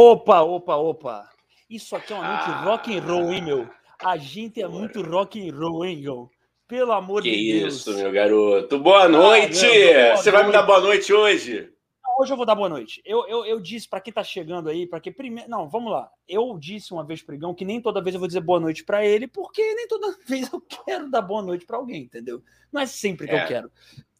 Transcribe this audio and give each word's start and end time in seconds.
Opa, 0.00 0.42
opa, 0.42 0.76
opa. 0.76 1.28
Isso 1.68 1.96
aqui 1.96 2.12
é 2.12 2.16
uma 2.16 2.28
noite 2.28 2.50
ah. 2.50 2.62
rock 2.62 2.96
and 2.96 3.02
roll, 3.02 3.32
hein, 3.32 3.42
meu? 3.42 3.68
A 4.00 4.16
gente 4.16 4.62
é 4.62 4.68
muito 4.68 5.02
rock 5.02 5.50
and 5.50 5.52
roll, 5.52 5.84
hein, 5.84 6.00
Gão? 6.02 6.30
Pelo 6.68 6.92
amor 6.92 7.20
que 7.20 7.32
de 7.32 7.58
Deus. 7.58 7.82
Que 7.82 7.90
isso, 7.90 7.98
meu 7.98 8.12
garoto. 8.12 8.78
Boa 8.78 9.08
noite! 9.08 9.66
Ah, 9.66 10.16
Você 10.16 10.30
vai 10.30 10.46
me 10.46 10.52
dar 10.52 10.62
boa 10.62 10.80
noite 10.80 11.12
hoje? 11.12 11.72
Hoje 12.16 12.32
eu 12.32 12.36
vou 12.36 12.46
dar 12.46 12.54
boa 12.54 12.68
noite. 12.68 13.02
Eu, 13.04 13.26
eu, 13.26 13.44
eu 13.44 13.58
disse 13.58 13.88
para 13.88 14.00
quem 14.00 14.12
tá 14.12 14.22
chegando 14.22 14.68
aí, 14.68 14.86
para 14.86 15.00
que 15.00 15.10
primeiro. 15.10 15.50
Não, 15.50 15.68
vamos 15.68 15.90
lá. 15.90 16.08
Eu 16.28 16.56
disse 16.56 16.92
uma 16.92 17.02
vez 17.02 17.20
pro 17.20 17.34
Igão 17.34 17.52
que 17.52 17.64
nem 17.64 17.80
toda 17.82 18.00
vez 18.00 18.14
eu 18.14 18.20
vou 18.20 18.28
dizer 18.28 18.40
boa 18.40 18.60
noite 18.60 18.84
para 18.84 19.04
ele, 19.04 19.26
porque 19.26 19.74
nem 19.74 19.88
toda 19.88 20.16
vez 20.28 20.48
eu 20.52 20.60
quero 20.60 21.10
dar 21.10 21.22
boa 21.22 21.42
noite 21.42 21.66
para 21.66 21.76
alguém, 21.76 22.02
entendeu? 22.02 22.40
Não 22.72 22.80
é 22.80 22.86
sempre 22.86 23.26
que 23.26 23.34
é. 23.34 23.42
eu 23.42 23.48
quero. 23.48 23.72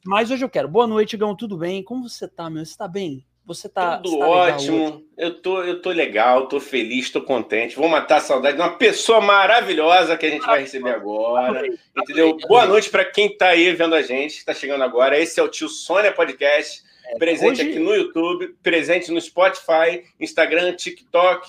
Mas 0.04 0.28
hoje 0.28 0.44
eu 0.44 0.50
quero. 0.50 0.66
Boa 0.66 0.88
noite, 0.88 1.14
Igão. 1.14 1.36
Tudo 1.36 1.56
bem? 1.56 1.84
Como 1.84 2.08
você 2.08 2.26
tá, 2.26 2.50
meu? 2.50 2.66
Você 2.66 2.76
tá 2.76 2.88
bem? 2.88 3.24
Você 3.48 3.66
tá. 3.66 3.96
Tudo 3.96 4.18
tá 4.18 4.28
ótimo. 4.28 5.02
Eu 5.16 5.40
tô, 5.40 5.62
eu 5.62 5.80
tô 5.80 5.88
legal, 5.88 6.48
tô 6.48 6.60
feliz, 6.60 7.08
tô 7.08 7.22
contente. 7.22 7.76
Vou 7.76 7.88
matar 7.88 8.16
a 8.16 8.20
saudade 8.20 8.58
de 8.58 8.62
uma 8.62 8.76
pessoa 8.76 9.22
maravilhosa 9.22 10.18
que 10.18 10.26
a 10.26 10.30
gente 10.30 10.44
vai 10.44 10.60
receber 10.60 10.90
agora. 10.90 11.66
Entendeu? 11.96 12.36
Boa 12.46 12.66
noite 12.66 12.90
para 12.90 13.06
quem 13.06 13.34
tá 13.34 13.48
aí 13.48 13.72
vendo 13.72 13.94
a 13.94 14.02
gente, 14.02 14.44
tá 14.44 14.52
chegando 14.52 14.84
agora. 14.84 15.18
Esse 15.18 15.40
é 15.40 15.42
o 15.42 15.48
Tio 15.48 15.66
Sônia 15.66 16.12
Podcast. 16.12 16.82
É, 17.06 17.16
presente 17.16 17.62
hoje... 17.62 17.70
aqui 17.70 17.78
no 17.78 17.94
YouTube, 17.94 18.54
presente 18.62 19.10
no 19.10 19.18
Spotify, 19.18 20.04
Instagram, 20.20 20.74
TikTok. 20.74 21.48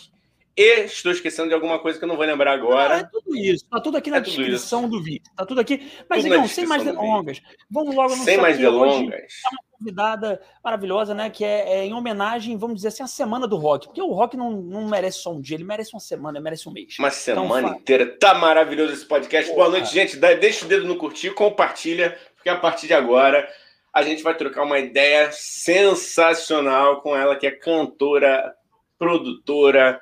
E 0.59 0.81
estou 0.81 1.13
esquecendo 1.13 1.47
de 1.47 1.53
alguma 1.53 1.79
coisa 1.79 1.97
que 1.97 2.03
eu 2.03 2.07
não 2.09 2.17
vou 2.17 2.25
lembrar 2.25 2.51
agora. 2.51 2.97
É 2.97 3.03
tudo 3.03 3.33
isso. 3.33 3.65
Tá 3.69 3.79
tudo 3.79 3.95
aqui 3.95 4.11
na 4.11 4.17
é 4.17 4.19
descrição 4.19 4.81
isso. 4.81 4.89
do 4.89 5.01
vídeo. 5.01 5.31
Tá 5.33 5.45
tudo 5.45 5.61
aqui. 5.61 5.89
Mas, 6.09 6.21
tudo 6.21 6.35
não, 6.35 6.47
sem 6.49 6.65
mais 6.65 6.83
delongas. 6.83 7.41
Vamos 7.71 7.95
logo 7.95 8.13
no 8.13 8.23
Sem 8.25 8.37
mais 8.37 8.57
delongas. 8.57 9.23
Hoje 9.23 9.69
convidada 9.79 10.41
maravilhosa, 10.61 11.13
né? 11.13 11.29
Que 11.29 11.45
é, 11.45 11.77
é, 11.77 11.85
em 11.85 11.93
homenagem, 11.93 12.57
vamos 12.57 12.75
dizer 12.75 12.89
assim, 12.89 13.01
à 13.01 13.07
semana 13.07 13.47
do 13.47 13.55
rock. 13.55 13.87
Porque 13.87 14.01
o 14.01 14.11
rock 14.11 14.35
não, 14.35 14.51
não 14.51 14.85
merece 14.89 15.19
só 15.19 15.31
um 15.31 15.39
dia, 15.39 15.55
ele 15.55 15.63
merece 15.63 15.93
uma 15.93 16.01
semana, 16.01 16.37
ele 16.37 16.43
merece 16.43 16.67
um 16.67 16.73
mês. 16.73 16.99
Uma 16.99 17.07
então, 17.07 17.17
semana 17.17 17.67
então, 17.69 17.79
inteira. 17.79 18.17
Tá 18.19 18.33
maravilhoso 18.33 18.91
esse 18.91 19.05
podcast. 19.05 19.53
Boa 19.53 19.69
noite, 19.69 19.93
gente. 19.93 20.17
Deixa 20.17 20.65
o 20.65 20.67
dedo 20.67 20.85
no 20.85 20.97
curtir, 20.97 21.33
compartilha, 21.33 22.17
porque 22.35 22.49
a 22.49 22.57
partir 22.57 22.87
de 22.87 22.93
agora 22.93 23.47
a 23.93 24.03
gente 24.03 24.21
vai 24.21 24.35
trocar 24.35 24.63
uma 24.63 24.77
ideia 24.77 25.31
sensacional 25.31 27.01
com 27.01 27.15
ela, 27.15 27.37
que 27.37 27.47
é 27.47 27.51
cantora, 27.51 28.53
produtora. 28.97 30.01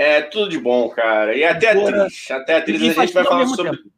É 0.00 0.22
tudo 0.22 0.48
de 0.48 0.58
bom, 0.58 0.88
cara. 0.88 1.36
E 1.36 1.44
até 1.44 1.72
atriz. 1.72 2.30
Até 2.30 2.56
atriz 2.56 2.80
a 2.80 3.04
gente 3.04 3.12
vai 3.12 3.24
falar 3.24 3.46
sobre. 3.48 3.76
Tempo 3.76 3.90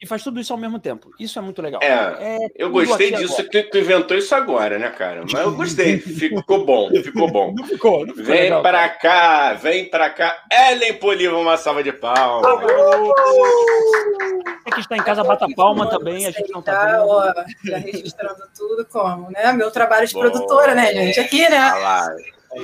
e, 0.00 0.06
faz 0.06 0.22
tudo 0.22 0.38
isso 0.38 0.52
ao 0.52 0.58
mesmo 0.58 0.78
temmo. 0.78 1.00
Isso 1.18 1.36
é 1.38 1.42
muito 1.42 1.60
legal. 1.60 1.80
É, 1.82 1.88
é 1.88 2.38
eu 2.54 2.70
gostei 2.70 3.10
disso 3.10 3.42
que 3.48 3.64
tu 3.64 3.78
inventou 3.78 4.16
isso 4.16 4.32
agora, 4.32 4.78
né, 4.78 4.90
cara? 4.90 5.22
Mas 5.22 5.34
eu 5.34 5.52
gostei. 5.56 5.98
ficou 5.98 6.64
bom, 6.64 6.88
ficou 6.90 7.28
bom. 7.28 7.52
Não 7.56 7.64
ficou, 7.64 8.06
não 8.06 8.14
ficou 8.14 8.24
Vem 8.24 8.42
legal, 8.42 8.62
pra 8.62 8.88
cara. 8.88 8.98
cá, 9.00 9.54
vem 9.54 9.90
pra 9.90 10.10
cá. 10.10 10.36
Ellen 10.52 10.94
Poliva, 10.94 11.36
uma 11.36 11.56
salva 11.56 11.82
de 11.82 11.92
palmas. 11.92 12.62
Você 14.64 14.70
que 14.72 14.80
está 14.80 14.96
em 14.96 15.02
casa, 15.02 15.24
bata 15.24 15.46
palma 15.56 15.88
também. 15.88 16.26
A 16.26 16.30
gente 16.30 16.52
não 16.52 16.62
tá 16.62 16.84
vendo. 16.84 17.08
Ó, 17.08 17.32
já 17.64 17.78
registrando 17.78 18.42
tudo 18.56 18.84
como, 18.86 19.30
né? 19.30 19.52
Meu 19.52 19.70
trabalho 19.70 20.06
de 20.06 20.12
Bom, 20.12 20.20
produtora, 20.20 20.74
né, 20.74 20.92
gente? 20.92 21.18
Aqui, 21.18 21.48
né? 21.48 21.58
Lá, 21.58 22.14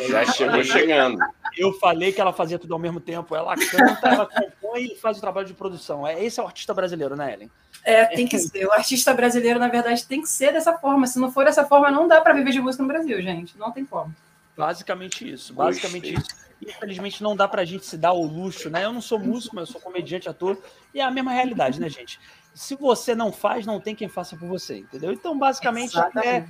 já 0.09 0.27
chegou 0.27 0.63
chegando. 0.63 1.19
Eu 1.57 1.73
falei 1.75 2.13
que 2.13 2.21
ela 2.21 2.33
fazia 2.33 2.59
tudo 2.59 2.73
ao 2.73 2.79
mesmo 2.79 3.01
tempo. 3.01 3.35
Ela 3.35 3.55
canta, 3.57 4.09
ela 4.09 4.27
compõe 4.27 4.85
e 4.85 4.97
faz 4.97 5.19
o 5.19 5.21
trabalho 5.21 5.47
de 5.47 5.55
produção. 5.55 6.07
É, 6.07 6.23
esse 6.23 6.41
é 6.41 6.43
o 6.43 6.47
artista 6.47 6.73
brasileiro, 6.73 7.17
né, 7.17 7.33
Ellen? 7.35 7.51
É, 7.85 8.07
tem 8.07 8.27
que 8.27 8.39
ser. 8.41 8.67
O 8.67 8.73
artista 8.73 9.13
brasileiro, 9.15 9.59
na 9.59 9.69
verdade, 9.69 10.07
tem 10.07 10.21
que 10.21 10.29
ser 10.29 10.53
dessa 10.53 10.77
forma. 10.79 11.07
Se 11.07 11.19
não 11.19 11.31
for 11.31 11.45
dessa 11.45 11.65
forma, 11.65 11.91
não 11.91 12.09
dá 12.09 12.21
para 12.21 12.35
viver 12.35 12.53
de 12.53 12.61
música 12.61 12.83
no 12.83 12.89
Brasil, 12.89 13.21
gente. 13.21 13.57
Não 13.59 13.71
tem 13.71 13.85
como. 13.85 14.15
Basicamente 14.57 15.31
isso. 15.31 15.55
Basicamente 15.55 16.15
Oxi. 16.15 16.21
isso. 16.21 16.43
Infelizmente, 16.63 17.23
não 17.23 17.35
dá 17.35 17.49
pra 17.49 17.65
gente 17.65 17.85
se 17.85 17.97
dar 17.97 18.13
o 18.13 18.25
luxo, 18.25 18.71
né? 18.71 18.85
Eu 18.85 18.93
não 18.93 19.01
sou 19.01 19.19
músico, 19.19 19.57
mas 19.57 19.69
eu 19.69 19.73
sou 19.73 19.81
comediante, 19.81 20.29
ator. 20.29 20.57
E 20.95 21.01
é 21.01 21.03
a 21.03 21.11
mesma 21.11 21.33
realidade, 21.33 21.81
né, 21.81 21.89
gente? 21.89 22.21
Se 22.55 22.77
você 22.77 23.15
não 23.15 23.33
faz, 23.33 23.67
não 23.67 23.81
tem 23.81 23.95
quem 23.95 24.09
faça 24.09 24.37
por 24.37 24.47
você, 24.47 24.79
entendeu? 24.79 25.13
Então, 25.13 25.37
basicamente, 25.37 25.99
é, 26.25 26.47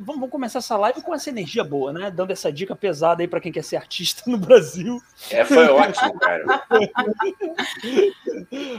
vamos 0.00 0.30
começar 0.30 0.58
essa 0.58 0.76
live 0.76 1.02
com 1.02 1.14
essa 1.14 1.30
energia 1.30 1.62
boa, 1.62 1.92
né? 1.92 2.10
Dando 2.10 2.32
essa 2.32 2.52
dica 2.52 2.74
pesada 2.74 3.22
aí 3.22 3.28
para 3.28 3.40
quem 3.40 3.52
quer 3.52 3.62
ser 3.62 3.76
artista 3.76 4.22
no 4.26 4.38
Brasil. 4.38 5.00
É, 5.30 5.44
foi 5.44 5.68
ótimo, 5.68 6.18
cara. 6.18 6.44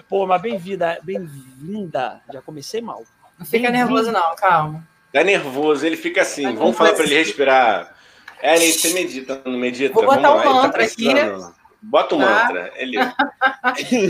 Pô, 0.10 0.28
mas 0.28 0.42
bem-vinda, 0.42 1.00
bem-vinda. 1.04 2.22
Já 2.32 2.42
comecei 2.42 2.82
mal. 2.82 3.04
Não 3.38 3.46
fica 3.46 3.70
nervoso, 3.70 4.12
não, 4.12 4.36
calma. 4.36 4.88
Tá 5.12 5.24
nervoso, 5.24 5.86
ele 5.86 5.98
fica 5.98 6.22
assim. 6.22 6.44
Tá 6.44 6.52
vamos 6.52 6.76
falar 6.76 6.94
para 6.94 7.04
ele 7.04 7.16
respirar. 7.16 7.96
É, 8.42 8.56
ele, 8.56 8.74
você 8.74 8.94
medita, 8.94 9.42
não 9.46 9.58
medita? 9.58 9.94
Vou 9.94 10.04
botar 10.04 10.22
Vamos 10.22 10.44
um 10.44 10.50
lá, 10.50 10.64
mantra 10.64 10.86
tá 10.86 10.92
aqui. 10.92 11.08
Bota 11.84 12.16
um 12.16 12.20
tá? 12.20 12.26
mantra. 12.26 12.72
Ele... 12.76 12.98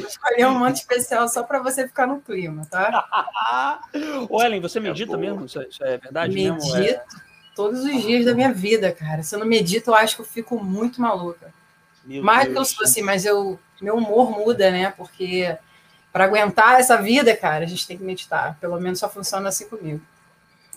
Escolhi 0.08 0.46
um 0.46 0.60
mantra 0.60 0.80
especial 0.80 1.28
só 1.28 1.44
para 1.44 1.60
você 1.60 1.88
ficar 1.88 2.06
no 2.06 2.22
clima, 2.22 2.66
tá? 2.70 3.82
Ô, 4.30 4.42
Ellen, 4.42 4.62
você 4.62 4.80
medita 4.80 5.16
é 5.16 5.18
mesmo? 5.18 5.46
Isso 5.46 5.60
é, 5.60 5.68
isso 5.68 5.84
é 5.84 5.98
verdade 5.98 6.34
Medito 6.34 6.54
mesmo? 6.54 6.78
É... 6.78 7.04
todos 7.56 7.84
os 7.84 8.02
dias 8.02 8.26
da 8.26 8.36
minha 8.36 8.54
vida, 8.54 8.92
cara. 8.92 9.24
Se 9.24 9.36
eu 9.36 9.40
não 9.40 9.48
medito, 9.48 9.90
eu 9.90 9.96
acho 9.96 10.16
que 10.16 10.22
eu 10.22 10.26
fico 10.26 10.64
muito 10.64 11.02
maluca. 11.02 11.52
Meu 12.06 12.24
Mais 12.24 12.44
Deus. 12.44 12.54
que 12.54 12.60
eu 12.60 12.66
sou 12.66 12.84
assim, 12.86 13.02
mas 13.02 13.26
eu, 13.26 13.60
meu 13.82 13.96
humor 13.96 14.30
muda, 14.30 14.70
né? 14.70 14.94
Porque 14.96 15.58
para 16.12 16.26
aguentar 16.26 16.80
essa 16.80 17.02
vida, 17.02 17.36
cara, 17.36 17.66
a 17.66 17.68
gente 17.68 17.88
tem 17.88 17.98
que 17.98 18.04
meditar. 18.04 18.56
Pelo 18.62 18.80
menos 18.80 19.00
só 19.00 19.10
funciona 19.10 19.50
assim 19.50 19.68
comigo. 19.68 20.02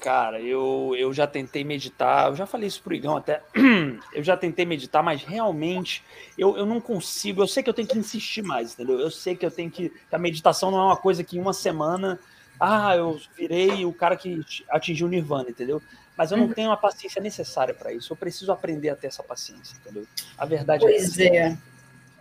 Cara, 0.07 0.41
eu, 0.41 0.95
eu 0.97 1.13
já 1.13 1.27
tentei 1.27 1.65
meditar, 1.65 2.29
eu 2.29 2.37
já 2.37 2.47
falei 2.47 2.69
isso 2.69 2.81
pro 2.81 2.95
Igão 2.95 3.17
até. 3.17 3.43
Eu 4.15 4.23
já 4.23 4.37
tentei 4.37 4.65
meditar, 4.65 5.03
mas 5.03 5.25
realmente 5.25 6.05
eu, 6.39 6.57
eu 6.57 6.65
não 6.65 6.81
consigo. 6.81 7.43
Eu 7.43 7.49
sei 7.49 7.61
que 7.61 7.69
eu 7.69 7.75
tenho 7.75 7.89
que 7.89 7.99
insistir 7.99 8.41
mais, 8.41 8.73
entendeu? 8.73 9.01
Eu 9.01 9.11
sei 9.11 9.35
que 9.35 9.45
eu 9.45 9.51
tenho 9.51 9.69
que. 9.69 9.89
que 9.89 10.15
a 10.15 10.19
meditação 10.19 10.71
não 10.71 10.79
é 10.79 10.85
uma 10.85 10.97
coisa 10.97 11.25
que 11.25 11.37
em 11.37 11.41
uma 11.41 11.53
semana. 11.53 12.21
Ah, 12.59 12.95
eu 12.95 13.21
virei 13.37 13.85
o 13.85 13.93
cara 13.93 14.17
que 14.17 14.41
atingiu 14.71 15.09
o 15.09 15.11
Nirvana, 15.11 15.51
entendeu? 15.51 15.83
Mas 16.17 16.31
eu 16.31 16.37
não 16.37 16.47
uhum. 16.47 16.53
tenho 16.53 16.71
a 16.71 16.77
paciência 16.77 17.21
necessária 17.21 17.75
para 17.75 17.93
isso. 17.93 18.13
Eu 18.13 18.17
preciso 18.17 18.53
aprender 18.53 18.91
a 18.91 18.97
ter 18.97 19.09
essa 19.09 19.25
paciência, 19.25 19.77
entendeu? 19.77 20.07
A 20.39 20.47
verdade 20.47 20.83
pois 20.83 21.19
é. 21.19 21.29
Pois 21.29 21.37
é. 21.37 21.59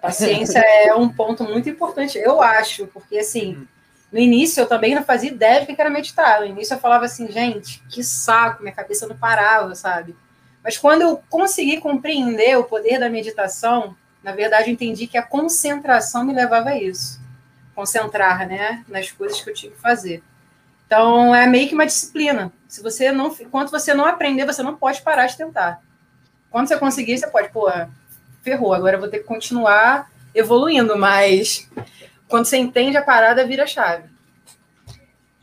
Paciência 0.01 0.59
é 0.59 0.95
um 0.95 1.07
ponto 1.07 1.43
muito 1.43 1.69
importante, 1.69 2.17
eu 2.17 2.41
acho, 2.41 2.87
porque 2.87 3.19
assim. 3.19 3.57
Hum 3.57 3.74
no 4.15 4.21
início 4.21 4.61
eu 4.61 4.65
também 4.65 4.95
não 4.95 5.03
fazia 5.03 5.29
ideia 5.29 5.59
de 5.59 5.65
que 5.65 5.81
era 5.81 5.89
meditar. 5.89 6.39
No 6.39 6.45
início 6.45 6.73
eu 6.73 6.79
falava 6.79 7.03
assim, 7.03 7.29
gente, 7.29 7.83
que 7.89 8.01
saco, 8.01 8.63
minha 8.63 8.73
cabeça 8.73 9.05
não 9.05 9.17
parava, 9.17 9.75
sabe? 9.75 10.15
Mas 10.63 10.77
quando 10.77 11.01
eu 11.01 11.21
consegui 11.29 11.81
compreender 11.81 12.57
o 12.57 12.63
poder 12.63 12.97
da 12.97 13.09
meditação, 13.09 13.93
na 14.23 14.31
verdade 14.31 14.69
eu 14.69 14.73
entendi 14.73 15.05
que 15.05 15.17
a 15.17 15.21
concentração 15.21 16.23
me 16.23 16.33
levava 16.33 16.69
a 16.69 16.81
isso. 16.81 17.19
Concentrar, 17.75 18.47
né, 18.47 18.85
nas 18.87 19.11
coisas 19.11 19.41
que 19.41 19.49
eu 19.49 19.53
tinha 19.53 19.73
que 19.73 19.81
fazer. 19.81 20.23
Então 20.87 21.35
é 21.35 21.45
meio 21.45 21.67
que 21.67 21.75
uma 21.75 21.85
disciplina. 21.85 22.53
Se 22.69 22.81
você 22.81 23.11
não, 23.11 23.35
enquanto 23.37 23.69
você 23.69 23.93
não 23.93 24.05
aprender, 24.05 24.45
você 24.45 24.63
não 24.63 24.77
pode 24.77 25.01
parar 25.01 25.25
de 25.25 25.35
tentar. 25.35 25.81
Quando 26.49 26.69
você 26.69 26.77
conseguir, 26.77 27.17
você 27.17 27.27
pode, 27.27 27.49
pô, 27.49 27.69
ferrou, 28.41 28.73
agora 28.73 28.95
eu 28.95 29.01
vou 29.01 29.09
ter 29.09 29.19
que 29.19 29.25
continuar 29.25 30.09
evoluindo, 30.33 30.97
mas 30.97 31.69
quando 32.27 32.45
você 32.45 32.57
entende 32.57 32.97
a 32.97 33.01
parada, 33.01 33.45
vira 33.45 33.67
chave. 33.67 34.03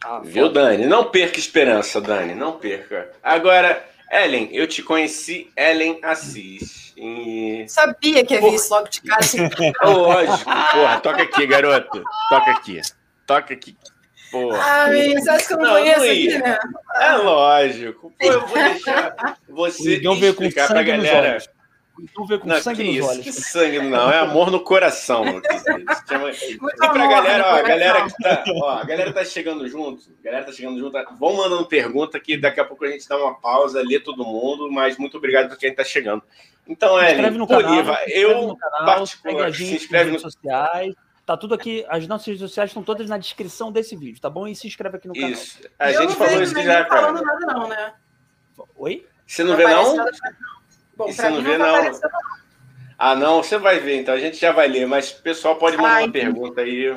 Ah, 0.04 0.20
Viu, 0.25 0.48
Dani? 0.48 0.87
Não 0.87 1.04
perca 1.10 1.38
esperança, 1.38 2.00
Dani. 2.00 2.34
Não 2.34 2.59
perca. 2.59 3.10
Agora, 3.22 3.84
Ellen, 4.10 4.48
eu 4.53 4.66
te 4.66 4.82
conheci, 4.82 5.50
Ellen 5.56 6.00
Assis. 6.03 6.92
E... 6.97 7.65
Sabia 7.69 8.25
que 8.25 8.34
ia 8.34 8.41
vir 8.41 8.54
isso 8.54 8.72
logo 8.72 8.88
de 8.88 9.00
cara. 9.00 9.21
Assim. 9.21 9.38
Lógico, 9.82 10.44
porra. 10.44 11.00
Toca 11.00 11.22
aqui, 11.22 11.47
garoto. 11.47 12.03
Toca 12.28 12.50
aqui. 12.50 12.81
Toca 13.26 13.54
aqui. 13.54 13.76
Porra. 14.31 14.59
Ai, 14.60 15.15
você 15.15 15.31
acha 15.31 15.47
que 15.47 15.53
eu 15.53 15.59
não, 15.59 15.65
não 15.65 15.72
conheço 15.72 16.00
não 16.00 16.06
aqui, 16.06 16.38
né? 16.38 16.59
É 17.00 17.12
lógico. 17.12 18.12
Pô, 18.19 18.26
eu 18.26 18.47
vou 18.47 18.56
deixar 18.56 19.37
você 19.48 19.94
explicar 19.94 20.69
pra 20.69 20.82
galera. 20.82 21.38
Então 22.00 22.25
vê 22.26 22.38
com 22.38 22.48
não, 22.48 22.60
sangue 22.60 22.84
nos 22.84 22.97
isso, 22.97 23.08
olhos. 23.08 23.25
Que 23.25 23.32
sangue 23.32 23.78
não, 23.80 24.10
é 24.10 24.18
amor 24.18 24.50
no 24.50 24.60
coração. 24.60 25.24
e 25.27 26.59
pra 26.78 27.06
galera, 27.06 27.47
ó, 27.47 27.54
a 27.56 27.62
galera 27.62 28.06
que 28.06 28.22
tá, 28.22 28.44
ó, 28.48 28.71
a 28.71 28.84
galera 28.84 29.12
tá 29.12 29.24
chegando 29.24 29.68
junto, 29.68 30.10
a 30.21 30.24
galera 30.24 30.44
tá 30.44 30.53
chegando 30.53 30.78
junto, 30.78 30.97
vão 31.18 31.36
mandando 31.36 31.66
pergunta 31.66 32.18
que 32.18 32.36
daqui 32.36 32.60
a 32.60 32.65
pouco 32.65 32.84
a 32.84 32.91
gente 32.91 33.06
dá 33.09 33.16
uma 33.16 33.34
pausa, 33.34 33.83
lê 33.83 34.00
todo 34.00 34.24
mundo, 34.24 34.71
mas 34.71 34.97
muito 34.97 35.16
obrigado 35.18 35.48
por 35.48 35.59
quem 35.59 35.74
tá 35.74 35.84
chegando. 35.84 36.22
Então, 36.66 36.98
é, 36.98 37.15
Poliva, 37.47 37.98
eu 38.06 38.56
particular, 38.84 39.53
se 39.53 39.74
inscreve 39.74 40.12
nos 40.12 40.22
sociais. 40.22 40.95
Tá 41.27 41.36
tudo 41.36 41.54
aqui, 41.54 41.84
as 41.88 42.06
nossas 42.06 42.27
redes 42.27 42.41
sociais 42.41 42.71
estão 42.71 42.83
todas 42.83 43.09
na 43.09 43.16
descrição 43.16 43.71
desse 43.71 43.95
vídeo, 43.97 44.21
tá 44.21 44.28
bom? 44.28 44.47
E 44.48 44.56
se 44.56 44.66
inscreve 44.66 44.97
aqui 44.97 45.06
no 45.06 45.15
canal. 45.15 45.30
Isso. 45.30 45.60
A 45.78 45.92
gente 45.92 46.15
falou 46.15 46.42
isso 46.42 46.60
já, 46.62 46.84
cara. 46.84 47.12
Não 47.12 47.22
nada 47.22 47.47
não, 47.47 47.68
né? 47.68 47.95
Oi? 48.77 49.06
Você 49.27 49.45
não, 49.45 49.50
não 49.50 49.56
vê 49.56 49.65
não? 49.65 49.97
Nada, 49.97 50.10
não. 50.10 50.52
Bom, 50.97 51.09
e 51.09 51.12
você 51.12 51.28
não 51.28 51.42
vê, 51.42 51.59
não? 51.59 51.84
não? 51.84 52.00
Ah, 52.98 53.16
não, 53.16 53.42
você 53.42 53.59
vai 53.59 53.80
ver, 53.80 54.00
então 54.00 54.15
a 54.15 54.18
gente 54.18 54.36
já 54.36 54.53
vai 54.53 54.68
ler, 54.68 54.86
mas 54.86 55.10
o 55.10 55.22
pessoal 55.22 55.56
pode 55.56 55.77
mandar 55.77 55.97
Ai, 55.97 56.04
uma 56.04 56.12
pergunta 56.12 56.60
aí. 56.60 56.94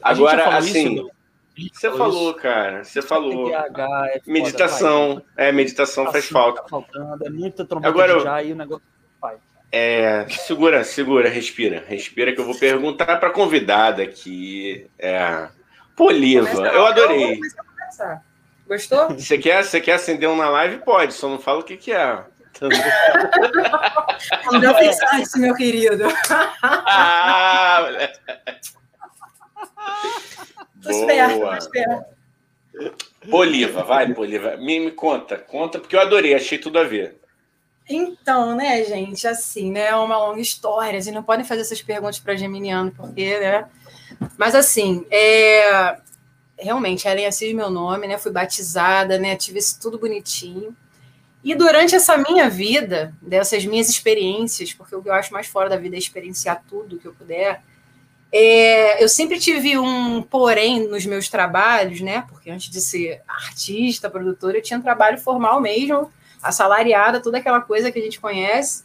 Agora, 0.00 0.56
assim, 0.56 1.08
isso, 1.56 1.70
você 1.74 1.90
falou, 1.90 2.30
isso. 2.30 2.40
cara, 2.40 2.84
você 2.84 3.02
falou. 3.02 3.52
é 3.52 4.20
meditação, 4.26 5.22
é, 5.36 5.52
meditação 5.52 6.10
faz 6.12 6.28
falta. 6.28 6.62
Tá 6.62 6.68
faltando, 6.68 7.26
é 7.26 7.30
muita 7.30 7.64
trombeta 7.64 7.88
Agora, 7.88 8.20
já 8.20 8.42
e 8.42 8.52
o 8.52 8.56
negócio 8.56 8.84
vai. 9.20 9.36
É, 9.70 10.26
segura, 10.28 10.84
segura, 10.84 11.28
respira, 11.28 11.84
respira 11.86 12.32
que 12.32 12.40
eu 12.40 12.44
vou 12.44 12.58
perguntar 12.58 13.16
para 13.18 13.28
a 13.28 13.32
convidada 13.32 14.02
aqui. 14.02 14.86
É, 14.98 15.48
Poliva, 15.96 16.68
eu 16.68 16.86
adorei. 16.86 17.40
Gostou? 18.66 19.10
Você 19.10 19.36
quer, 19.36 19.64
você 19.64 19.80
quer 19.80 19.94
acender 19.94 20.28
um 20.28 20.36
na 20.36 20.48
live? 20.48 20.78
Pode, 20.78 21.12
só 21.12 21.28
não 21.28 21.38
fala 21.38 21.60
o 21.60 21.64
que, 21.64 21.76
que 21.76 21.92
é. 21.92 22.24
Não 24.60 24.74
pensar 24.74 25.20
isso, 25.20 25.38
meu 25.38 25.54
querido. 25.54 26.04
Ah, 26.62 27.86
Tô 30.82 30.90
esperto, 30.90 31.40
tô 31.40 31.54
esperto. 31.54 32.04
Poliva, 33.30 33.84
vai, 33.84 34.12
Poliva. 34.12 34.56
Me, 34.56 34.80
me 34.80 34.90
conta, 34.90 35.38
conta, 35.38 35.78
porque 35.78 35.94
eu 35.94 36.00
adorei, 36.00 36.34
achei 36.34 36.58
tudo 36.58 36.78
a 36.78 36.84
ver. 36.84 37.20
Então, 37.88 38.56
né, 38.56 38.84
gente, 38.84 39.26
assim, 39.26 39.70
né, 39.70 39.88
é 39.88 39.96
uma 39.96 40.16
longa 40.16 40.40
história, 40.40 40.98
assim, 40.98 41.10
não 41.10 41.22
podem 41.22 41.44
fazer 41.44 41.62
essas 41.62 41.82
perguntas 41.82 42.18
para 42.18 42.36
Geminiano, 42.36 42.92
porque, 42.92 43.38
né, 43.38 43.68
mas 44.38 44.54
assim, 44.54 45.04
é, 45.10 45.98
realmente, 46.58 47.08
Ellen 47.08 47.26
Assis 47.26 47.50
é 47.50 47.54
meu 47.54 47.70
nome, 47.70 48.06
né, 48.06 48.16
fui 48.18 48.30
batizada, 48.30 49.18
né, 49.18 49.36
tive 49.36 49.58
isso 49.58 49.80
tudo 49.80 49.98
bonitinho, 49.98 50.76
e 51.44 51.54
durante 51.54 51.94
essa 51.94 52.16
minha 52.16 52.48
vida, 52.48 53.12
dessas 53.20 53.64
minhas 53.64 53.88
experiências, 53.88 54.72
porque 54.72 54.94
o 54.94 55.02
que 55.02 55.08
eu 55.08 55.12
acho 55.12 55.32
mais 55.32 55.48
fora 55.48 55.68
da 55.68 55.76
vida 55.76 55.96
é 55.96 55.98
experienciar 55.98 56.62
tudo 56.68 56.98
que 56.98 57.06
eu 57.06 57.14
puder, 57.14 57.62
é, 58.32 59.02
eu 59.02 59.08
sempre 59.08 59.38
tive 59.38 59.76
um 59.76 60.22
porém 60.22 60.88
nos 60.88 61.04
meus 61.04 61.28
trabalhos, 61.28 62.00
né? 62.00 62.24
Porque 62.28 62.50
antes 62.50 62.70
de 62.70 62.80
ser 62.80 63.20
artista, 63.28 64.08
produtora, 64.08 64.56
eu 64.56 64.62
tinha 64.62 64.78
um 64.78 64.82
trabalho 64.82 65.18
formal 65.18 65.60
mesmo, 65.60 66.10
assalariada, 66.42 67.20
toda 67.20 67.38
aquela 67.38 67.60
coisa 67.60 67.92
que 67.92 67.98
a 67.98 68.02
gente 68.02 68.20
conhece. 68.20 68.84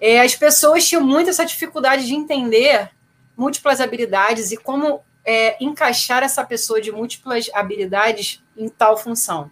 É, 0.00 0.20
as 0.20 0.34
pessoas 0.34 0.88
tinham 0.88 1.04
muito 1.04 1.28
essa 1.28 1.44
dificuldade 1.44 2.06
de 2.06 2.14
entender 2.14 2.90
múltiplas 3.36 3.80
habilidades 3.80 4.50
e 4.50 4.56
como 4.56 5.02
é, 5.24 5.62
encaixar 5.62 6.22
essa 6.22 6.42
pessoa 6.42 6.80
de 6.80 6.90
múltiplas 6.90 7.50
habilidades 7.52 8.42
em 8.56 8.68
tal 8.68 8.96
função. 8.96 9.50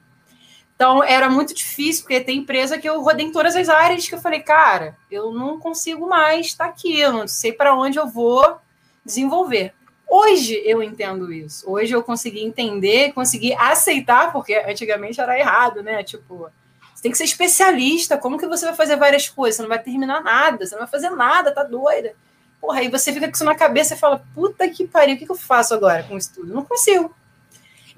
Então, 0.79 1.03
era 1.03 1.29
muito 1.29 1.53
difícil, 1.53 2.05
porque 2.05 2.21
tem 2.21 2.39
empresa 2.39 2.79
que 2.79 2.89
eu 2.89 3.03
rodei 3.03 3.27
em 3.27 3.33
todas 3.33 3.57
as 3.57 3.69
áreas 3.69 4.09
que 4.09 4.15
eu 4.15 4.21
falei, 4.21 4.39
cara, 4.39 4.97
eu 5.11 5.33
não 5.33 5.59
consigo 5.59 6.09
mais 6.09 6.47
estar 6.47 6.67
aqui, 6.67 7.01
eu 7.01 7.13
não 7.13 7.27
sei 7.27 7.53
para 7.53 7.75
onde 7.75 7.99
eu 7.99 8.07
vou 8.07 8.59
desenvolver. 9.05 9.75
Hoje 10.09 10.63
eu 10.65 10.81
entendo 10.81 11.33
isso. 11.33 11.69
Hoje 11.69 11.93
eu 11.93 12.01
consegui 12.01 12.45
entender, 12.45 13.13
consegui 13.13 13.53
aceitar, 13.55 14.31
porque 14.33 14.55
antigamente 14.55 15.21
era 15.21 15.37
errado, 15.37 15.83
né? 15.83 16.05
Tipo, 16.05 16.49
você 16.95 17.03
tem 17.03 17.11
que 17.11 17.19
ser 17.19 17.25
especialista. 17.25 18.17
Como 18.17 18.39
que 18.39 18.47
você 18.47 18.65
vai 18.65 18.75
fazer 18.77 18.95
várias 18.95 19.29
coisas? 19.29 19.57
Você 19.57 19.63
não 19.63 19.69
vai 19.69 19.83
terminar 19.83 20.23
nada, 20.23 20.65
você 20.65 20.77
não 20.77 20.83
vai 20.83 20.89
fazer 20.89 21.11
nada, 21.11 21.51
tá 21.51 21.65
doida. 21.65 22.15
Porra, 22.61 22.79
aí 22.79 22.89
você 22.89 23.13
fica 23.13 23.27
com 23.27 23.35
isso 23.35 23.45
na 23.45 23.57
cabeça 23.57 23.95
e 23.95 23.99
fala: 23.99 24.25
puta 24.33 24.69
que 24.69 24.87
pariu, 24.87 25.17
o 25.17 25.19
que, 25.19 25.29
eu 25.29 25.35
faço 25.35 25.75
agora 25.75 26.05
com 26.05 26.17
isso 26.17 26.35
tudo? 26.35 26.55
Não 26.55 26.65
consigo. 26.65 27.13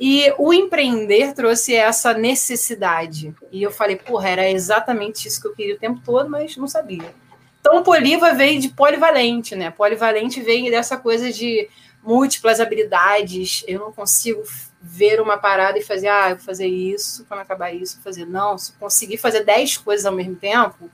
E 0.03 0.33
o 0.39 0.51
empreender 0.51 1.35
trouxe 1.35 1.75
essa 1.75 2.15
necessidade. 2.15 3.35
E 3.53 3.63
eu 3.63 3.71
falei, 3.71 3.97
porra, 3.97 4.31
era 4.31 4.51
exatamente 4.51 5.29
isso 5.29 5.43
que 5.43 5.47
eu 5.47 5.55
queria 5.55 5.75
o 5.75 5.79
tempo 5.79 6.01
todo, 6.03 6.31
mas 6.31 6.57
não 6.57 6.67
sabia. 6.67 7.15
Então, 7.61 7.83
poliva 7.83 8.33
veio 8.33 8.59
de 8.59 8.71
polivalente, 8.71 9.55
né? 9.55 9.71
Polivalente 9.71 10.41
veio 10.41 10.71
dessa 10.71 10.97
coisa 10.97 11.31
de 11.31 11.69
múltiplas 12.03 12.61
habilidades. 12.61 13.63
Eu 13.69 13.81
não 13.81 13.93
consigo 13.93 14.43
ver 14.81 15.21
uma 15.21 15.37
parada 15.37 15.79
e 15.79 15.83
fazer, 15.83 16.09
ah, 16.09 16.31
eu 16.31 16.37
vou 16.37 16.47
fazer 16.47 16.67
isso, 16.67 17.27
quando 17.29 17.41
acabar 17.41 17.71
isso, 17.71 17.97
vou 17.97 18.05
fazer. 18.05 18.25
Não, 18.25 18.57
se 18.57 18.73
conseguir 18.73 19.19
fazer 19.19 19.45
10 19.45 19.77
coisas 19.77 20.07
ao 20.07 20.15
mesmo 20.15 20.35
tempo, 20.35 20.91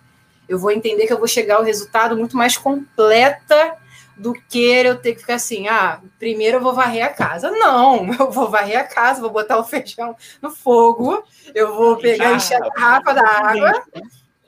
eu 0.49 0.59
vou 0.59 0.73
entender 0.73 1.06
que 1.06 1.12
eu 1.12 1.19
vou 1.19 1.29
chegar 1.29 1.59
ao 1.59 1.62
resultado 1.62 2.17
muito 2.17 2.37
mais 2.37 2.56
completa 2.56 3.76
do 4.16 4.32
que 4.32 4.58
eu 4.58 4.96
ter 4.96 5.14
que 5.14 5.20
ficar 5.20 5.34
assim, 5.34 5.68
ah, 5.68 6.00
primeiro 6.18 6.56
eu 6.56 6.60
vou 6.62 6.72
varrer 6.72 7.04
a 7.04 7.10
casa. 7.10 7.50
Não, 7.50 8.12
eu 8.18 8.30
vou 8.30 8.48
varrer 8.48 8.78
a 8.78 8.84
casa, 8.84 9.20
vou 9.20 9.30
botar 9.30 9.58
o 9.58 9.64
feijão 9.64 10.16
no 10.40 10.50
fogo, 10.50 11.22
eu 11.54 11.74
vou 11.74 11.96
pegar 11.96 12.32
e 12.32 12.36
encher 12.36 12.56
a 12.56 12.68
garrafa 12.70 13.14
da 13.14 13.28
água. 13.28 13.84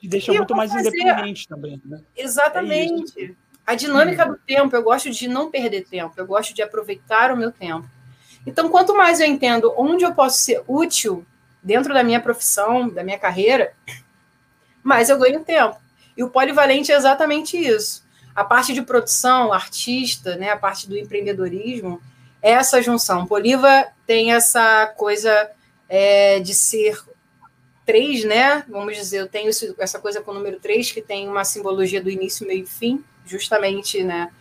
E 0.01 0.07
deixa 0.07 0.33
e 0.33 0.37
muito 0.37 0.55
mais 0.55 0.71
fazer... 0.71 0.89
independente 0.89 1.47
também, 1.47 1.81
né? 1.85 2.01
Exatamente. 2.15 3.35
É 3.35 3.49
a 3.69 3.75
dinâmica 3.75 4.25
hum. 4.25 4.31
do 4.31 4.37
tempo, 4.37 4.75
eu 4.75 4.81
gosto 4.81 5.11
de 5.11 5.27
não 5.27 5.51
perder 5.51 5.85
tempo, 5.85 6.13
eu 6.17 6.25
gosto 6.25 6.55
de 6.55 6.61
aproveitar 6.63 7.31
o 7.31 7.37
meu 7.37 7.51
tempo. 7.51 7.87
Então, 8.43 8.67
quanto 8.69 8.95
mais 8.95 9.19
eu 9.19 9.27
entendo 9.27 9.71
onde 9.77 10.03
eu 10.03 10.15
posso 10.15 10.39
ser 10.39 10.63
útil 10.67 11.23
dentro 11.61 11.93
da 11.93 12.03
minha 12.03 12.19
profissão, 12.19 12.89
da 12.89 13.03
minha 13.03 13.19
carreira, 13.19 13.73
mais 14.81 15.09
eu 15.09 15.19
ganho 15.19 15.43
tempo. 15.43 15.77
E 16.17 16.23
o 16.23 16.29
polivalente 16.31 16.91
é 16.91 16.95
exatamente 16.95 17.57
isso. 17.57 18.03
A 18.35 18.43
parte 18.43 18.73
de 18.73 18.81
produção, 18.81 19.51
artista, 19.51 20.35
né, 20.35 20.49
a 20.51 20.57
parte 20.57 20.87
do 20.87 20.97
empreendedorismo, 20.97 22.01
é 22.41 22.51
essa 22.51 22.81
junção. 22.81 23.25
Poliva 23.25 23.87
tem 24.05 24.33
essa 24.33 24.87
coisa 24.97 25.49
é, 25.87 26.39
de 26.39 26.53
ser 26.53 26.97
três, 27.85 28.23
né? 28.23 28.63
Vamos 28.69 28.95
dizer, 28.95 29.17
eu 29.17 29.27
tenho 29.27 29.49
essa 29.79 29.99
coisa 29.99 30.21
com 30.21 30.31
o 30.31 30.33
número 30.35 30.59
três, 30.59 30.91
que 30.91 31.01
tem 31.01 31.27
uma 31.27 31.43
simbologia 31.43 32.01
do 32.01 32.09
início, 32.09 32.47
meio 32.47 32.63
e 32.63 32.67
fim, 32.67 33.03
justamente, 33.25 34.03
né? 34.03 34.31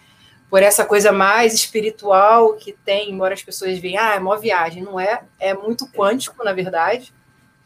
Por 0.50 0.62
essa 0.62 0.85
coisa 0.85 1.12
mais 1.12 1.52
espiritual 1.55 2.55
que 2.55 2.73
tem, 2.73 3.11
embora 3.11 3.35
as 3.35 3.43
pessoas 3.43 3.79
vejam, 3.79 4.00
ah, 4.00 4.14
é 4.14 4.19
uma 4.19 4.38
viagem. 4.38 4.82
Não 4.82 4.99
é, 5.00 5.23
é 5.38 5.55
muito 5.55 5.87
quântico, 5.88 6.44
na 6.44 6.52
verdade, 6.52 7.12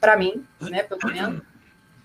para 0.01 0.17
mim, 0.17 0.45
né? 0.61 0.83
Pelo 0.83 1.13
menos. 1.13 1.43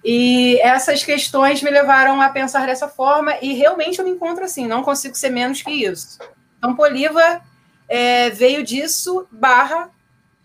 E 0.09 0.57
essas 0.62 1.04
questões 1.04 1.62
me 1.62 1.69
levaram 1.69 2.21
a 2.21 2.30
pensar 2.30 2.65
dessa 2.65 2.88
forma, 2.88 3.38
e 3.42 3.54
realmente 3.54 4.00
eu 4.00 4.06
me 4.06 4.12
encontro 4.12 4.45
assim, 4.45 4.65
não 4.65 4.81
consigo 4.81 5.15
ser 5.15 5.30
menos 5.30 5.62
que 5.62 5.71
isso. 5.71 6.18
Então, 6.57 6.75
Poliva 6.75 7.42
é, 7.89 8.30
veio 8.30 8.63
disso, 8.63 9.27
barra, 9.30 9.89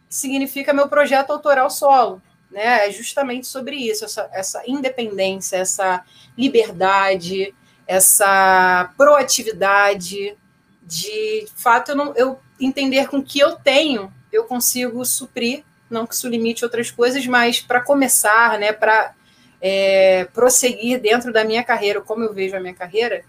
significa 0.08 0.72
meu 0.72 0.88
projeto 0.88 1.30
autoral 1.30 1.70
solo 1.70 2.20
né? 2.52 2.86
É 2.86 2.92
justamente 2.92 3.46
sobre 3.46 3.76
isso, 3.76 4.04
essa, 4.04 4.28
essa 4.32 4.62
independência, 4.66 5.56
essa 5.56 6.04
liberdade, 6.36 7.54
essa 7.86 8.92
proatividade, 8.96 10.36
de 10.82 11.46
fato 11.56 11.92
eu, 11.92 11.96
não, 11.96 12.14
eu 12.14 12.38
entender 12.60 13.08
com 13.08 13.18
o 13.18 13.22
que 13.22 13.40
eu 13.40 13.56
tenho, 13.56 14.12
eu 14.30 14.44
consigo 14.44 15.04
suprir, 15.04 15.64
não 15.90 16.06
que 16.06 16.14
isso 16.14 16.28
limite 16.28 16.64
outras 16.64 16.90
coisas, 16.90 17.26
mas 17.26 17.60
para 17.60 17.80
começar, 17.80 18.58
né, 18.58 18.72
para 18.72 19.14
é, 19.62 20.24
prosseguir 20.34 21.00
dentro 21.00 21.32
da 21.32 21.44
minha 21.44 21.62
carreira, 21.62 22.00
como 22.00 22.24
eu 22.24 22.34
vejo 22.34 22.56
a 22.56 22.60
minha 22.60 22.74
carreira, 22.74 23.22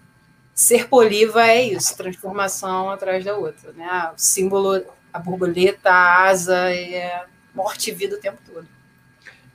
ser 0.52 0.88
poliva 0.88 1.46
é 1.46 1.62
isso, 1.62 1.96
transformação 1.96 2.90
atrás 2.90 3.24
da 3.24 3.36
outra, 3.36 3.72
né? 3.72 4.10
O 4.12 4.18
símbolo, 4.18 4.84
a 5.12 5.18
borboleta, 5.20 5.90
a 5.90 6.24
asa, 6.24 6.74
é 6.74 7.24
morte 7.54 7.90
e 7.90 7.94
vida 7.94 8.16
o 8.16 8.20
tempo 8.20 8.38
todo. 8.52 8.66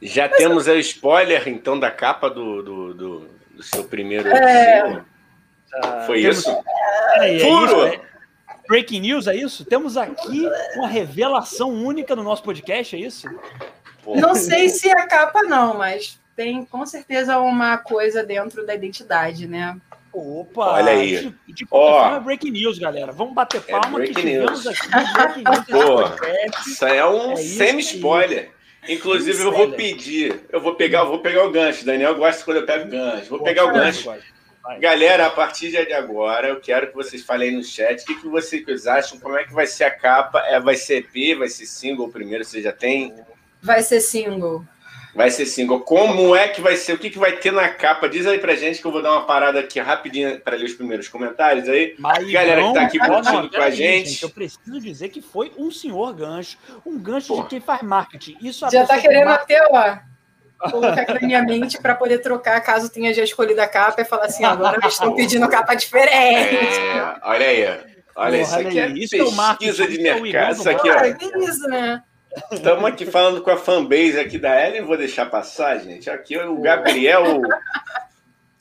Já 0.01 0.29
Mas 0.29 0.37
temos 0.37 0.67
eu... 0.67 0.75
a 0.75 0.77
spoiler, 0.77 1.49
então, 1.49 1.77
da 1.77 1.91
capa 1.91 2.29
do, 2.29 2.63
do, 2.63 2.93
do, 2.93 3.29
do 3.51 3.63
seu 3.63 3.83
primeiro 3.83 4.29
é... 4.29 5.03
Ah, 5.73 6.03
Foi 6.07 6.21
temos... 6.21 6.37
isso? 6.37 6.63
É, 7.15 7.35
é 7.35 7.39
Furo! 7.39 7.65
Isso, 7.65 7.83
é... 7.83 8.09
Breaking 8.69 9.01
news, 9.01 9.27
é 9.27 9.35
isso? 9.35 9.65
Temos 9.65 9.97
aqui 9.97 10.47
uma 10.75 10.87
revelação 10.87 11.71
única 11.71 12.15
no 12.15 12.23
nosso 12.23 12.43
podcast, 12.43 12.95
é 12.95 12.99
isso? 12.99 13.27
Não 14.05 14.35
sei 14.35 14.69
se 14.69 14.87
é 14.87 14.93
a 14.93 15.07
capa, 15.07 15.41
não, 15.43 15.75
mas 15.75 16.19
tem 16.39 16.63
com 16.63 16.85
certeza 16.85 17.37
uma 17.37 17.77
coisa 17.77 18.23
dentro 18.23 18.65
da 18.65 18.73
identidade, 18.73 19.45
né? 19.45 19.75
Opa! 20.13 20.75
Olha 20.75 20.93
aí. 20.93 21.33
De, 21.45 21.53
de 21.53 21.67
oh. 21.69 22.15
é 22.15 22.19
breaking 22.21 22.51
news, 22.51 22.79
galera. 22.79 23.11
Vamos 23.11 23.33
bater 23.33 23.57
é 23.57 23.71
palma 23.71 24.01
é 24.01 24.07
que 24.07 24.13
tivemos 24.13 24.65
aqui. 24.65 24.87
Breaking 24.89 25.43
news 25.43 25.65
Pô, 25.67 26.65
isso 26.65 26.85
é 26.85 27.05
um 27.05 27.33
é 27.33 27.35
semi-spoiler. 27.35 28.51
Inclusive, 28.87 29.43
eu 29.43 29.51
vou 29.51 29.73
pedir, 29.73 30.45
eu 30.49 30.61
vou 30.61 30.75
pegar, 30.75 30.99
eu 30.99 31.07
vou 31.07 31.19
pegar 31.19 31.43
o 31.43 31.51
gancho. 31.51 31.83
Daniel 31.83 32.15
gosta 32.15 32.45
quando 32.45 32.57
eu 32.57 32.65
pego 32.65 32.89
gancho. 32.89 33.29
Vou 33.29 33.43
pegar 33.43 33.65
o 33.65 33.73
gancho. 33.73 34.09
Galera, 34.79 35.25
a 35.25 35.29
partir 35.29 35.71
de 35.71 35.93
agora, 35.93 36.47
eu 36.47 36.61
quero 36.61 36.87
que 36.87 36.95
vocês 36.95 37.21
falem 37.21 37.51
no 37.51 37.63
chat 37.65 38.01
o 38.01 38.05
que, 38.05 38.15
que 38.15 38.29
vocês 38.29 38.87
acham, 38.87 39.19
como 39.19 39.37
é 39.37 39.43
que 39.43 39.53
vai 39.53 39.67
ser 39.67 39.83
a 39.83 39.91
capa. 39.91 40.39
É, 40.47 40.57
vai 40.57 40.77
ser 40.77 41.05
EP, 41.13 41.37
vai 41.37 41.49
ser 41.49 41.65
single 41.65 42.07
primeiro, 42.07 42.45
você 42.45 42.61
já 42.61 42.71
tem? 42.71 43.13
Vai 43.61 43.81
ser 43.83 43.99
single. 43.99 44.63
Vai 45.13 45.31
ser 45.31 45.45
single. 45.45 45.81
Como 45.81 46.35
é 46.35 46.47
que 46.47 46.61
vai 46.61 46.75
ser? 46.75 46.93
O 46.93 46.97
que, 46.97 47.09
que 47.09 47.17
vai 47.17 47.33
ter 47.33 47.51
na 47.51 47.67
capa? 47.67 48.07
Diz 48.07 48.27
aí 48.27 48.37
pra 48.37 48.55
gente 48.55 48.79
que 48.79 48.85
eu 48.85 48.91
vou 48.91 49.01
dar 49.01 49.11
uma 49.11 49.25
parada 49.25 49.59
aqui 49.59 49.79
rapidinho 49.79 50.39
para 50.39 50.55
ler 50.55 50.65
os 50.65 50.73
primeiros 50.73 51.07
comentários 51.07 51.67
aí. 51.67 51.95
Mas 51.97 52.29
Galera 52.31 52.61
que 52.61 52.73
tá 52.73 52.81
aqui 52.81 52.99
curtindo 52.99 53.49
com 53.49 53.61
a 53.61 53.69
gente. 53.69 54.09
gente. 54.09 54.23
Eu 54.23 54.29
preciso 54.29 54.79
dizer 54.79 55.09
que 55.09 55.21
foi 55.21 55.51
um 55.57 55.71
senhor 55.71 56.13
gancho. 56.13 56.57
Um 56.85 56.99
gancho 56.99 57.35
Pô. 57.35 57.41
de 57.41 57.49
quem 57.49 57.59
faz 57.59 57.81
marketing. 57.81 58.37
Isso 58.41 58.69
já 58.71 58.85
tá 58.85 58.99
querendo 58.99 59.29
até, 59.29 59.59
ó. 59.71 59.97
Colocar 60.69 61.01
aqui 61.01 61.13
na 61.13 61.21
minha 61.21 61.41
mente 61.41 61.81
para 61.81 61.95
poder 61.95 62.19
trocar 62.19 62.59
caso 62.61 62.89
tenha 62.89 63.13
já 63.13 63.23
escolhido 63.23 63.61
a 63.61 63.67
capa 63.67 64.01
e 64.01 64.05
falar 64.05 64.25
assim: 64.25 64.43
agora 64.43 64.77
eles 64.81 64.93
estão 64.93 65.15
pedindo 65.15 65.47
capa 65.47 65.73
diferente. 65.73 66.55
É, 66.55 67.15
olha 67.23 67.47
aí. 67.47 67.65
Olha, 68.15 68.39
Porra, 68.39 68.61
isso 68.61 68.67
aqui 68.67 68.79
é 68.79 68.87
isso 68.89 69.17
pesquisa 69.17 69.83
é 69.85 69.87
de 69.87 70.01
mercado. 70.01 70.57
Isso 70.57 70.69
aqui, 70.69 70.89
ó. 70.89 70.93
Ah, 70.93 71.07
isso, 71.39 71.67
né? 71.69 72.03
Estamos 72.51 72.85
aqui 72.85 73.05
falando 73.05 73.41
com 73.41 73.51
a 73.51 73.57
fanbase 73.57 74.19
aqui 74.19 74.37
da 74.37 74.67
Ellen, 74.67 74.83
vou 74.83 74.97
deixar 74.97 75.25
passar, 75.27 75.77
gente. 75.79 76.09
Aqui 76.09 76.37
o 76.37 76.61
Gabriel 76.61 77.41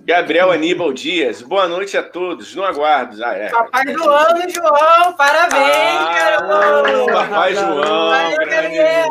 Gabriel 0.09 0.51
Aníbal 0.51 0.93
Dias, 0.93 1.43
boa 1.43 1.69
noite 1.69 1.97
a 1.97 2.03
todos. 2.03 2.55
No 2.55 2.65
aguardo. 2.65 3.23
Ah, 3.23 3.35
é. 3.35 3.51
Papai 3.51 3.85
do 3.85 4.09
ano, 4.09 4.49
João. 4.49 5.13
Parabéns, 5.15 6.01
ah, 6.01 6.41
garoto. 6.41 7.13
Papai 7.13 7.55
João. 7.55 8.13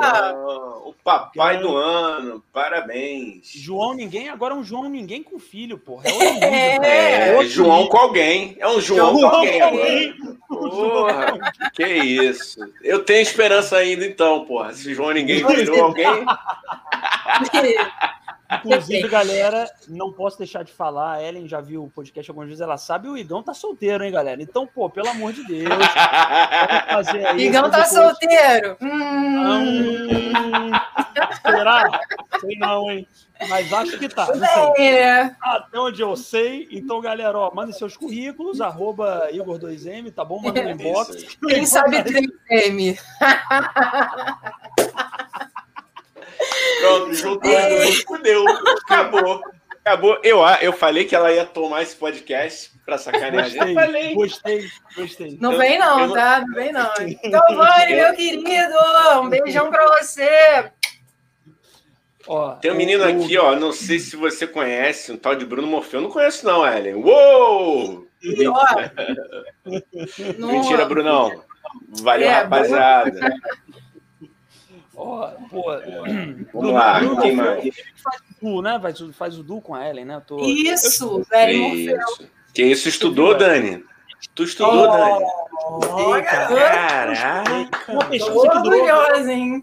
João. 0.01 0.66
O 0.87 0.93
papai 1.03 1.57
do 1.57 1.75
ano. 1.75 2.41
Parabéns. 2.53 3.51
João 3.53 3.93
Ninguém, 3.93 4.29
agora 4.29 4.53
é 4.53 4.57
um 4.57 4.63
João 4.63 4.89
Ninguém 4.89 5.21
com 5.21 5.37
filho, 5.37 5.77
porra. 5.77 6.05
É, 6.07 6.77
é, 6.77 7.35
é 7.35 7.45
João 7.45 7.87
com 7.87 7.97
alguém. 7.97 8.55
É 8.57 8.67
um 8.69 8.79
João, 8.79 9.19
João 9.19 9.29
com 9.29 9.35
alguém. 9.35 9.61
alguém. 9.61 10.15
Porra, 10.47 11.37
que 11.73 11.85
isso. 11.85 12.61
Eu 12.81 13.03
tenho 13.03 13.21
esperança 13.21 13.75
ainda, 13.75 14.05
então, 14.05 14.45
porra. 14.45 14.73
Se 14.73 14.93
João 14.93 15.11
Ninguém 15.11 15.43
virou 15.45 15.83
alguém. 15.83 16.07
Inclusive, 18.49 19.07
galera, 19.09 19.69
não 19.87 20.11
posso 20.11 20.37
deixar 20.37 20.63
de 20.63 20.71
falar. 20.71 21.15
A 21.15 21.23
Ellen 21.23 21.47
já 21.47 21.59
viu 21.59 21.83
o 21.83 21.89
podcast 21.89 22.31
algumas 22.31 22.47
vezes, 22.47 22.61
ela 22.61 22.77
sabe. 22.77 23.09
O 23.09 23.17
Igão 23.17 23.43
tá 23.43 23.53
solteiro, 23.53 24.03
hein, 24.03 24.11
galera? 24.11 24.41
Então, 24.41 24.65
pô, 24.65 24.89
pelo 24.89 25.09
amor 25.09 25.33
de 25.33 25.45
Deus. 25.45 25.69
Aí, 27.33 27.45
Igão 27.45 27.69
tá 27.69 27.81
depois... 27.81 27.89
solteiro. 27.89 28.77
Hum... 28.81 30.71
Será? 31.41 31.99
Sei 32.39 32.55
não, 32.57 32.89
hein? 32.89 33.07
Mas 33.49 33.71
acho 33.71 33.99
que 33.99 34.09
tá. 34.09 34.27
É. 34.77 35.35
Até 35.41 35.79
onde 35.79 36.01
eu 36.01 36.15
sei. 36.15 36.67
Então, 36.71 37.01
galera, 37.01 37.37
ó, 37.37 37.53
mandem 37.53 37.73
seus 37.73 37.95
currículos, 37.95 38.61
arroba 38.61 39.29
Igor2M, 39.31 40.11
tá 40.13 40.25
bom? 40.25 40.41
Manda 40.41 40.63
no 40.63 40.71
inbox. 40.71 41.37
Quem 41.47 41.65
sabe 41.65 42.03
3M. 42.03 42.97
Pronto, 46.81 47.13
juntou 47.13 47.51
fudeu. 48.05 48.45
Acabou. 48.85 49.41
Acabou. 49.83 50.19
Eu, 50.23 50.39
eu 50.61 50.73
falei 50.73 51.05
que 51.05 51.15
ela 51.15 51.31
ia 51.31 51.45
tomar 51.45 51.81
esse 51.81 51.95
podcast 51.95 52.71
pra 52.85 52.97
sacanear 52.97 53.43
gostei, 53.43 53.61
a 53.61 53.65
gente. 53.65 53.75
Falei. 53.75 54.13
Gostei, 54.13 54.67
gostei. 54.95 55.37
Não 55.39 55.57
vem 55.57 55.79
não, 55.79 56.01
eu, 56.01 56.13
tá? 56.13 56.41
Não 56.41 56.53
vem 56.53 56.71
não. 56.71 56.91
Então, 57.23 57.41
Vani, 57.55 57.95
meu 57.95 58.13
querido, 58.13 58.75
um 59.21 59.29
beijão 59.29 59.69
pra 59.69 59.85
você. 59.97 60.71
Ó, 62.27 62.51
Tem 62.55 62.71
um 62.71 62.75
menino 62.75 63.03
o... 63.03 63.07
aqui, 63.07 63.37
ó. 63.37 63.55
Não 63.55 63.71
sei 63.71 63.99
se 63.99 64.15
você 64.15 64.45
conhece, 64.45 65.11
um 65.11 65.17
tal 65.17 65.35
de 65.35 65.45
Bruno 65.45 65.67
Morfeu. 65.67 66.01
Não 66.01 66.09
conheço, 66.09 66.45
não, 66.45 66.67
Ellen. 66.67 66.95
Uou! 66.95 68.05
Mentira, 70.37 70.85
Brunão. 70.85 71.43
Valeu, 72.01 72.27
é, 72.27 72.41
rapaziada. 72.41 73.11
Ó, 74.97 75.29
pô, 75.47 75.63
Vamos 76.51 76.73
lá, 76.73 76.99
Bruno, 76.99 77.21
quem 77.21 77.35
mais? 77.35 77.75
Faz 77.95 78.19
o 78.19 78.41
Du, 78.41 78.61
né? 78.63 78.79
Faz, 78.81 78.99
faz 79.13 79.37
o 79.37 79.43
Du 79.43 79.61
com 79.61 79.75
a 79.75 79.87
Ellen, 79.87 80.05
né? 80.05 80.19
Tô... 80.25 80.39
Isso, 80.43 81.23
velho. 81.29 81.75
Isso. 81.75 82.27
Que 82.51 82.63
isso 82.63 82.89
estudou, 82.89 83.37
Dani? 83.37 83.85
Tu 84.33 84.43
estudou, 84.43 84.89
oh, 84.89 84.97
Dani? 84.97 85.25
Oh, 85.69 86.23
Caraca! 86.23 87.43
Uma 87.87 88.05
pesquisa 88.05 88.49
que 88.49 88.59
durou... 88.63 89.29
hein? 89.29 89.61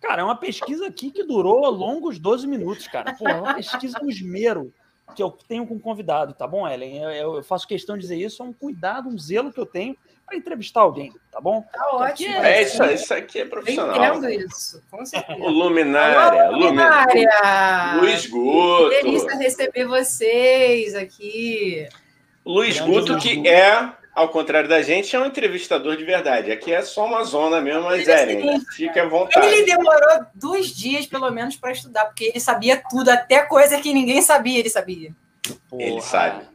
Cara, 0.00 0.22
é 0.22 0.24
uma 0.24 0.36
pesquisa 0.36 0.86
aqui 0.86 1.10
que 1.10 1.24
durou 1.24 1.68
longos 1.68 2.20
12 2.20 2.46
minutos, 2.46 2.86
cara. 2.86 3.14
Pô, 3.14 3.28
é 3.28 3.34
uma 3.34 3.54
pesquisa 3.54 3.98
um 4.00 4.08
esmero 4.08 4.72
que 5.14 5.22
eu 5.22 5.30
tenho 5.30 5.66
com 5.66 5.78
convidado, 5.78 6.34
tá 6.34 6.46
bom, 6.46 6.66
Ellen? 6.66 7.02
Eu, 7.02 7.36
eu, 7.36 7.42
faço 7.42 7.66
questão 7.66 7.96
de 7.96 8.02
dizer 8.02 8.16
isso, 8.16 8.42
é 8.42 8.46
um 8.46 8.52
cuidado, 8.52 9.08
um 9.08 9.18
zelo 9.18 9.52
que 9.52 9.60
eu 9.60 9.66
tenho 9.66 9.96
para 10.26 10.36
entrevistar 10.36 10.80
alguém, 10.80 11.12
tá 11.30 11.40
bom? 11.40 11.62
Tá 11.72 11.90
ótimo. 11.92 12.34
É, 12.34 12.62
isso, 12.62 12.82
isso 12.84 13.12
aqui 13.12 13.40
é 13.40 13.44
profissional. 13.44 13.96
Eu 13.96 14.14
entendo 14.14 14.30
isso, 14.30 14.82
com 14.90 15.04
certeza. 15.04 15.38
O 15.38 15.50
Luminária. 15.50 16.48
Olá, 16.48 16.56
Luminária. 16.56 18.00
Luiz 18.00 18.26
Guto. 18.26 18.90
Que 18.90 19.02
delícia 19.02 19.36
receber 19.36 19.86
vocês 19.86 20.94
aqui. 20.94 21.86
Luiz 22.44 22.80
Guto, 22.80 23.18
que 23.18 23.46
é, 23.46 23.92
ao 24.14 24.28
contrário 24.28 24.68
da 24.68 24.82
gente, 24.82 25.14
é 25.16 25.18
um 25.18 25.26
entrevistador 25.26 25.96
de 25.96 26.04
verdade. 26.04 26.52
Aqui 26.52 26.72
é 26.72 26.82
só 26.82 27.06
uma 27.06 27.24
zona 27.24 27.60
mesmo, 27.60 27.84
mas 27.84 28.06
é, 28.06 28.26
né? 28.26 28.60
fica 28.72 29.02
à 29.02 29.08
vontade. 29.08 29.46
Ele 29.46 29.64
demorou 29.64 30.26
dois 30.34 30.74
dias, 30.74 31.06
pelo 31.06 31.30
menos, 31.30 31.56
para 31.56 31.72
estudar, 31.72 32.04
porque 32.06 32.24
ele 32.24 32.40
sabia 32.40 32.82
tudo, 32.90 33.08
até 33.08 33.42
coisa 33.42 33.80
que 33.80 33.94
ninguém 33.94 34.20
sabia, 34.20 34.58
ele 34.58 34.70
sabia. 34.70 35.14
Porra. 35.68 35.82
Ele 35.82 36.00
sabe. 36.02 36.52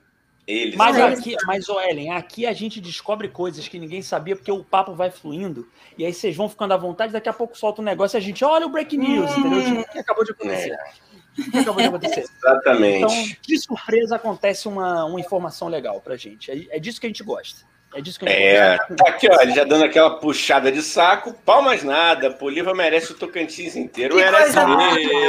Eles 0.47 0.75
mas 0.75 0.97
aqui, 0.97 1.35
mas 1.45 1.67
o 1.67 1.77
Ellen, 1.77 2.11
aqui 2.11 2.45
a 2.45 2.53
gente 2.53 2.79
descobre 2.79 3.27
coisas 3.27 3.67
que 3.67 3.77
ninguém 3.77 4.01
sabia 4.01 4.33
porque 4.33 4.49
o 4.49 4.63
papo 4.63 4.93
vai 4.93 5.11
fluindo 5.11 5.67
e 5.97 6.05
aí 6.05 6.13
vocês 6.13 6.37
vão 6.37 6.47
ficando 6.47 6.73
à 6.73 6.77
vontade, 6.77 7.11
daqui 7.11 7.27
a 7.27 7.33
pouco 7.33 7.57
solta 7.57 7.81
um 7.81 7.85
negócio 7.85 8.15
e 8.15 8.19
a 8.19 8.21
gente 8.21 8.45
olha 8.45 8.65
o 8.65 8.69
break 8.69 8.95
news, 8.95 9.29
hum, 9.35 9.39
entendeu? 9.41 9.81
O 9.81 9.91
que 9.91 9.99
acabou 9.99 10.23
de 10.23 10.31
acontecer? 10.31 10.71
É. 10.71 11.06
O 11.37 11.51
que 11.51 11.57
acabou 11.59 11.81
de 11.81 11.87
acontecer? 11.87 12.21
Exatamente. 12.21 12.97
Então, 12.97 13.37
de 13.41 13.59
surpresa 13.59 14.15
acontece 14.15 14.67
uma, 14.67 15.05
uma 15.05 15.19
informação 15.19 15.67
legal 15.67 16.01
pra 16.01 16.15
gente. 16.15 16.49
É, 16.49 16.77
é 16.77 16.79
disso 16.79 16.99
que 16.99 17.05
a 17.05 17.09
gente 17.09 17.23
gosta. 17.23 17.65
É 17.97 18.01
disso 18.01 18.19
que 18.19 18.27
a 18.27 18.29
gente 18.29 18.43
É, 18.43 18.77
tá 18.77 19.09
aqui, 19.09 19.27
ó, 19.27 19.41
ele 19.41 19.55
já 19.55 19.63
dando 19.63 19.83
aquela 19.83 20.19
puxada 20.19 20.71
de 20.71 20.83
saco, 20.83 21.33
palmas 21.43 21.81
nada, 21.81 22.29
Poliva 22.29 22.71
merece 22.75 23.11
o 23.11 23.15
Tocantins 23.15 23.75
inteiro, 23.75 24.15
que 24.15 24.23
merece 24.23 24.55
mesmo. 24.55 25.19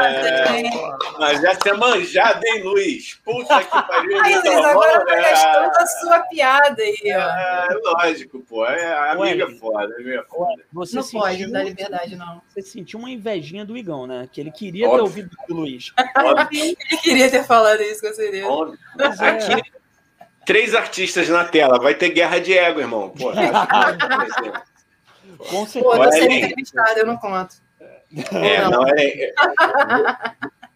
É, 0.00 0.62
mas 1.18 1.42
essa 1.42 1.70
é 1.70 1.72
manjada, 1.72 2.40
hein, 2.46 2.62
Luiz? 2.62 3.18
Puta 3.24 3.64
que 3.64 3.68
pariu. 3.68 4.20
Ai, 4.20 4.34
Luiz, 4.36 4.64
agora 4.64 5.04
tá 5.04 5.16
gastando 5.16 5.76
a 5.76 5.86
sua 5.86 6.20
piada 6.20 6.80
aí, 6.80 7.12
ó. 7.16 7.18
É, 7.18 7.68
lógico, 7.82 8.38
pô, 8.48 8.64
é 8.64 9.10
amiga 9.10 9.46
Ué, 9.46 9.54
foda, 9.56 9.94
amiga 9.96 10.24
foda. 10.30 10.62
Você 10.72 10.94
não 10.94 11.02
sentiu, 11.02 11.20
pode 11.20 11.50
dar 11.50 11.64
liberdade, 11.64 12.14
não. 12.14 12.40
Você 12.48 12.62
sentiu 12.62 13.00
uma 13.00 13.10
invejinha 13.10 13.64
do 13.64 13.76
Igão, 13.76 14.06
né? 14.06 14.28
Que 14.30 14.40
ele 14.40 14.52
queria 14.52 14.86
Óbvio. 14.86 14.98
ter 14.98 15.02
ouvido 15.02 15.36
do 15.48 15.54
Luiz. 15.56 15.92
ele 16.52 16.76
queria 17.02 17.28
ter 17.28 17.42
falado 17.42 17.80
isso, 17.82 18.00
com 18.00 18.14
certeza. 18.14 18.46
Óbvio. 18.46 18.78
Mas 18.96 19.20
é. 19.20 19.30
Aqui 19.30 19.83
três 20.44 20.74
artistas 20.74 21.28
na 21.28 21.44
tela. 21.44 21.78
Vai 21.78 21.94
ter 21.94 22.10
guerra 22.10 22.38
de 22.38 22.56
ego, 22.56 22.80
irmão. 22.80 23.10
Pô, 23.10 23.32
Com 25.48 25.66
certeza. 25.66 25.96
Pô, 25.96 25.96
você 25.96 26.20
é 26.20 26.38
entrevistado, 26.38 26.98
eu 26.98 27.06
não 27.06 27.16
conto. 27.16 27.56
É, 28.32 28.62
não, 28.62 28.70
não 28.70 28.88
é, 28.88 29.04
é, 29.04 29.34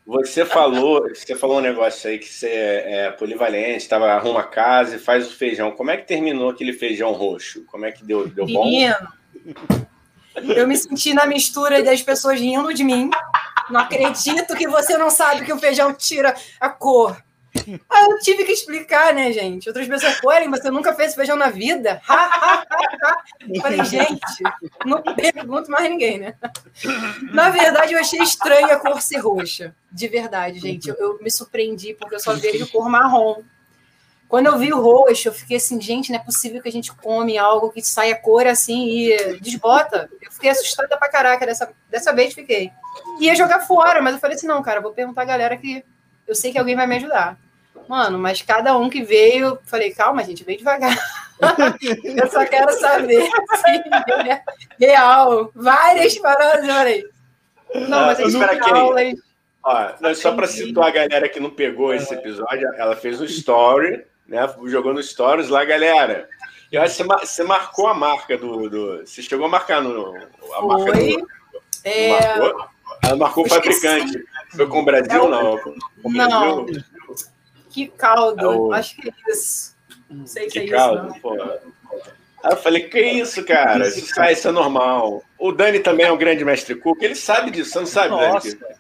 Você 0.04 0.44
falou, 0.44 1.08
você 1.08 1.37
falou 1.37 1.58
um 1.58 1.62
negócio 1.62 2.10
aí 2.10 2.18
que 2.18 2.28
você 2.28 2.48
é 2.48 3.10
polivalente, 3.12 3.88
tava, 3.88 4.06
arruma 4.12 4.42
casa 4.42 4.96
e 4.96 4.98
faz 4.98 5.28
o 5.28 5.37
feijão. 5.37 5.70
Como 5.70 5.90
é 5.90 5.96
que 5.96 6.06
terminou 6.06 6.50
aquele 6.50 6.72
feijão 6.72 7.12
roxo? 7.12 7.64
Como 7.66 7.87
é 7.87 7.92
que 7.92 8.04
deu, 8.04 8.26
deu 8.28 8.46
bom? 8.46 8.64
Menino, 8.64 8.96
eu 10.56 10.66
me 10.66 10.76
senti 10.76 11.14
na 11.14 11.26
mistura 11.26 11.82
das 11.82 12.02
pessoas 12.02 12.40
rindo 12.40 12.72
de 12.75 12.84
mim. 12.84 13.10
Não 13.70 13.80
acredito 13.80 14.56
que 14.56 14.66
você 14.66 14.96
não 14.96 15.10
sabe 15.10 15.44
que 15.44 15.52
o 15.52 15.58
feijão 15.58 15.92
tira 15.94 16.34
a 16.58 16.68
cor. 16.68 17.16
Aí 17.88 18.05
eu 18.05 18.19
tive 18.19 18.45
que 18.45 18.52
explicar, 18.52 19.12
né, 19.14 19.33
gente? 19.33 19.69
Outras 19.69 19.88
pessoas, 19.88 20.21
pô, 20.21 20.31
você 20.50 20.71
nunca 20.71 20.95
fez 20.95 21.14
feijão 21.14 21.37
na 21.37 21.49
vida? 21.49 22.00
Falei, 23.61 23.85
gente, 23.85 24.43
não 24.85 25.02
pergunto 25.02 25.71
mais 25.71 25.88
ninguém, 25.88 26.19
né? 26.19 26.35
Na 27.33 27.50
verdade, 27.50 27.93
eu 27.93 28.00
achei 28.00 28.21
estranha 28.21 28.75
a 28.75 28.78
cor 28.78 29.00
ser 29.00 29.19
roxa. 29.19 29.75
De 29.90 30.09
verdade, 30.09 30.59
gente. 30.61 30.88
Eu, 30.88 30.97
eu 30.97 31.19
me 31.23 31.31
surpreendi, 31.31 31.95
porque 31.95 32.14
eu 32.14 32.21
só 32.21 32.35
vejo 32.35 32.71
cor 32.71 32.88
marrom. 32.88 33.43
Quando 34.28 34.47
eu 34.47 34.59
vi 34.59 34.73
o 34.75 34.81
roxo, 34.81 35.28
eu 35.28 35.33
fiquei 35.33 35.57
assim, 35.57 35.81
gente, 35.81 36.11
não 36.11 36.19
é 36.19 36.23
possível 36.23 36.61
que 36.61 36.69
a 36.69 36.73
gente 36.73 36.93
come 36.93 37.38
algo 37.38 37.71
que 37.71 37.81
saia 37.81 38.14
cor 38.14 38.47
assim 38.47 38.87
e 38.87 39.40
desbota. 39.40 40.11
Eu 40.21 40.31
fiquei 40.31 40.50
assustada 40.50 40.99
pra 40.99 41.09
caraca 41.09 41.47
dessa, 41.47 41.73
dessa 41.90 42.12
vez, 42.12 42.35
fiquei. 42.35 42.71
Ia 43.21 43.35
jogar 43.35 43.61
fora, 43.61 44.02
mas 44.02 44.14
eu 44.14 44.21
falei 44.21 44.37
assim, 44.37 44.47
não, 44.47 44.62
cara, 44.62 44.83
vou 44.83 44.93
perguntar 44.93 45.23
a 45.23 45.25
galera 45.25 45.57
que 45.57 45.83
eu 46.28 46.35
sei 46.35 46.52
que 46.52 46.58
alguém 46.58 46.76
vai 46.76 46.87
me 46.87 46.97
ajudar. 46.97 47.38
Mano, 47.88 48.18
mas 48.18 48.42
cada 48.42 48.76
um 48.76 48.90
que 48.90 49.02
veio, 49.02 49.58
falei, 49.64 49.92
calma, 49.92 50.23
gente, 50.23 50.44
vem 50.44 50.58
devagar. 50.58 50.94
eu 52.04 52.30
só 52.30 52.44
quero 52.44 52.70
saber 52.73 53.30
é 54.28 54.87
real. 54.87 55.50
Várias 55.54 56.18
paradas, 56.18 56.64
olha 56.64 56.82
aí. 56.82 57.08
Não, 57.75 58.06
mas 58.06 58.20
a 58.20 58.28
gente 58.28 58.70
aulas. 58.70 59.14
Ó, 59.62 59.88
não, 60.00 60.14
só 60.14 60.35
para 60.35 60.47
situar 60.47 60.88
a 60.88 60.90
galera 60.90 61.28
que 61.28 61.40
não 61.40 61.50
pegou 61.50 61.94
esse 61.94 62.12
episódio, 62.12 62.68
ela 62.76 62.94
fez 62.94 63.20
um 63.20 63.25
story, 63.25 64.04
né? 64.26 64.49
Jogou 64.66 64.94
no 64.94 65.02
stories 65.02 65.49
lá, 65.49 65.64
galera. 65.64 66.28
Eu 66.70 66.82
acho 66.82 66.97
que 66.97 67.04
você 67.04 67.42
marcou 67.42 67.87
a 67.87 67.94
marca 67.94 68.37
do. 68.37 68.68
do 68.68 68.99
você 68.99 69.23
chegou 69.23 69.47
a 69.47 69.49
marcar 69.49 69.82
no. 69.82 70.14
A 70.54 70.62
marca 70.62 70.92
Foi. 70.92 71.16
Do, 71.16 71.26
é... 71.85 72.08
marcou? 72.08 72.68
Ela 73.02 73.16
marcou 73.16 73.47
o 73.47 73.49
fabricante. 73.49 74.25
Foi 74.55 74.67
com 74.67 74.81
o 74.81 74.85
Brasil, 74.85 75.25
é 75.25 75.28
não? 75.28 75.59
Com 75.59 75.75
o 76.05 76.12
Brasil? 76.12 76.38
Não. 76.38 76.67
Que 77.71 77.88
caldo. 77.88 78.45
É 78.45 78.57
o... 78.57 78.73
Acho 78.73 78.97
que 78.97 79.09
é 79.09 79.33
isso. 79.33 79.76
Não 80.11 80.26
sei 80.26 80.49
se 80.49 80.52
que 80.52 80.59
é 80.61 80.76
caldo, 80.76 81.12
isso. 81.12 81.21
Pô. 81.21 81.35
Aí 81.35 82.52
eu 82.52 82.57
falei, 82.57 82.88
que 82.88 83.00
isso, 83.00 83.45
cara? 83.45 83.87
Isso, 83.88 84.23
isso 84.23 84.49
é 84.49 84.52
normal. 84.52 85.23
O 85.38 85.52
Dani 85.52 85.81
também 85.81 86.07
é 86.07 86.12
um 86.12 86.17
grande 86.17 86.45
mestre 86.45 86.75
Cook, 86.75 87.02
ele 87.02 87.14
sabe 87.14 87.50
disso, 87.50 87.73
você 87.73 87.78
não 87.81 87.87
sabe, 87.87 88.09
Nossa. 88.11 88.57
Dani? 88.57 88.78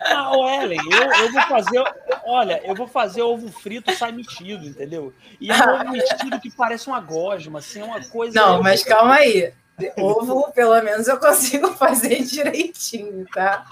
Ah, 0.00 0.36
o 0.36 0.48
Ellen, 0.48 0.78
eu, 0.92 1.24
eu, 1.24 1.32
vou 1.32 1.42
fazer. 1.42 1.84
Olha, 2.24 2.60
eu 2.64 2.74
vou 2.74 2.86
fazer 2.86 3.22
ovo 3.22 3.48
frito 3.48 3.92
sai 3.96 4.12
metido, 4.12 4.64
entendeu? 4.64 5.12
E 5.40 5.50
é 5.50 5.54
um 5.54 5.74
ovo 5.74 5.90
metido 5.90 6.38
que 6.40 6.50
parece 6.52 6.86
uma 6.86 7.00
gosma, 7.00 7.58
assim, 7.58 7.80
é 7.80 7.84
uma 7.84 8.04
coisa. 8.04 8.40
Não, 8.40 8.62
mas 8.62 8.84
calma 8.84 9.16
aí. 9.16 9.52
Ovo, 9.96 10.52
pelo 10.52 10.80
menos, 10.82 11.06
eu 11.06 11.18
consigo 11.18 11.72
fazer 11.78 12.22
direitinho, 12.22 13.24
tá? 13.32 13.64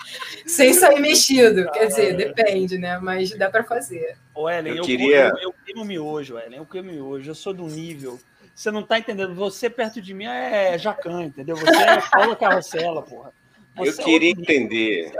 Sem 0.46 0.72
sair 0.72 1.00
mexido. 1.00 1.70
Quer 1.72 1.86
dizer, 1.86 2.16
depende, 2.16 2.78
né? 2.78 2.98
Mas 2.98 3.30
dá 3.30 3.50
para 3.50 3.64
fazer. 3.64 4.16
Ô, 4.34 4.48
Ellen, 4.48 4.72
eu, 4.72 4.78
eu 4.78 4.84
queria. 4.84 5.28
Eu, 5.28 5.50
eu 5.50 5.54
queimo 5.64 5.84
miojo, 5.84 6.38
Ellen. 6.38 6.58
Eu 6.58 6.66
queimo 6.66 6.92
miojo. 6.92 7.30
Eu 7.30 7.34
sou 7.34 7.52
do 7.52 7.66
nível. 7.66 8.18
Você 8.54 8.70
não 8.70 8.82
tá 8.82 8.98
entendendo. 8.98 9.34
Você 9.34 9.68
perto 9.68 10.00
de 10.00 10.14
mim 10.14 10.25
é 10.25 10.78
Jacan, 10.78 11.25
entendeu? 11.25 11.56
Você 11.56 11.82
é 11.82 12.00
Paula 12.10 12.36
Carrossela, 12.36 13.02
porra. 13.02 13.32
Você 13.76 14.00
eu 14.00 14.04
é 14.04 14.04
queria 14.04 14.30
entender. 14.30 15.12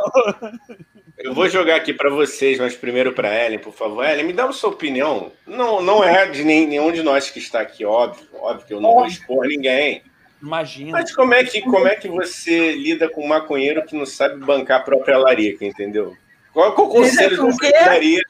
Eu 1.19 1.35
vou 1.35 1.49
jogar 1.49 1.77
aqui 1.77 1.93
para 1.93 2.11
vocês, 2.11 2.59
mas 2.59 2.77
primeiro 2.77 3.13
para 3.13 3.35
Ellen, 3.45 3.59
por 3.59 3.73
favor. 3.73 4.05
Ellen, 4.05 4.25
me 4.25 4.33
dá 4.33 4.45
a 4.47 4.53
sua 4.53 4.71
opinião. 4.71 5.33
Não, 5.47 5.83
não 5.83 6.05
é 6.05 6.27
de 6.27 6.45
nenhum 6.45 6.93
de 6.93 7.03
nós 7.03 7.31
que 7.31 7.39
está 7.39 7.61
aqui, 7.61 7.85
óbvio. 7.85 8.27
Óbvio 8.35 8.67
que 8.67 8.75
eu 8.75 8.81
não 8.81 8.95
vou 8.95 9.07
expor 9.07 9.47
ninguém. 9.47 10.03
Imagina. 10.47 10.93
Mas 10.93 11.13
como 11.13 11.35
é 11.35 11.45
que, 11.45 11.61
como 11.61 11.89
é 11.89 11.97
que 11.97 12.09
você 12.09 12.73
lida 12.73 13.09
com 13.09 13.25
um 13.25 13.27
maconheiro 13.27 13.85
que 13.85 13.97
não 13.97 14.07
sabe 14.07 14.37
bancar 14.37 14.81
a 14.81 14.85
própria 14.85 15.19
larica, 15.19 15.65
entendeu? 15.65 16.17
Qual, 16.53 16.73
qual 16.73 16.89
conselho 16.89 17.51
você 17.51 17.73
daria 17.73 18.23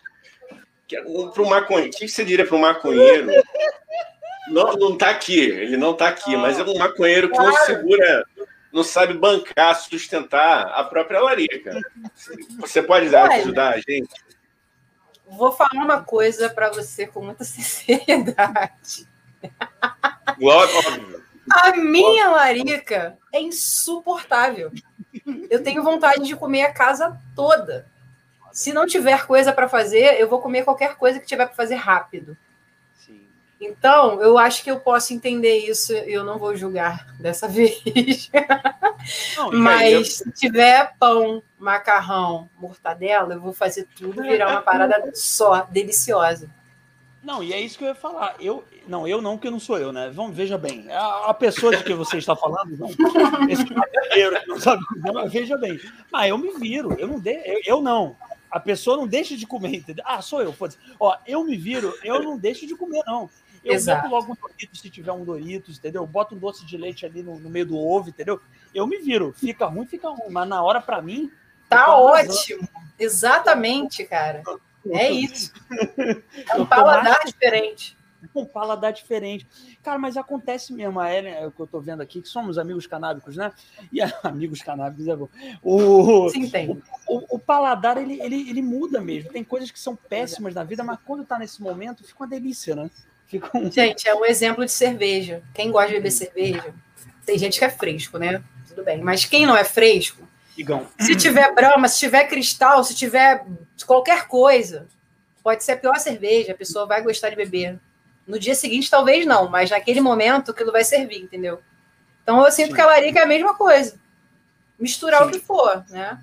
para 0.88 1.42
um 1.42 1.48
maconheiro? 1.48 1.90
O 1.90 1.96
que 1.96 2.08
você 2.08 2.24
diria 2.24 2.46
para 2.46 2.56
um 2.56 2.60
maconheiro? 2.60 3.30
Não, 4.48 4.72
não 4.72 4.96
tá 4.96 5.10
aqui, 5.10 5.38
ele 5.38 5.76
não 5.76 5.92
tá 5.92 6.08
aqui, 6.08 6.34
mas 6.38 6.58
é 6.58 6.62
um 6.62 6.78
maconheiro 6.78 7.30
que 7.30 7.36
não 7.36 7.52
segura, 7.66 8.24
não 8.72 8.82
sabe 8.82 9.12
bancar, 9.12 9.74
sustentar 9.74 10.68
a 10.68 10.84
própria 10.84 11.20
larica. 11.20 11.78
Você 12.60 12.82
pode 12.82 13.10
dar, 13.10 13.30
ajudar 13.30 13.74
a 13.74 13.76
gente? 13.76 14.08
Vou 15.28 15.52
falar 15.52 15.84
uma 15.84 16.02
coisa 16.02 16.48
para 16.48 16.70
você 16.70 17.06
com 17.06 17.20
muita 17.20 17.44
sinceridade. 17.44 19.06
Óbvio. 20.40 21.15
A 21.50 21.76
minha 21.76 22.30
larica 22.30 23.18
é 23.32 23.40
insuportável. 23.40 24.72
Eu 25.48 25.62
tenho 25.62 25.82
vontade 25.82 26.24
de 26.24 26.36
comer 26.36 26.62
a 26.62 26.72
casa 26.72 27.18
toda. 27.34 27.86
Se 28.52 28.72
não 28.72 28.86
tiver 28.86 29.26
coisa 29.26 29.52
para 29.52 29.68
fazer, 29.68 30.20
eu 30.20 30.28
vou 30.28 30.40
comer 30.40 30.64
qualquer 30.64 30.96
coisa 30.96 31.20
que 31.20 31.26
tiver 31.26 31.46
para 31.46 31.54
fazer 31.54 31.74
rápido. 31.76 32.36
Então, 33.60 34.20
eu 34.20 34.36
acho 34.36 34.62
que 34.62 34.70
eu 34.70 34.78
posso 34.78 35.14
entender 35.14 35.58
isso 35.58 35.92
e 35.92 36.12
eu 36.12 36.22
não 36.22 36.38
vou 36.38 36.54
julgar 36.54 37.06
dessa 37.18 37.48
vez. 37.48 38.30
Não, 39.36 39.50
Mas 39.52 39.92
eu... 39.92 40.04
se 40.04 40.30
tiver 40.32 40.94
pão, 40.98 41.42
macarrão, 41.58 42.50
mortadela, 42.58 43.34
eu 43.34 43.40
vou 43.40 43.52
fazer 43.52 43.88
tudo 43.96 44.22
virar 44.22 44.50
uma 44.50 44.62
parada 44.62 45.10
só, 45.14 45.62
deliciosa. 45.70 46.50
Não, 47.26 47.42
e 47.42 47.52
é 47.52 47.60
isso 47.60 47.76
que 47.76 47.82
eu 47.82 47.88
ia 47.88 47.94
falar. 47.94 48.36
Eu, 48.38 48.64
não, 48.86 49.04
eu 49.04 49.20
não, 49.20 49.36
que 49.36 49.50
não 49.50 49.58
sou 49.58 49.76
eu, 49.80 49.92
né? 49.92 50.12
Vamos, 50.14 50.36
veja 50.36 50.56
bem. 50.56 50.88
A, 50.92 51.30
a 51.30 51.34
pessoa 51.34 51.76
de 51.76 51.82
que 51.82 51.92
você 51.92 52.18
está 52.18 52.36
falando, 52.36 52.78
não. 52.78 52.88
Esse 53.50 53.64
brasileiro 53.64 54.40
que 54.40 54.46
não 54.46 54.60
sabe 54.60 54.84
comer, 54.86 55.28
veja 55.28 55.58
bem. 55.58 55.76
Mas 56.12 56.30
eu 56.30 56.38
me 56.38 56.52
viro, 56.56 56.94
eu 56.96 57.08
não 57.08 57.18
de, 57.18 57.32
eu, 57.44 57.60
eu 57.66 57.82
não. 57.82 58.16
A 58.48 58.60
pessoa 58.60 58.96
não 58.96 59.08
deixa 59.08 59.36
de 59.36 59.44
comer, 59.44 59.74
entendeu? 59.74 60.04
Ah, 60.06 60.22
sou 60.22 60.40
eu, 60.40 60.52
foda-se. 60.52 60.78
Ó, 61.00 61.16
eu 61.26 61.42
me 61.42 61.56
viro, 61.56 61.92
eu 62.04 62.22
não 62.22 62.38
deixo 62.38 62.64
de 62.64 62.76
comer, 62.76 63.02
não. 63.04 63.28
Eu 63.64 63.74
Exato. 63.74 64.08
boto 64.08 64.14
logo 64.14 64.32
um 64.32 64.48
Doritos 64.48 64.80
se 64.80 64.88
tiver 64.88 65.10
um 65.10 65.24
Doritos, 65.24 65.78
entendeu? 65.78 66.02
Eu 66.02 66.06
boto 66.06 66.36
um 66.36 66.38
doce 66.38 66.64
de 66.64 66.76
leite 66.76 67.04
ali 67.04 67.24
no, 67.24 67.40
no, 67.40 67.50
meio 67.50 67.66
do 67.66 67.76
ovo, 67.76 68.08
entendeu? 68.08 68.40
Eu 68.72 68.86
me 68.86 68.98
viro. 68.98 69.34
Fica 69.36 69.66
ruim, 69.66 69.84
fica 69.84 70.08
ruim. 70.08 70.30
Mas 70.30 70.48
na 70.48 70.62
hora, 70.62 70.80
para 70.80 71.02
mim. 71.02 71.28
Tá 71.68 71.96
ótimo. 71.98 72.68
Exatamente, 72.96 74.04
cara. 74.04 74.44
É 74.92 75.10
isso. 75.10 75.52
É 76.48 76.56
um 76.56 76.66
paladar 76.66 77.18
diferente. 77.24 77.96
Um 78.34 78.44
paladar 78.44 78.92
diferente. 78.92 79.46
Cara, 79.82 79.98
mas 79.98 80.16
acontece 80.16 80.72
mesmo, 80.72 80.98
a 80.98 81.12
Ellen, 81.12 81.34
é 81.34 81.46
o 81.46 81.50
que 81.50 81.60
eu 81.60 81.66
tô 81.66 81.80
vendo 81.80 82.00
aqui, 82.00 82.22
que 82.22 82.28
somos 82.28 82.58
amigos 82.58 82.86
canábicos, 82.86 83.36
né? 83.36 83.52
E 83.92 84.00
amigos 84.22 84.62
canábicos 84.62 85.06
é 85.06 85.16
bom. 85.16 85.28
O, 85.62 86.28
Sim, 86.30 86.48
tem. 86.48 86.70
O, 86.70 86.82
o, 87.08 87.36
o, 87.36 87.38
paladar, 87.38 87.98
ele, 87.98 88.20
ele, 88.20 88.48
ele 88.48 88.62
muda 88.62 89.00
mesmo. 89.00 89.30
Tem 89.30 89.44
coisas 89.44 89.70
que 89.70 89.78
são 89.78 89.94
péssimas 89.94 90.54
na 90.54 90.64
vida, 90.64 90.82
mas 90.82 90.98
quando 91.04 91.24
tá 91.24 91.38
nesse 91.38 91.62
momento, 91.62 92.04
fica 92.04 92.22
uma 92.22 92.28
delícia, 92.28 92.74
né? 92.74 92.90
Fica 93.26 93.56
um... 93.56 93.70
Gente, 93.70 94.08
é 94.08 94.14
um 94.14 94.24
exemplo 94.24 94.64
de 94.64 94.72
cerveja. 94.72 95.42
Quem 95.54 95.70
gosta 95.70 95.88
de 95.88 95.94
beber 95.94 96.10
cerveja, 96.10 96.74
tem 97.24 97.38
gente 97.38 97.58
que 97.58 97.64
é 97.64 97.70
fresco, 97.70 98.18
né? 98.18 98.42
Tudo 98.68 98.84
bem. 98.84 99.00
Mas 99.02 99.24
quem 99.24 99.46
não 99.46 99.56
é 99.56 99.64
fresco, 99.64 100.25
Igão. 100.56 100.86
Se 100.98 101.14
tiver 101.14 101.54
brama, 101.54 101.88
se 101.88 101.98
tiver 101.98 102.24
cristal, 102.24 102.82
se 102.82 102.94
tiver 102.94 103.44
qualquer 103.86 104.26
coisa, 104.26 104.86
pode 105.42 105.62
ser 105.62 105.72
a 105.72 105.76
pior 105.76 105.98
cerveja, 105.98 106.52
a 106.52 106.56
pessoa 106.56 106.86
vai 106.86 107.02
gostar 107.02 107.30
de 107.30 107.36
beber. 107.36 107.78
No 108.26 108.38
dia 108.38 108.54
seguinte, 108.54 108.90
talvez 108.90 109.24
não, 109.24 109.48
mas 109.48 109.70
naquele 109.70 110.00
momento 110.00 110.50
aquilo 110.50 110.72
vai 110.72 110.82
servir, 110.82 111.22
entendeu? 111.22 111.60
Então 112.22 112.44
eu 112.44 112.50
sinto 112.50 112.70
Sim. 112.70 112.74
que 112.74 112.80
a 112.80 112.86
larica 112.86 113.20
é 113.20 113.22
a 113.22 113.26
mesma 113.26 113.54
coisa. 113.54 113.98
Misturar 114.78 115.22
Sim. 115.22 115.28
o 115.28 115.30
que 115.30 115.38
for, 115.38 115.84
né? 115.88 116.18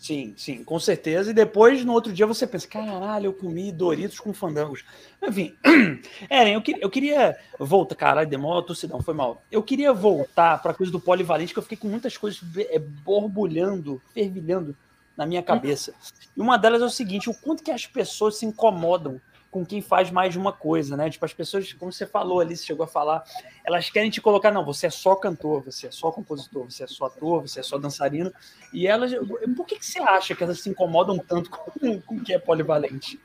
Sim, 0.00 0.32
sim, 0.34 0.64
com 0.64 0.80
certeza. 0.80 1.30
E 1.30 1.34
depois, 1.34 1.84
no 1.84 1.92
outro 1.92 2.10
dia, 2.10 2.26
você 2.26 2.46
pensa: 2.46 2.66
caralho, 2.66 3.26
eu 3.26 3.34
comi 3.34 3.70
Doritos 3.70 4.18
com 4.18 4.32
fandangos. 4.32 4.82
Enfim, 5.22 5.54
Eren, 6.30 6.54
eu, 6.54 6.62
que, 6.62 6.74
eu 6.80 6.88
queria 6.88 7.36
voltar. 7.58 7.94
Caralho, 7.94 8.26
demora, 8.26 8.64
torcidão, 8.64 9.02
foi 9.02 9.12
mal. 9.12 9.42
Eu 9.52 9.62
queria 9.62 9.92
voltar 9.92 10.62
para 10.62 10.70
a 10.70 10.74
coisa 10.74 10.90
do 10.90 10.98
polivalente, 10.98 11.52
que 11.52 11.58
eu 11.58 11.62
fiquei 11.62 11.76
com 11.76 11.86
muitas 11.86 12.16
coisas 12.16 12.40
é, 12.56 12.78
borbulhando, 12.78 14.00
fervilhando 14.14 14.74
na 15.14 15.26
minha 15.26 15.42
cabeça. 15.42 15.92
E 16.34 16.40
uma 16.40 16.56
delas 16.56 16.80
é 16.80 16.86
o 16.86 16.90
seguinte: 16.90 17.28
o 17.28 17.34
quanto 17.34 17.62
que 17.62 17.70
as 17.70 17.86
pessoas 17.86 18.38
se 18.38 18.46
incomodam 18.46 19.20
com 19.50 19.66
quem 19.66 19.82
faz 19.82 20.10
mais 20.10 20.32
de 20.32 20.38
uma 20.38 20.52
coisa, 20.52 20.96
né? 20.96 21.10
Tipo, 21.10 21.24
as 21.24 21.32
pessoas, 21.32 21.72
como 21.72 21.92
você 21.92 22.06
falou 22.06 22.40
ali, 22.40 22.56
você 22.56 22.64
chegou 22.64 22.84
a 22.84 22.88
falar, 22.88 23.24
elas 23.64 23.90
querem 23.90 24.10
te 24.10 24.20
colocar, 24.20 24.52
não, 24.52 24.64
você 24.64 24.86
é 24.86 24.90
só 24.90 25.16
cantor, 25.16 25.62
você 25.62 25.88
é 25.88 25.90
só 25.90 26.12
compositor, 26.12 26.70
você 26.70 26.84
é 26.84 26.86
só 26.86 27.06
ator, 27.06 27.42
você 27.42 27.60
é 27.60 27.62
só 27.62 27.76
dançarino. 27.76 28.32
E 28.72 28.86
elas, 28.86 29.12
por 29.56 29.66
que, 29.66 29.76
que 29.76 29.84
você 29.84 29.98
acha 30.00 30.34
que 30.34 30.44
elas 30.44 30.60
se 30.60 30.70
incomodam 30.70 31.18
tanto 31.18 31.50
com, 31.50 32.02
o 32.08 32.20
que 32.20 32.32
é 32.32 32.38
polivalente? 32.38 33.20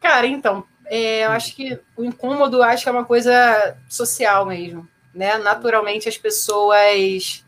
Cara, 0.00 0.26
então, 0.26 0.64
é, 0.86 1.24
eu 1.24 1.30
acho 1.30 1.56
que 1.56 1.80
o 1.96 2.04
incômodo 2.04 2.62
acho 2.62 2.84
que 2.84 2.88
é 2.88 2.92
uma 2.92 3.04
coisa 3.04 3.76
social 3.88 4.46
mesmo, 4.46 4.88
né? 5.12 5.36
Naturalmente 5.38 6.08
as 6.08 6.16
pessoas 6.16 7.43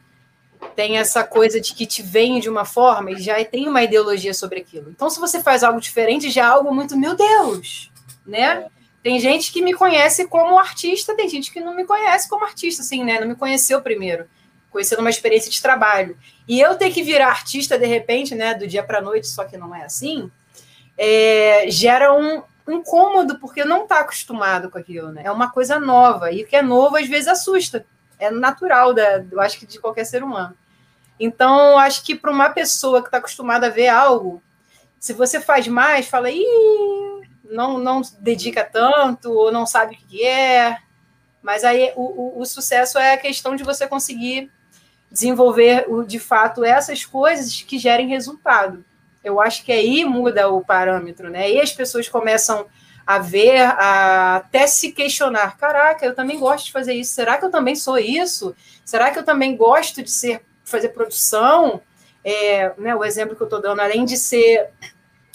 têm 0.74 0.98
essa 0.98 1.24
coisa 1.24 1.60
de 1.60 1.74
que 1.74 1.86
te 1.86 2.02
veem 2.02 2.40
de 2.40 2.48
uma 2.48 2.64
forma 2.64 3.12
e 3.12 3.20
já 3.20 3.42
tem 3.44 3.68
uma 3.68 3.82
ideologia 3.82 4.34
sobre 4.34 4.60
aquilo. 4.60 4.90
Então, 4.90 5.08
se 5.10 5.20
você 5.20 5.42
faz 5.42 5.62
algo 5.62 5.80
diferente, 5.80 6.30
já 6.30 6.42
é 6.42 6.44
algo 6.44 6.74
muito, 6.74 6.96
meu 6.96 7.14
Deus, 7.14 7.90
né? 8.26 8.66
Tem 9.02 9.20
gente 9.20 9.52
que 9.52 9.62
me 9.62 9.72
conhece 9.72 10.26
como 10.26 10.58
artista, 10.58 11.14
tem 11.14 11.28
gente 11.28 11.52
que 11.52 11.60
não 11.60 11.74
me 11.74 11.84
conhece 11.84 12.28
como 12.28 12.44
artista, 12.44 12.82
assim, 12.82 13.04
né? 13.04 13.20
Não 13.20 13.28
me 13.28 13.36
conheceu 13.36 13.80
primeiro, 13.80 14.26
conhecendo 14.70 15.00
uma 15.00 15.10
experiência 15.10 15.50
de 15.50 15.62
trabalho. 15.62 16.16
E 16.48 16.60
eu 16.60 16.76
ter 16.76 16.90
que 16.90 17.02
virar 17.02 17.28
artista 17.28 17.78
de 17.78 17.86
repente, 17.86 18.34
né, 18.34 18.54
do 18.54 18.66
dia 18.66 18.82
para 18.82 19.00
noite, 19.00 19.28
só 19.28 19.44
que 19.44 19.56
não 19.56 19.74
é 19.74 19.84
assim, 19.84 20.30
é, 20.98 21.66
gera 21.68 22.12
um, 22.12 22.42
incômodo 22.72 23.38
porque 23.38 23.64
não 23.64 23.84
está 23.84 24.00
acostumado 24.00 24.70
com 24.70 24.78
aquilo, 24.78 25.12
né? 25.12 25.22
É 25.24 25.30
uma 25.30 25.50
coisa 25.50 25.78
nova 25.78 26.32
e 26.32 26.42
o 26.42 26.46
que 26.46 26.56
é 26.56 26.62
novo 26.62 26.96
às 26.96 27.08
vezes 27.08 27.28
assusta. 27.28 27.86
É 28.18 28.30
natural 28.30 28.94
da, 28.94 29.24
eu 29.30 29.40
acho 29.40 29.58
que 29.58 29.66
de 29.66 29.78
qualquer 29.78 30.04
ser 30.04 30.22
humano. 30.22 30.56
Então, 31.18 31.78
acho 31.78 32.04
que 32.04 32.14
para 32.14 32.30
uma 32.30 32.50
pessoa 32.50 33.00
que 33.00 33.08
está 33.08 33.18
acostumada 33.18 33.66
a 33.66 33.70
ver 33.70 33.88
algo, 33.88 34.42
se 34.98 35.12
você 35.12 35.40
faz 35.40 35.66
mais, 35.66 36.08
fala, 36.08 36.30
ih, 36.30 36.44
não, 37.44 37.78
não 37.78 38.02
dedica 38.18 38.64
tanto, 38.64 39.30
ou 39.30 39.52
não 39.52 39.66
sabe 39.66 39.94
o 39.94 39.98
que 39.98 40.24
é. 40.24 40.78
Mas 41.42 41.64
aí 41.64 41.92
o, 41.96 42.38
o, 42.38 42.40
o 42.40 42.44
sucesso 42.44 42.98
é 42.98 43.14
a 43.14 43.18
questão 43.18 43.56
de 43.56 43.64
você 43.64 43.86
conseguir 43.86 44.50
desenvolver 45.10 45.86
de 46.06 46.18
fato 46.18 46.64
essas 46.64 47.04
coisas 47.04 47.62
que 47.62 47.78
gerem 47.78 48.08
resultado. 48.08 48.84
Eu 49.22 49.40
acho 49.40 49.64
que 49.64 49.72
aí 49.72 50.04
muda 50.04 50.48
o 50.48 50.64
parâmetro, 50.64 51.30
né? 51.30 51.50
E 51.50 51.60
as 51.60 51.72
pessoas 51.72 52.08
começam 52.08 52.66
a 53.06 53.18
ver, 53.18 53.60
a 53.60 54.36
até 54.36 54.66
se 54.66 54.90
questionar: 54.92 55.56
caraca, 55.56 56.04
eu 56.04 56.14
também 56.14 56.38
gosto 56.38 56.66
de 56.66 56.72
fazer 56.72 56.94
isso. 56.94 57.14
Será 57.14 57.38
que 57.38 57.44
eu 57.44 57.50
também 57.50 57.76
sou 57.76 57.98
isso? 57.98 58.54
Será 58.84 59.10
que 59.10 59.18
eu 59.18 59.24
também 59.24 59.56
gosto 59.56 60.02
de 60.02 60.10
ser 60.10 60.42
fazer 60.64 60.88
produção? 60.88 61.80
É, 62.24 62.72
né, 62.76 62.94
o 62.96 63.04
exemplo 63.04 63.36
que 63.36 63.42
eu 63.42 63.46
estou 63.46 63.62
dando, 63.62 63.80
além 63.80 64.04
de 64.04 64.16
ser 64.16 64.70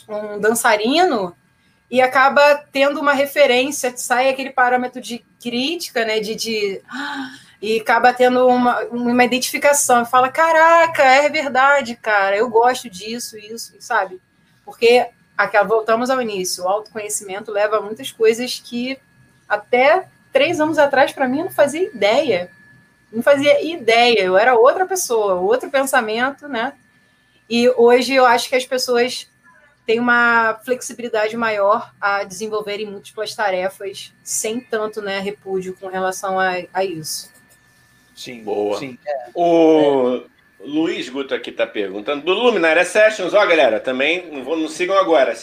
um 0.10 0.38
dançarino, 0.40 1.34
e 1.90 2.02
acaba 2.02 2.66
tendo 2.70 3.00
uma 3.00 3.14
referência, 3.14 3.96
sai 3.96 4.28
aquele 4.30 4.50
parâmetro 4.50 5.00
de 5.00 5.24
crítica, 5.42 6.04
né? 6.04 6.20
De, 6.20 6.36
de 6.36 6.82
e 7.62 7.80
acaba 7.80 8.12
tendo 8.12 8.48
uma, 8.48 8.82
uma 8.86 9.24
identificação, 9.24 10.04
fala, 10.04 10.30
caraca, 10.30 11.04
é 11.04 11.30
verdade, 11.30 11.96
cara, 11.96 12.36
eu 12.36 12.50
gosto 12.50 12.90
disso, 12.90 13.38
isso, 13.38 13.74
sabe? 13.80 14.20
Porque 14.66 15.08
aquela, 15.44 15.68
voltamos 15.68 16.10
ao 16.10 16.22
início, 16.22 16.64
o 16.64 16.68
autoconhecimento 16.68 17.52
leva 17.52 17.78
a 17.78 17.82
muitas 17.82 18.12
coisas 18.12 18.62
que 18.64 18.98
até 19.48 20.08
três 20.32 20.60
anos 20.60 20.78
atrás, 20.78 21.12
para 21.12 21.28
mim, 21.28 21.40
eu 21.40 21.46
não 21.46 21.52
fazia 21.52 21.84
ideia. 21.84 22.50
Não 23.12 23.22
fazia 23.22 23.62
ideia, 23.62 24.22
eu 24.22 24.38
era 24.38 24.56
outra 24.56 24.86
pessoa, 24.86 25.36
outro 25.36 25.70
pensamento, 25.70 26.48
né? 26.48 26.74
E 27.50 27.68
hoje 27.70 28.14
eu 28.14 28.26
acho 28.26 28.48
que 28.48 28.56
as 28.56 28.66
pessoas 28.66 29.30
têm 29.86 30.00
uma 30.00 30.58
flexibilidade 30.64 31.36
maior 31.36 31.94
a 32.00 32.24
desenvolverem 32.24 32.86
múltiplas 32.86 33.36
tarefas 33.36 34.14
sem 34.24 34.62
tanto 34.62 35.02
né, 35.02 35.20
repúdio 35.20 35.76
com 35.78 35.88
relação 35.88 36.40
a, 36.40 36.54
a 36.74 36.86
isso. 36.86 37.30
Sim, 38.16 38.44
Boa. 38.44 38.80
sim. 38.80 38.98
O 39.34 40.22
Luiz 40.64 41.10
Guto 41.10 41.34
aqui 41.34 41.52
tá 41.52 41.66
perguntando 41.66 42.24
do 42.24 42.34
Luminária 42.34 42.86
Sessions. 42.86 43.34
Ó, 43.34 43.46
galera, 43.46 43.80
também 43.80 44.32
não, 44.32 44.44
vou, 44.44 44.58
não 44.58 44.68
sigam 44.68 44.98
agora. 44.98 45.36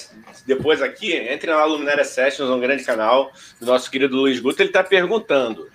Depois 0.46 0.80
aqui, 0.80 1.12
entre 1.12 1.50
na 1.50 1.64
Luminária 1.64 2.04
Sessions, 2.04 2.50
um 2.50 2.60
grande 2.60 2.84
canal 2.84 3.32
do 3.60 3.66
nosso 3.66 3.90
querido 3.90 4.16
Luiz 4.16 4.38
Guto. 4.40 4.62
Ele 4.62 4.70
tá 4.70 4.84
perguntando: 4.84 5.68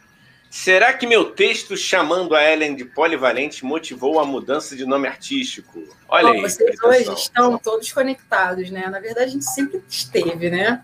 será 0.49 0.93
que 0.93 1.06
meu 1.06 1.25
texto 1.25 1.75
chamando 1.75 2.36
a 2.36 2.43
Ellen 2.43 2.75
de 2.75 2.86
polivalente 2.86 3.65
motivou 3.65 4.19
a 4.19 4.25
mudança 4.25 4.75
de 4.75 4.86
nome 4.86 5.08
artístico? 5.08 5.84
Olha 6.08 6.27
Bom, 6.27 6.34
aí. 6.34 6.41
vocês 6.41 6.82
hoje 6.82 7.13
estão 7.13 7.58
todos 7.58 7.91
conectados, 7.91 8.69
né? 8.71 8.88
Na 8.88 8.99
verdade, 8.99 9.27
a 9.27 9.34
gente 9.34 9.45
sempre 9.45 9.84
esteve, 9.89 10.49
né? 10.49 10.82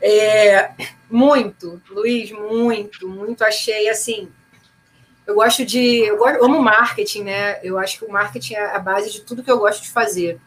É, 0.00 0.72
muito, 1.08 1.80
Luiz, 1.88 2.32
muito, 2.32 3.08
muito. 3.08 3.44
Achei 3.44 3.88
assim. 3.88 4.28
Eu 5.26 5.34
gosto 5.36 5.64
de. 5.64 6.00
Eu, 6.00 6.18
gosto, 6.18 6.36
eu 6.36 6.44
amo 6.44 6.60
marketing, 6.60 7.24
né? 7.24 7.60
Eu 7.62 7.78
acho 7.78 7.98
que 7.98 8.04
o 8.04 8.10
marketing 8.10 8.54
é 8.54 8.74
a 8.74 8.78
base 8.78 9.10
de 9.10 9.20
tudo 9.20 9.42
que 9.42 9.50
eu 9.50 9.58
gosto 9.58 9.82
de 9.82 9.90
fazer. 9.90 10.40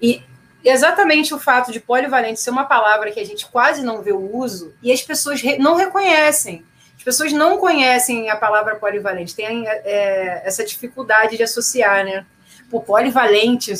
E 0.00 0.22
exatamente 0.64 1.32
o 1.32 1.38
fato 1.38 1.72
de 1.72 1.80
polivalente 1.80 2.40
ser 2.40 2.50
uma 2.50 2.64
palavra 2.64 3.10
que 3.10 3.20
a 3.20 3.24
gente 3.24 3.46
quase 3.46 3.82
não 3.82 4.02
vê 4.02 4.12
o 4.12 4.36
uso 4.36 4.74
e 4.82 4.92
as 4.92 5.00
pessoas 5.00 5.40
re, 5.40 5.58
não 5.58 5.74
reconhecem. 5.74 6.64
As 6.96 7.02
pessoas 7.02 7.32
não 7.32 7.56
conhecem 7.56 8.28
a 8.28 8.36
palavra 8.36 8.76
polivalente, 8.76 9.34
tem 9.34 9.66
é, 9.66 10.42
essa 10.44 10.62
dificuldade 10.62 11.34
de 11.38 11.42
associar, 11.42 12.04
né? 12.04 12.26
Por 12.70 12.84
polivalente, 12.84 13.72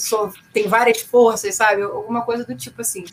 tem 0.55 0.67
várias 0.67 1.03
forças, 1.03 1.55
sabe? 1.55 1.83
Alguma 1.83 2.23
coisa 2.23 2.45
do 2.47 2.55
tipo 2.55 2.81
assim. 2.81 3.05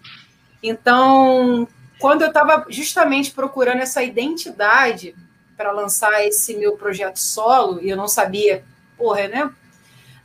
Então, 0.63 1.67
quando 1.99 2.21
eu 2.21 2.29
estava 2.29 2.65
justamente 2.69 3.31
procurando 3.31 3.81
essa 3.81 4.01
identidade 4.01 5.13
para 5.57 5.71
lançar 5.71 6.23
esse 6.25 6.55
meu 6.55 6.77
projeto 6.77 7.17
solo, 7.17 7.81
e 7.81 7.89
eu 7.89 7.97
não 7.97 8.07
sabia, 8.07 8.63
porra, 8.95 9.27
né? 9.27 9.49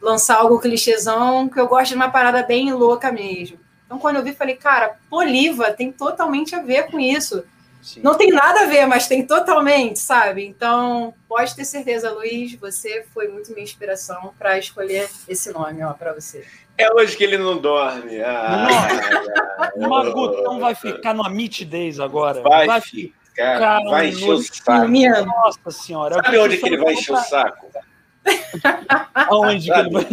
Lançar 0.01 0.37
algo 0.37 0.61
clichêzão, 0.61 1.49
que 1.49 1.59
eu 1.59 1.67
gosto 1.67 1.89
de 1.89 1.95
uma 1.95 2.11
parada 2.11 2.43
bem 2.43 2.73
louca 2.73 3.11
mesmo. 3.11 3.59
Então, 3.87 3.99
quando 3.99 4.17
eu 4.17 4.23
vi, 4.23 4.35
falei, 4.35 4.57
cara, 4.57 4.97
Poliva 5.09 5.73
tem 5.73 5.91
totalmente 5.91 6.55
a 6.55 6.63
ver 6.63 6.91
com 6.91 7.01
isso. 7.01 7.45
Sim. 7.81 8.01
Não 8.01 8.15
tem 8.15 8.31
nada 8.31 8.61
a 8.61 8.67
ver, 8.67 8.87
mas 8.87 9.09
tem 9.09 9.27
totalmente, 9.27 9.99
sabe? 9.99 10.47
Então, 10.47 11.13
pode 11.29 11.55
ter 11.57 11.65
certeza, 11.65 12.13
Luiz, 12.13 12.55
você 12.55 13.05
foi 13.13 13.27
muito 13.27 13.53
minha 13.53 13.65
inspiração 13.65 14.33
para 14.39 14.57
escolher 14.59 15.11
esse 15.29 15.53
nome, 15.53 15.83
ó, 15.83 15.93
para 15.93 16.13
você. 16.13 16.47
É 16.79 16.93
hoje 16.93 17.17
que 17.17 17.25
ele 17.25 17.37
não 17.37 17.59
dorme. 17.59 18.21
Ah, 18.23 18.69
o 19.77 19.83
Magutão 19.89 20.61
vai 20.61 20.75
ficar 20.75 21.13
no 21.13 21.25
Days 21.67 21.99
agora. 21.99 22.41
Vai, 22.41 22.67
vai 22.67 22.81
ficar. 22.81 23.22
Vai 23.91 24.09
encher 24.09 24.31
o 24.31 24.43
saco. 24.43 24.89
Nossa 24.89 25.71
senhora. 25.71 26.15
Sabe 26.17 26.39
onde 26.39 26.57
que 26.59 26.67
ele 26.67 26.77
vai 26.79 26.95
encher 26.95 27.13
o 27.13 27.17
saco? 27.19 27.73
Aonde 29.15 29.71
que 29.71 29.79
ele 29.79 29.91
vai. 29.91 30.07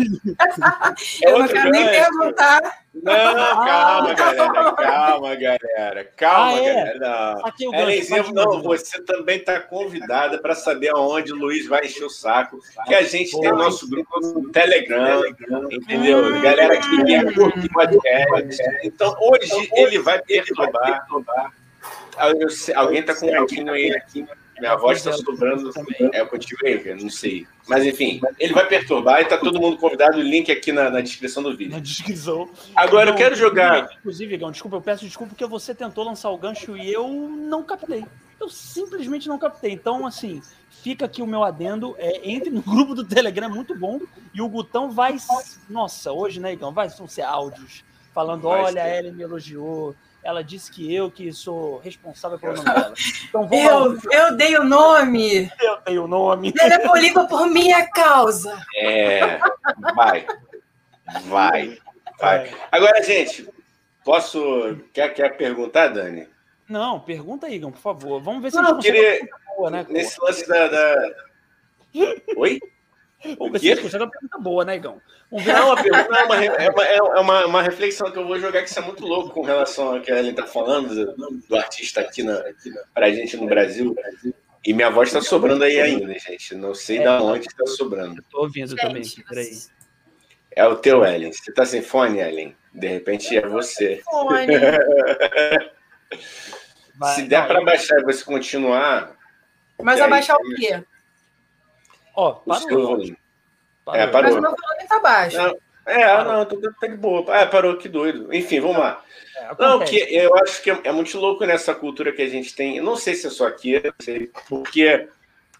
É 1.23 1.31
eu 1.31 1.39
não 1.39 1.47
quero 1.47 1.69
nem 1.69 1.85
perguntar. 1.85 2.79
Não, 2.91 3.13
calma, 3.13 4.13
galera. 4.13 4.73
Calma, 4.73 5.35
galera. 5.35 6.11
Calma, 6.17 6.59
ah, 6.59 6.63
é? 6.63 6.73
galera. 6.73 6.99
Não. 6.99 7.73
Helenzinha, 7.73 8.23
não, 8.33 8.61
você 8.61 9.01
também 9.03 9.37
está 9.37 9.59
convidada 9.59 10.39
para 10.39 10.55
saber 10.55 10.89
aonde 10.89 11.31
o 11.31 11.35
Luiz 11.35 11.67
vai 11.67 11.85
encher 11.85 12.05
o 12.05 12.09
saco. 12.09 12.59
Que 12.87 12.95
a 12.95 13.03
gente 13.03 13.31
Pô, 13.31 13.41
tem 13.41 13.51
nosso 13.51 13.87
grupo 13.87 14.19
no 14.19 14.51
Telegram, 14.51 15.21
entendeu? 15.69 16.25
Hum. 16.25 16.41
Galera 16.41 16.77
que 16.77 17.03
quer 17.03 17.33
curtir 17.33 17.69
podcast. 17.69 18.63
Então, 18.83 19.15
hoje 19.19 19.69
ele 19.73 19.99
vai 19.99 20.19
perturbar. 20.21 21.05
Alguém 22.75 22.99
está 22.99 23.15
com 23.15 23.27
um 23.27 23.31
gatinho 23.31 23.71
aí 23.71 23.91
aqui. 23.95 24.27
Minha 24.59 24.75
voz 24.75 24.97
está 24.97 25.13
sobrando 25.13 25.71
também. 25.71 26.09
É 26.13 26.23
contigo 26.25 26.59
aí, 26.65 27.01
não 27.01 27.09
sei. 27.09 27.47
Mas 27.67 27.85
enfim, 27.85 28.19
ele 28.37 28.53
vai 28.53 28.67
perturbar 28.67 29.21
e 29.21 29.25
tá 29.25 29.37
todo 29.37 29.59
mundo 29.59 29.77
convidado. 29.77 30.17
O 30.17 30.21
link 30.21 30.51
aqui 30.51 30.71
na, 30.71 30.89
na 30.89 31.01
descrição 31.01 31.41
do 31.41 31.55
vídeo. 31.55 31.71
Na 31.71 31.79
descrição. 31.79 32.49
Agora 32.75 33.05
não, 33.05 33.13
eu 33.13 33.17
quero 33.17 33.35
jogar. 33.35 33.89
Inclusive, 33.99 34.35
Igão, 34.35 34.51
desculpa, 34.51 34.75
eu 34.77 34.81
peço 34.81 35.05
desculpa 35.05 35.29
porque 35.29 35.45
você 35.45 35.73
tentou 35.73 36.03
lançar 36.03 36.29
o 36.29 36.37
gancho 36.37 36.75
e 36.75 36.91
eu 36.91 37.07
não 37.07 37.63
captei. 37.63 38.03
Eu 38.39 38.49
simplesmente 38.49 39.27
não 39.29 39.39
captei. 39.39 39.71
Então, 39.71 40.05
assim, 40.05 40.41
fica 40.69 41.05
aqui 41.05 41.21
o 41.21 41.27
meu 41.27 41.43
adendo. 41.43 41.95
É, 41.97 42.29
entre 42.29 42.49
no 42.49 42.61
grupo 42.63 42.93
do 42.93 43.05
Telegram, 43.05 43.47
é 43.47 43.49
muito 43.49 43.77
bom. 43.77 44.01
E 44.33 44.41
o 44.41 44.49
Gutão 44.49 44.91
vai. 44.91 45.15
Nossa, 45.69 46.11
hoje, 46.11 46.39
né, 46.39 46.51
Igão? 46.51 46.73
Vai 46.73 46.89
ser 46.89 47.21
áudios 47.21 47.83
falando: 48.13 48.41
vai 48.41 48.61
olha, 48.61 48.83
a 48.83 48.97
Ellen 48.97 49.13
me 49.13 49.23
elogiou 49.23 49.95
ela 50.29 50.43
disse 50.43 50.71
que 50.71 50.93
eu 50.93 51.09
que 51.09 51.31
sou 51.33 51.79
responsável 51.79 52.39
pelo 52.39 52.55
nome 52.55 52.65
dela. 52.65 52.93
Então, 53.29 53.47
eu, 53.51 53.97
eu 54.11 54.35
dei 54.35 54.57
o 54.57 54.63
nome. 54.63 55.51
Eu 55.61 55.81
dei 55.85 55.99
o 55.99 56.07
nome. 56.07 56.51
Ela 56.59 56.75
é 56.75 56.79
polígono 56.79 57.27
por 57.27 57.47
minha 57.47 57.87
causa. 57.91 58.59
É, 58.75 59.39
vai. 59.95 60.25
Vai. 61.25 61.77
Vai. 62.19 62.51
Agora, 62.71 63.03
gente, 63.03 63.47
posso. 64.03 64.77
Quer, 64.91 65.13
quer 65.13 65.37
perguntar, 65.37 65.89
Dani? 65.89 66.27
Não, 66.67 66.99
pergunta 66.99 67.47
aí, 67.47 67.55
Igor, 67.55 67.71
por 67.71 67.79
favor. 67.79 68.21
Vamos 68.21 68.41
ver 68.41 68.51
se 68.51 68.57
Não, 68.57 68.71
a 68.71 68.73
gente 68.73 68.83
queria... 68.83 69.27
boa, 69.55 69.69
né? 69.69 69.85
Nesse 69.89 70.19
lance 70.21 70.47
da. 70.47 70.67
da... 70.67 71.15
Oi? 72.35 72.59
Vamos 73.37 73.51
ver 73.51 73.59
se 73.59 73.71
a 73.71 73.75
gente 73.75 73.83
consegue 73.83 74.03
uma 74.03 74.11
pergunta 74.11 74.37
boa, 74.37 74.63
né, 74.65 74.77
Igão? 74.77 75.01
Vamos 75.29 75.45
ver. 75.45 75.53
Não, 75.53 75.75
pergunta, 75.75 76.15
é, 76.15 76.23
uma, 76.23 76.45
é, 76.45 76.69
uma, 76.69 76.85
é 76.85 77.19
uma, 77.19 77.45
uma, 77.45 77.61
reflexão 77.61 78.09
que 78.09 78.17
eu 78.17 78.25
vou 78.25 78.39
jogar 78.39 78.61
que 78.63 78.69
isso 78.69 78.79
é 78.79 78.81
muito 78.81 79.05
louco 79.05 79.29
com 79.31 79.41
relação 79.41 79.95
ao 79.95 80.01
que 80.01 80.11
a 80.11 80.19
Ellen 80.19 80.31
está 80.31 80.45
falando, 80.45 81.15
do, 81.15 81.41
do, 81.47 81.55
artista 81.55 81.99
aqui, 82.01 82.23
na, 82.23 82.41
para 82.93 83.07
a 83.07 83.11
gente 83.11 83.35
no 83.35 83.45
Brasil. 83.45 83.95
E 84.65 84.73
minha 84.73 84.89
voz 84.89 85.09
está 85.09 85.21
sobrando 85.21 85.63
aí 85.63 85.79
ainda, 85.79 86.17
gente. 86.17 86.55
Não 86.55 86.73
sei 86.73 86.99
é, 86.99 87.03
da 87.03 87.21
onde 87.21 87.45
está 87.47 87.65
sobrando. 87.65 88.21
Estou 88.21 88.43
ouvindo 88.43 88.75
também, 88.75 89.03
peraí. 89.27 89.57
É 90.51 90.65
o 90.65 90.75
teu, 90.75 91.05
Ellen. 91.05 91.31
Você 91.31 91.49
está 91.49 91.65
sem 91.65 91.81
fone, 91.81 92.19
Ellen? 92.19 92.55
De 92.73 92.87
repente 92.87 93.37
é 93.37 93.47
você. 93.47 94.01
Fone. 94.03 94.47
Vai, 96.95 97.15
Se 97.15 97.23
der 97.23 97.47
para 97.47 97.63
baixar 97.63 97.99
e 97.99 98.03
você 98.03 98.23
continuar. 98.25 99.15
Mas 99.81 100.01
abaixar 100.01 100.35
o 100.35 100.55
quê? 100.55 100.83
Ó, 102.19 102.33
parou. 102.33 103.01
É, 103.93 104.07
parou. 104.07 104.29
Mas 104.29 104.35
o 104.35 104.41
meu 104.41 104.51
volume 104.51 104.87
tá 104.89 104.99
baixo. 104.99 105.37
Não, 105.37 105.57
é, 105.85 106.05
parou. 106.05 106.33
não, 106.33 106.45
tô, 106.45 106.59
tá 106.59 106.87
de 106.87 106.97
boa. 106.97 107.37
É, 107.37 107.45
parou, 107.45 107.77
que 107.77 107.87
doido. 107.87 108.33
Enfim, 108.33 108.59
vamos 108.59 108.77
lá. 108.77 109.01
É, 109.37 109.55
não, 109.57 109.79
que 109.79 109.95
eu 110.13 110.35
acho 110.35 110.61
que 110.61 110.69
é, 110.69 110.79
é, 110.83 110.91
muito 110.91 111.17
louco 111.17 111.45
nessa 111.45 111.73
cultura 111.73 112.11
que 112.11 112.21
a 112.21 112.27
gente 112.27 112.53
tem. 112.53 112.75
Eu 112.75 112.83
não 112.83 112.97
sei 112.97 113.15
se 113.15 113.27
é 113.27 113.29
só 113.29 113.47
aqui, 113.47 113.81
sei, 114.01 114.29
porque 114.49 115.07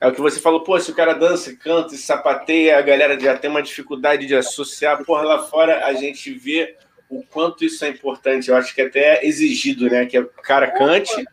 é 0.01 0.07
o 0.07 0.11
que 0.11 0.19
você 0.19 0.41
falou, 0.41 0.61
pô, 0.61 0.77
se 0.79 0.91
o 0.91 0.95
cara 0.95 1.13
dança, 1.13 1.55
canta 1.55 1.95
e 1.95 1.97
sapateia, 1.97 2.77
a 2.77 2.81
galera 2.81 3.17
já 3.17 3.37
tem 3.37 3.49
uma 3.49 3.63
dificuldade 3.63 4.25
de 4.25 4.35
associar. 4.35 5.03
Porra, 5.05 5.23
lá 5.23 5.39
fora 5.39 5.85
a 5.85 5.93
gente 5.93 6.33
vê 6.33 6.75
o 7.07 7.23
quanto 7.23 7.63
isso 7.63 7.85
é 7.85 7.87
importante. 7.87 8.49
Eu 8.49 8.57
acho 8.57 8.75
que 8.75 8.81
até 8.81 9.15
é 9.15 9.25
exigido, 9.25 9.89
né? 9.89 10.05
Que 10.05 10.19
o 10.19 10.27
cara 10.27 10.69
cante, 10.71 11.25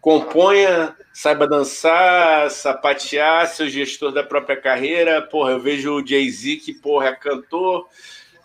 componha, 0.00 0.96
saiba 1.14 1.46
dançar, 1.46 2.50
sapatear, 2.50 3.46
ser 3.46 3.70
gestor 3.70 4.12
da 4.12 4.24
própria 4.24 4.60
carreira. 4.60 5.22
Porra, 5.22 5.52
eu 5.52 5.60
vejo 5.60 5.94
o 5.94 6.04
Jay-Z 6.04 6.56
que, 6.56 6.74
porra, 6.74 7.06
é 7.06 7.12
cantor, 7.14 7.88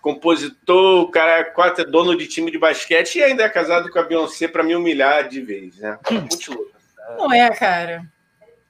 compositor, 0.03 1.01
o 1.01 1.09
cara 1.09 1.39
é 1.39 1.43
quase 1.45 1.83
dono 1.83 2.15
de 2.15 2.27
time 2.27 2.51
de 2.51 2.59
basquete 2.59 3.15
e 3.15 3.23
ainda 3.23 3.43
é 3.43 3.49
casado 3.49 3.89
com 3.89 3.97
a 3.97 4.03
Beyoncé 4.03 4.47
para 4.47 4.63
me 4.63 4.75
humilhar 4.75 5.27
de 5.27 5.41
vez, 5.41 5.77
né? 5.77 5.97
Muito 6.11 6.53
louco. 6.53 6.71
Não 7.17 7.33
é, 7.33 7.49
cara. 7.49 8.05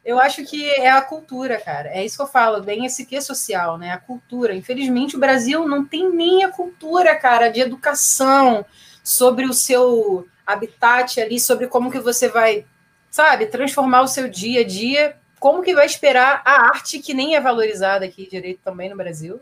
Eu 0.04 0.18
acho 0.18 0.46
que 0.46 0.70
é 0.70 0.90
a 0.90 1.02
cultura, 1.02 1.60
cara. 1.60 1.90
É 1.90 2.04
isso 2.04 2.16
que 2.16 2.24
eu 2.24 2.28
falo, 2.28 2.64
bem 2.64 2.86
esse 2.86 3.06
que 3.06 3.20
social, 3.20 3.78
né? 3.78 3.92
A 3.92 3.98
cultura. 3.98 4.56
Infelizmente, 4.56 5.18
o 5.18 5.20
Brasil 5.20 5.68
não 5.68 5.86
tem 5.86 6.10
nem 6.10 6.46
a 6.46 6.50
cultura, 6.50 7.18
cara, 7.18 7.50
de 7.50 7.60
educação 7.60 8.66
sobre 9.04 9.44
o 9.46 9.54
seu 9.54 10.26
habitat 10.48 11.20
ali, 11.20 11.38
sobre 11.38 11.68
como 11.68 11.92
que 11.92 12.00
você 12.00 12.30
vai 12.30 12.66
sabe, 13.10 13.48
transformar 13.48 14.02
o 14.02 14.08
seu 14.08 14.28
dia 14.28 14.62
a 14.62 14.66
dia. 14.66 15.16
Como 15.40 15.64
que 15.64 15.74
vai 15.74 15.86
esperar 15.86 16.42
a 16.44 16.68
arte 16.68 17.00
que 17.00 17.14
nem 17.14 17.36
é 17.36 17.42
valorizada 17.42 18.06
aqui 18.06 18.28
direito 18.30 18.60
também 18.64 18.90
no 18.90 18.98
Brasil, 18.98 19.40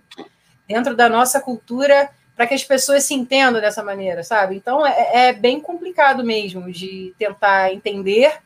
dentro 0.67 0.95
da 0.95 1.09
nossa 1.09 1.41
cultura, 1.41 2.09
para 2.35 2.45
que 2.45 2.53
as 2.53 2.63
pessoas 2.63 3.03
se 3.03 3.15
entendam 3.15 3.59
dessa 3.59 3.83
maneira, 3.83 4.23
sabe? 4.23 4.55
Então 4.55 4.85
é, 4.85 5.29
é 5.29 5.33
bem 5.33 5.59
complicado 5.59 6.23
mesmo 6.23 6.71
de 6.71 7.13
tentar 7.17 7.73
entender 7.73 8.39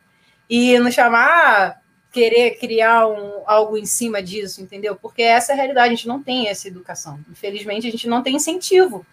e 0.49 0.79
não 0.79 0.89
chamar 0.89 1.81
querer 2.11 2.57
criar 2.57 3.07
um, 3.07 3.43
algo 3.45 3.77
em 3.77 3.85
cima 3.85 4.21
disso, 4.21 4.61
entendeu? 4.61 4.95
Porque 4.95 5.21
essa 5.21 5.51
é 5.51 5.53
a 5.53 5.55
realidade, 5.55 5.87
a 5.87 5.95
gente 5.95 6.07
não 6.07 6.21
tem 6.21 6.49
essa 6.49 6.67
educação. 6.67 7.19
Infelizmente, 7.29 7.87
a 7.87 7.91
gente 7.91 8.07
não 8.07 8.21
tem 8.21 8.35
incentivo. 8.35 9.05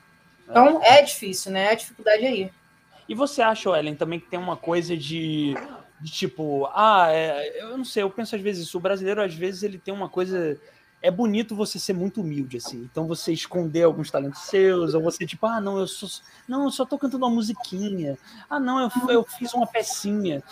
Então 0.49 0.83
é 0.83 1.03
difícil, 1.03 1.53
né? 1.53 1.71
A 1.71 1.75
dificuldade 1.75 2.27
aí. 2.27 2.51
E 3.09 3.15
você 3.15 3.41
acha, 3.41 3.71
Ellen, 3.71 3.95
também 3.95 4.19
que 4.19 4.27
tem 4.27 4.39
uma 4.39 4.57
coisa 4.57 4.97
de 4.97 5.55
de 6.01 6.11
tipo, 6.11 6.67
ah, 6.75 7.09
é, 7.11 7.63
eu 7.63 7.77
não 7.77 7.85
sei, 7.85 8.03
eu 8.03 8.11
penso 8.11 8.37
às 8.37 8.43
vezes 8.43 8.67
isso, 8.67 8.79
o 8.79 8.81
brasileiro 8.81 9.23
às 9.23 9.35
vezes 9.35 9.63
ele 9.63 9.79
tem 9.79 9.93
uma 9.93 10.09
coisa, 10.09 10.57
é 11.03 11.11
bonito 11.11 11.57
você 11.57 11.79
ser 11.79 11.93
muito 11.93 12.21
humilde, 12.21 12.57
assim, 12.59 12.89
então 12.91 13.07
você 13.07 13.33
esconder 13.33 13.83
alguns 13.85 14.11
talentos 14.11 14.43
seus, 14.43 14.95
ou 14.95 15.03
você 15.03 15.27
tipo, 15.27 15.47
ah, 15.47 15.61
não, 15.61 15.79
eu 15.79 15.87
sou, 15.87 16.09
não, 16.47 16.65
eu 16.65 16.71
só 16.71 16.85
tô 16.87 16.99
cantando 16.99 17.25
uma 17.25 17.35
musiquinha, 17.35 18.17
ah, 18.49 18.61
não, 18.61 18.81
eu, 18.81 18.91
eu 19.11 19.25
fiz 19.25 19.53
uma 19.55 19.67
pecinha, 19.67 20.43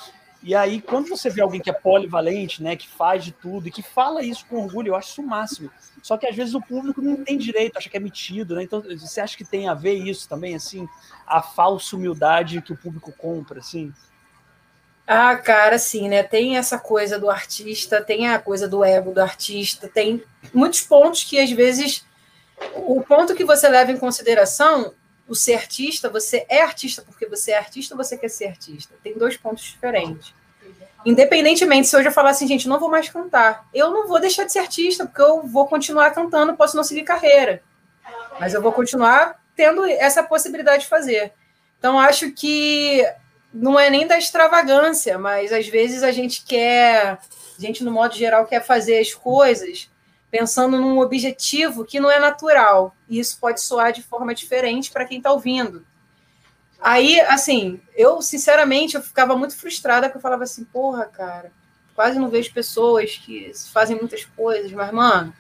E 0.42 0.54
aí, 0.54 0.80
quando 0.80 1.09
você 1.09 1.28
vê 1.28 1.40
alguém 1.42 1.61
que 1.61 1.70
é 1.70 1.72
polivalente, 1.72 2.62
né, 2.62 2.76
que 2.76 2.87
faz 2.88 3.24
de 3.24 3.32
tudo 3.32 3.66
e 3.66 3.70
que 3.70 3.82
fala 3.82 4.22
isso 4.22 4.46
com 4.46 4.62
orgulho, 4.62 4.90
eu 4.90 4.94
acho 4.96 5.11
isso 5.11 5.22
o 5.22 5.26
máximo. 5.26 5.70
Só 6.02 6.16
que 6.16 6.26
às 6.26 6.37
vezes 6.37 6.54
o 6.54 6.61
público 6.62 7.02
não 7.02 7.24
tem 7.24 7.37
direito, 7.37 7.76
acha 7.76 7.88
que 7.88 7.96
é 7.96 8.00
metido, 8.00 8.54
né? 8.54 8.62
Então, 8.62 8.80
você 8.80 9.20
acha 9.20 9.37
que 9.37 9.44
tem 9.44 9.68
a 9.68 9.74
ver 9.74 9.94
isso 9.94 10.28
também, 10.28 10.54
assim, 10.54 10.88
a 11.26 11.42
falsa 11.42 11.96
humildade 11.96 12.62
que 12.62 12.72
o 12.72 12.76
público 12.76 13.12
compra, 13.12 13.59
assim? 13.59 13.92
Ah, 15.06 15.36
cara, 15.36 15.78
sim, 15.78 16.08
né? 16.08 16.22
Tem 16.24 16.56
essa 16.56 16.78
coisa 16.78 17.18
do 17.18 17.30
artista, 17.30 18.02
tem 18.02 18.28
a 18.28 18.40
coisa 18.40 18.66
do 18.66 18.82
ego 18.82 19.12
do 19.12 19.20
artista, 19.20 19.88
tem 19.88 20.22
muitos 20.52 20.80
pontos 20.80 21.22
que 21.22 21.38
às 21.38 21.50
vezes 21.50 22.04
o 22.74 23.00
ponto 23.02 23.34
que 23.34 23.44
você 23.44 23.68
leva 23.68 23.92
em 23.92 23.98
consideração 23.98 24.92
o 25.28 25.34
ser 25.34 25.54
artista, 25.54 26.08
você 26.08 26.44
é 26.48 26.62
artista 26.62 27.02
porque 27.02 27.26
você 27.26 27.52
é 27.52 27.58
artista 27.58 27.94
ou 27.94 28.02
você 28.02 28.16
quer 28.16 28.28
ser 28.28 28.46
artista? 28.46 28.94
Tem 29.02 29.16
dois 29.16 29.36
pontos 29.36 29.64
diferentes. 29.64 30.34
Independentemente, 31.04 31.86
se 31.86 31.96
hoje 31.96 32.08
eu 32.08 32.12
falar 32.12 32.30
assim, 32.30 32.48
gente, 32.48 32.66
não 32.66 32.80
vou 32.80 32.90
mais 32.90 33.08
cantar, 33.08 33.64
eu 33.72 33.90
não 33.92 34.08
vou 34.08 34.20
deixar 34.20 34.44
de 34.44 34.52
ser 34.52 34.58
artista, 34.58 35.06
porque 35.06 35.22
eu 35.22 35.42
vou 35.42 35.68
continuar 35.68 36.10
cantando, 36.10 36.56
posso 36.56 36.76
não 36.76 36.82
seguir 36.82 37.04
carreira. 37.04 37.62
Mas 38.40 38.54
eu 38.54 38.60
vou 38.60 38.72
continuar 38.72 39.40
tendo 39.54 39.84
essa 39.84 40.22
possibilidade 40.22 40.82
de 40.82 40.88
fazer. 40.88 41.32
Então, 41.78 41.96
acho 41.98 42.32
que 42.32 43.04
não 43.52 43.78
é 43.78 43.88
nem 43.88 44.06
da 44.06 44.18
extravagância, 44.18 45.18
mas 45.18 45.52
às 45.52 45.66
vezes 45.68 46.02
a 46.02 46.12
gente 46.12 46.44
quer, 46.44 47.18
a 47.59 47.61
gente, 47.61 47.82
no 47.82 47.90
modo 47.90 48.14
geral, 48.14 48.46
quer 48.46 48.64
fazer 48.64 48.98
as 48.98 49.14
coisas 49.14 49.90
pensando 50.30 50.78
num 50.78 50.98
objetivo 50.98 51.85
que 51.85 52.00
não 52.00 52.11
é 52.11 52.18
natural. 52.18 52.94
E 53.09 53.18
isso 53.18 53.38
pode 53.40 53.61
soar 53.61 53.92
de 53.92 54.02
forma 54.02 54.35
diferente 54.35 54.90
para 54.90 55.04
quem 55.04 55.18
está 55.18 55.32
ouvindo. 55.32 55.85
Aí, 56.80 57.20
assim, 57.20 57.80
eu, 57.96 58.20
sinceramente, 58.20 58.96
eu 58.96 59.02
ficava 59.02 59.35
muito 59.37 59.56
frustrada, 59.56 60.09
porque 60.09 60.18
eu 60.18 60.22
falava 60.22 60.44
assim, 60.44 60.64
porra, 60.64 61.06
cara, 61.06 61.50
quase 61.94 62.18
não 62.18 62.28
vejo 62.28 62.52
pessoas 62.52 63.16
que 63.16 63.50
fazem 63.72 63.96
muitas 63.96 64.24
coisas, 64.24 64.70
mas, 64.72 64.92
mano, 64.92 65.32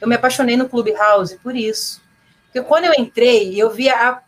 eu 0.00 0.06
me 0.06 0.14
apaixonei 0.14 0.56
no 0.56 0.68
Clubhouse 0.68 1.36
por 1.38 1.56
isso. 1.56 2.00
Porque 2.44 2.62
quando 2.62 2.84
eu 2.84 2.94
entrei, 2.96 3.60
eu 3.60 3.70
via 3.70 3.94
a, 3.94 4.22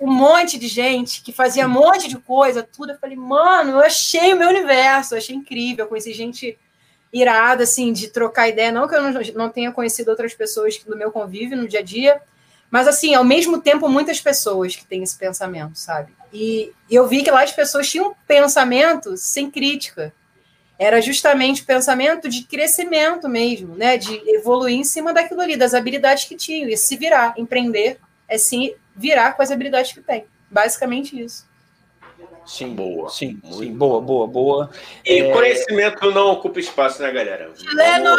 um 0.00 0.12
monte 0.12 0.58
de 0.58 0.68
gente 0.68 1.22
que 1.22 1.32
fazia 1.32 1.66
um 1.66 1.70
monte 1.70 2.08
de 2.08 2.18
coisa, 2.18 2.62
tudo, 2.62 2.92
eu 2.92 2.98
falei, 2.98 3.16
mano, 3.16 3.72
eu 3.72 3.80
achei 3.80 4.32
o 4.32 4.36
meu 4.36 4.48
universo, 4.48 5.16
achei 5.16 5.34
incrível, 5.34 5.84
eu 5.84 5.88
conheci 5.88 6.12
gente 6.12 6.58
irada, 7.12 7.62
assim, 7.62 7.92
de 7.92 8.08
trocar 8.08 8.48
ideia. 8.48 8.70
Não 8.70 8.86
que 8.86 8.94
eu 8.94 9.02
não, 9.02 9.20
não 9.34 9.48
tenha 9.48 9.72
conhecido 9.72 10.10
outras 10.10 10.34
pessoas 10.34 10.78
do 10.78 10.96
meu 10.96 11.10
convívio 11.10 11.56
no 11.56 11.68
dia 11.68 11.80
a 11.80 11.82
dia, 11.82 12.20
mas, 12.70 12.86
assim, 12.86 13.14
ao 13.14 13.24
mesmo 13.24 13.60
tempo, 13.60 13.88
muitas 13.88 14.20
pessoas 14.20 14.76
que 14.76 14.84
têm 14.84 15.02
esse 15.02 15.16
pensamento, 15.16 15.78
sabe? 15.78 16.12
E, 16.32 16.70
e 16.90 16.94
eu 16.94 17.06
vi 17.06 17.22
que 17.22 17.30
lá 17.30 17.42
as 17.42 17.52
pessoas 17.52 17.88
tinham 17.88 18.10
um 18.10 18.14
pensamento 18.26 19.16
sem 19.16 19.50
crítica. 19.50 20.12
Era 20.78 21.00
justamente 21.00 21.62
o 21.62 21.64
pensamento 21.64 22.28
de 22.28 22.44
crescimento 22.44 23.28
mesmo, 23.28 23.74
né? 23.74 23.96
De 23.96 24.14
evoluir 24.30 24.76
em 24.76 24.84
cima 24.84 25.14
daquilo 25.14 25.40
ali, 25.40 25.56
das 25.56 25.72
habilidades 25.72 26.24
que 26.24 26.36
tinham. 26.36 26.68
E 26.68 26.76
se 26.76 26.94
virar, 26.96 27.34
empreender, 27.38 27.98
é 28.28 28.36
sim 28.36 28.74
virar 28.98 29.32
com 29.32 29.42
as 29.42 29.50
habilidades 29.50 29.92
que 29.92 30.00
tem. 30.00 30.26
Basicamente 30.50 31.18
isso. 31.18 31.46
Sim, 32.44 32.74
boa. 32.74 33.08
Sim, 33.10 33.40
sim, 33.52 33.72
boa, 33.74 34.00
boa, 34.00 34.26
boa. 34.26 34.70
E 35.04 35.20
é... 35.20 35.32
conhecimento 35.32 36.10
não 36.10 36.32
ocupa 36.32 36.58
espaço, 36.58 37.02
né, 37.02 37.12
galera? 37.12 37.52
Chileno! 37.54 38.16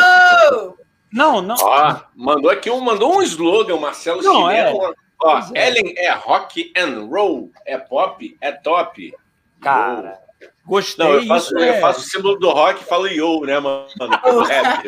Não, 1.12 1.42
não. 1.42 1.56
Ó, 1.60 2.00
mandou 2.16 2.52
aqui 2.52 2.70
um, 2.70 2.80
mandou 2.80 3.18
um 3.18 3.24
slogan, 3.24 3.78
Marcelo 3.78 4.22
não, 4.22 4.48
Chileno. 4.48 4.84
É. 4.86 4.94
Ó, 5.22 5.40
é. 5.56 5.68
Ellen 5.68 5.94
é 5.98 6.12
rock 6.12 6.72
and 6.78 7.08
roll, 7.10 7.52
é 7.66 7.78
pop, 7.78 8.38
é 8.40 8.52
top. 8.52 9.14
Cara, 9.60 10.20
Gostei. 10.70 11.04
Não, 11.04 11.14
eu 11.16 11.26
faço, 11.26 11.58
eu 11.58 11.64
é... 11.64 11.82
faço 11.82 12.02
o 12.02 12.04
símbolo 12.04 12.38
do 12.38 12.48
rock 12.52 12.84
e 12.84 12.86
falo 12.86 13.08
yo, 13.08 13.42
né, 13.42 13.60
mano? 13.60 13.88
rap. 14.48 14.88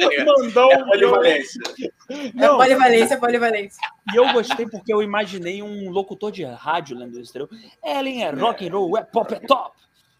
É, 0.00 0.24
Mandou 0.24 0.72
é 0.72 0.82
polivalência. 0.82 1.62
É 2.08 2.48
polivalência, 2.48 3.14
é 3.14 3.16
polivalência. 3.18 3.80
E 4.10 4.16
eu 4.16 4.32
gostei 4.32 4.66
porque 4.66 4.94
eu 4.94 5.02
imaginei 5.02 5.62
um 5.62 5.90
locutor 5.90 6.32
de 6.32 6.42
rádio 6.42 6.96
lendo 6.96 7.20
isso, 7.20 7.36
entendeu? 7.36 7.50
Ellen 7.84 8.24
é 8.24 8.30
rock 8.30 8.66
and 8.66 8.72
roll, 8.72 8.96
é 8.96 9.02
pop, 9.02 9.34
é 9.34 9.40
top. 9.40 9.76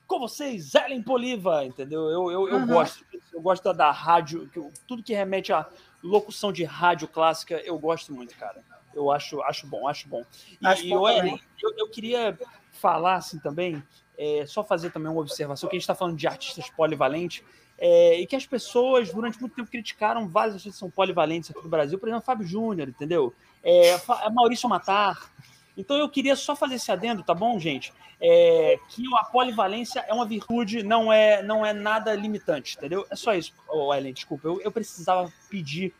Com 0.06 0.18
vocês, 0.18 0.74
Ellen 0.74 1.02
Poliva, 1.02 1.64
entendeu? 1.64 2.02
Eu, 2.10 2.30
eu, 2.30 2.48
eu 2.48 2.56
uhum. 2.58 2.66
gosto 2.66 3.02
Eu 3.32 3.40
gosto 3.40 3.72
da 3.72 3.90
rádio, 3.90 4.50
tudo 4.86 5.02
que 5.02 5.14
remete 5.14 5.50
a 5.50 5.66
locução 6.02 6.52
de 6.52 6.62
rádio 6.62 7.08
clássica, 7.08 7.58
eu 7.64 7.78
gosto 7.78 8.12
muito, 8.12 8.36
cara. 8.36 8.62
Eu 8.94 9.10
acho, 9.10 9.40
acho 9.42 9.66
bom, 9.66 9.88
acho 9.88 10.06
bom. 10.06 10.22
E, 10.60 10.66
acho 10.66 10.86
bom 10.88 11.08
eu, 11.08 11.26
eu, 11.26 11.74
eu 11.78 11.88
queria 11.88 12.38
falar 12.70 13.14
assim 13.14 13.38
também 13.38 13.82
é, 14.18 14.44
só 14.46 14.62
fazer 14.62 14.90
também 14.90 15.10
uma 15.10 15.20
observação, 15.20 15.68
que 15.68 15.76
a 15.76 15.78
gente 15.78 15.82
está 15.82 15.94
falando 15.94 16.16
de 16.16 16.26
artistas 16.26 16.70
polivalentes, 16.70 17.42
é, 17.78 18.20
e 18.20 18.26
que 18.26 18.36
as 18.36 18.46
pessoas, 18.46 19.12
durante 19.12 19.40
muito 19.40 19.54
tempo, 19.54 19.70
criticaram 19.70 20.28
vários 20.28 20.54
artistas 20.54 20.74
que 20.74 20.78
são 20.78 20.90
polivalentes 20.90 21.50
aqui 21.50 21.62
no 21.62 21.68
Brasil, 21.68 21.98
por 21.98 22.08
exemplo, 22.08 22.24
Fábio 22.24 22.46
Júnior, 22.46 22.88
entendeu? 22.88 23.34
É, 23.62 23.90
é, 23.90 24.30
Maurício 24.32 24.68
Matar. 24.68 25.30
Então 25.76 25.96
eu 25.96 26.08
queria 26.08 26.36
só 26.36 26.54
fazer 26.54 26.76
esse 26.76 26.92
adendo, 26.92 27.24
tá 27.24 27.34
bom, 27.34 27.58
gente? 27.58 27.92
É, 28.20 28.78
que 28.90 29.02
a 29.16 29.24
polivalência 29.24 30.04
é 30.06 30.14
uma 30.14 30.24
virtude, 30.24 30.84
não 30.84 31.12
é, 31.12 31.42
não 31.42 31.66
é 31.66 31.72
nada 31.72 32.14
limitante, 32.14 32.76
entendeu? 32.76 33.04
É 33.10 33.16
só 33.16 33.34
isso, 33.34 33.52
oh, 33.68 33.92
Ellen, 33.92 34.12
desculpa, 34.12 34.46
eu, 34.46 34.60
eu 34.60 34.70
precisava 34.70 35.32
pedir 35.50 35.92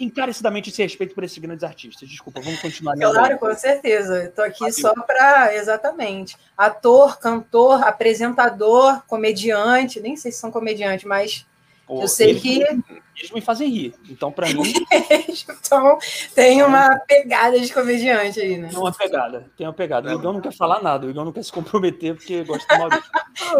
encarecidamente 0.00 0.70
esse 0.70 0.82
respeito 0.82 1.14
por 1.14 1.24
esses 1.24 1.38
grandes 1.38 1.64
artistas. 1.64 2.08
Desculpa, 2.08 2.40
vamos 2.40 2.60
continuar. 2.60 2.96
Claro, 2.96 3.38
com 3.38 3.54
certeza. 3.54 4.24
Estou 4.24 4.44
aqui 4.44 4.70
só 4.72 4.92
para. 4.94 5.54
Exatamente. 5.54 6.36
Ator, 6.56 7.18
cantor, 7.18 7.82
apresentador, 7.84 9.02
comediante. 9.06 10.00
Nem 10.00 10.16
sei 10.16 10.32
se 10.32 10.38
são 10.38 10.50
comediantes, 10.50 11.04
mas 11.04 11.46
Pô, 11.86 12.00
eu 12.00 12.08
sei 12.08 12.30
eles, 12.30 12.42
que. 12.42 12.62
Eles 12.62 13.30
me 13.32 13.40
fazem 13.40 13.68
rir. 13.68 13.94
Então, 14.08 14.32
para 14.32 14.48
mim. 14.48 14.62
então, 15.48 15.98
tem 16.34 16.62
uma 16.62 16.98
pegada 17.00 17.60
de 17.60 17.72
comediante 17.72 18.40
aí, 18.40 18.56
né? 18.56 18.68
Tem 18.68 18.78
uma 18.78 18.92
pegada, 18.92 19.46
tem 19.56 19.66
uma 19.66 19.72
pegada. 19.72 20.10
O 20.10 20.18
Igão 20.18 20.32
não 20.32 20.40
quer 20.40 20.52
falar 20.52 20.82
nada, 20.82 21.06
o 21.06 21.10
Igão 21.10 21.24
não 21.24 21.32
quer 21.32 21.44
se 21.44 21.52
comprometer 21.52 22.14
porque 22.14 22.42
gosta 22.42 22.74
do 22.74 22.80
Maurício. 22.80 23.10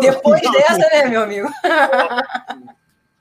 Depois 0.01 0.41
dessa, 0.51 0.79
né, 0.79 1.07
meu 1.07 1.23
amigo? 1.23 1.49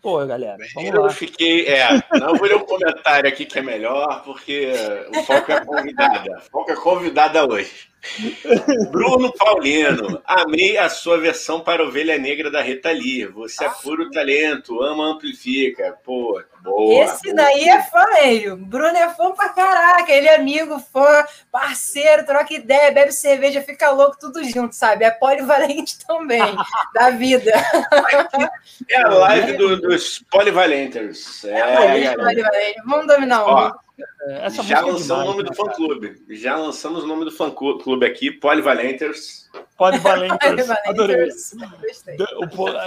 Pô, 0.04 0.26
galera, 0.26 0.58
eu 0.76 1.04
lá. 1.04 1.10
fiquei. 1.10 1.66
É, 1.66 1.88
não 2.20 2.36
vou 2.36 2.46
ler 2.46 2.58
um 2.58 2.66
comentário 2.66 3.30
aqui 3.30 3.46
que 3.46 3.58
é 3.58 3.62
melhor, 3.62 4.22
porque 4.26 4.74
o 5.16 5.24
foco 5.24 5.50
é 5.50 5.64
convidada. 5.64 6.40
O 6.40 6.52
foco 6.52 6.72
é 6.72 6.76
convidada 6.76 7.48
hoje. 7.48 7.93
Bruno 8.92 9.32
Paulino, 9.34 10.22
amei 10.26 10.78
a 10.78 10.90
sua 10.90 11.18
versão 11.18 11.62
para 11.62 11.84
Ovelha 11.84 12.18
Negra 12.18 12.52
da 12.52 12.62
Rita 12.62 12.92
Lee. 12.92 13.26
Você 13.28 13.64
é 13.64 13.70
puro 13.70 14.10
talento, 14.12 14.82
ama, 14.84 15.06
amplifica. 15.06 15.98
Pô, 16.04 16.42
boa. 16.62 17.06
Esse 17.06 17.24
boa. 17.24 17.36
daí 17.36 17.70
é 17.70 17.82
fã, 17.84 18.06
ele. 18.22 18.56
Bruno 18.56 18.98
é 18.98 19.10
fã 19.14 19.32
pra 19.32 19.50
caraca. 19.50 20.12
Ele 20.12 20.28
é 20.28 20.36
amigo, 20.36 20.80
fã, 20.92 21.26
parceiro, 21.50 22.26
troca 22.26 22.54
ideia, 22.54 22.92
bebe 22.92 23.14
cerveja, 23.14 23.62
fica 23.62 23.90
louco, 23.92 24.18
tudo 24.20 24.44
junto, 24.44 24.76
sabe? 24.76 25.06
É 25.06 25.12
polivalente 25.12 25.98
também, 26.06 26.42
da 26.94 27.10
vida. 27.10 27.52
É 28.90 29.02
a 29.02 29.10
live 29.10 29.54
do, 29.54 29.80
dos 29.80 30.24
polivalenters. 30.30 31.46
É, 31.46 31.60
é 31.60 32.16
polivalente. 32.16 32.82
Vamos 32.86 33.08
dominar 33.08 33.46
um. 33.46 33.68
É, 33.68 33.72
essa 34.42 34.64
Já 34.64 34.82
lançamos 34.82 35.10
é 35.10 35.14
o 35.14 35.26
nome 35.26 35.44
do 35.44 35.54
fã-clube. 35.54 36.26
Já 36.30 36.58
lançamos 36.58 37.04
o 37.04 37.08
nome 37.08 37.26
do 37.26 37.32
fã-clube 37.32 38.06
aqui, 38.06 38.32
Polivalenters. 38.32 39.50
Polivalenters. 39.78 40.70
Adorei. 40.86 41.30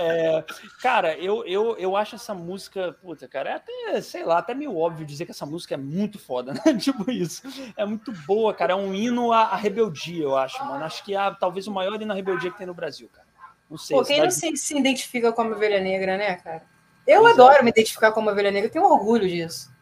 É, 0.00 0.44
cara, 0.82 1.16
eu, 1.16 1.44
eu, 1.44 1.76
eu 1.76 1.96
acho 1.96 2.16
essa 2.16 2.34
música, 2.34 2.92
puta, 3.00 3.28
cara, 3.28 3.50
é 3.50 3.52
até, 3.54 4.00
sei 4.00 4.24
lá, 4.24 4.38
até 4.38 4.52
meio 4.52 4.76
óbvio 4.76 5.06
dizer 5.06 5.26
que 5.26 5.30
essa 5.30 5.46
música 5.46 5.74
é 5.74 5.78
muito 5.78 6.18
foda, 6.18 6.52
né? 6.66 6.74
tipo 6.74 7.08
isso. 7.10 7.42
É 7.76 7.84
muito 7.84 8.12
boa, 8.26 8.52
cara. 8.52 8.72
É 8.72 8.76
um 8.76 8.92
hino 8.92 9.32
à, 9.32 9.42
à 9.42 9.56
rebeldia, 9.56 10.24
eu 10.24 10.36
acho, 10.36 10.64
mano. 10.64 10.84
Acho 10.84 11.04
que 11.04 11.14
é 11.14 11.34
talvez 11.38 11.68
o 11.68 11.72
maior 11.72 12.00
hino 12.00 12.12
à 12.12 12.16
rebeldia 12.16 12.50
que 12.50 12.58
tem 12.58 12.66
no 12.66 12.74
Brasil, 12.74 13.08
cara. 13.12 13.26
Não 13.70 13.78
sei. 13.78 13.96
Pô, 13.96 14.04
quem 14.04 14.20
não 14.20 14.30
se, 14.30 14.56
se 14.56 14.76
identifica 14.76 15.32
como 15.32 15.52
ovelha 15.52 15.80
negra, 15.80 16.16
né, 16.16 16.34
cara? 16.36 16.62
Eu 17.06 17.24
adoro 17.24 17.58
é. 17.60 17.62
me 17.62 17.70
identificar 17.70 18.10
como 18.10 18.30
ovelha 18.30 18.50
negra, 18.50 18.68
eu 18.68 18.72
tenho 18.72 18.84
orgulho 18.84 19.28
disso. 19.28 19.75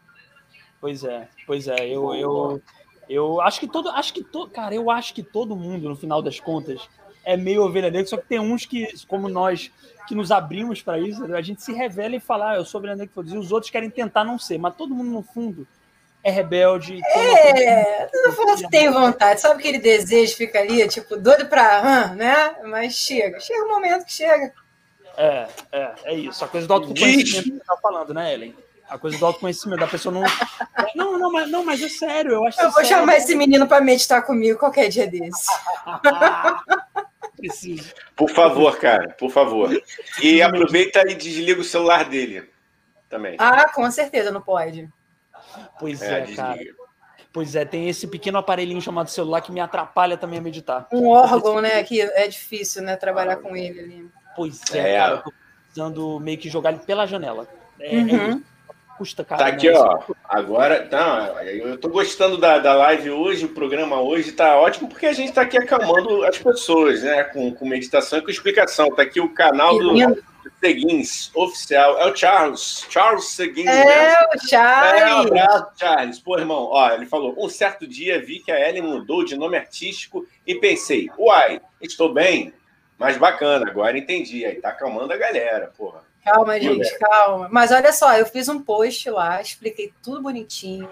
Pois 0.85 1.03
é, 1.03 1.27
pois 1.47 1.67
é. 1.67 1.87
Eu, 1.89 2.13
eu, 2.13 2.61
eu 3.09 3.41
acho 3.41 3.59
que 3.59 3.67
todo. 3.67 3.89
Acho 3.89 4.13
que 4.13 4.23
to, 4.23 4.47
cara, 4.47 4.75
eu 4.75 4.91
acho 4.91 5.15
que 5.15 5.23
todo 5.23 5.55
mundo, 5.55 5.89
no 5.89 5.95
final 5.95 6.21
das 6.21 6.39
contas, 6.39 6.79
é 7.23 7.35
meio 7.35 7.63
ovelha 7.63 7.89
negra, 7.89 8.05
só 8.05 8.17
que 8.17 8.27
tem 8.27 8.39
uns 8.39 8.67
que, 8.67 8.87
como 9.07 9.27
nós, 9.27 9.71
que 10.07 10.13
nos 10.13 10.29
abrimos 10.29 10.83
para 10.83 10.99
isso, 10.99 11.25
a 11.33 11.41
gente 11.41 11.63
se 11.63 11.73
revela 11.73 12.15
e 12.15 12.19
fala, 12.19 12.51
ah, 12.51 12.55
eu 12.57 12.65
sou 12.65 12.77
ovelha 12.77 12.95
negra, 12.95 13.11
e 13.25 13.35
os 13.35 13.51
outros 13.51 13.71
querem 13.71 13.89
tentar 13.89 14.23
não 14.23 14.37
ser, 14.37 14.59
mas 14.59 14.75
todo 14.75 14.93
mundo, 14.93 15.09
no 15.09 15.23
fundo, 15.23 15.67
é 16.23 16.29
rebelde. 16.29 17.01
É, 17.15 18.05
todo 18.05 18.37
mundo 18.37 18.69
tem 18.69 18.91
vontade, 18.91 19.41
sabe 19.41 19.61
aquele 19.61 19.79
desejo 19.79 20.35
fica 20.35 20.59
ali, 20.59 20.87
tipo, 20.87 21.17
doido 21.17 21.47
pra, 21.47 22.13
né? 22.13 22.57
Mas 22.65 22.93
chega, 22.93 23.39
chega 23.39 23.65
o 23.65 23.69
momento 23.69 24.05
que 24.05 24.13
chega. 24.13 24.53
É, 25.17 25.47
é, 25.71 25.93
é 26.03 26.13
isso. 26.13 26.45
A 26.45 26.47
coisa 26.47 26.67
do 26.67 26.73
autoconhecimento 26.73 27.43
que 27.43 27.57
você 27.57 27.65
tá 27.65 27.77
falando, 27.81 28.13
né, 28.13 28.31
Ellen? 28.35 28.55
A 28.89 28.97
coisa 28.97 29.17
do 29.17 29.25
autoconhecimento 29.25 29.79
da 29.79 29.87
pessoa 29.87 30.13
não. 30.13 30.23
Não, 30.95 31.17
não, 31.17 31.31
mas, 31.31 31.49
não, 31.49 31.65
mas 31.65 31.81
é 31.81 31.89
sério. 31.89 32.31
Eu, 32.31 32.45
acho 32.45 32.59
eu 32.59 32.71
vou 32.71 32.85
sério. 32.85 32.89
chamar 32.89 33.17
esse 33.17 33.35
menino 33.35 33.67
para 33.67 33.83
meditar 33.83 34.23
comigo 34.23 34.59
qualquer 34.59 34.89
dia 34.89 35.07
desse. 35.07 35.47
Preciso. 37.35 37.93
Por 38.15 38.29
favor, 38.29 38.77
cara, 38.77 39.09
por 39.19 39.29
favor. 39.29 39.69
E 40.21 40.41
aproveita 40.41 41.01
e 41.09 41.15
desliga 41.15 41.59
o 41.59 41.65
celular 41.65 42.07
dele 42.07 42.49
também. 43.09 43.35
Ah, 43.39 43.69
com 43.69 43.89
certeza, 43.91 44.31
não 44.31 44.41
pode. 44.41 44.87
Pois 45.79 46.01
é, 46.01 46.21
é 46.21 46.35
cara. 46.35 46.59
Pois 47.33 47.53
é, 47.53 47.65
tem 47.65 47.89
esse 47.89 48.07
pequeno 48.07 48.37
aparelhinho 48.37 48.81
chamado 48.81 49.09
celular 49.09 49.41
que 49.41 49.51
me 49.51 49.59
atrapalha 49.59 50.15
também 50.15 50.39
a 50.39 50.41
meditar. 50.41 50.87
Um 50.91 51.09
órgão, 51.09 51.59
né? 51.59 51.83
Que 51.83 52.01
é 52.01 52.27
difícil, 52.27 52.81
né? 52.81 52.95
Trabalhar 52.95 53.37
com 53.37 53.57
ele 53.57 53.79
ali. 53.79 54.11
Pois 54.35 54.61
é, 54.73 54.93
é. 54.93 54.97
cara. 54.97 55.15
Eu 55.15 55.23
tô 55.23 55.33
precisando 55.63 56.19
meio 56.21 56.37
que 56.37 56.49
jogar 56.49 56.71
ele 56.71 56.79
pela 56.79 57.05
janela. 57.05 57.45
É, 57.77 57.93
é 57.93 57.99
uhum. 57.99 58.31
é 58.31 58.54
custa 58.97 59.23
caro. 59.23 59.41
Tá 59.41 59.47
aqui, 59.47 59.69
né? 59.69 59.77
ó. 59.77 59.99
Agora, 60.27 60.85
tá, 60.87 61.43
eu 61.45 61.77
tô 61.77 61.89
gostando 61.89 62.37
da, 62.37 62.57
da 62.59 62.73
live 62.73 63.11
hoje, 63.11 63.45
o 63.45 63.49
programa 63.49 64.01
hoje 64.01 64.31
tá 64.31 64.57
ótimo, 64.57 64.87
porque 64.89 65.05
a 65.05 65.13
gente 65.13 65.33
tá 65.33 65.41
aqui 65.41 65.57
acalmando 65.57 66.23
as 66.23 66.37
pessoas, 66.37 67.03
né? 67.03 67.23
Com, 67.25 67.53
com 67.53 67.67
meditação 67.67 68.19
e 68.19 68.21
com 68.21 68.29
explicação. 68.29 68.89
Tá 68.89 69.03
aqui 69.03 69.19
o 69.19 69.33
canal 69.33 69.77
do 69.77 69.93
Seguins, 70.63 71.31
oficial. 71.35 71.99
É 71.99 72.05
o 72.07 72.15
Charles. 72.15 72.85
Charles 72.89 73.25
Seguins. 73.25 73.67
É, 73.67 73.85
né? 73.85 74.15
o 74.33 74.47
Charles. 74.47 75.01
É, 75.01 75.15
um 75.15 75.19
abraço, 75.19 75.71
Charles. 75.75 76.19
Pô, 76.19 76.37
irmão, 76.37 76.69
ó, 76.71 76.91
ele 76.91 77.05
falou: 77.05 77.35
um 77.37 77.49
certo 77.49 77.87
dia 77.87 78.23
vi 78.23 78.39
que 78.39 78.51
a 78.51 78.69
Ellen 78.69 78.83
mudou 78.83 79.23
de 79.25 79.35
nome 79.35 79.57
artístico 79.57 80.25
e 80.45 80.55
pensei, 80.55 81.09
uai, 81.17 81.61
estou 81.81 82.13
bem, 82.13 82.53
mas 82.97 83.17
bacana, 83.17 83.69
agora 83.69 83.97
entendi. 83.97 84.45
Aí 84.45 84.55
tá 84.55 84.69
acalmando 84.69 85.13
a 85.13 85.17
galera, 85.17 85.71
porra. 85.77 86.03
Calma, 86.25 86.59
gente, 86.59 86.97
calma. 86.97 87.47
Mas 87.51 87.71
olha 87.71 87.93
só, 87.93 88.17
eu 88.17 88.25
fiz 88.25 88.49
um 88.49 88.59
post 88.59 89.07
lá, 89.11 89.39
expliquei 89.39 89.93
tudo 90.01 90.23
bonitinho, 90.23 90.89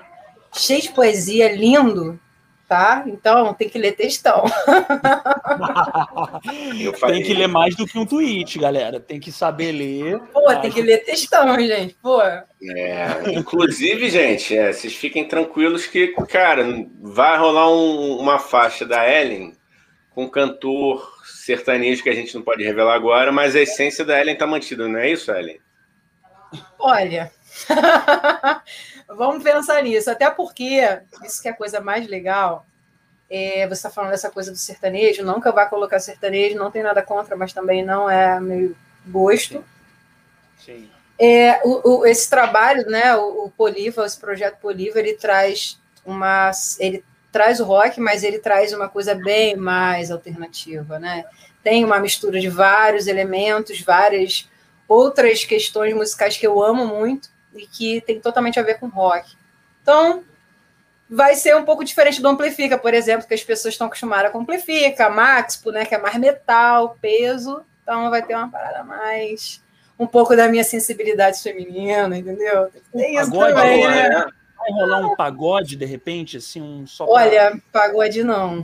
cheio 0.53 0.83
de 0.83 0.89
poesia, 0.89 1.51
lindo, 1.51 2.19
tá? 2.67 3.03
Então 3.07 3.51
tem 3.55 3.67
que 3.67 3.79
ler 3.79 3.93
textão. 3.93 4.43
tem 7.07 7.23
que 7.23 7.33
ler 7.33 7.47
mais 7.47 7.75
do 7.75 7.87
que 7.87 7.97
um 7.97 8.05
tweet, 8.05 8.59
galera. 8.59 8.99
Tem 8.99 9.19
que 9.19 9.31
saber 9.31 9.71
ler. 9.71 10.19
Pô, 10.31 10.55
tem 10.61 10.71
que 10.71 10.83
ler 10.83 11.03
textão, 11.03 11.59
gente. 11.59 11.97
Pô. 11.99 12.21
É, 12.21 13.33
inclusive, 13.33 14.11
gente, 14.11 14.55
é, 14.55 14.71
vocês 14.71 14.95
fiquem 14.95 15.27
tranquilos 15.27 15.87
que, 15.87 16.09
cara, 16.29 16.63
vai 17.01 17.39
rolar 17.39 17.71
um, 17.71 18.19
uma 18.19 18.37
faixa 18.37 18.85
da 18.85 19.09
Ellen 19.09 19.57
com 20.11 20.29
cantor 20.29 21.12
sertanejo 21.23 22.03
que 22.03 22.09
a 22.09 22.15
gente 22.15 22.36
não 22.36 22.41
pode 22.41 22.63
revelar 22.63 22.95
agora, 22.95 23.31
mas 23.31 23.55
a 23.55 23.62
essência 23.62 24.03
da 24.03 24.19
Ellen 24.19 24.38
tá 24.38 24.45
mantida, 24.45 24.88
não 24.88 24.99
é 24.99 25.09
isso, 25.09 25.31
Ellen? 25.31 25.59
Olha, 26.77 27.31
vamos 29.07 29.43
pensar 29.43 29.81
nisso, 29.81 30.12
até 30.12 30.29
porque 30.29 30.81
isso 31.23 31.41
que 31.41 31.47
é 31.47 31.51
a 31.51 31.55
coisa 31.55 31.79
mais 31.79 32.07
legal. 32.07 32.65
É, 33.29 33.65
você 33.67 33.73
está 33.73 33.89
falando 33.89 34.12
dessa 34.12 34.29
coisa 34.29 34.51
do 34.51 34.57
sertanejo, 34.57 35.25
nunca 35.25 35.51
vai 35.51 35.67
colocar 35.67 35.99
sertanejo, 35.99 36.57
não 36.57 36.69
tem 36.69 36.83
nada 36.83 37.01
contra, 37.01 37.36
mas 37.36 37.53
também 37.53 37.83
não 37.83 38.09
é 38.09 38.39
meu 38.39 38.75
gosto. 39.07 39.63
Sim. 40.63 40.89
É, 41.17 41.62
o, 41.63 41.99
o, 41.99 42.05
esse 42.05 42.29
trabalho, 42.29 42.86
né, 42.88 43.15
o, 43.15 43.45
o 43.45 43.51
Poliva, 43.51 44.05
esse 44.05 44.19
projeto 44.19 44.59
Poliva, 44.59 44.99
ele 44.99 45.13
traz 45.13 45.79
uma, 46.05 46.51
ele 46.79 47.03
traz 47.33 47.59
o 47.59 47.65
rock, 47.65 47.99
mas 47.99 48.23
ele 48.23 48.37
traz 48.37 48.71
uma 48.71 48.87
coisa 48.87 49.15
bem 49.15 49.57
mais 49.57 50.11
alternativa, 50.11 50.99
né? 50.99 51.25
Tem 51.63 51.83
uma 51.83 51.99
mistura 51.99 52.39
de 52.39 52.47
vários 52.47 53.07
elementos, 53.07 53.81
várias 53.81 54.47
outras 54.87 55.43
questões 55.43 55.95
musicais 55.95 56.37
que 56.37 56.45
eu 56.45 56.61
amo 56.63 56.85
muito 56.85 57.29
e 57.55 57.65
que 57.65 58.01
tem 58.01 58.19
totalmente 58.19 58.59
a 58.59 58.63
ver 58.63 58.79
com 58.79 58.87
rock. 58.87 59.35
Então, 59.81 60.23
vai 61.09 61.33
ser 61.33 61.55
um 61.55 61.65
pouco 61.65 61.83
diferente 61.83 62.21
do 62.21 62.27
Amplifica, 62.27 62.77
por 62.77 62.93
exemplo, 62.93 63.27
que 63.27 63.33
as 63.33 63.43
pessoas 63.43 63.73
estão 63.73 63.87
acostumadas 63.87 64.31
com 64.31 64.39
Amplifica, 64.39 65.09
Maxpo, 65.09 65.71
né, 65.71 65.85
que 65.85 65.95
é 65.95 65.97
mais 65.97 66.15
metal, 66.17 66.95
peso. 67.01 67.65
Então, 67.81 68.11
vai 68.11 68.21
ter 68.21 68.35
uma 68.35 68.49
parada 68.49 68.83
mais 68.83 69.59
um 69.97 70.05
pouco 70.05 70.35
da 70.35 70.47
minha 70.47 70.63
sensibilidade 70.63 71.41
feminina, 71.41 72.15
entendeu? 72.15 72.69
Tem 72.91 73.15
isso 73.15 73.31
Agora, 73.31 73.53
também, 73.55 73.87
né? 73.87 74.25
Vai 74.63 74.71
rolar 74.71 74.99
um 74.99 75.15
pagode 75.15 75.76
de 75.76 75.86
repente, 75.86 76.38
assim, 76.38 76.62
um 76.62 76.88
só. 76.88 77.06
Olha, 77.08 77.60
pra... 77.71 77.82
pagode 77.84 78.23
não. 78.23 78.63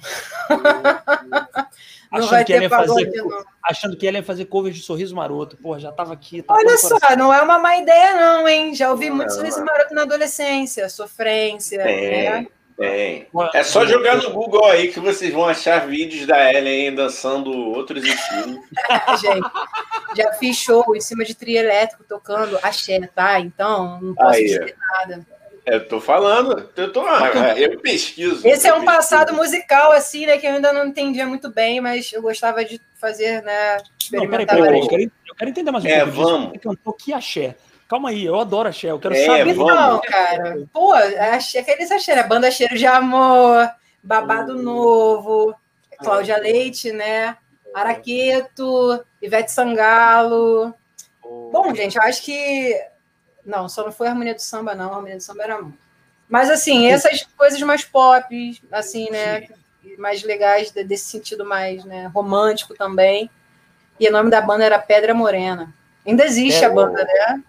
não 2.11 2.19
achando 2.19 2.45
que, 2.45 2.53
ela 2.53 2.69
fazer, 2.69 3.11
não. 3.11 3.45
achando 3.63 3.97
que 3.97 4.07
ela 4.07 4.17
ia 4.17 4.23
fazer 4.23 4.45
cover 4.45 4.71
de 4.71 4.81
Sorriso 4.81 5.15
Maroto. 5.15 5.57
Porra, 5.57 5.79
já 5.79 5.91
tava 5.91 6.13
aqui. 6.13 6.41
Tá 6.41 6.53
Olha 6.53 6.77
só, 6.77 6.97
não 7.17 7.33
é 7.33 7.41
uma 7.41 7.59
má 7.59 7.77
ideia, 7.77 8.15
não, 8.15 8.47
hein? 8.47 8.73
Já 8.73 8.91
ouvi 8.91 9.09
não, 9.09 9.17
muito 9.17 9.33
Sorriso 9.33 9.63
Maroto 9.63 9.93
na 9.93 10.03
adolescência, 10.03 10.87
sofrência. 10.89 11.81
É. 11.81 12.41
Né? 12.41 12.47
Tem. 12.79 13.27
É 13.53 13.61
só 13.61 13.85
jogar 13.85 14.15
no 14.15 14.31
Google 14.31 14.65
aí 14.67 14.89
que 14.89 15.01
vocês 15.01 15.33
vão 15.33 15.45
achar 15.45 15.85
vídeos 15.85 16.25
da 16.25 16.53
Ellen 16.53 16.95
dançando 16.95 17.51
outros 17.51 18.05
estilos. 18.05 18.57
Gente, 19.19 19.51
já 20.15 20.31
fiz 20.35 20.55
show 20.55 20.95
em 20.95 21.01
cima 21.01 21.25
de 21.25 21.35
trio 21.35 21.57
elétrico 21.57 22.05
tocando 22.07 22.57
axé, 22.63 22.97
tá? 23.13 23.37
Então, 23.37 23.99
não 24.01 24.15
posso 24.15 24.37
aí. 24.37 24.45
dizer 24.45 24.77
nada. 24.77 25.27
Eu 25.71 25.87
tô 25.87 26.01
falando, 26.01 26.69
eu, 26.75 26.91
tô, 26.91 27.03
eu 27.57 27.79
pesquiso. 27.79 28.47
Esse 28.47 28.67
é 28.67 28.73
um 28.73 28.81
pesquiso. 28.81 28.97
passado 28.97 29.33
musical, 29.33 29.91
assim, 29.91 30.25
né, 30.25 30.37
que 30.37 30.47
eu 30.47 30.53
ainda 30.53 30.73
não 30.73 30.87
entendia 30.87 31.25
muito 31.25 31.49
bem, 31.49 31.79
mas 31.79 32.11
eu 32.11 32.21
gostava 32.21 32.63
de 32.65 32.81
fazer, 32.99 33.41
né, 33.43 33.77
não, 34.11 34.27
peraí, 34.27 34.45
peraí, 34.45 34.79
eu, 34.79 34.87
quero, 34.87 35.03
eu 35.03 35.35
quero 35.35 35.49
entender 35.51 35.71
mais 35.71 35.83
um 35.83 35.87
é, 35.87 35.99
pouco 35.99 36.11
vamos. 36.11 36.39
disso. 36.39 36.51
Você 36.53 36.59
cantou 36.59 36.93
que 36.93 37.13
axé. 37.13 37.55
Calma 37.87 38.09
aí, 38.09 38.25
eu 38.25 38.39
adoro 38.39 38.69
axé, 38.69 38.89
eu 38.89 38.99
quero 38.99 39.13
é, 39.13 39.25
saber. 39.25 39.53
Vamos. 39.53 39.73
Não, 39.73 40.01
cara, 40.01 40.57
pô, 40.73 40.93
axé, 40.93 41.59
aqueles 41.59 41.91
axé, 41.91 42.15
né, 42.15 42.23
banda 42.23 42.51
Cheiro 42.51 42.75
de 42.75 42.85
Amor, 42.85 43.69
Babado 44.01 44.53
uh. 44.53 44.61
Novo, 44.61 45.55
Cláudia 45.99 46.37
Leite, 46.37 46.91
né, 46.91 47.37
Araqueto, 47.73 49.03
Ivete 49.21 49.51
Sangalo. 49.51 50.73
Uh. 51.23 51.49
Bom, 51.51 51.73
gente, 51.75 51.97
eu 51.97 52.03
acho 52.03 52.23
que 52.23 52.75
não, 53.45 53.67
só 53.69 53.83
não 53.83 53.91
foi 53.91 54.07
a 54.07 54.11
harmonia 54.11 54.35
do 54.35 54.41
samba, 54.41 54.75
não. 54.75 54.91
A 54.91 54.95
harmonia 54.95 55.17
do 55.17 55.23
samba 55.23 55.43
era. 55.43 55.63
Mas, 56.27 56.49
assim, 56.49 56.87
essas 56.87 57.27
coisas 57.37 57.61
mais 57.61 57.83
pop, 57.83 58.59
assim, 58.71 59.09
né? 59.09 59.47
Mais 59.97 60.23
legais, 60.23 60.71
desse 60.71 61.05
sentido 61.05 61.45
mais 61.45 61.83
né, 61.85 62.07
romântico 62.13 62.75
também. 62.75 63.29
E 63.99 64.07
o 64.07 64.11
nome 64.11 64.29
da 64.29 64.41
banda 64.41 64.63
era 64.63 64.79
Pedra 64.79 65.13
Morena. 65.13 65.73
Ainda 66.05 66.25
existe 66.25 66.63
é, 66.63 66.67
a 66.67 66.69
banda, 66.69 67.03
né? 67.03 67.43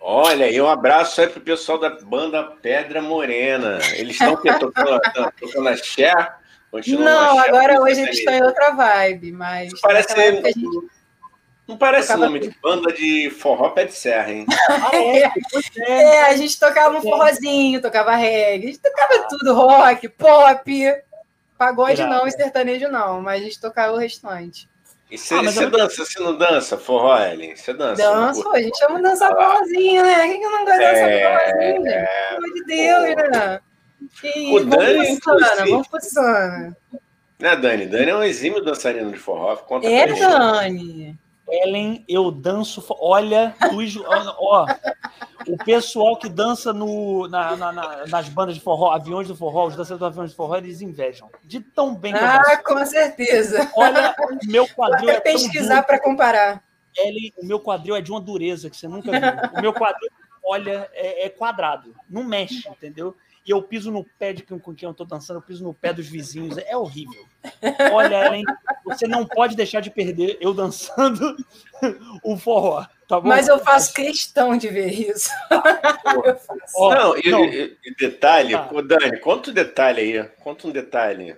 Olha, 0.00 0.50
e 0.50 0.60
um 0.60 0.68
abraço 0.68 1.20
aí 1.20 1.28
pro 1.28 1.40
pessoal 1.40 1.78
da 1.78 1.90
banda 1.90 2.42
Pedra 2.42 3.00
Morena. 3.00 3.78
Eles 3.94 4.12
estão 4.20 4.36
tocando, 4.36 5.00
tocando 5.40 5.68
a 5.68 5.76
Cher? 5.76 6.34
Não, 6.98 7.38
agora 7.38 7.80
hoje 7.80 8.00
eles 8.02 8.18
estão 8.18 8.34
em 8.34 8.42
outra 8.42 8.72
vibe, 8.72 9.32
mas. 9.32 9.72
Parece 9.80 10.12
que 10.14 10.20
a 10.20 10.30
gente 10.32 10.90
não 11.66 11.78
parece 11.78 12.08
tocava 12.08 12.26
nome 12.26 12.40
de 12.40 12.56
banda 12.62 12.92
de 12.92 13.30
forró 13.30 13.70
pé 13.70 13.84
de 13.84 13.94
serra, 13.94 14.30
hein? 14.30 14.46
Ah, 14.68 14.90
é, 14.94 15.32
é, 15.90 16.22
a 16.26 16.36
gente 16.36 16.58
tocava 16.58 16.96
um 16.96 17.02
forrozinho, 17.02 17.80
tocava 17.80 18.14
reggae, 18.14 18.68
a 18.68 18.72
gente 18.72 18.80
tocava 18.80 19.26
tudo, 19.28 19.54
rock, 19.54 20.08
pop, 20.10 20.94
pagode 21.56 22.02
não 22.04 22.26
e 22.26 22.30
sertanejo 22.30 22.88
não, 22.88 23.22
mas 23.22 23.40
a 23.40 23.44
gente 23.44 23.60
tocava 23.60 23.94
o 23.94 23.98
restante. 23.98 24.68
E 25.10 25.18
você, 25.18 25.34
ah, 25.34 25.42
você 25.42 25.66
dança, 25.66 26.04
você 26.04 26.20
não 26.20 26.36
dança 26.36 26.76
forró, 26.76 27.18
Ellen? 27.18 27.54
Você 27.54 27.72
dança? 27.72 28.02
Danço, 28.02 28.48
a 28.52 28.60
gente 28.60 28.76
chama 28.78 29.00
dançar 29.00 29.34
forrozinho, 29.34 30.02
né? 30.02 30.28
Quem 30.28 30.40
que 30.40 30.46
não 30.46 30.64
gosta 30.64 30.78
de 30.78 30.84
dançar 30.84 31.08
é, 31.08 31.22
forrozinho, 31.22 31.82
gente? 31.84 32.08
Pelo 32.08 32.36
amor 32.36 32.54
de 32.54 32.64
Deus, 32.64 33.30
né? 33.30 33.60
E 34.24 34.56
o 34.56 34.64
Dani, 34.64 35.20
Sana, 35.22 35.66
vamos 35.66 35.88
pro 35.88 36.00
Sana. 36.00 36.76
Né, 37.38 37.56
Dani? 37.56 37.86
Dani 37.86 38.10
é 38.10 38.16
um 38.16 38.22
exímio 38.22 38.64
dançarino 38.64 39.12
de 39.12 39.18
forró. 39.18 39.56
Conta 39.56 39.86
é, 39.86 40.06
Dani. 40.06 41.18
Ellen, 41.48 42.04
eu 42.08 42.30
danço. 42.30 42.84
Olha, 42.98 43.54
tu, 43.70 44.04
ó, 44.38 44.66
o 45.46 45.56
pessoal 45.64 46.16
que 46.16 46.28
dança 46.28 46.72
no, 46.72 47.28
na, 47.28 47.56
na, 47.56 47.72
na, 47.72 48.06
nas 48.06 48.28
bandas 48.28 48.54
de 48.54 48.60
forró, 48.60 48.92
aviões 48.92 49.28
do 49.28 49.36
forró, 49.36 49.66
os 49.66 49.76
dançadores 49.76 49.98
do 50.00 50.06
aviões 50.06 50.30
de 50.30 50.36
forró, 50.36 50.56
eles 50.56 50.80
invejam. 50.80 51.30
De 51.42 51.60
tão 51.60 51.94
bem 51.94 52.12
que 52.12 52.18
Ah, 52.18 52.56
com 52.64 52.84
certeza. 52.86 53.70
Olha, 53.76 54.14
o 54.18 54.50
meu 54.50 54.66
quadril 54.68 55.08
Vou 55.08 55.16
até 55.16 55.30
é 55.30 55.32
pesquisar 55.32 55.82
para 55.82 56.00
comparar. 56.00 56.62
Ellen, 56.96 57.32
o 57.36 57.46
meu 57.46 57.60
quadril 57.60 57.96
é 57.96 58.00
de 58.00 58.10
uma 58.10 58.20
dureza 58.20 58.70
que 58.70 58.76
você 58.76 58.88
nunca 58.88 59.10
viu. 59.10 59.58
O 59.58 59.60
meu 59.60 59.72
quadril, 59.72 60.10
olha, 60.44 60.88
é, 60.92 61.26
é 61.26 61.28
quadrado. 61.28 61.94
Não 62.08 62.24
mexe, 62.24 62.68
entendeu? 62.68 63.16
E 63.46 63.50
eu 63.50 63.62
piso 63.62 63.90
no 63.90 64.04
pé 64.18 64.32
de 64.32 64.42
quem, 64.42 64.58
com 64.58 64.74
quem 64.74 64.88
eu 64.88 64.94
tô 64.94 65.04
dançando, 65.04 65.36
eu 65.36 65.42
piso 65.42 65.62
no 65.62 65.74
pé 65.74 65.92
dos 65.92 66.06
vizinhos. 66.06 66.56
É 66.56 66.74
horrível. 66.74 67.26
Olha, 67.92 68.26
Ellen, 68.26 68.44
você 68.84 69.06
não 69.06 69.26
pode 69.26 69.54
deixar 69.54 69.80
de 69.80 69.90
perder 69.90 70.38
eu 70.40 70.54
dançando 70.54 71.36
o 72.24 72.38
forró. 72.38 72.86
Tá 73.06 73.20
bom? 73.20 73.28
Mas 73.28 73.48
eu 73.48 73.58
faço 73.58 73.92
questão 73.92 74.56
de 74.56 74.68
ver 74.68 74.88
isso. 74.88 75.28
não, 76.74 77.18
e, 77.18 77.30
não. 77.30 77.44
E, 77.44 77.76
e 77.84 77.94
detalhe, 77.96 78.54
tá. 78.54 78.70
Dani, 78.82 79.20
conta 79.20 79.50
um 79.50 79.54
detalhe 79.54 80.00
aí. 80.00 80.24
Conta 80.42 80.66
um 80.66 80.70
detalhe. 80.70 81.36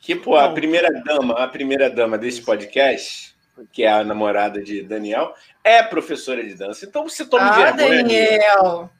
Que, 0.00 0.16
pô, 0.16 0.36
a 0.36 0.50
primeira 0.50 0.90
dama, 1.02 1.34
a 1.34 1.46
primeira 1.46 1.90
dama 1.90 2.16
desse 2.16 2.40
podcast, 2.40 3.36
que 3.70 3.82
é 3.82 3.92
a 3.92 4.02
namorada 4.02 4.62
de 4.62 4.82
Daniel, 4.82 5.34
é 5.62 5.82
professora 5.82 6.42
de 6.42 6.54
dança. 6.54 6.86
Então 6.86 7.06
você 7.06 7.26
toma 7.26 7.50
ah, 7.50 7.72
vergonha. 7.72 8.02
Daniel. 8.02 8.90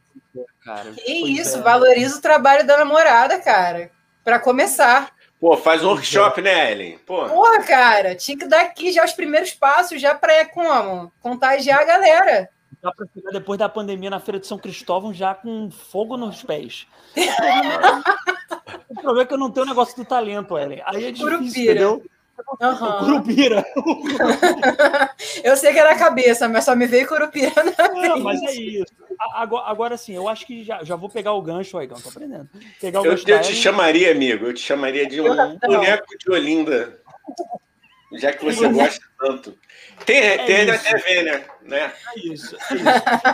Cara, 0.65 0.93
que 0.93 1.13
isso, 1.13 1.59
é. 1.59 1.61
valoriza 1.61 2.19
o 2.19 2.23
trabalho 2.23 2.67
da 2.67 2.79
namorada, 2.79 3.39
cara. 3.41 3.91
Para 4.25 4.39
começar. 4.39 5.13
Pô, 5.41 5.57
faz 5.57 5.83
um 5.83 5.89
workshop, 5.89 6.41
né, 6.41 6.71
Ellen? 6.71 6.99
Pô. 6.99 7.27
Porra, 7.29 7.65
cara, 7.65 8.15
tinha 8.15 8.39
que 8.39 8.47
dar 8.47 8.61
aqui 8.61 8.93
já 8.93 9.05
os 9.05 9.13
primeiros 9.13 9.53
passos, 9.53 10.01
já 10.01 10.15
pra 10.15 10.45
como? 10.47 11.13
Contagiar 11.21 11.81
a 11.81 11.85
galera. 11.85 12.49
Dá 12.81 12.93
pra 12.93 13.07
chegar 13.13 13.31
depois 13.31 13.59
da 13.59 13.69
pandemia 13.69 14.11
na 14.11 14.21
Feira 14.21 14.39
de 14.39 14.47
São 14.47 14.59
Cristóvão 14.59 15.13
já 15.13 15.35
com 15.35 15.71
fogo 15.71 16.17
nos 16.17 16.43
pés. 16.43 16.87
o 18.89 18.95
problema 18.95 19.23
é 19.23 19.25
que 19.25 19.35
eu 19.35 19.39
não 19.39 19.51
tenho 19.51 19.67
o 19.67 19.69
negócio 19.69 19.97
do 19.97 20.05
talento, 20.05 20.57
Ellen. 20.57 20.83
Aí 20.87 21.05
é 21.05 21.11
difícil, 21.11 21.39
Curupira. 21.39 21.73
entendeu? 21.73 22.03
Uhum. 22.61 22.99
Curupira. 23.01 23.65
eu 25.43 25.57
sei 25.57 25.73
que 25.73 25.79
era 25.79 25.93
a 25.93 25.99
cabeça, 25.99 26.49
mas 26.49 26.65
só 26.65 26.75
me 26.75 26.87
veio 26.87 27.07
Curupira 27.07 27.53
na 27.65 27.89
Não, 27.89 28.21
mas 28.21 28.43
é 28.43 28.53
isso. 28.53 28.93
Agora, 29.35 29.67
agora 29.67 29.97
sim, 29.97 30.15
eu 30.15 30.29
acho 30.29 30.47
que 30.47 30.65
já, 30.65 30.83
já 30.83 30.97
vou 30.97 31.09
pegar 31.09 31.33
o 31.33 31.43
gancho, 31.43 31.79
Aigão, 31.79 32.01
tô 32.01 32.09
aprendendo. 32.09 32.49
Pegar 32.81 33.01
o 33.01 33.07
eu, 33.07 33.13
eu 33.13 33.41
te 33.41 33.55
chamaria, 33.55 34.11
amigo, 34.11 34.47
eu 34.47 34.55
te 34.55 34.61
chamaria 34.61 35.07
de 35.07 35.21
um 35.21 35.59
boneco 35.59 36.19
de 36.19 36.31
Olinda. 36.31 37.01
Já 38.15 38.33
que 38.33 38.45
você 38.45 38.69
gosta 38.69 39.07
tanto. 39.19 39.59
Tem, 40.05 40.19
é 40.19 40.45
tem 40.45 40.67
na 40.67 40.77
TV, 40.77 41.23
né? 41.23 41.45
né? 41.63 41.93
É 42.15 42.19
isso. 42.19 42.57
É 42.57 42.75
isso. 42.75 42.85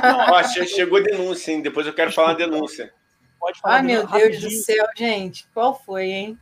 Não, 0.02 0.32
Ó, 0.32 0.42
chegou 0.42 1.02
denúncia, 1.02 1.52
hein? 1.52 1.62
Depois 1.62 1.86
eu 1.86 1.94
quero 1.94 2.12
falar 2.12 2.30
a 2.30 2.34
denúncia. 2.34 2.92
Pode 3.40 3.61
falar. 3.61 3.76
Ai, 3.76 3.82
meu 3.82 4.06
Deus 4.06 4.40
do 4.40 4.50
céu, 4.50 4.86
gente. 4.96 5.46
Qual 5.54 5.74
foi, 5.84 6.04
hein? 6.06 6.38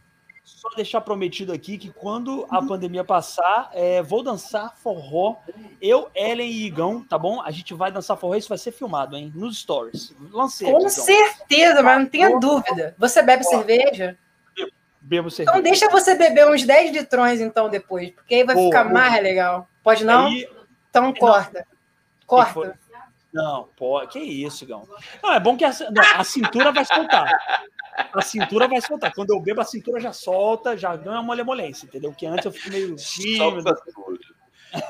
Só 0.47 0.69
deixar 0.77 1.01
prometido 1.01 1.53
aqui 1.53 1.77
que 1.77 1.91
quando 1.91 2.47
a 2.49 2.63
pandemia 2.63 3.03
passar, 3.03 3.69
é, 3.75 4.01
vou 4.01 4.23
dançar 4.23 4.77
forró. 4.77 5.39
Eu, 5.83 6.09
Ellen 6.15 6.49
e 6.49 6.67
Igão, 6.67 7.03
tá 7.03 7.19
bom? 7.19 7.43
A 7.43 7.51
gente 7.51 7.75
vai 7.75 7.91
dançar 7.91 8.17
forró. 8.17 8.37
Isso 8.37 8.49
vai 8.49 8.57
ser 8.57 8.71
filmado, 8.71 9.17
hein? 9.17 9.33
Nos 9.35 9.59
stories. 9.59 10.15
Lancei. 10.31 10.71
Com 10.71 10.89
certeza, 10.89 11.83
mas 11.83 11.99
não 11.99 12.07
tenha 12.07 12.39
dúvida. 12.39 12.95
Você 12.97 13.23
bebe 13.23 13.43
cerveja? 13.43 14.17
Bebo 15.01 15.33
cerveja. 15.33 15.51
Então 15.51 15.63
deixa 15.63 15.91
você 15.91 16.15
beber 16.15 16.49
uns 16.49 16.63
10 16.63 16.93
litrões, 16.93 17.41
então, 17.41 17.69
depois. 17.69 18.13
Porque 18.13 18.37
aí 18.37 18.45
vai 18.45 18.55
Pô, 18.55 18.67
ficar 18.67 18.85
mais 18.85 19.21
legal. 19.21 19.69
Pode 19.83 20.05
não? 20.05 20.27
Aí... 20.27 20.49
Então 20.89 21.13
corta. 21.13 21.67
Corta. 22.25 22.79
Não, 23.37 23.69
pô, 23.77 24.07
que 24.07 24.19
isso, 24.19 24.65
Igão. 24.65 24.89
Não, 25.23 25.33
é 25.33 25.41
bom 25.41 25.57
que 25.57 25.65
a, 25.65 25.71
não, 25.71 26.03
a 26.21 26.25
cintura 26.25 26.73
vai 26.73 26.85
soltar 26.85 27.31
a 28.13 28.23
cintura 28.23 28.69
vai 28.69 28.81
soltar. 28.81 29.13
Quando 29.15 29.31
eu 29.31 29.41
bebo, 29.41 29.61
a 29.61 29.65
cintura 29.65 30.01
já 30.01 30.13
solta, 30.13 30.77
já 30.77 30.95
ganha 30.97 31.21
uma 31.21 31.35
lemolência, 31.35 31.87
entendeu? 31.87 32.13
Que 32.13 32.27
antes 32.27 32.45
eu 32.45 32.53
fico 32.53 32.71
meio 32.71 32.97
tímido. 32.97 33.63
Solta 33.63 33.83
tudo. 33.95 34.21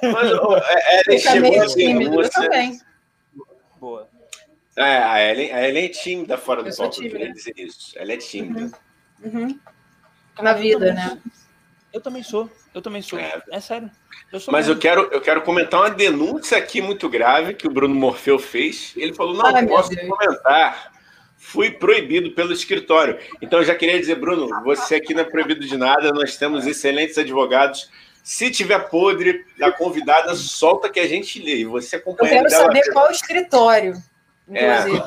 Mas 0.03 0.63
é, 0.65 1.01
Ellen 1.01 1.19
chegou 1.19 1.63
a 1.63 1.67
tímido, 1.67 2.17
você... 2.17 2.31
também. 2.31 2.81
Boa. 3.79 4.09
É, 4.77 4.99
a 4.99 5.23
Ellen, 5.23 5.53
a 5.53 5.69
Ellen 5.69 5.85
é 5.85 5.89
tímida 5.89 6.37
fora 6.37 6.63
do 6.63 6.77
palco, 6.77 7.03
eu 7.03 7.11
queria 7.11 7.33
dizer 7.33 7.55
isso. 7.57 7.93
Ela 7.97 8.13
é 8.13 8.17
tímida. 8.17 8.77
Uhum. 9.23 9.43
Uhum. 9.43 9.61
Na 10.41 10.53
vida, 10.53 10.93
né? 10.93 11.21
Eu 11.97 12.01
também 12.03 12.23
sou. 12.23 12.51
Eu 12.75 12.83
também 12.83 13.01
sou. 13.01 13.19
É, 13.19 13.43
é 13.51 13.59
sério. 13.59 13.91
Eu 14.31 14.39
Mas 14.49 14.69
eu 14.69 14.79
quero, 14.79 15.09
eu 15.11 15.19
quero 15.19 15.41
comentar 15.41 15.81
uma 15.81 15.89
denúncia 15.89 16.59
aqui 16.59 16.83
muito 16.83 17.09
grave 17.09 17.55
que 17.55 17.67
o 17.67 17.71
Bruno 17.71 17.95
Morfeu 17.95 18.39
fez. 18.39 18.93
Ele 18.97 19.15
falou: 19.15 19.35
não, 19.35 19.47
Ai, 19.47 19.67
posso 19.67 19.97
comentar 19.97 20.93
fui 21.39 21.71
proibido 21.71 22.33
pelo 22.33 22.53
escritório. 22.53 23.19
Então, 23.41 23.61
eu 23.61 23.65
já 23.65 23.75
queria 23.75 23.99
dizer, 23.99 24.17
Bruno, 24.17 24.47
você 24.63 24.97
aqui 24.97 25.15
não 25.15 25.23
é 25.23 25.25
proibido 25.25 25.65
de 25.65 25.77
nada, 25.79 26.11
nós 26.11 26.37
temos 26.37 26.67
excelentes 26.67 27.17
advogados. 27.17 27.91
Se 28.23 28.51
tiver 28.51 28.91
podre 28.91 29.47
da 29.57 29.73
convidada, 29.73 30.35
solta 30.35 30.91
que 30.91 31.01
a 31.01 31.09
gente 31.09 31.41
lê. 31.41 31.65
Você 31.65 31.97
acompanha. 31.97 32.31
Eu 32.31 32.37
quero 32.37 32.49
dela. 32.51 32.65
saber 32.65 32.93
qual 32.93 33.11
escritório, 33.11 33.95
inclusive. 34.47 35.03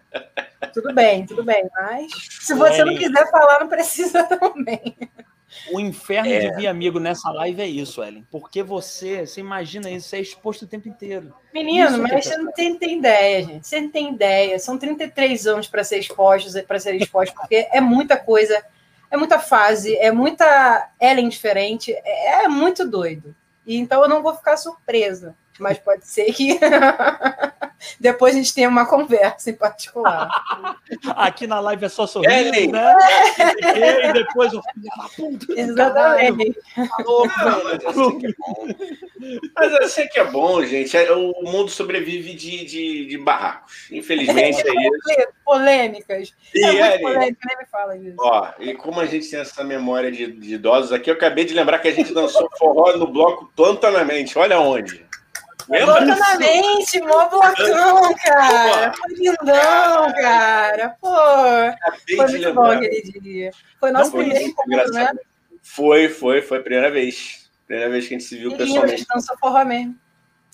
É. 0.00 0.38
tudo 0.66 0.94
bem, 0.94 1.26
tudo 1.26 1.44
bem, 1.44 1.68
mas 1.74 2.10
se 2.40 2.54
você 2.54 2.84
não 2.84 2.96
quiser 2.96 3.30
falar, 3.30 3.60
não 3.60 3.68
precisa 3.68 4.24
também. 4.38 4.96
O 5.72 5.80
inferno 5.80 6.30
é. 6.30 6.40
de 6.40 6.56
vir 6.56 6.66
amigo 6.66 7.00
nessa 7.00 7.30
live 7.30 7.62
é 7.62 7.66
isso, 7.66 8.02
Ellen. 8.02 8.26
Porque 8.30 8.62
você, 8.62 9.26
você 9.26 9.40
imagina 9.40 9.90
isso, 9.90 10.08
você 10.08 10.16
é 10.18 10.20
exposto 10.20 10.62
o 10.62 10.68
tempo 10.68 10.88
inteiro. 10.88 11.34
Menino, 11.54 11.88
isso 11.88 12.02
mas 12.02 12.24
você 12.24 12.36
não 12.36 12.52
tem, 12.52 12.76
tem, 12.76 12.98
ideia, 12.98 13.42
gente. 13.42 13.66
Você 13.66 13.80
não 13.80 13.90
tem 13.90 14.12
ideia. 14.12 14.58
São 14.58 14.76
33 14.76 15.46
anos 15.46 15.66
para 15.66 15.82
ser 15.82 15.98
expostos, 15.98 16.60
para 16.62 16.78
ser 16.78 16.94
exposto, 16.96 17.34
porque 17.34 17.66
é 17.72 17.80
muita 17.80 18.16
coisa, 18.16 18.62
é 19.10 19.16
muita 19.16 19.38
fase, 19.38 19.96
é 19.96 20.12
muita 20.12 20.90
Ellen 21.00 21.28
diferente, 21.28 21.92
é, 21.92 22.44
é 22.44 22.48
muito 22.48 22.86
doido. 22.86 23.34
E 23.66 23.76
então 23.76 24.02
eu 24.02 24.08
não 24.08 24.22
vou 24.22 24.34
ficar 24.34 24.56
surpresa 24.56 25.34
mas 25.58 25.78
pode 25.78 26.06
ser 26.06 26.32
que 26.32 26.58
depois 27.98 28.34
a 28.34 28.38
gente 28.38 28.54
tenha 28.54 28.68
uma 28.68 28.86
conversa 28.86 29.50
em 29.50 29.54
particular. 29.54 30.28
Aqui 31.16 31.46
na 31.46 31.60
live 31.60 31.84
é 31.84 31.88
só 31.88 32.06
sorriso, 32.06 32.32
é, 32.32 32.66
né? 32.66 32.94
E 34.04 34.12
depois 34.12 34.52
o 34.52 34.62
Exatamente. 35.56 36.58
Mas 39.54 39.72
eu 39.72 39.88
sei 39.88 40.06
que 40.08 40.18
é 40.18 40.24
bom, 40.24 40.64
gente. 40.64 40.96
É, 40.96 41.12
o 41.12 41.32
mundo 41.42 41.70
sobrevive 41.70 42.34
de, 42.34 42.64
de, 42.64 43.06
de 43.06 43.18
barracos. 43.18 43.88
Infelizmente 43.90 44.62
é 44.66 44.72
isso. 44.72 45.28
Polêmicas. 45.44 46.34
E, 46.54 46.64
é 46.64 46.98
polêmica, 46.98 47.40
nem 47.46 47.58
me 47.58 47.66
fala 47.70 47.98
disso. 47.98 48.16
Ó, 48.18 48.48
e 48.58 48.74
como 48.74 49.00
a 49.00 49.06
gente 49.06 49.28
tem 49.30 49.40
essa 49.40 49.64
memória 49.64 50.10
de, 50.10 50.30
de 50.32 50.54
idosos 50.54 50.92
aqui, 50.92 51.10
eu 51.10 51.14
acabei 51.14 51.44
de 51.44 51.54
lembrar 51.54 51.78
que 51.78 51.88
a 51.88 51.94
gente 51.94 52.12
dançou 52.12 52.48
forró 52.58 52.96
no 52.96 53.06
bloco 53.06 53.50
Plantanamente. 53.56 54.38
Olha 54.38 54.60
onde. 54.60 55.06
Exatamente, 55.70 57.00
mó 57.02 57.28
blocão, 57.28 58.14
cara. 58.24 58.92
Foi 58.92 59.14
lindão, 59.14 60.12
cara. 60.14 60.96
Pô, 61.00 61.14
foi 62.16 62.26
muito 62.26 62.54
bom 62.54 62.64
aquele 62.64 63.02
dia. 63.20 63.50
Foi 63.78 63.90
nosso 63.90 64.10
Não, 64.10 64.18
primeiro 64.18 64.44
encontro, 64.44 64.92
né? 64.92 65.10
Foi, 65.62 66.08
foi, 66.08 66.40
foi 66.40 66.58
a 66.58 66.62
primeira 66.62 66.90
vez. 66.90 67.50
Primeira 67.66 67.90
vez 67.90 68.08
que 68.08 68.14
a 68.14 68.18
gente 68.18 68.28
se 68.28 68.36
viu 68.38 68.52
que 68.52 68.58
pessoalmente. 68.58 68.94
A 68.94 68.96
gente 68.96 69.06
dançou 69.14 69.36
forró 69.38 69.64
mesmo. 69.64 69.94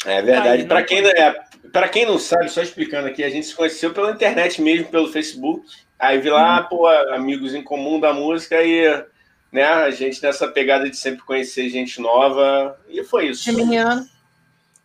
É 0.04 0.20
verdade. 0.20 0.64
Para 0.64 0.82
quem, 0.82 1.06
é, 1.06 1.42
para 1.72 1.88
quem 1.88 2.04
não 2.04 2.18
sabe, 2.18 2.48
só 2.48 2.60
explicando 2.60 3.06
aqui, 3.06 3.22
a 3.22 3.30
gente 3.30 3.46
se 3.46 3.54
conheceu 3.54 3.92
pela 3.92 4.10
internet 4.10 4.60
mesmo, 4.60 4.88
pelo 4.88 5.12
Facebook. 5.12 5.64
Aí 5.98 6.18
vi 6.18 6.28
lá, 6.28 6.60
uhum. 6.60 6.68
pô, 6.68 6.86
amigos 6.88 7.54
em 7.54 7.62
comum 7.62 8.00
da 8.00 8.12
música 8.12 8.62
e 8.62 9.04
né, 9.52 9.64
a 9.64 9.90
gente 9.90 10.20
nessa 10.20 10.48
pegada 10.48 10.90
de 10.90 10.96
sempre 10.96 11.24
conhecer 11.24 11.68
gente 11.68 12.00
nova. 12.00 12.78
E 12.88 13.04
foi 13.04 13.28
isso. 13.28 13.44
Geminiano. 13.44 14.06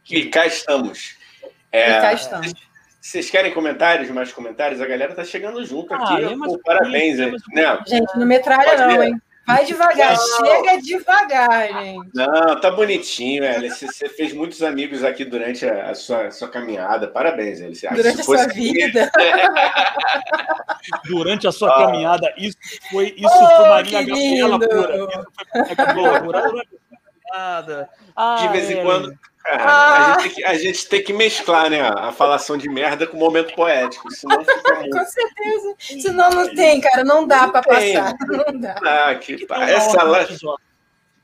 E 0.09 0.25
cá 0.25 0.47
estamos. 0.47 1.15
É, 1.71 1.89
e 1.89 2.01
cá 2.01 2.13
estamos. 2.13 2.53
Vocês 2.99 3.29
querem 3.29 3.53
comentários, 3.53 4.09
mais 4.09 4.31
comentários? 4.31 4.81
A 4.81 4.85
galera 4.85 5.15
tá 5.15 5.23
chegando 5.23 5.63
junto 5.65 5.93
aqui. 5.93 6.25
Ah, 6.25 6.35
Pô, 6.45 6.59
parabéns, 6.59 7.17
né? 7.17 7.31
Gente, 7.87 8.17
não 8.17 8.25
metralha 8.25 8.71
Pode 8.71 8.81
não, 8.81 9.03
hein? 9.03 9.21
Vai 9.47 9.65
devagar, 9.65 10.15
não. 10.15 10.45
chega 10.45 10.79
devagar, 10.79 11.67
gente. 11.73 12.09
Não, 12.13 12.61
tá 12.61 12.69
bonitinho, 12.69 13.41
velho. 13.41 13.67
Você 13.73 14.07
fez 14.09 14.31
muitos 14.31 14.61
amigos 14.61 15.03
aqui 15.03 15.25
durante 15.25 15.65
a, 15.65 15.89
a 15.89 15.95
sua, 15.95 16.27
a 16.27 16.31
sua 16.31 16.49
caminhada. 16.49 17.07
Parabéns, 17.07 17.59
velho. 17.59 17.73
Durante 17.95 18.21
a 18.21 18.23
sua 18.23 18.47
vida. 18.47 19.11
durante 21.05 21.47
a 21.47 21.51
sua 21.51 21.69
ah. 21.69 21.85
caminhada, 21.85 22.31
isso 22.37 22.57
foi, 22.91 23.15
isso 23.17 23.27
oh, 23.27 23.47
foi 23.47 23.69
Maria 23.69 24.03
Gabriela 24.03 24.59
pura. 24.59 24.95
Isso 24.95 25.31
foi 25.51 25.61
Maria 25.61 25.75
Gabriela 25.75 26.21
pura. 26.21 26.67
De 28.39 28.47
vez 28.49 28.69
em 28.69 28.83
quando 28.83 29.17
ah. 29.51 30.15
a, 30.15 30.21
gente 30.21 30.35
que, 30.35 30.43
a, 30.43 30.53
gente 30.55 30.87
tem 30.87 31.03
que, 31.03 31.13
mesclar, 31.13 31.69
né? 31.69 31.81
A 31.81 32.11
falação 32.11 32.57
de 32.57 32.69
merda 32.69 33.07
com 33.07 33.17
o 33.17 33.19
momento 33.19 33.53
poético. 33.55 34.11
Senão 34.11 34.39
fica 34.45 34.75
muito... 34.75 34.97
com 34.97 35.05
certeza. 35.05 35.75
Senão 35.79 36.29
não 36.29 36.53
tem, 36.53 36.81
cara. 36.81 37.03
Não 37.03 37.27
dá 37.27 37.47
para 37.47 37.63
passar. 37.63 38.15
Não 38.27 38.59
dá. 38.59 38.75
Ah, 38.83 39.15
que 39.15 39.45
pá. 39.45 39.69
Essa 39.69 40.03
lá. 40.03 40.25
Tem 40.25 40.37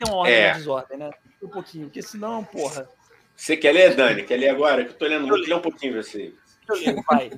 uma 0.07 0.17
ordem 0.17 0.34
é. 0.34 0.51
de 0.51 0.57
desordem, 0.57 0.97
né? 0.97 1.09
Um 1.41 1.47
pouquinho, 1.47 1.86
porque 1.86 2.01
senão, 2.01 2.43
porra. 2.43 2.89
Você 3.36 3.57
quer 3.57 3.73
ler, 3.73 3.95
Dani? 3.95 4.23
Quer 4.23 4.38
ler 4.38 4.49
agora? 4.49 4.84
Que 4.86 4.91
eu 4.91 4.97
tô 4.97 5.05
lendo 5.05 5.28
muito. 5.28 5.47
Lê 5.47 5.53
um 5.53 5.61
pouquinho 5.61 6.01
você. 6.01 6.34
Eu 6.68 7.03
pai. 7.03 7.32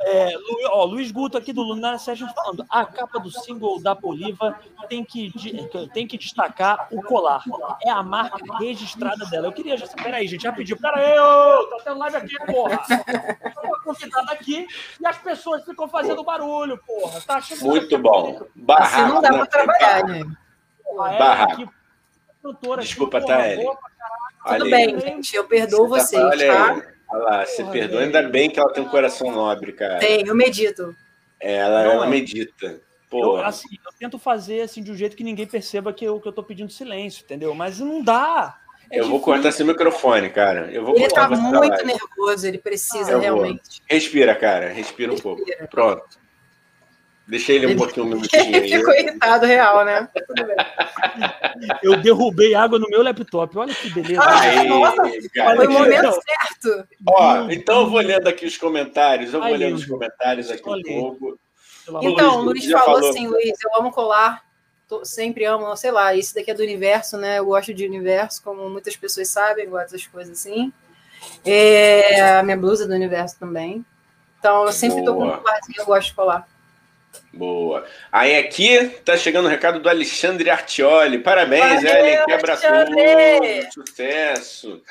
É, 0.00 0.36
Lu, 0.36 0.58
ó, 0.70 0.84
Luiz 0.84 1.10
Guto 1.10 1.38
aqui 1.38 1.52
do 1.52 1.62
Lunar 1.62 1.98
Sérgio 1.98 2.28
falando. 2.34 2.64
A 2.68 2.84
capa 2.84 3.18
do 3.18 3.30
single 3.30 3.80
da 3.80 3.94
Poliva 3.96 4.58
tem 4.88 5.04
que, 5.04 5.32
tem 5.92 6.06
que 6.06 6.18
destacar 6.18 6.88
o 6.90 7.02
colar. 7.02 7.42
É 7.84 7.90
a 7.90 8.02
marca 8.02 8.38
registrada 8.58 9.24
dela. 9.26 9.46
Eu 9.46 9.52
queria 9.52 9.76
já. 9.76 9.86
Peraí, 9.88 10.26
gente, 10.28 10.42
já 10.42 10.52
pediu. 10.52 10.76
Peraí, 10.76 11.18
ô, 11.18 11.66
tá 11.68 11.76
tendo 11.84 11.98
live 11.98 12.16
aqui, 12.16 12.36
porra. 12.46 12.80
Uma 13.64 13.80
convidada 13.80 14.32
aqui 14.32 14.66
e 15.00 15.06
as 15.06 15.18
pessoas 15.18 15.64
ficam 15.64 15.88
fazendo 15.88 16.22
barulho, 16.22 16.78
porra. 16.86 17.20
Tá 17.22 17.40
Muito 17.62 17.98
bom. 17.98 18.46
Barraco. 18.54 18.96
Assim 18.96 19.12
não 19.12 19.22
dá 19.22 19.28
pra 19.30 19.46
trabalhar, 19.46 20.04
né? 20.04 20.20
É, 20.20 21.18
Barraco. 21.18 21.72
Desculpa, 22.78 23.20
tá, 23.20 23.38
Tudo 24.46 24.70
bem, 24.70 24.98
gente. 25.00 25.34
Eu 25.34 25.44
perdoo 25.44 25.88
tá 25.88 25.88
vocês, 25.88 26.46
tá? 26.46 26.97
Olha 27.10 27.22
lá, 27.22 27.46
você 27.46 27.64
perdoa. 27.64 28.02
Ainda 28.02 28.22
bem 28.22 28.50
que 28.50 28.60
ela 28.60 28.72
tem 28.72 28.82
um 28.82 28.88
coração 28.88 29.30
nobre, 29.30 29.72
cara. 29.72 29.98
Tem, 29.98 30.26
eu 30.26 30.34
medito. 30.34 30.94
É, 31.40 31.56
ela, 31.56 31.82
ela 31.82 32.06
é. 32.06 32.10
medita. 32.10 32.80
Eu, 33.10 33.36
assim, 33.38 33.68
eu 33.84 33.92
tento 33.98 34.18
fazer 34.18 34.60
assim, 34.60 34.82
de 34.82 34.92
um 34.92 34.94
jeito 34.94 35.16
que 35.16 35.24
ninguém 35.24 35.46
perceba 35.46 35.92
que 35.92 36.04
eu, 36.04 36.20
que 36.20 36.28
eu 36.28 36.32
tô 36.32 36.42
pedindo 36.42 36.70
silêncio, 36.70 37.24
entendeu? 37.24 37.54
Mas 37.54 37.80
não 37.80 38.02
dá. 38.02 38.58
É 38.90 38.98
eu 38.98 39.04
difícil. 39.04 39.10
vou 39.10 39.20
cortar 39.20 39.52
seu 39.52 39.66
microfone, 39.66 40.28
cara. 40.28 40.70
Eu 40.70 40.84
vou 40.84 40.94
ele 40.94 41.08
tá 41.08 41.28
muito 41.28 41.86
nervoso, 41.86 42.46
ele 42.46 42.58
precisa 42.58 43.16
ah, 43.16 43.20
realmente. 43.20 43.82
Respira, 43.86 44.34
cara. 44.34 44.68
Respira, 44.68 45.12
Respira 45.12 45.12
um 45.12 45.18
pouco. 45.18 45.42
Pronto. 45.70 46.17
Deixei 47.28 47.56
ele 47.56 47.66
um 47.66 47.70
ele, 47.70 47.78
pouquinho 47.78 48.06
minutinho 48.08 48.56
Ele 48.56 48.78
ficou 48.78 48.94
irritado, 48.94 49.44
real, 49.44 49.84
né? 49.84 50.08
Eu 51.82 52.00
derrubei 52.00 52.54
água 52.54 52.78
no 52.78 52.88
meu 52.88 53.02
laptop. 53.02 53.58
Olha 53.58 53.74
que 53.74 53.90
beleza. 53.90 54.22
Ai, 54.22 54.66
Nossa, 54.66 55.02
foi 55.02 55.66
o 55.66 55.70
momento 55.70 55.98
então, 55.98 56.20
certo. 56.22 56.88
Ó, 57.06 57.50
então 57.50 57.80
eu 57.80 57.90
vou 57.90 58.00
lendo 58.00 58.26
aqui 58.26 58.46
os 58.46 58.56
comentários. 58.56 59.34
Eu 59.34 59.40
vou 59.40 59.48
Ai, 59.48 59.58
lendo 59.58 59.76
os 59.76 59.84
comentários 59.84 60.50
aqui 60.50 60.68
um 60.68 60.82
pouco. 60.82 61.38
Então, 62.00 62.38
o 62.38 62.42
Luiz, 62.42 62.64
Luiz 62.64 62.70
falou, 62.70 62.94
falou 63.00 63.10
assim, 63.10 63.26
Luiz, 63.26 63.58
eu 63.62 63.78
amo 63.78 63.92
colar. 63.92 64.42
Tô, 64.88 65.04
sempre 65.04 65.44
amo, 65.44 65.76
sei 65.76 65.90
lá, 65.90 66.14
isso 66.14 66.34
daqui 66.34 66.50
é 66.50 66.54
do 66.54 66.62
universo, 66.62 67.18
né? 67.18 67.38
Eu 67.38 67.44
gosto 67.44 67.74
de 67.74 67.84
universo, 67.84 68.42
como 68.42 68.70
muitas 68.70 68.96
pessoas 68.96 69.28
sabem, 69.28 69.68
gosto 69.68 69.92
das 69.92 70.06
coisas 70.06 70.38
assim. 70.38 70.72
É, 71.44 72.38
a 72.38 72.42
minha 72.42 72.56
blusa 72.56 72.86
do 72.86 72.94
universo 72.94 73.38
também. 73.38 73.84
Então, 74.38 74.64
eu 74.64 74.72
sempre 74.72 75.02
Boa. 75.02 75.06
tô 75.06 75.14
com 75.14 75.26
um 75.26 75.42
colarzinho, 75.42 75.78
eu 75.78 75.84
gosto 75.84 76.08
de 76.08 76.14
colar. 76.14 76.48
Boa. 77.38 77.84
Aí 78.10 78.36
aqui 78.36 78.90
tá 79.04 79.16
chegando 79.16 79.46
o 79.46 79.48
recado 79.48 79.78
do 79.78 79.88
Alexandre 79.88 80.50
Artioli. 80.50 81.18
Parabéns, 81.18 81.84
Ellen. 81.84 82.24
Quebra 82.24 82.56
tudo. 82.56 83.86
Sucesso. 83.86 84.82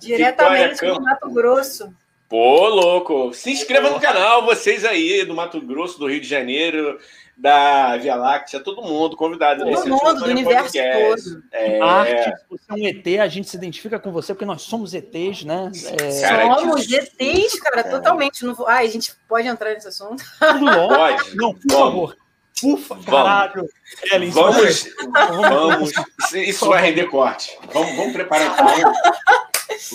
Diretamente 0.00 0.84
do 0.84 1.00
Mato 1.00 1.30
Grosso. 1.30 1.94
Pô, 2.28 2.66
louco. 2.66 3.32
Se 3.32 3.52
inscreva 3.52 3.88
no 3.88 4.00
canal, 4.00 4.44
vocês 4.44 4.84
aí 4.84 5.24
do 5.24 5.32
Mato 5.32 5.60
Grosso, 5.60 5.96
do 5.96 6.08
Rio 6.08 6.20
de 6.20 6.26
Janeiro, 6.26 6.98
da 7.36 7.96
Via 7.96 8.14
Láctea, 8.14 8.60
todo 8.60 8.82
mundo 8.82 9.16
convidado. 9.16 9.64
Todo 9.64 9.88
mundo, 9.88 10.20
do 10.20 10.26
universo 10.26 10.72
todo. 10.72 11.42
É... 11.52 11.80
Arte, 11.80 12.32
você 12.48 12.64
é 12.68 12.74
um 12.74 12.86
ET, 12.86 13.20
a 13.20 13.28
gente 13.28 13.48
se 13.48 13.56
identifica 13.56 13.98
com 13.98 14.12
você, 14.12 14.34
porque 14.34 14.44
nós 14.44 14.62
somos 14.62 14.94
ETs, 14.94 15.44
né? 15.44 15.70
É... 15.98 16.20
Cara, 16.20 16.54
somos 16.60 16.86
que... 16.86 16.94
ETs, 16.94 17.58
cara, 17.60 17.80
é. 17.80 17.84
totalmente. 17.84 18.44
Não... 18.44 18.54
Ah, 18.66 18.78
a 18.78 18.86
gente 18.86 19.14
pode 19.28 19.48
entrar 19.48 19.70
nesse 19.70 19.88
assunto? 19.88 20.22
Pode. 20.38 21.36
Não, 21.36 21.54
por 21.54 21.70
favor. 21.70 22.16
Ufa, 22.62 22.96
caralho. 23.04 23.68
Ellen, 24.12 24.30
vamos, 24.30 24.86
vamos, 25.12 25.92
vamos, 25.92 26.32
isso 26.32 26.68
vai 26.68 26.80
render 26.82 27.06
corte. 27.06 27.58
Vamos, 27.72 27.96
vamos 27.96 28.12
preparar. 28.12 28.54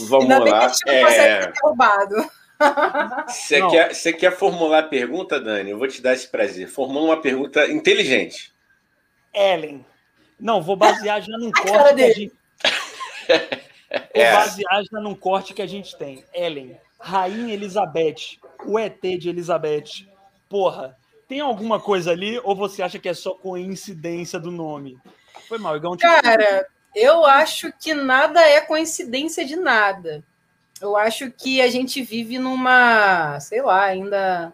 Vamos 0.09 0.29
Ainda 0.29 0.39
lá. 0.39 0.71
é... 0.87 1.51
derrubado. 1.51 2.15
Você 3.27 3.67
quer, 3.67 3.93
você 3.93 4.13
quer 4.13 4.35
formular 4.35 4.79
a 4.79 4.83
pergunta, 4.83 5.39
Dani? 5.39 5.71
Eu 5.71 5.77
vou 5.77 5.87
te 5.87 6.01
dar 6.01 6.13
esse 6.13 6.27
prazer. 6.27 6.67
Formula 6.67 7.05
uma 7.05 7.21
pergunta 7.21 7.67
inteligente. 7.67 8.53
Ellen. 9.33 9.85
Não, 10.39 10.61
vou 10.61 10.75
basear 10.75 11.21
já 11.21 11.37
num 11.37 11.51
corte 11.53 11.95
que 11.95 12.03
a 12.03 12.13
gente. 12.13 12.33
Vou 13.89 14.21
é. 14.21 14.33
basear 14.33 14.83
já 14.91 14.99
num 14.99 15.15
corte 15.15 15.53
que 15.53 15.61
a 15.61 15.65
gente 15.65 15.97
tem. 15.97 16.23
Ellen, 16.33 16.77
Rainha 16.99 17.53
Elizabeth, 17.53 18.37
o 18.65 18.77
ET 18.77 18.99
de 19.01 19.29
Elizabeth. 19.29 20.05
Porra, 20.49 20.97
tem 21.25 21.39
alguma 21.39 21.79
coisa 21.79 22.11
ali 22.11 22.37
ou 22.43 22.53
você 22.53 22.83
acha 22.83 22.99
que 22.99 23.07
é 23.07 23.13
só 23.13 23.33
coincidência 23.33 24.39
do 24.39 24.51
nome? 24.51 24.97
Foi 25.47 25.57
mal, 25.57 25.77
Igão. 25.77 25.95
Cara, 25.95 26.67
eu 26.93 27.25
acho 27.25 27.71
que 27.79 27.93
nada 27.93 28.41
é 28.41 28.59
coincidência 28.59 29.45
de 29.45 29.55
nada 29.55 30.21
eu 30.81 30.95
acho 30.95 31.31
que 31.31 31.61
a 31.61 31.69
gente 31.69 32.01
vive 32.01 32.37
numa, 32.39 33.39
sei 33.39 33.61
lá, 33.61 33.83
ainda 33.85 34.53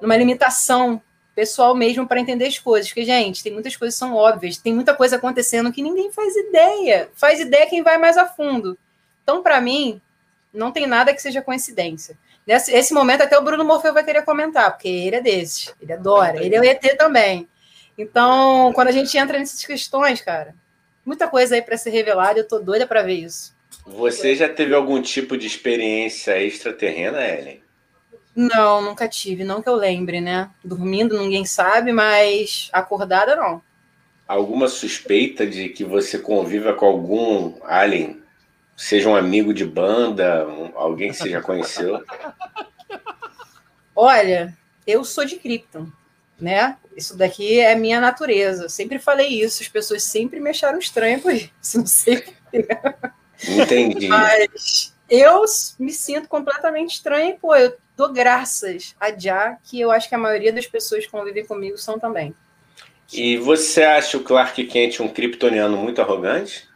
numa 0.00 0.16
limitação 0.16 1.00
pessoal 1.34 1.74
mesmo 1.74 2.06
para 2.06 2.20
entender 2.20 2.46
as 2.46 2.58
coisas. 2.58 2.88
Porque, 2.88 3.04
gente, 3.04 3.42
tem 3.42 3.52
muitas 3.52 3.76
coisas 3.76 3.94
que 3.94 3.98
são 3.98 4.14
óbvias, 4.14 4.56
tem 4.56 4.74
muita 4.74 4.94
coisa 4.94 5.16
acontecendo 5.16 5.72
que 5.72 5.82
ninguém 5.82 6.10
faz 6.12 6.34
ideia. 6.34 7.10
Faz 7.14 7.40
ideia 7.40 7.68
quem 7.68 7.82
vai 7.82 7.98
mais 7.98 8.16
a 8.16 8.26
fundo. 8.26 8.76
Então, 9.22 9.42
para 9.42 9.60
mim, 9.60 10.00
não 10.52 10.72
tem 10.72 10.86
nada 10.86 11.12
que 11.12 11.20
seja 11.20 11.42
coincidência. 11.42 12.16
Nesse 12.46 12.72
esse 12.72 12.94
momento, 12.94 13.22
até 13.22 13.36
o 13.36 13.42
Bruno 13.42 13.64
Morfeu 13.64 13.92
vai 13.92 14.04
querer 14.04 14.22
comentar, 14.22 14.70
porque 14.70 14.88
ele 14.88 15.16
é 15.16 15.20
desses, 15.20 15.74
ele 15.82 15.92
adora, 15.92 16.42
ele 16.42 16.54
é 16.54 16.60
o 16.60 16.64
ET 16.64 16.96
também. 16.96 17.48
Então, 17.98 18.72
quando 18.72 18.88
a 18.88 18.92
gente 18.92 19.16
entra 19.18 19.38
nessas 19.38 19.64
questões, 19.64 20.20
cara, 20.20 20.54
muita 21.04 21.26
coisa 21.26 21.56
aí 21.56 21.62
para 21.62 21.76
ser 21.76 21.90
revelada, 21.90 22.38
eu 22.38 22.46
tô 22.46 22.60
doida 22.60 22.86
para 22.86 23.02
ver 23.02 23.14
isso. 23.14 23.55
Você 23.86 24.34
já 24.34 24.48
teve 24.48 24.74
algum 24.74 25.00
tipo 25.00 25.36
de 25.36 25.46
experiência 25.46 26.42
extraterrena, 26.42 27.24
Ellen? 27.24 27.62
Não, 28.34 28.82
nunca 28.82 29.08
tive, 29.08 29.44
não 29.44 29.62
que 29.62 29.68
eu 29.68 29.76
lembre, 29.76 30.20
né? 30.20 30.50
Dormindo, 30.62 31.18
ninguém 31.18 31.46
sabe, 31.46 31.92
mas 31.92 32.68
acordada 32.72 33.36
não. 33.36 33.62
Alguma 34.26 34.66
suspeita 34.66 35.46
de 35.46 35.68
que 35.68 35.84
você 35.84 36.18
conviva 36.18 36.74
com 36.74 36.84
algum 36.84 37.54
alien, 37.64 38.20
seja 38.76 39.08
um 39.08 39.16
amigo 39.16 39.54
de 39.54 39.64
banda, 39.64 40.46
alguém 40.74 41.10
que 41.10 41.16
você 41.16 41.30
já 41.30 41.40
conheceu? 41.40 42.02
Olha, 43.94 44.54
eu 44.84 45.04
sou 45.04 45.24
de 45.24 45.36
Krypton, 45.36 45.86
né? 46.38 46.76
Isso 46.96 47.16
daqui 47.16 47.60
é 47.60 47.74
minha 47.76 48.00
natureza. 48.00 48.64
Eu 48.64 48.68
sempre 48.68 48.98
falei 48.98 49.28
isso, 49.28 49.62
as 49.62 49.68
pessoas 49.68 50.02
sempre 50.02 50.40
me 50.40 50.50
acharam 50.50 50.78
estranho 50.78 51.20
por 51.20 51.32
isso, 51.32 51.50
não 51.78 51.86
sei 51.86 52.22
Entendi. 53.48 54.08
Mas 54.08 54.94
eu 55.08 55.44
me 55.78 55.92
sinto 55.92 56.28
completamente 56.28 56.94
estranho, 56.94 57.38
pô, 57.38 57.54
eu 57.54 57.76
dou 57.96 58.12
graças 58.12 58.94
a 59.00 59.16
Já, 59.16 59.56
que 59.64 59.80
eu 59.80 59.90
acho 59.90 60.08
que 60.08 60.14
a 60.14 60.18
maioria 60.18 60.52
das 60.52 60.66
pessoas 60.66 61.04
que 61.04 61.10
convivem 61.10 61.46
comigo 61.46 61.78
são 61.78 61.98
também. 61.98 62.34
E 63.12 63.36
você 63.36 63.84
acha 63.84 64.16
o 64.16 64.22
Clark 64.22 64.64
Kent 64.64 65.00
um 65.00 65.08
kryptoniano 65.08 65.76
muito 65.76 66.02
arrogante? 66.02 66.68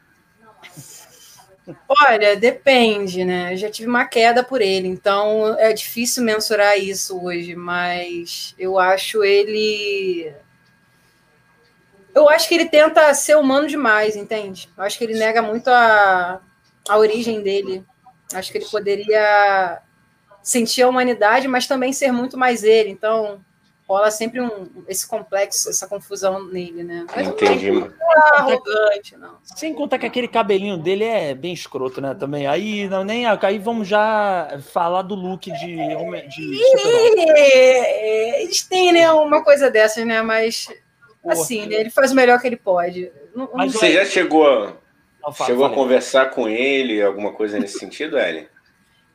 Olha, 1.87 2.35
depende, 2.35 3.23
né? 3.23 3.53
Eu 3.53 3.57
já 3.57 3.69
tive 3.69 3.87
uma 3.87 4.05
queda 4.05 4.43
por 4.43 4.61
ele, 4.61 4.87
então 4.87 5.55
é 5.59 5.73
difícil 5.73 6.23
mensurar 6.23 6.77
isso 6.77 7.23
hoje, 7.23 7.55
mas 7.55 8.55
eu 8.57 8.79
acho 8.79 9.23
ele. 9.23 10.33
Eu 12.15 12.29
acho 12.29 12.47
que 12.47 12.55
ele 12.55 12.65
tenta 12.65 13.13
ser 13.13 13.37
humano 13.37 13.67
demais, 13.67 14.15
entende? 14.15 14.69
Eu 14.75 14.83
acho 14.83 14.97
que 14.97 15.03
ele 15.03 15.17
nega 15.17 15.41
muito 15.41 15.69
a, 15.69 16.41
a 16.91 16.97
origem 16.97 17.41
dele. 17.41 17.83
Acho 18.33 18.51
que 18.51 18.57
ele 18.57 18.65
poderia 18.65 19.81
sentir 20.43 20.81
a 20.81 20.89
humanidade, 20.89 21.47
mas 21.47 21.67
também 21.67 21.93
ser 21.93 22.11
muito 22.11 22.37
mais 22.37 22.63
ele. 22.63 22.89
Então, 22.89 23.39
rola 23.87 24.11
sempre 24.11 24.41
um, 24.41 24.67
esse 24.89 25.07
complexo, 25.07 25.69
essa 25.69 25.87
confusão 25.87 26.45
nele, 26.47 26.83
né? 26.83 27.05
Mas 27.15 27.27
Entendi. 27.27 27.71
Não 27.71 27.87
é 27.87 28.39
arrogante, 28.39 29.15
não. 29.15 29.37
Sem 29.55 29.73
contar 29.73 29.99
que 29.99 30.05
aquele 30.05 30.27
cabelinho 30.27 30.77
dele 30.77 31.05
é 31.05 31.33
bem 31.33 31.53
escroto, 31.53 32.01
né? 32.01 32.13
Também. 32.13 32.45
Aí, 32.45 32.89
não, 32.89 33.05
nem, 33.05 33.25
aí 33.25 33.57
vamos 33.57 33.87
já 33.87 34.59
falar 34.73 35.03
do 35.03 35.15
look 35.15 35.49
de. 35.49 35.77
de 35.77 36.61
Eles 38.41 38.63
têm, 38.63 38.91
né, 38.91 39.09
uma 39.13 39.41
coisa 39.43 39.71
dessas, 39.71 40.05
né? 40.05 40.21
Mas. 40.21 40.67
Assim, 41.23 41.67
né, 41.67 41.75
ele 41.75 41.91
faz 41.91 42.11
o 42.11 42.15
melhor 42.15 42.41
que 42.41 42.47
ele 42.47 42.57
pode. 42.57 43.11
Mas 43.53 43.73
você 43.73 43.93
já 43.93 44.03
chegou 44.03 44.80
não, 45.23 45.31
fala, 45.31 45.49
Chegou 45.49 45.63
fala. 45.63 45.73
a 45.73 45.75
conversar 45.75 46.31
com 46.31 46.47
ele, 46.47 47.01
alguma 47.01 47.31
coisa 47.33 47.59
nesse 47.59 47.79
sentido, 47.79 48.17
Ellen? 48.17 48.47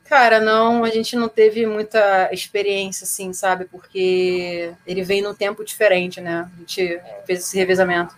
Cara, 0.04 0.38
não, 0.40 0.84
a 0.84 0.90
gente 0.90 1.16
não 1.16 1.28
teve 1.28 1.66
muita 1.66 2.28
experiência, 2.32 3.04
assim, 3.04 3.32
sabe? 3.32 3.64
Porque 3.64 4.72
ele 4.86 5.02
vem 5.02 5.20
num 5.20 5.34
tempo 5.34 5.64
diferente, 5.64 6.20
né? 6.20 6.48
A 6.54 6.58
gente 6.60 7.00
fez 7.26 7.40
esse 7.40 7.56
revezamento. 7.56 8.16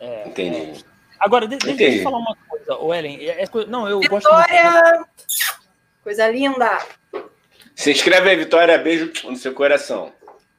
É, 0.00 0.28
Entendi. 0.28 0.84
Agora, 1.18 1.48
deixa 1.48 1.68
eu 1.68 2.02
falar 2.02 2.18
uma 2.18 2.36
coisa, 2.48 2.76
o 2.76 2.94
Ellen. 2.94 3.18
É, 3.28 3.42
é, 3.42 3.48
não, 3.66 3.88
eu 3.88 3.98
Vitória! 3.98 4.22
gosto. 4.22 5.08
Coisa 6.04 6.28
linda! 6.28 6.78
Se 7.74 7.90
inscreve 7.90 8.30
aí, 8.30 8.36
Vitória. 8.36 8.78
Beijo 8.78 9.10
no 9.24 9.36
seu 9.36 9.52
coração. 9.52 10.12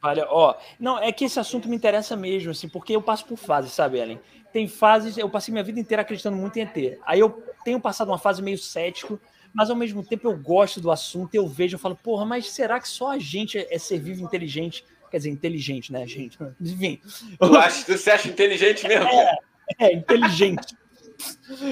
Olha, 0.04 0.28
ó, 0.30 0.56
não, 0.80 1.00
é 1.02 1.12
que 1.12 1.26
esse 1.26 1.40
assunto 1.40 1.68
me 1.68 1.76
interessa 1.76 2.16
mesmo, 2.16 2.52
assim, 2.52 2.70
porque 2.70 2.96
eu 2.96 3.02
passo 3.02 3.26
por 3.26 3.38
fases, 3.38 3.72
sabe, 3.72 4.00
Ellen? 4.00 4.20
Tem 4.52 4.68
fases, 4.68 5.18
eu 5.18 5.30
passei 5.30 5.52
minha 5.52 5.64
vida 5.64 5.80
inteira 5.80 6.02
acreditando 6.02 6.38
muito 6.38 6.58
em 6.58 6.62
ET. 6.62 7.00
Aí 7.06 7.20
eu 7.20 7.44
tenho 7.64 7.80
passado 7.80 8.10
uma 8.10 8.18
fase 8.18 8.42
meio 8.42 8.58
cético, 8.58 9.20
mas 9.54 9.70
ao 9.70 9.76
mesmo 9.76 10.04
tempo 10.04 10.28
eu 10.28 10.38
gosto 10.38 10.80
do 10.80 10.92
assunto, 10.92 11.34
eu 11.36 11.48
vejo, 11.48 11.76
eu 11.76 11.80
falo, 11.80 11.96
porra, 11.96 12.26
mas 12.26 12.52
será 12.52 12.80
que 12.80 12.88
só 12.88 13.12
a 13.12 13.20
gente 13.20 13.58
é 13.58 13.78
ser 13.78 14.00
vivo 14.00 14.24
inteligente? 14.24 14.86
Quer 15.10 15.18
dizer, 15.18 15.30
inteligente, 15.30 15.92
né, 15.92 16.06
gente? 16.06 16.38
Enfim. 16.60 17.02
Eu 17.40 17.56
acho 17.56 17.86
você 17.86 18.12
acha 18.12 18.28
inteligente 18.28 18.88
mesmo? 18.88 19.10
É, 19.10 19.38
é 19.80 19.94
inteligente. 19.94 20.76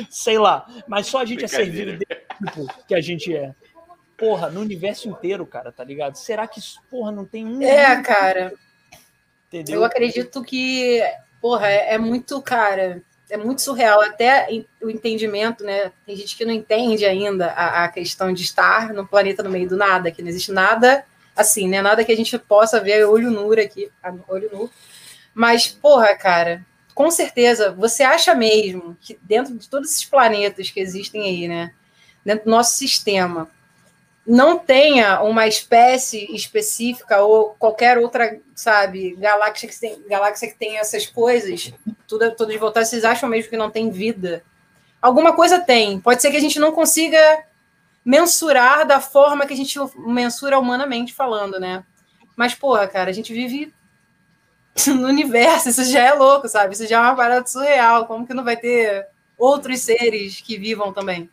Sei 0.09 0.37
lá. 0.37 0.67
Mas 0.87 1.07
só 1.07 1.19
a 1.19 1.25
gente 1.25 1.43
é 1.43 1.47
ser 1.47 1.69
vivo 1.69 1.97
tipo 1.97 2.85
que 2.87 2.95
a 2.95 3.01
gente 3.01 3.35
é. 3.35 3.53
Porra, 4.17 4.49
no 4.49 4.61
universo 4.61 5.09
inteiro, 5.09 5.45
cara, 5.45 5.73
tá 5.73 5.83
ligado? 5.83 6.15
Será 6.15 6.47
que, 6.47 6.61
porra, 6.89 7.11
não 7.11 7.25
tem 7.25 7.45
um. 7.45 7.61
É, 7.61 8.01
cara. 8.01 8.53
Entendeu? 9.47 9.75
Eu 9.75 9.83
acredito 9.83 10.41
que 10.41 11.01
porra, 11.45 11.67
é, 11.67 11.93
é 11.93 11.97
muito, 11.99 12.41
cara, 12.41 13.03
é 13.29 13.37
muito 13.37 13.61
surreal. 13.61 14.01
Até 14.01 14.47
o 14.81 14.89
entendimento, 14.89 15.63
né? 15.63 15.91
Tem 16.03 16.15
gente 16.15 16.35
que 16.35 16.43
não 16.43 16.51
entende 16.51 17.05
ainda 17.05 17.51
a, 17.51 17.83
a, 17.83 17.87
questão 17.87 18.33
de 18.33 18.41
estar 18.41 18.91
no 18.91 19.05
planeta 19.05 19.43
no 19.43 19.51
meio 19.51 19.69
do 19.69 19.77
nada, 19.77 20.09
que 20.09 20.23
não 20.23 20.29
existe 20.29 20.51
nada 20.51 21.05
assim, 21.35 21.67
né? 21.67 21.83
Nada 21.83 22.03
que 22.03 22.11
a 22.11 22.17
gente 22.17 22.35
possa 22.39 22.81
ver 22.81 23.05
olho 23.05 23.29
nu 23.29 23.53
aqui, 23.53 23.91
olho 24.27 24.49
nu. 24.51 24.71
Mas, 25.35 25.67
porra, 25.67 26.15
cara, 26.15 26.65
com 26.95 27.11
certeza, 27.11 27.71
você 27.71 28.01
acha 28.01 28.33
mesmo 28.33 28.97
que 28.99 29.15
dentro 29.21 29.55
de 29.55 29.69
todos 29.69 29.91
esses 29.91 30.05
planetas 30.05 30.71
que 30.71 30.79
existem 30.79 31.27
aí, 31.27 31.47
né? 31.47 31.73
Dentro 32.25 32.45
do 32.45 32.49
nosso 32.49 32.75
sistema, 32.75 33.47
não 34.25 34.57
tenha 34.57 35.21
uma 35.21 35.47
espécie 35.47 36.25
específica 36.33 37.21
ou 37.21 37.55
qualquer 37.59 37.97
outra, 37.97 38.39
sabe, 38.55 39.15
galáxia 39.17 39.69
que 39.69 39.79
tem, 39.79 40.01
galáxia 40.07 40.47
que 40.47 40.57
tem 40.57 40.77
essas 40.77 41.05
coisas, 41.05 41.71
tudo, 42.07 42.31
tudo 42.35 42.51
de 42.51 42.57
voltar, 42.57 42.83
vocês 42.83 43.05
acham 43.05 43.29
mesmo 43.29 43.51
que 43.51 43.57
não 43.57 43.69
tem 43.69 43.91
vida? 43.91 44.43
Alguma 45.01 45.33
coisa 45.33 45.59
tem. 45.59 45.99
Pode 45.99 46.21
ser 46.21 46.31
que 46.31 46.37
a 46.37 46.41
gente 46.41 46.59
não 46.59 46.71
consiga 46.71 47.45
mensurar 48.03 48.87
da 48.87 48.99
forma 48.99 49.45
que 49.45 49.53
a 49.53 49.57
gente 49.57 49.77
mensura 49.97 50.57
humanamente 50.57 51.13
falando, 51.13 51.59
né? 51.59 51.83
Mas, 52.35 52.55
porra, 52.55 52.87
cara, 52.87 53.11
a 53.11 53.13
gente 53.13 53.31
vive 53.31 53.71
no 54.87 55.07
universo, 55.07 55.69
isso 55.69 55.83
já 55.85 56.01
é 56.01 56.13
louco, 56.13 56.49
sabe? 56.49 56.73
Isso 56.73 56.87
já 56.87 56.97
é 56.97 57.01
uma 57.01 57.15
parada 57.15 57.45
surreal. 57.45 58.07
Como 58.07 58.25
que 58.25 58.33
não 58.33 58.43
vai 58.43 58.57
ter 58.57 59.07
outros 59.37 59.81
seres 59.81 60.41
que 60.41 60.57
vivam 60.57 60.91
também? 60.91 61.29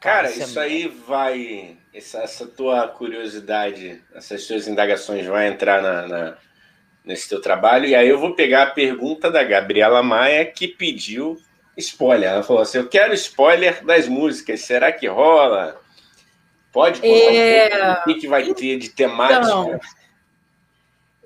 Cara, 0.00 0.30
isso 0.30 0.58
aí 0.58 0.88
vai. 0.88 1.76
Essa, 1.92 2.20
essa, 2.20 2.46
tua 2.46 2.88
curiosidade, 2.88 4.02
essas 4.14 4.46
tuas 4.46 4.66
indagações 4.66 5.26
vão 5.26 5.40
entrar 5.42 5.82
na, 5.82 6.06
na, 6.06 6.36
nesse 7.04 7.28
teu 7.28 7.40
trabalho. 7.40 7.86
E 7.86 7.94
aí 7.94 8.08
eu 8.08 8.18
vou 8.18 8.34
pegar 8.34 8.62
a 8.62 8.70
pergunta 8.70 9.30
da 9.30 9.44
Gabriela 9.44 10.02
Maia, 10.02 10.46
que 10.46 10.68
pediu 10.68 11.38
spoiler. 11.76 12.30
Ela 12.30 12.42
falou 12.42 12.62
assim: 12.62 12.78
Eu 12.78 12.88
quero 12.88 13.12
spoiler 13.12 13.84
das 13.84 14.08
músicas. 14.08 14.60
Será 14.62 14.90
que 14.90 15.06
rola? 15.06 15.78
Pode 16.72 17.00
contar 17.00 17.34
é... 17.34 17.70
um 17.74 17.92
o 17.92 18.04
que, 18.04 18.14
que 18.20 18.28
vai 18.28 18.54
ter 18.54 18.78
de 18.78 18.88
temática? 18.90 19.40
Então, 19.40 19.80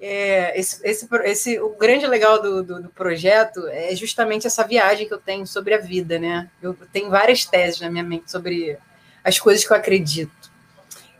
é, 0.00 0.58
esse, 0.58 0.86
esse, 0.86 1.08
esse, 1.24 1.60
o 1.60 1.70
grande 1.70 2.06
legal 2.06 2.42
do, 2.42 2.62
do, 2.62 2.82
do, 2.82 2.88
projeto 2.90 3.66
é 3.68 3.94
justamente 3.94 4.46
essa 4.46 4.66
viagem 4.66 5.06
que 5.06 5.14
eu 5.14 5.18
tenho 5.18 5.46
sobre 5.46 5.74
a 5.74 5.78
vida, 5.78 6.18
né? 6.18 6.50
Eu 6.60 6.76
tenho 6.92 7.10
várias 7.10 7.44
teses 7.44 7.80
na 7.80 7.90
minha 7.90 8.04
mente 8.04 8.30
sobre 8.30 8.76
as 9.22 9.38
coisas 9.38 9.64
que 9.64 9.72
eu 9.72 9.76
acredito. 9.76 10.52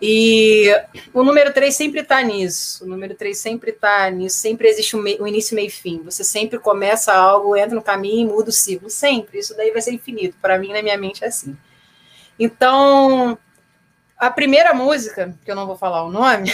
E 0.03 0.67
o 1.15 1.23
número 1.23 1.53
3 1.53 1.75
sempre 1.75 2.01
está 2.01 2.21
nisso. 2.21 2.85
O 2.85 2.87
número 2.87 3.15
3 3.15 3.39
sempre 3.39 3.71
está 3.71 4.11
nisso. 4.11 4.37
Sempre 4.37 4.69
existe 4.69 4.97
um, 4.97 5.01
um, 5.01 5.27
início, 5.27 5.55
meio 5.55 5.69
e 5.69 5.71
fim. 5.71 6.03
Você 6.05 6.23
sempre 6.23 6.59
começa 6.59 7.15
algo, 7.15 7.57
entra 7.57 7.75
no 7.75 7.83
caminho 7.83 8.29
e 8.29 8.31
muda 8.31 8.51
o 8.51 8.53
ciclo. 8.53 8.91
Sempre. 8.91 9.39
Isso 9.39 9.57
daí 9.57 9.71
vai 9.71 9.81
ser 9.81 9.93
infinito. 9.93 10.37
Para 10.43 10.59
mim, 10.59 10.73
na 10.73 10.83
minha 10.83 10.99
mente, 10.99 11.25
é 11.25 11.29
assim. 11.29 11.57
Então, 12.39 13.39
a 14.27 14.31
primeira 14.31 14.73
música, 14.73 15.35
que 15.45 15.51
eu 15.51 15.55
não 15.55 15.67
vou 15.67 15.77
falar 15.77 16.03
o 16.03 16.11
nome, 16.11 16.51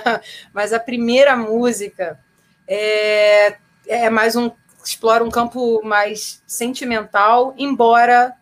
mas 0.54 0.72
a 0.72 0.80
primeira 0.80 1.36
música 1.36 2.18
é, 2.66 3.56
é 3.86 4.08
mais 4.08 4.36
um 4.36 4.50
explora 4.82 5.22
um 5.22 5.30
campo 5.30 5.82
mais 5.84 6.42
sentimental, 6.46 7.52
embora 7.58 8.34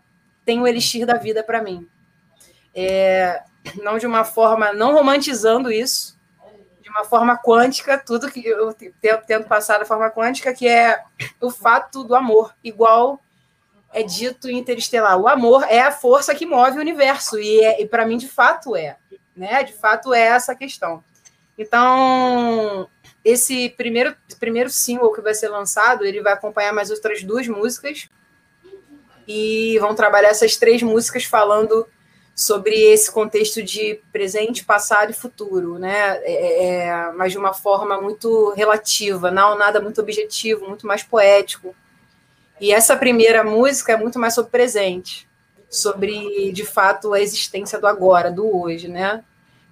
tenha 0.45 0.63
o 0.63 0.67
elixir 0.69 1.05
da 1.05 1.15
vida 1.15 1.43
para 1.43 1.61
mim. 1.61 1.89
É, 2.73 3.43
não 3.83 3.99
de 3.99 4.07
uma 4.07 4.25
forma, 4.25 4.73
não 4.73 4.93
romantizando 4.95 5.73
isso, 5.73 6.17
de 6.81 6.89
uma 6.89 7.05
forma 7.05 7.37
quântica, 7.37 7.99
tudo 7.99 8.31
que 8.31 8.47
eu 8.47 8.73
tento 9.27 9.49
passar 9.49 9.79
da 9.79 9.85
forma 9.85 10.09
quântica, 10.09 10.55
que 10.55 10.69
é 10.69 11.03
o 11.41 11.51
fato 11.51 12.05
do 12.05 12.15
amor, 12.15 12.55
igual 12.63 13.21
é 13.93 14.03
dito 14.03 14.49
em 14.49 14.59
Interestelar. 14.59 15.19
O 15.19 15.29
amor 15.29 15.65
é 15.69 15.81
a 15.81 15.93
força 15.93 16.35
que 16.35 16.47
move 16.47 16.79
o 16.79 16.81
universo, 16.81 17.39
e, 17.39 17.61
é, 17.61 17.83
e 17.83 17.87
para 17.87 18.07
mim, 18.07 18.17
de 18.17 18.29
fato, 18.29 18.77
é. 18.77 18.97
Né? 19.37 19.63
De 19.63 19.73
fato, 19.73 20.13
é 20.13 20.21
essa 20.21 20.55
questão. 20.55 21.03
Então, 21.57 22.89
esse 23.25 23.71
primeiro, 23.71 24.15
primeiro 24.39 24.71
single 24.71 25.13
que 25.13 25.21
vai 25.21 25.35
ser 25.35 25.49
lançado, 25.49 26.05
ele 26.05 26.21
vai 26.21 26.33
acompanhar 26.33 26.73
mais 26.73 26.91
outras 26.91 27.23
duas 27.23 27.49
músicas, 27.49 28.09
e 29.29 29.79
vão 29.79 29.95
trabalhar 29.95 30.31
essas 30.31 30.57
três 30.57 30.83
músicas 30.83 31.25
falando 31.25 31.87
sobre 32.35 32.75
esse 32.75 33.13
contexto 33.13 33.63
de 33.63 34.01
presente, 34.11 34.65
passado 34.65 35.11
e 35.11 35.15
futuro, 35.15 35.79
né? 35.79 36.19
É, 36.23 36.67
é, 36.67 37.13
mas 37.13 37.33
de 37.33 37.39
uma 37.39 37.53
forma 37.53 38.01
muito 38.01 38.55
relativa, 38.57 39.31
não 39.31 39.59
nada 39.59 39.81
muito 39.81 40.01
objetivo, 40.01 40.67
muito 40.67 40.87
mais 40.87 41.03
poético. 41.03 41.75
E 42.61 42.73
essa 42.73 42.97
primeira 42.97 43.45
música 43.45 43.93
é 43.93 43.97
muito 43.97 44.19
mais 44.19 44.35
sobre 44.35 44.51
presente, 44.51 45.29
sobre, 45.71 46.51
de 46.53 46.65
fato, 46.65 47.13
a 47.13 47.21
existência 47.21 47.79
do 47.79 47.87
agora, 47.87 48.31
do 48.31 48.57
hoje, 48.57 48.89
né? 48.89 49.23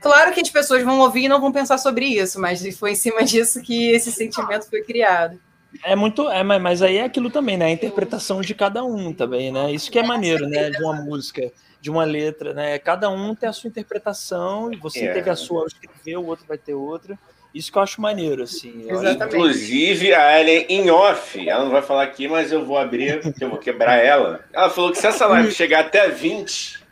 Claro 0.01 0.33
que 0.33 0.41
as 0.41 0.51
pessoas 0.51 0.83
vão 0.85 1.01
ouvir 1.01 1.25
e 1.25 1.29
não 1.29 1.41
vão 1.41 1.51
pensar 1.51 1.79
sobre 1.79 2.07
isso, 2.07 2.41
mas 2.41 2.63
foi 2.77 2.93
em 2.93 2.97
cima 2.97 3.23
disso 3.25 3.61
que 3.63 3.91
esse 3.91 4.13
sentimento 4.13 4.69
foi 4.69 4.83
criado. 4.83 5.39
É 5.85 5.97
muito, 5.97 6.29
é, 6.31 6.43
mas 6.43 6.81
aí 6.81 6.97
é 6.97 7.05
aquilo 7.05 7.31
também, 7.31 7.57
né? 7.57 7.67
A 7.67 7.71
interpretação 7.71 8.41
de 8.41 8.55
cada 8.55 8.85
um 8.85 9.13
também, 9.13 9.53
né? 9.53 9.73
Isso 9.73 9.91
que 9.91 9.99
é 9.99 10.03
maneiro, 10.03 10.49
né? 10.49 10.71
De 10.71 10.83
uma 10.83 10.95
música, 10.95 11.53
de 11.81 11.91
uma 11.91 12.05
letra, 12.05 12.55
né? 12.55 12.79
Cada 12.79 13.11
um 13.11 13.35
tem 13.35 13.49
a 13.49 13.53
sua 13.53 13.69
interpretação 13.69 14.73
e 14.73 14.77
você 14.77 15.07
é. 15.07 15.13
teve 15.13 15.29
a 15.29 15.37
sua, 15.37 15.67
escreveu, 15.67 16.21
o 16.23 16.27
outro 16.27 16.47
vai 16.47 16.57
ter 16.57 16.75
outra. 16.75 17.19
Isso 17.55 17.73
que 17.73 17.79
eu 17.79 17.83
acho 17.83 18.01
maneiro, 18.01 18.43
assim. 18.43 18.87
Exatamente. 18.89 19.37
Inclusive, 19.37 20.15
a 20.15 20.41
Ellen, 20.41 20.67
em 20.69 20.91
off, 20.91 21.49
ela 21.49 21.65
não 21.65 21.71
vai 21.71 21.83
falar 21.83 22.03
aqui, 22.03 22.29
mas 22.29 22.53
eu 22.53 22.65
vou 22.65 22.77
abrir, 22.77 23.21
porque 23.21 23.43
eu 23.43 23.49
vou 23.49 23.59
quebrar 23.59 23.97
ela. 23.97 24.45
Ela 24.53 24.69
falou 24.69 24.93
que 24.93 24.99
se 24.99 25.07
essa 25.07 25.27
live 25.27 25.51
chegar 25.53 25.81
até 25.81 26.09
20, 26.09 26.86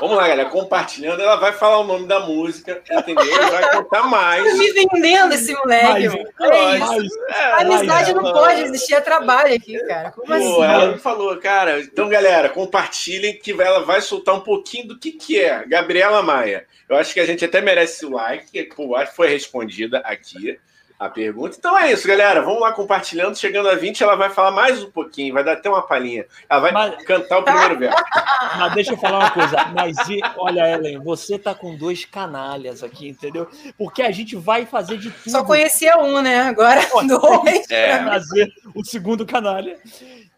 Vamos 0.00 0.16
lá, 0.16 0.28
galera, 0.28 0.48
compartilhando, 0.48 1.20
ela 1.20 1.36
vai 1.36 1.52
falar 1.52 1.78
o 1.78 1.84
nome 1.84 2.06
da 2.06 2.20
música, 2.20 2.80
entendeu? 2.90 3.50
Vai 3.50 3.70
contar 3.72 4.04
mais. 4.04 4.44
Tá 4.44 4.54
me 4.54 4.72
vendendo 4.72 5.32
esse 5.32 5.52
moleque. 5.54 6.24
Mas, 6.38 7.12
é, 7.28 7.44
a 7.44 7.56
amizade 7.58 8.14
não 8.14 8.32
pode 8.32 8.62
existir, 8.62 8.94
é 8.94 9.00
trabalho 9.00 9.54
aqui, 9.54 9.78
cara. 9.86 10.12
Como 10.12 10.26
Pô, 10.26 10.32
assim? 10.32 10.62
Ela 10.62 10.92
me 10.92 10.98
falou, 10.98 11.36
cara. 11.38 11.80
Então, 11.80 12.08
galera, 12.08 12.48
compartilhem 12.48 13.38
que 13.38 13.52
ela 13.60 13.80
vai 13.80 14.00
soltar 14.00 14.34
um 14.36 14.40
pouquinho 14.40 14.88
do 14.88 14.98
que, 14.98 15.12
que 15.12 15.40
é. 15.40 15.64
Gabriela 15.66 16.22
Maia. 16.22 16.64
Eu 16.88 16.96
acho 16.96 17.12
que 17.12 17.20
a 17.20 17.26
gente 17.26 17.44
até 17.44 17.60
merece 17.60 18.06
o 18.06 18.10
like, 18.10 18.62
pô, 18.74 18.94
acho 18.94 19.10
que 19.10 19.16
foi 19.16 19.28
respondida 19.28 19.98
aqui 19.98 20.58
a 20.98 21.08
pergunta. 21.08 21.56
Então 21.56 21.78
é 21.78 21.92
isso, 21.92 22.08
galera. 22.08 22.42
Vamos 22.42 22.60
lá 22.60 22.72
compartilhando. 22.72 23.36
Chegando 23.36 23.68
a 23.68 23.76
20, 23.76 24.02
ela 24.02 24.16
vai 24.16 24.30
falar 24.30 24.50
mais 24.50 24.82
um 24.82 24.90
pouquinho, 24.90 25.32
vai 25.32 25.44
dar 25.44 25.52
até 25.52 25.68
uma 25.68 25.82
palhinha. 25.82 26.26
Ela 26.48 26.60
vai 26.60 26.72
Mas... 26.72 27.04
cantar 27.04 27.38
o 27.38 27.44
primeiro 27.44 27.78
verso. 27.78 28.02
Mas 28.58 28.74
deixa 28.74 28.92
eu 28.94 28.96
falar 28.96 29.18
uma 29.20 29.30
coisa. 29.30 29.56
Mas 29.74 29.96
olha, 30.36 30.68
Ellen, 30.68 30.98
você 30.98 31.38
tá 31.38 31.54
com 31.54 31.76
dois 31.76 32.04
canalhas 32.04 32.82
aqui, 32.82 33.08
entendeu? 33.08 33.48
Porque 33.76 34.02
a 34.02 34.10
gente 34.10 34.34
vai 34.34 34.66
fazer 34.66 34.98
de 34.98 35.10
tudo. 35.10 35.30
Só 35.30 35.44
conhecia 35.44 35.98
um, 35.98 36.20
né? 36.20 36.40
Agora 36.40 36.80
dois. 37.06 37.70
É. 37.70 38.04
fazer 38.04 38.52
o 38.74 38.84
segundo 38.84 39.24
canalha. 39.24 39.78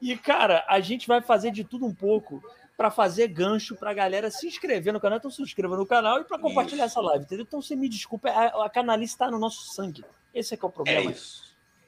E, 0.01 0.17
cara, 0.17 0.65
a 0.69 0.81
gente 0.81 1.09
vai 1.09 1.23
fazer 1.23 1.51
de 1.51 1.65
tudo 1.65 1.87
um 1.87 1.95
pouco 1.95 2.43
para 2.77 2.91
fazer 2.91 3.29
gancho 3.29 3.77
para 3.77 3.91
a 3.91 3.95
galera 3.95 4.31
se 4.31 4.47
inscrever 4.47 4.93
no 4.93 5.01
canal. 5.01 5.19
Então 5.19 5.31
se 5.31 5.41
inscreva 5.43 5.77
no 5.77 5.87
canal 5.87 6.21
e 6.21 6.25
para 6.25 6.39
compartilhar 6.39 6.87
isso. 6.87 6.99
essa 6.99 7.07
live, 7.07 7.25
entendeu? 7.25 7.45
Então 7.47 7.63
você 7.63 7.75
me 7.75 7.89
desculpa, 7.89 8.29
a, 8.31 8.67
a 8.67 8.71
canalice 8.71 9.15
está 9.15 9.31
no 9.31 9.39
nosso 9.39 9.75
sangue. 9.75 10.05
Esse 10.35 10.55
é 10.55 10.57
que 10.57 10.65
é 10.65 10.69
o 10.69 10.73
problema. 10.73 11.11
É 11.11 11.13
isso. 11.13 11.43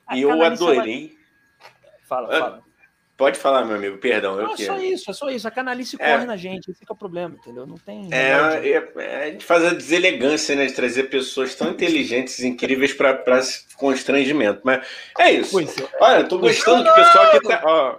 A 0.07 0.16
e 0.16 0.22
eu 0.22 0.43
adorei. 0.43 1.16
Fala, 2.05 2.28
fala. 2.28 2.72
Pode 3.16 3.38
falar, 3.38 3.64
meu 3.64 3.76
amigo, 3.76 3.99
perdão. 3.99 4.36
Não, 4.36 4.53
é 4.53 4.57
só 4.57 4.76
isso, 4.78 5.11
é 5.11 5.14
só 5.14 5.30
isso. 5.30 5.47
A 5.47 5.51
canalice 5.51 5.97
é. 6.01 6.12
corre 6.12 6.26
na 6.26 6.36
gente, 6.36 6.70
esse 6.70 6.82
é 6.82 6.93
o 6.93 6.97
problema, 6.97 7.36
entendeu? 7.36 7.66
Não 7.66 7.76
tem. 7.76 8.09
É, 8.11 8.32
é, 8.68 8.93
é, 8.97 9.24
a 9.24 9.30
gente 9.30 9.45
faz 9.45 9.64
a 9.64 9.74
deselegância, 9.74 10.57
né? 10.57 10.66
De 10.66 10.72
trazer 10.72 11.05
pessoas 11.05 11.55
tão 11.55 11.70
inteligentes, 11.70 12.40
incríveis 12.40 12.93
para 12.93 13.22
constrangimento. 13.76 14.62
Mas 14.64 14.84
é 15.18 15.30
isso. 15.30 15.61
É. 15.61 15.64
Olha, 16.01 16.20
eu 16.20 16.28
tô 16.28 16.38
gostando 16.38 16.82
que 16.82 16.90
o 16.90 16.95
pessoal 16.95 17.24
aqui 17.26 17.40
tá. 17.47 17.62
Ó, 17.64 17.99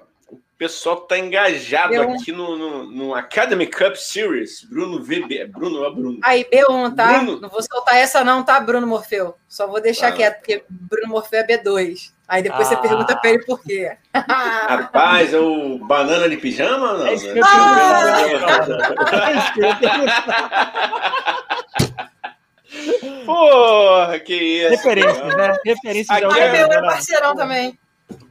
pessoal 0.64 0.96
tá 1.02 1.18
engajado 1.18 1.94
B1. 1.94 2.16
aqui 2.16 2.32
no, 2.32 2.58
no, 2.58 2.86
no, 2.86 3.14
Academy 3.14 3.68
Cup 3.68 3.96
Series. 3.96 4.64
Bruno 4.64 5.04
VB. 5.04 5.48
Bruno, 5.48 5.84
ó, 5.84 5.90
Bruno. 5.90 6.20
Aí, 6.24 6.46
B1, 6.46 6.96
tá? 6.96 7.20
Bruno. 7.20 7.42
Não 7.42 7.50
vou 7.50 7.62
soltar 7.62 7.98
essa, 7.98 8.24
não, 8.24 8.44
tá, 8.44 8.62
Bruno 8.62 8.88
Morfeu? 8.88 9.36
Só 9.46 9.68
vou 9.68 9.82
deixar 9.82 10.08
ah. 10.08 10.14
quieto, 10.14 10.38
porque 10.38 10.64
Bruno 10.70 11.10
Morfeu 11.10 11.42
é 11.42 11.46
B2. 11.46 12.14
Aí 12.30 12.42
depois 12.42 12.66
ah. 12.68 12.70
você 12.70 12.78
pergunta 12.78 13.14
pra 13.18 13.30
ele 13.30 13.44
por 13.44 13.62
quê. 13.62 13.98
Rapaz, 14.16 15.34
é 15.34 15.40
o 15.40 15.80
banana 15.80 16.30
de 16.30 16.38
pijama 16.38 16.94
ou 16.94 17.00
não? 17.00 17.08
É 17.08 17.16
isso 17.16 17.34
que 17.34 17.40
eu 17.40 17.44
Porra, 23.26 24.20
que 24.20 24.34
isso. 24.34 24.70
Referências, 24.70 25.36
né? 25.36 25.58
Referências. 25.66 26.24
Aqui 26.24 26.40
é, 26.40 26.62
é 26.62 26.82
parceirão 26.82 27.36
também. 27.36 27.78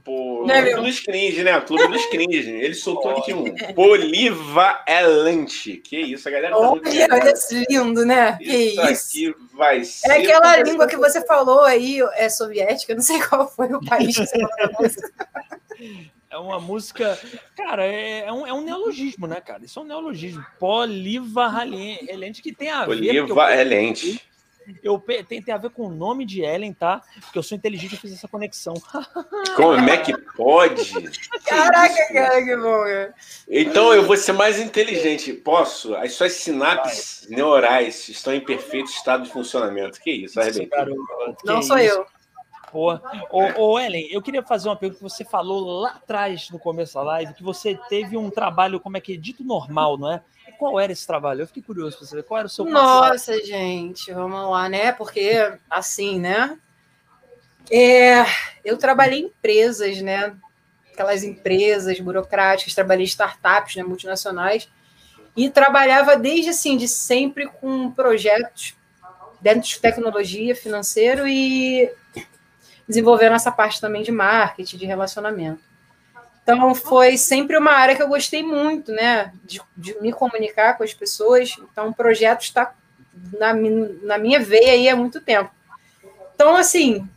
Pô, 0.05 0.45
né, 0.47 0.73
Clube 0.73 0.89
dos 0.89 1.01
Cringe, 1.01 1.45
né? 1.45 1.61
Clube 1.61 1.87
dos 1.87 2.07
Cringe. 2.07 2.51
Ele 2.51 2.75
soltou 2.75 3.19
aqui 3.19 3.33
um 3.33 3.45
polivalente. 3.75 5.77
Que 5.77 6.01
isso, 6.01 6.29
a 6.29 6.33
galera 6.33 6.57
tá 6.57 6.71
muito 6.71 6.89
Olha, 6.89 7.35
lindo, 7.69 8.05
né? 8.05 8.37
Isso 8.41 9.13
que 9.13 9.27
isso. 9.27 9.37
vai 9.55 9.85
ser. 9.85 10.11
É 10.11 10.19
aquela 10.19 10.57
língua 10.59 10.89
que 10.89 10.97
você 10.97 11.25
falou 11.25 11.61
aí, 11.61 12.01
é 12.15 12.29
soviética, 12.29 12.95
não 12.95 13.03
sei 13.03 13.21
qual 13.29 13.49
foi 13.49 13.73
o 13.73 13.85
país 13.85 14.17
que 14.17 14.27
você 14.27 14.39
falou 14.39 14.91
É 16.31 16.37
uma 16.37 16.59
música. 16.59 17.17
Cara, 17.57 17.85
é, 17.85 18.25
é, 18.27 18.33
um, 18.33 18.45
é 18.47 18.53
um 18.53 18.63
neologismo, 18.63 19.29
né, 19.29 19.41
cara? 19.41 19.65
Isso 19.65 19.79
é 19.79 19.83
um 19.83 19.87
neologismo. 19.87 20.45
Polivalente, 20.59 22.43
que 22.43 22.53
tem 22.53 22.71
a 22.71 22.87
ver. 22.87 22.87
Polivalente. 22.87 24.21
Eu 24.83 24.99
tem, 24.99 25.43
tem 25.43 25.55
a 25.55 25.59
ver 25.59 25.71
com 25.71 25.87
o 25.87 25.91
nome 25.91 26.25
de 26.25 26.43
Ellen, 26.43 26.73
tá? 26.73 27.03
Porque 27.21 27.39
eu 27.39 27.43
sou 27.43 27.57
inteligente, 27.57 27.95
eu 27.95 27.99
fiz 27.99 28.13
essa 28.13 28.29
conexão. 28.29 28.75
Como 29.57 29.89
é 29.89 29.97
que 29.99 30.17
pode? 30.37 30.93
Caraca, 31.45 31.95
que 31.95 32.13
cara, 32.13 32.43
que 32.43 32.57
bom. 32.57 32.85
Então 33.49 33.93
eu 33.93 34.05
vou 34.05 34.17
ser 34.17 34.33
mais 34.33 34.59
inteligente. 34.59 35.33
Posso? 35.33 35.95
As 35.97 36.13
suas 36.13 36.33
sinapses 36.33 37.27
Vai. 37.29 37.37
neurais 37.37 38.09
estão 38.09 38.35
em 38.35 38.41
perfeito 38.41 38.91
estado 38.91 39.25
de 39.25 39.31
funcionamento. 39.31 40.01
Que 40.01 40.11
isso, 40.11 40.41
arrebentei. 40.41 40.97
Não 41.45 41.63
sou 41.63 41.79
isso? 41.79 41.95
eu. 41.97 42.07
Ô, 42.73 42.99
ô, 43.59 43.79
Ellen, 43.79 44.09
eu 44.11 44.23
queria 44.23 44.43
fazer 44.43 44.69
uma 44.69 44.77
pergunta 44.77 44.99
que 44.99 45.11
você 45.11 45.25
falou 45.25 45.81
lá 45.83 45.91
atrás, 45.91 46.49
no 46.51 46.59
começo 46.59 46.95
da 46.95 47.03
live, 47.03 47.35
que 47.35 47.43
você 47.43 47.79
teve 47.89 48.17
um 48.17 48.31
trabalho, 48.31 48.81
como 48.81 48.97
é 48.97 49.01
que 49.01 49.13
é, 49.13 49.17
dito 49.17 49.45
normal, 49.45 49.99
não 49.99 50.11
é? 50.11 50.23
Qual 50.63 50.79
era 50.79 50.93
esse 50.93 51.05
trabalho? 51.05 51.43
Eu 51.43 51.47
fiquei 51.49 51.61
curioso 51.61 51.99
para 51.99 52.07
saber 52.07 52.23
qual 52.23 52.39
era 52.39 52.47
o 52.47 52.49
seu 52.49 52.65
Nossa, 52.65 53.45
gente, 53.45 54.13
vamos 54.13 54.49
lá, 54.49 54.69
né? 54.69 54.93
Porque, 54.93 55.53
assim, 55.69 56.21
né? 56.21 56.57
É, 57.69 58.25
eu 58.65 58.79
trabalhei 58.79 59.23
em 59.23 59.25
empresas, 59.25 60.01
né? 60.01 60.37
Aquelas 60.93 61.25
empresas 61.25 61.99
burocráticas, 61.99 62.77
trabalhei 62.77 63.03
em 63.03 63.09
startups, 63.09 63.75
né, 63.75 63.83
multinacionais, 63.83 64.69
e 65.37 65.51
trabalhava 65.51 66.17
desde, 66.17 66.51
assim, 66.51 66.77
de 66.77 66.87
sempre 66.87 67.49
com 67.49 67.91
projetos 67.91 68.77
dentro 69.41 69.69
de 69.69 69.81
tecnologia, 69.81 70.55
financeiro 70.55 71.27
e 71.27 71.93
desenvolvendo 72.87 73.35
essa 73.35 73.51
parte 73.51 73.81
também 73.81 74.05
de 74.05 74.13
marketing, 74.13 74.77
de 74.77 74.87
relacionamento. 74.87 75.72
Então, 76.43 76.75
foi 76.75 77.17
sempre 77.17 77.57
uma 77.57 77.73
área 77.73 77.95
que 77.95 78.03
eu 78.03 78.09
gostei 78.09 78.43
muito, 78.43 78.91
né? 78.93 79.33
De, 79.45 79.61
de 79.77 80.01
me 80.01 80.13
comunicar 80.13 80.77
com 80.77 80.83
as 80.83 80.93
pessoas. 80.93 81.55
Então, 81.59 81.89
o 81.89 81.95
projeto 81.95 82.43
está 82.43 82.75
na, 83.39 83.53
na 84.03 84.19
minha 84.19 84.41
veia 84.41 84.73
aí 84.73 84.89
há 84.89 84.97
muito 84.97 85.21
tempo. 85.21 85.51
Então, 86.35 86.57
assim, 86.57 87.09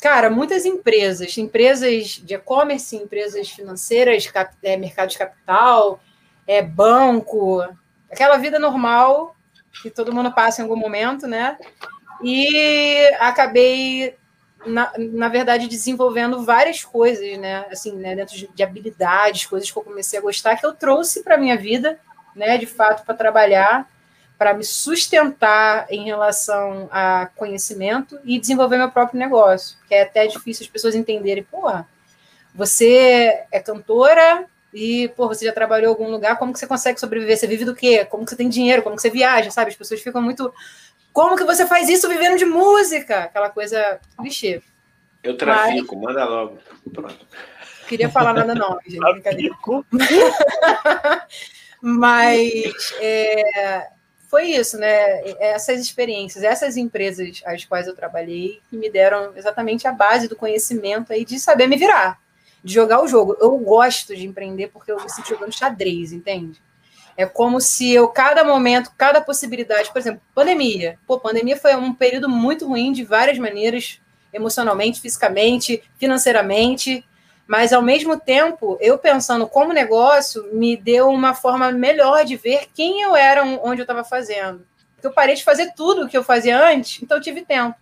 cara, 0.00 0.28
muitas 0.28 0.66
empresas, 0.66 1.36
empresas 1.38 2.20
de 2.22 2.34
e-commerce, 2.34 2.94
empresas 2.94 3.48
financeiras, 3.48 4.26
cap, 4.26 4.54
é, 4.62 4.76
mercado 4.76 5.08
de 5.08 5.18
capital, 5.18 6.00
é, 6.46 6.60
banco, 6.60 7.64
aquela 8.10 8.36
vida 8.36 8.58
normal 8.58 9.34
que 9.82 9.90
todo 9.90 10.12
mundo 10.12 10.30
passa 10.32 10.60
em 10.60 10.64
algum 10.64 10.76
momento, 10.76 11.26
né? 11.26 11.58
E 12.22 13.10
acabei 13.18 14.16
na, 14.66 14.92
na 14.96 15.28
verdade, 15.28 15.68
desenvolvendo 15.68 16.44
várias 16.44 16.84
coisas, 16.84 17.38
né? 17.38 17.66
Assim, 17.70 17.92
né? 17.96 18.14
Dentro 18.14 18.36
de, 18.36 18.48
de 18.48 18.62
habilidades, 18.62 19.46
coisas 19.46 19.70
que 19.70 19.78
eu 19.78 19.82
comecei 19.82 20.18
a 20.18 20.22
gostar, 20.22 20.56
que 20.56 20.66
eu 20.66 20.72
trouxe 20.72 21.22
para 21.22 21.36
minha 21.36 21.56
vida, 21.56 21.98
né? 22.34 22.58
De 22.58 22.66
fato, 22.66 23.04
para 23.04 23.14
trabalhar, 23.14 23.88
para 24.38 24.54
me 24.54 24.64
sustentar 24.64 25.86
em 25.90 26.04
relação 26.04 26.88
a 26.90 27.28
conhecimento 27.36 28.18
e 28.24 28.38
desenvolver 28.38 28.78
meu 28.78 28.90
próprio 28.90 29.18
negócio, 29.18 29.76
que 29.88 29.94
é 29.94 30.02
até 30.02 30.26
difícil 30.26 30.64
as 30.64 30.70
pessoas 30.70 30.94
entenderem, 30.94 31.44
porra, 31.44 31.88
você 32.54 33.44
é 33.50 33.60
cantora 33.60 34.46
e, 34.72 35.08
pô, 35.16 35.28
você 35.28 35.44
já 35.44 35.52
trabalhou 35.52 35.86
em 35.86 35.94
algum 35.94 36.10
lugar, 36.10 36.36
como 36.36 36.52
que 36.52 36.58
você 36.58 36.66
consegue 36.66 36.98
sobreviver? 36.98 37.36
Você 37.36 37.46
vive 37.46 37.64
do 37.64 37.74
quê? 37.74 38.04
Como 38.04 38.24
que 38.24 38.30
você 38.30 38.36
tem 38.36 38.48
dinheiro? 38.48 38.82
Como 38.82 38.96
que 38.96 39.02
você 39.02 39.10
viaja, 39.10 39.50
sabe? 39.50 39.70
As 39.70 39.76
pessoas 39.76 40.00
ficam 40.00 40.20
muito 40.20 40.52
como 41.14 41.36
que 41.36 41.44
você 41.44 41.64
faz 41.64 41.88
isso 41.88 42.08
vivendo 42.08 42.36
de 42.36 42.44
música? 42.44 43.20
Aquela 43.20 43.48
coisa 43.48 44.00
clichê. 44.18 44.60
Eu 45.22 45.36
trafico, 45.36 45.94
Mas... 45.94 46.04
manda 46.04 46.24
logo. 46.24 46.58
Pronto. 46.92 47.26
Queria 47.88 48.10
falar 48.10 48.34
nada 48.34 48.52
não, 48.52 48.76
gente. 48.84 49.00
Mas 51.80 52.94
é, 53.00 53.90
foi 54.28 54.46
isso, 54.46 54.76
né? 54.76 55.20
Essas 55.38 55.80
experiências, 55.80 56.42
essas 56.42 56.76
empresas 56.76 57.42
às 57.46 57.64
quais 57.64 57.86
eu 57.86 57.94
trabalhei, 57.94 58.60
que 58.68 58.76
me 58.76 58.90
deram 58.90 59.32
exatamente 59.36 59.86
a 59.86 59.92
base 59.92 60.26
do 60.26 60.34
conhecimento 60.34 61.12
aí 61.12 61.24
de 61.24 61.38
saber 61.38 61.68
me 61.68 61.76
virar, 61.76 62.18
de 62.62 62.74
jogar 62.74 63.00
o 63.00 63.06
jogo. 63.06 63.36
Eu 63.40 63.56
gosto 63.58 64.16
de 64.16 64.26
empreender 64.26 64.68
porque 64.72 64.90
eu 64.90 65.00
me 65.00 65.08
sinto 65.08 65.28
jogando 65.28 65.52
xadrez, 65.52 66.12
entende? 66.12 66.60
É 67.16 67.26
como 67.26 67.60
se 67.60 67.92
eu, 67.92 68.08
cada 68.08 68.42
momento, 68.42 68.90
cada 68.96 69.20
possibilidade, 69.20 69.92
por 69.92 69.98
exemplo, 69.98 70.20
pandemia. 70.34 70.98
Pô, 71.06 71.18
pandemia 71.18 71.56
foi 71.56 71.74
um 71.76 71.94
período 71.94 72.28
muito 72.28 72.66
ruim 72.66 72.92
de 72.92 73.04
várias 73.04 73.38
maneiras, 73.38 74.00
emocionalmente, 74.32 75.00
fisicamente, 75.00 75.82
financeiramente, 75.96 77.06
mas 77.46 77.72
ao 77.72 77.82
mesmo 77.82 78.18
tempo, 78.18 78.78
eu 78.80 78.98
pensando 78.98 79.46
como 79.46 79.72
negócio, 79.72 80.48
me 80.52 80.76
deu 80.76 81.08
uma 81.08 81.34
forma 81.34 81.70
melhor 81.70 82.24
de 82.24 82.36
ver 82.36 82.68
quem 82.74 83.02
eu 83.02 83.14
era, 83.14 83.44
onde 83.44 83.80
eu 83.80 83.84
estava 83.84 84.02
fazendo. 84.02 84.66
Porque 84.94 85.06
eu 85.06 85.12
parei 85.12 85.34
de 85.34 85.44
fazer 85.44 85.72
tudo 85.74 86.04
o 86.04 86.08
que 86.08 86.16
eu 86.16 86.24
fazia 86.24 86.58
antes, 86.58 87.02
então 87.02 87.18
eu 87.18 87.22
tive 87.22 87.44
tempo. 87.44 87.76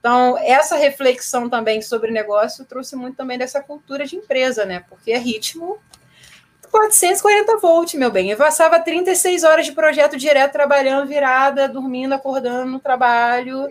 Então, 0.00 0.38
essa 0.38 0.76
reflexão 0.76 1.50
também 1.50 1.82
sobre 1.82 2.10
negócio 2.10 2.64
trouxe 2.64 2.96
muito 2.96 3.16
também 3.16 3.36
dessa 3.36 3.60
cultura 3.60 4.06
de 4.06 4.16
empresa, 4.16 4.64
né? 4.64 4.84
Porque 4.88 5.12
é 5.12 5.18
ritmo 5.18 5.78
440 6.70 7.56
volts, 7.58 7.94
meu 7.94 8.10
bem. 8.10 8.30
Eu 8.30 8.36
passava 8.36 8.80
36 8.80 9.44
horas 9.44 9.66
de 9.66 9.72
projeto 9.72 10.16
direto, 10.16 10.52
trabalhando, 10.52 11.08
virada, 11.08 11.68
dormindo, 11.68 12.14
acordando 12.14 12.70
no 12.70 12.80
trabalho. 12.80 13.66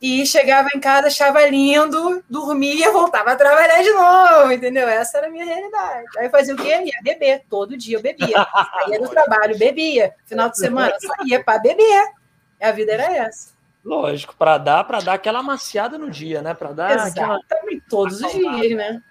E 0.00 0.24
chegava 0.24 0.68
em 0.74 0.78
casa, 0.78 1.08
achava 1.08 1.44
lindo, 1.48 2.22
dormia, 2.30 2.92
voltava 2.92 3.32
a 3.32 3.36
trabalhar 3.36 3.82
de 3.82 3.90
novo, 3.90 4.52
entendeu? 4.52 4.88
Essa 4.88 5.18
era 5.18 5.26
a 5.26 5.30
minha 5.30 5.44
realidade. 5.44 6.06
Aí 6.16 6.26
eu 6.26 6.30
fazia 6.30 6.54
o 6.54 6.56
quê? 6.56 6.68
Ia 6.84 7.02
beber. 7.02 7.42
Todo 7.50 7.76
dia 7.76 7.96
eu 7.96 8.02
bebia. 8.02 8.46
Saía 8.78 9.00
do 9.00 9.08
trabalho, 9.08 9.58
bebia. 9.58 10.14
Final 10.24 10.50
de 10.50 10.58
semana, 10.58 10.94
saía 11.00 11.42
para 11.42 11.58
beber. 11.58 12.04
A 12.60 12.70
vida 12.70 12.92
era 12.92 13.12
essa. 13.12 13.58
Lógico, 13.84 14.36
para 14.36 14.58
dar, 14.58 14.84
para 14.84 15.00
dar 15.00 15.14
aquela 15.14 15.40
amaciada 15.40 15.98
no 15.98 16.10
dia, 16.10 16.42
né? 16.42 16.54
Para 16.54 16.72
dar 16.72 16.94
Exatamente, 16.94 17.46
aquela... 17.46 17.80
todos 17.88 18.20
os 18.20 18.32
dias, 18.32 18.76
né? 18.76 19.02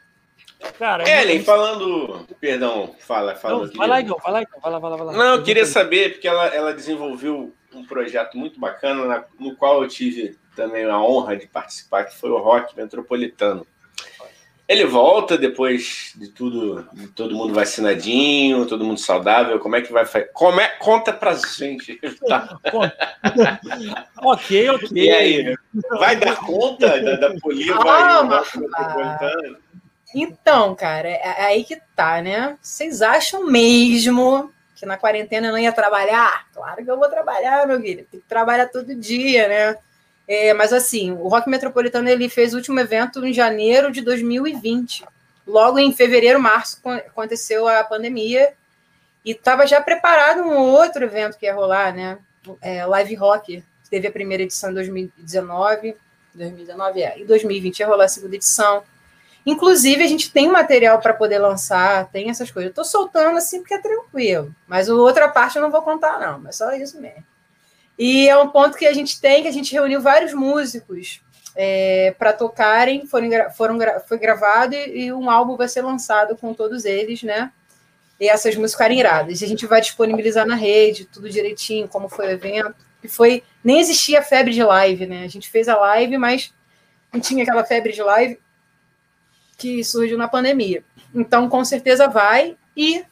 Cara, 0.77 1.07
é 1.07 1.21
Ellen, 1.21 1.43
falando. 1.43 2.25
Perdão, 2.39 2.95
fala, 2.99 3.35
fala. 3.35 3.65
Não, 3.65 3.73
vai 3.73 3.87
lá, 3.87 3.99
Igor, 3.99 4.21
vai 4.21 4.31
lá, 4.31 4.41
Igor, 4.41 4.59
vai 4.61 4.71
lá, 4.71 4.79
vai 4.79 4.89
lá, 4.91 4.97
vai 4.97 5.05
lá. 5.07 5.13
Não, 5.13 5.35
eu 5.35 5.43
queria 5.43 5.65
saber, 5.65 6.13
porque 6.13 6.27
ela, 6.27 6.47
ela 6.47 6.73
desenvolveu 6.73 7.53
um 7.73 7.85
projeto 7.85 8.37
muito 8.37 8.59
bacana, 8.59 9.05
na, 9.05 9.23
no 9.39 9.55
qual 9.55 9.83
eu 9.83 9.87
tive 9.87 10.37
também 10.55 10.85
a 10.85 10.99
honra 10.99 11.37
de 11.37 11.47
participar, 11.47 12.05
que 12.05 12.15
foi 12.15 12.29
o 12.29 12.39
Rock 12.39 12.75
Metropolitano. 12.75 13.65
Ele 14.67 14.83
volta 14.85 15.37
depois 15.37 16.11
de 16.17 16.27
tudo, 16.27 16.89
de 16.91 17.07
todo 17.07 17.33
mundo 17.33 17.53
vacinadinho, 17.53 18.65
todo 18.65 18.83
mundo 18.83 18.99
saudável. 18.99 19.59
Como 19.59 19.77
é 19.77 19.81
que 19.81 19.93
vai 19.93 20.05
fazer? 20.05 20.29
Como 20.33 20.59
é? 20.59 20.67
Conta 20.79 21.13
pra 21.13 21.33
gente. 21.35 21.99
Tá. 22.27 22.59
ok, 24.17 24.69
ok. 24.71 24.89
E 24.91 25.09
aí? 25.09 25.55
Vai 25.97 26.17
dar 26.17 26.35
conta 26.35 27.01
da, 27.01 27.15
da 27.15 27.39
Poli? 27.39 27.71
Ah, 27.71 28.23
vai, 28.23 28.43
metropolitano? 28.57 29.57
Então, 30.13 30.73
cara, 30.75 31.09
é, 31.09 31.21
é 31.21 31.45
aí 31.45 31.63
que 31.63 31.79
tá, 31.95 32.21
né? 32.21 32.57
Vocês 32.61 33.01
acham 33.01 33.45
mesmo 33.45 34.51
que 34.75 34.85
na 34.85 34.97
quarentena 34.97 35.47
eu 35.47 35.51
não 35.51 35.59
ia 35.59 35.71
trabalhar? 35.71 36.47
Claro 36.53 36.83
que 36.83 36.89
eu 36.89 36.97
vou 36.97 37.09
trabalhar, 37.09 37.67
meu 37.67 37.79
filho. 37.81 38.07
Tem 38.09 38.19
que 38.19 38.27
trabalhar 38.27 38.67
todo 38.67 38.95
dia, 38.95 39.47
né? 39.47 39.77
É, 40.27 40.53
mas 40.53 40.73
assim, 40.73 41.11
o 41.11 41.27
Rock 41.27 41.49
Metropolitano 41.49 42.09
ele 42.09 42.29
fez 42.29 42.53
o 42.53 42.57
último 42.57 42.79
evento 42.79 43.25
em 43.25 43.33
janeiro 43.33 43.91
de 43.91 44.01
2020. 44.01 45.05
Logo 45.47 45.79
em 45.79 45.93
fevereiro, 45.93 46.39
março, 46.39 46.79
aconteceu 46.85 47.67
a 47.67 47.83
pandemia 47.83 48.53
e 49.23 49.31
estava 49.31 49.65
já 49.65 49.81
preparado 49.81 50.41
um 50.41 50.57
outro 50.57 51.05
evento 51.05 51.37
que 51.37 51.45
ia 51.45 51.55
rolar, 51.55 51.93
né? 51.93 52.17
É, 52.61 52.85
Live 52.85 53.15
Rock. 53.15 53.63
Teve 53.89 54.07
a 54.07 54.11
primeira 54.11 54.43
edição 54.43 54.71
em 54.71 54.73
2019, 54.73 55.95
2019 56.33 57.01
é, 57.01 57.19
e 57.19 57.25
2020 57.25 57.79
ia 57.79 57.87
rolar 57.87 58.05
a 58.05 58.09
segunda 58.09 58.35
edição. 58.35 58.83
Inclusive, 59.49 60.03
a 60.03 60.07
gente 60.07 60.29
tem 60.29 60.49
material 60.49 60.99
para 60.99 61.13
poder 61.13 61.39
lançar, 61.39 62.11
tem 62.11 62.29
essas 62.29 62.51
coisas. 62.51 62.67
Eu 62.67 62.71
estou 62.71 62.83
soltando 62.83 63.37
assim 63.37 63.59
porque 63.59 63.75
é 63.75 63.81
tranquilo, 63.81 64.53
mas 64.67 64.89
a 64.89 64.93
outra 64.93 65.29
parte 65.29 65.55
eu 65.55 65.61
não 65.61 65.71
vou 65.71 65.81
contar, 65.81 66.19
não, 66.19 66.37
mas 66.37 66.57
só 66.57 66.73
isso 66.73 66.99
mesmo. 66.99 67.23
E 67.97 68.27
é 68.27 68.37
um 68.37 68.49
ponto 68.49 68.77
que 68.77 68.85
a 68.85 68.91
gente 68.91 69.21
tem, 69.21 69.43
que 69.43 69.47
a 69.47 69.53
gente 69.53 69.71
reuniu 69.71 70.01
vários 70.01 70.33
músicos 70.33 71.21
é, 71.55 72.13
para 72.19 72.33
tocarem, 72.33 73.07
foram, 73.07 73.29
foram, 73.55 73.79
foi 74.05 74.19
gravado 74.19 74.75
e, 74.75 75.05
e, 75.05 75.13
um 75.13 75.29
álbum 75.29 75.55
vai 75.55 75.69
ser 75.69 75.81
lançado 75.81 76.35
com 76.35 76.53
todos 76.53 76.83
eles, 76.83 77.23
né? 77.23 77.49
E 78.19 78.27
essas 78.27 78.53
músicas 78.53 78.73
ficarem 78.73 78.99
iradas. 78.99 79.39
E 79.39 79.45
a 79.45 79.47
gente 79.47 79.65
vai 79.65 79.79
disponibilizar 79.79 80.45
na 80.45 80.55
rede, 80.55 81.05
tudo 81.05 81.29
direitinho, 81.29 81.87
como 81.87 82.09
foi 82.09 82.27
o 82.27 82.31
evento. 82.31 82.75
E 83.01 83.07
foi. 83.07 83.43
Nem 83.63 83.79
existia 83.79 84.21
febre 84.21 84.53
de 84.53 84.61
live, 84.61 85.07
né? 85.07 85.23
A 85.23 85.29
gente 85.29 85.49
fez 85.49 85.69
a 85.69 85.77
live, 85.77 86.17
mas 86.17 86.53
não 87.13 87.21
tinha 87.21 87.43
aquela 87.43 87.63
febre 87.63 87.93
de 87.93 88.01
live 88.01 88.37
que 89.57 89.83
surgiu 89.83 90.17
na 90.17 90.27
pandemia. 90.27 90.83
Então, 91.13 91.49
com 91.49 91.65
certeza 91.65 92.07
vai 92.07 92.55
e 92.75 93.03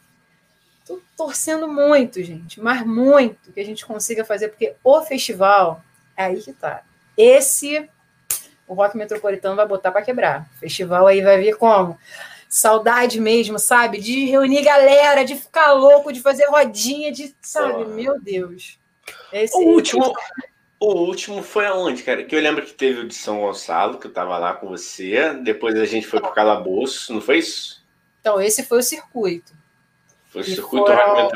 tô 0.86 1.02
torcendo 1.18 1.68
muito, 1.68 2.24
gente, 2.24 2.62
mas 2.62 2.86
muito 2.86 3.52
que 3.52 3.60
a 3.60 3.66
gente 3.66 3.86
consiga 3.86 4.24
fazer, 4.24 4.50
porque 4.50 4.76
o 4.84 5.02
festival 5.02 5.84
é 6.16 6.26
aí 6.26 6.42
que 6.42 6.54
tá. 6.54 6.84
Esse 7.18 7.90
o 8.68 8.74
Rock 8.74 8.98
Metropolitano 8.98 9.56
vai 9.56 9.68
botar 9.68 9.92
para 9.92 10.02
quebrar. 10.02 10.48
O 10.56 10.60
festival 10.60 11.08
aí 11.08 11.22
vai 11.22 11.40
vir 11.40 11.56
como? 11.56 11.98
Saudade 12.50 13.20
mesmo, 13.20 13.60
sabe? 13.60 14.00
De 14.00 14.26
reunir 14.26 14.64
galera, 14.64 15.24
de 15.24 15.36
ficar 15.36 15.74
louco, 15.74 16.12
de 16.12 16.22
fazer 16.22 16.46
rodinha, 16.46 17.12
de, 17.12 17.36
sabe? 17.42 17.86
Meu 17.86 18.20
Deus. 18.20 18.80
Esse, 19.32 19.56
o 19.58 19.62
último, 19.62 20.14
O 20.80 20.94
último 20.94 21.42
foi 21.42 21.66
aonde, 21.66 22.04
cara? 22.04 22.24
Que 22.24 22.36
eu 22.36 22.42
lembro 22.42 22.66
que 22.66 22.74
teve 22.74 23.02
o 23.02 23.08
de 23.08 23.16
São 23.16 23.40
Gonçalo, 23.40 23.98
que 23.98 24.08
eu 24.08 24.14
tava 24.14 24.38
lá 24.38 24.54
com 24.54 24.68
você. 24.68 25.34
Depois 25.42 25.76
a 25.80 25.86
gente 25.86 26.06
foi 26.06 26.20
pro 26.20 26.34
Calabouço, 26.34 27.14
não 27.14 27.22
foi 27.22 27.40
isso? 27.40 27.84
Então, 28.20 28.42
esse 28.42 28.64
foi 28.64 28.80
o 28.80 28.84
circuito. 28.84 29.54
Foi 30.30 30.42
o 30.42 30.44
circuito 30.44 30.86
foram... 30.86 31.32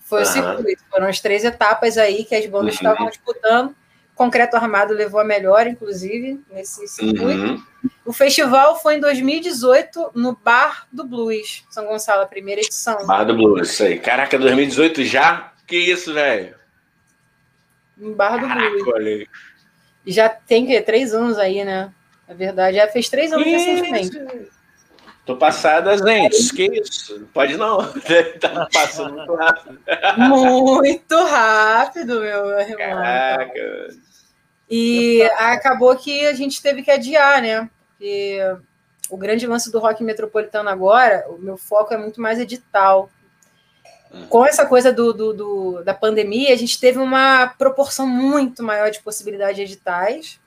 Foi 0.00 0.22
uhum. 0.22 0.28
o 0.28 0.32
circuito. 0.32 0.82
Foram 0.90 1.06
as 1.06 1.20
três 1.20 1.44
etapas 1.44 1.96
aí 1.96 2.24
que 2.24 2.34
as 2.34 2.44
bandas 2.46 2.74
uhum. 2.74 2.90
estavam 2.90 3.08
disputando. 3.08 3.74
Concreto 4.14 4.56
Armado 4.56 4.92
levou 4.92 5.20
a 5.20 5.24
melhor, 5.24 5.66
inclusive, 5.66 6.40
nesse 6.50 6.86
circuito. 6.86 7.24
Uhum. 7.24 7.62
O 8.04 8.12
festival 8.12 8.78
foi 8.80 8.96
em 8.96 9.00
2018 9.00 10.10
no 10.14 10.36
Bar 10.36 10.86
do 10.92 11.04
Blues, 11.04 11.64
São 11.70 11.86
Gonçalo, 11.86 12.22
a 12.22 12.26
primeira 12.26 12.60
edição. 12.60 13.06
Bar 13.06 13.24
do 13.24 13.34
Blues, 13.34 13.70
isso 13.70 13.84
aí. 13.84 13.98
Caraca, 13.98 14.38
2018 14.38 15.04
já? 15.04 15.52
Que 15.66 15.76
isso, 15.76 16.12
velho? 16.12 16.54
No 18.02 18.14
Bar 18.16 18.38
do. 18.38 18.90
Olha 18.90 19.26
Já 20.04 20.28
tem 20.28 20.66
que 20.66 20.80
três 20.80 21.14
anos 21.14 21.38
aí, 21.38 21.64
né? 21.64 21.92
Na 22.26 22.34
verdade, 22.34 22.76
já 22.76 22.88
fez 22.88 23.08
três 23.08 23.32
anos 23.32 23.46
recentemente. 23.46 24.50
Tô 25.24 25.36
passada, 25.36 25.96
gente. 25.96 26.52
Que 26.52 26.80
isso? 26.80 27.28
Pode 27.32 27.56
não. 27.56 27.78
tá 28.40 28.68
passando 28.72 29.14
muito 29.14 29.34
rápido. 29.34 29.80
Muito 30.18 31.24
rápido, 31.24 32.20
meu 32.20 32.58
irmão. 32.58 32.76
Caraca. 32.76 33.88
E 34.68 35.22
acabou 35.36 35.94
que 35.94 36.26
a 36.26 36.32
gente 36.32 36.60
teve 36.60 36.82
que 36.82 36.90
adiar, 36.90 37.40
né? 37.40 37.70
Porque 37.90 38.40
o 39.08 39.16
grande 39.16 39.46
lance 39.46 39.70
do 39.70 39.78
rock 39.78 40.02
metropolitano 40.02 40.68
agora, 40.68 41.24
o 41.28 41.38
meu 41.38 41.56
foco 41.56 41.94
é 41.94 41.98
muito 41.98 42.20
mais 42.20 42.40
edital. 42.40 43.08
Hum. 44.12 44.26
Com 44.28 44.44
essa 44.44 44.66
coisa 44.66 44.92
do, 44.92 45.12
do, 45.12 45.32
do, 45.32 45.82
da 45.84 45.94
pandemia, 45.94 46.52
a 46.52 46.56
gente 46.56 46.78
teve 46.78 46.98
uma 46.98 47.48
proporção 47.58 48.06
muito 48.06 48.62
maior 48.62 48.90
de 48.90 49.00
possibilidades 49.00 49.56
de 49.56 49.62
editais. 49.62 50.40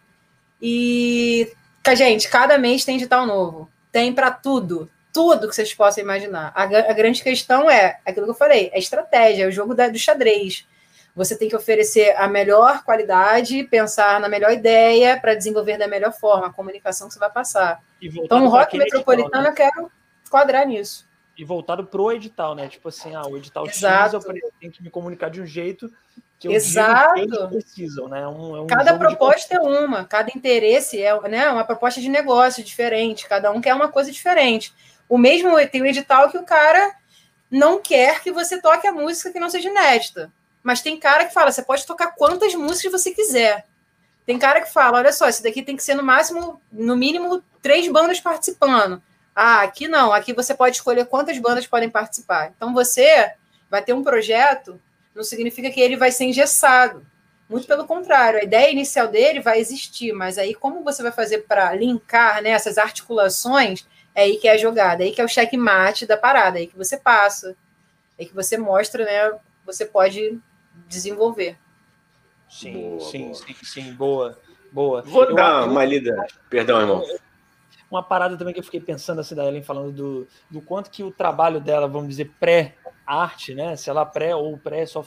E, 0.61 1.51
gente, 1.95 2.29
cada 2.29 2.57
mês 2.57 2.85
tem 2.85 2.95
edital 2.95 3.25
novo 3.25 3.69
tem 3.95 4.11
para 4.11 4.29
tudo, 4.29 4.91
tudo 5.13 5.47
que 5.47 5.55
vocês 5.55 5.73
possam 5.73 6.03
imaginar. 6.03 6.51
A, 6.53 6.63
a, 6.63 6.91
grande 6.91 7.23
questão 7.23 7.71
é 7.71 7.97
aquilo 8.05 8.25
que 8.25 8.31
eu 8.31 8.35
falei, 8.35 8.69
é 8.73 8.77
estratégia, 8.77 9.45
é 9.45 9.47
o 9.47 9.51
jogo 9.53 9.73
da, 9.73 9.87
do 9.87 9.97
xadrez. 9.97 10.67
Você 11.15 11.37
tem 11.37 11.47
que 11.47 11.55
oferecer 11.55 12.13
a 12.17 12.27
melhor 12.27 12.83
qualidade, 12.83 13.63
pensar 13.63 14.19
na 14.19 14.27
melhor 14.27 14.51
ideia 14.51 15.17
para 15.17 15.33
desenvolver 15.33 15.77
da 15.77 15.87
melhor 15.87 16.11
forma 16.11 16.47
a 16.47 16.51
comunicação 16.51 17.07
que 17.07 17.13
você 17.13 17.19
vai 17.21 17.31
passar. 17.31 17.81
Então, 18.01 18.43
o 18.43 18.49
rock 18.49 18.77
metropolitano, 18.77 19.27
edital, 19.27 19.43
né? 19.43 19.49
eu 19.49 19.53
quero 19.53 19.91
quadrar 20.29 20.67
nisso. 20.67 21.07
E 21.37 21.43
voltado 21.43 21.85
pro 21.85 22.11
edital, 22.11 22.55
né? 22.55 22.67
Tipo 22.67 22.89
assim, 22.89 23.13
ah, 23.13 23.23
o 23.27 23.35
edital 23.37 23.67
Exato. 23.67 24.17
X, 24.17 24.25
eu 24.25 24.51
tenho 24.59 24.71
que 24.71 24.81
me 24.81 24.89
comunicar 24.89 25.29
de 25.29 25.41
um 25.41 25.45
jeito 25.45 25.91
que 26.39 26.47
Exato. 26.47 27.19
eles 27.19 27.37
precisam, 27.49 28.07
né? 28.07 28.27
Um, 28.27 28.55
é 28.55 28.61
um 28.61 28.67
cada 28.67 28.97
proposta 28.97 29.55
é 29.55 29.59
uma, 29.59 30.05
cada 30.05 30.31
interesse 30.35 31.01
é 31.01 31.19
né, 31.29 31.49
uma 31.49 31.63
proposta 31.63 32.01
de 32.01 32.09
negócio 32.09 32.63
diferente, 32.63 33.27
cada 33.27 33.51
um 33.51 33.61
quer 33.61 33.73
uma 33.73 33.89
coisa 33.89 34.11
diferente. 34.11 34.73
O 35.07 35.17
mesmo 35.17 35.55
tem 35.67 35.81
o 35.81 35.85
edital 35.85 36.29
que 36.29 36.37
o 36.37 36.43
cara 36.43 36.95
não 37.49 37.81
quer 37.81 38.21
que 38.21 38.31
você 38.31 38.61
toque 38.61 38.87
a 38.87 38.91
música 38.91 39.31
que 39.31 39.39
não 39.39 39.49
seja 39.49 39.69
inédita. 39.69 40.31
Mas 40.63 40.81
tem 40.81 40.99
cara 40.99 41.25
que 41.25 41.33
fala, 41.33 41.51
você 41.51 41.61
pode 41.61 41.85
tocar 41.85 42.15
quantas 42.15 42.55
músicas 42.55 42.91
você 42.91 43.11
quiser. 43.11 43.65
Tem 44.25 44.39
cara 44.39 44.61
que 44.61 44.73
fala, 44.73 44.97
olha 44.97 45.13
só, 45.13 45.29
isso 45.29 45.43
daqui 45.43 45.61
tem 45.61 45.75
que 45.75 45.83
ser 45.83 45.93
no 45.93 46.01
máximo, 46.01 46.59
no 46.71 46.97
mínimo, 46.97 47.43
três 47.61 47.87
bandas 47.87 48.19
participando. 48.19 49.01
Ah, 49.35 49.61
aqui 49.61 49.87
não, 49.87 50.13
aqui 50.13 50.33
você 50.33 50.55
pode 50.55 50.77
escolher 50.77 51.05
quantas 51.05 51.37
bandas 51.37 51.67
podem 51.67 51.89
participar. 51.89 52.53
Então 52.55 52.73
você 52.73 53.33
vai 53.69 53.81
ter 53.81 53.93
um 53.93 54.03
projeto 54.03 54.79
não 55.15 55.23
significa 55.23 55.71
que 55.71 55.79
ele 55.79 55.95
vai 55.95 56.11
ser 56.11 56.25
engessado. 56.25 57.05
Muito 57.47 57.67
pelo 57.67 57.85
contrário, 57.85 58.39
a 58.39 58.43
ideia 58.43 58.71
inicial 58.71 59.07
dele 59.07 59.39
vai 59.39 59.59
existir, 59.59 60.11
mas 60.11 60.37
aí 60.37 60.53
como 60.53 60.83
você 60.83 61.01
vai 61.01 61.11
fazer 61.11 61.45
para 61.47 61.73
linkar 61.73 62.41
né, 62.41 62.49
essas 62.49 62.77
articulações, 62.77 63.87
é 64.13 64.23
aí 64.23 64.37
que 64.37 64.47
é 64.47 64.53
a 64.53 64.57
jogada, 64.57 65.03
é 65.03 65.07
aí 65.07 65.11
que 65.11 65.21
é 65.21 65.23
o 65.23 65.29
checkmate 65.29 66.07
da 66.07 66.17
parada, 66.17 66.57
é 66.57 66.61
aí 66.61 66.67
que 66.67 66.75
você 66.75 66.97
passa, 66.97 67.55
é 68.17 68.23
aí 68.23 68.25
que 68.25 68.33
você 68.33 68.57
mostra, 68.57 69.05
né, 69.05 69.39
você 69.63 69.85
pode 69.85 70.39
desenvolver. 70.87 71.55
Sim, 72.49 72.73
boa, 72.73 73.11
sim, 73.11 73.25
boa. 73.25 73.35
sim, 73.35 73.55
sim, 73.63 73.93
boa, 73.93 74.39
boa. 74.71 75.01
Vou 75.03 75.25
eu, 75.25 75.35
dar 75.35 75.63
eu, 75.63 75.71
uma 75.71 75.85
lida, 75.85 76.15
perdão, 76.49 76.81
irmão. 76.81 77.05
Uma 77.95 78.03
parada 78.03 78.35
também 78.35 78.53
que 78.53 78.59
eu 78.59 78.63
fiquei 78.63 78.81
pensando 78.81 79.21
assim 79.21 79.33
da 79.33 79.45
Ellen 79.45 79.63
falando 79.63 79.89
do, 79.93 80.27
do 80.51 80.61
quanto 80.61 80.91
que 80.91 81.01
o 81.01 81.11
trabalho 81.11 81.61
dela, 81.61 81.87
vamos 81.87 82.09
dizer, 82.09 82.29
pré 82.37 82.75
arte, 83.07 83.55
né? 83.55 83.77
Se 83.77 83.89
ela 83.89 84.05
pré 84.05 84.35
ou 84.35 84.57
pré 84.57 84.85
só 84.85 85.05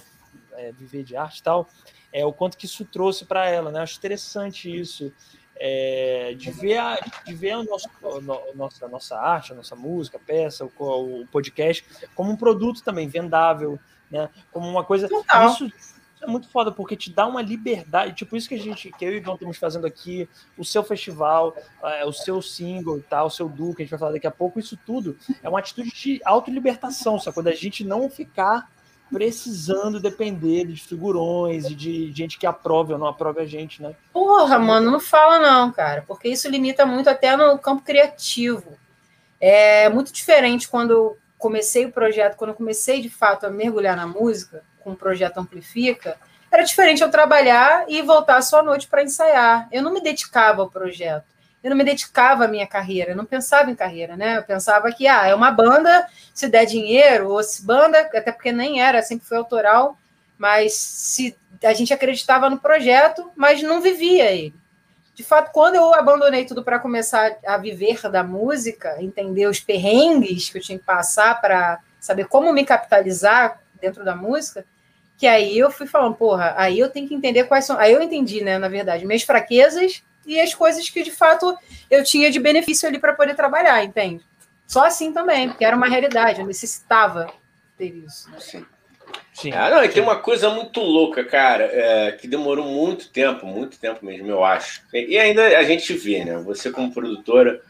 é, 0.52 0.72
viver 0.72 1.04
de 1.04 1.14
arte 1.14 1.40
e 1.40 1.42
tal, 1.42 1.68
é 2.10 2.24
o 2.24 2.32
quanto 2.32 2.56
que 2.56 2.64
isso 2.64 2.86
trouxe 2.86 3.26
para 3.26 3.46
ela, 3.46 3.70
né? 3.70 3.80
Acho 3.80 3.98
interessante 3.98 4.74
isso. 4.74 5.12
É, 5.60 6.34
de 6.38 6.50
ver, 6.50 6.78
a, 6.78 6.98
de 7.26 7.34
ver 7.34 7.50
a, 7.50 7.62
nosso, 7.62 7.90
a, 8.02 8.56
nossa, 8.56 8.86
a 8.86 8.88
nossa 8.88 9.18
arte, 9.18 9.52
a 9.52 9.56
nossa 9.56 9.76
música, 9.76 10.16
a 10.16 10.20
peça, 10.20 10.64
o, 10.64 11.22
o, 11.22 11.26
podcast, 11.26 11.84
como 12.14 12.32
um 12.32 12.36
produto 12.36 12.82
também 12.82 13.06
vendável, 13.06 13.78
né? 14.10 14.30
Como 14.50 14.66
uma 14.66 14.82
coisa. 14.82 15.06
Isso, 15.46 15.66
isso, 15.66 15.97
é 16.22 16.26
muito 16.26 16.48
foda, 16.48 16.72
porque 16.72 16.96
te 16.96 17.12
dá 17.12 17.26
uma 17.26 17.42
liberdade. 17.42 18.14
Tipo, 18.14 18.36
isso 18.36 18.48
que 18.48 18.54
a 18.54 18.58
gente, 18.58 18.90
que 18.92 19.04
eu 19.04 19.12
e 19.12 19.14
o 19.14 19.18
Ivan 19.18 19.34
estamos 19.34 19.56
fazendo 19.56 19.86
aqui, 19.86 20.28
o 20.56 20.64
seu 20.64 20.82
festival, 20.82 21.56
é, 21.82 22.04
o 22.04 22.12
seu 22.12 22.40
single 22.42 22.98
e 22.98 23.02
tal, 23.02 23.26
o 23.26 23.30
seu 23.30 23.48
duque, 23.48 23.82
a 23.82 23.84
gente 23.84 23.90
vai 23.90 23.98
falar 23.98 24.12
daqui 24.12 24.26
a 24.26 24.30
pouco, 24.30 24.58
isso 24.58 24.78
tudo 24.84 25.16
é 25.42 25.48
uma 25.48 25.58
atitude 25.58 25.90
de 25.90 26.20
autolibertação, 26.24 27.18
só 27.18 27.32
quando 27.32 27.48
a 27.48 27.54
gente 27.54 27.84
não 27.84 28.08
ficar 28.10 28.70
precisando 29.10 30.00
depender 30.00 30.66
de 30.66 30.82
figurões 30.82 31.66
e 31.66 31.74
de 31.74 32.12
gente 32.12 32.38
que 32.38 32.46
aprove 32.46 32.92
ou 32.92 32.98
não 32.98 33.06
aprove 33.06 33.40
a 33.40 33.46
gente, 33.46 33.82
né? 33.82 33.94
Porra, 34.12 34.58
mano, 34.58 34.90
não 34.90 35.00
fala 35.00 35.38
não, 35.38 35.72
cara, 35.72 36.04
porque 36.06 36.28
isso 36.28 36.48
limita 36.48 36.84
muito 36.84 37.08
até 37.08 37.36
no 37.36 37.58
campo 37.58 37.82
criativo. 37.82 38.76
É 39.40 39.88
muito 39.88 40.12
diferente 40.12 40.68
quando 40.68 40.90
eu 40.90 41.18
comecei 41.38 41.86
o 41.86 41.92
projeto, 41.92 42.36
quando 42.36 42.50
eu 42.50 42.56
comecei 42.56 43.00
de 43.00 43.08
fato 43.08 43.46
a 43.46 43.50
mergulhar 43.50 43.96
na 43.96 44.06
música, 44.06 44.62
com 44.88 44.92
o 44.92 44.96
projeto 44.96 45.38
Amplifica, 45.38 46.16
era 46.50 46.62
diferente 46.62 47.02
eu 47.02 47.10
trabalhar 47.10 47.84
e 47.88 48.00
voltar 48.00 48.40
só 48.40 48.60
à 48.60 48.62
noite 48.62 48.88
para 48.88 49.02
ensaiar. 49.02 49.68
Eu 49.70 49.82
não 49.82 49.92
me 49.92 50.00
dedicava 50.00 50.62
ao 50.62 50.70
projeto. 50.70 51.26
Eu 51.62 51.70
não 51.70 51.76
me 51.76 51.84
dedicava 51.84 52.44
à 52.44 52.48
minha 52.48 52.66
carreira, 52.66 53.10
eu 53.10 53.16
não 53.16 53.24
pensava 53.24 53.70
em 53.70 53.74
carreira, 53.74 54.16
né? 54.16 54.38
Eu 54.38 54.44
pensava 54.44 54.90
que, 54.92 55.06
ah, 55.06 55.26
é 55.26 55.34
uma 55.34 55.50
banda, 55.50 56.08
se 56.32 56.48
der 56.48 56.64
dinheiro, 56.64 57.30
ou 57.30 57.42
se 57.42 57.66
banda, 57.66 58.00
até 58.00 58.32
porque 58.32 58.52
nem 58.52 58.80
era, 58.80 59.02
sempre 59.02 59.26
foi 59.26 59.36
autoral, 59.36 59.98
mas 60.38 60.72
se 60.72 61.36
a 61.62 61.74
gente 61.74 61.92
acreditava 61.92 62.48
no 62.48 62.58
projeto, 62.58 63.30
mas 63.34 63.60
não 63.60 63.82
vivia 63.82 64.30
ele. 64.30 64.54
De 65.14 65.24
fato, 65.24 65.50
quando 65.52 65.74
eu 65.74 65.92
abandonei 65.96 66.44
tudo 66.44 66.62
para 66.62 66.78
começar 66.78 67.36
a 67.44 67.58
viver 67.58 68.00
da 68.08 68.22
música, 68.22 68.96
entender 69.02 69.48
os 69.48 69.58
perrengues 69.58 70.48
que 70.48 70.58
eu 70.58 70.62
tinha 70.62 70.78
que 70.78 70.84
passar 70.84 71.40
para 71.40 71.80
saber 72.00 72.28
como 72.28 72.52
me 72.52 72.64
capitalizar 72.64 73.60
dentro 73.80 74.04
da 74.04 74.14
música, 74.14 74.64
que 75.18 75.26
aí 75.26 75.58
eu 75.58 75.70
fui 75.70 75.86
falando, 75.86 76.14
porra, 76.14 76.54
aí 76.56 76.78
eu 76.78 76.88
tenho 76.88 77.08
que 77.08 77.14
entender 77.14 77.44
quais 77.44 77.66
são. 77.66 77.76
Aí 77.76 77.92
eu 77.92 78.00
entendi, 78.00 78.40
né, 78.40 78.56
na 78.56 78.68
verdade, 78.68 79.04
minhas 79.04 79.24
fraquezas 79.24 80.02
e 80.24 80.40
as 80.40 80.54
coisas 80.54 80.88
que 80.88 81.02
de 81.02 81.10
fato 81.10 81.58
eu 81.90 82.04
tinha 82.04 82.30
de 82.30 82.38
benefício 82.38 82.88
ali 82.88 83.00
para 83.00 83.12
poder 83.12 83.34
trabalhar, 83.34 83.82
entende? 83.82 84.24
Só 84.66 84.84
assim 84.86 85.12
também, 85.12 85.48
porque 85.48 85.64
era 85.64 85.76
uma 85.76 85.88
realidade, 85.88 86.40
eu 86.40 86.46
necessitava 86.46 87.32
ter 87.76 87.92
isso. 87.94 88.30
Né? 88.30 88.36
Sim. 88.38 88.66
Sim. 89.32 89.52
Ah, 89.52 89.70
não, 89.70 89.84
e 89.84 89.88
tem 89.88 90.02
uma 90.02 90.16
coisa 90.16 90.50
muito 90.50 90.80
louca, 90.80 91.24
cara, 91.24 91.64
é, 91.64 92.12
que 92.12 92.26
demorou 92.26 92.64
muito 92.64 93.08
tempo, 93.08 93.46
muito 93.46 93.78
tempo 93.78 94.04
mesmo, 94.04 94.26
eu 94.26 94.44
acho. 94.44 94.82
E 94.92 95.16
ainda 95.16 95.58
a 95.58 95.62
gente 95.62 95.92
vê, 95.94 96.24
né? 96.24 96.36
Você, 96.38 96.72
como 96.72 96.92
produtora, 96.92 97.60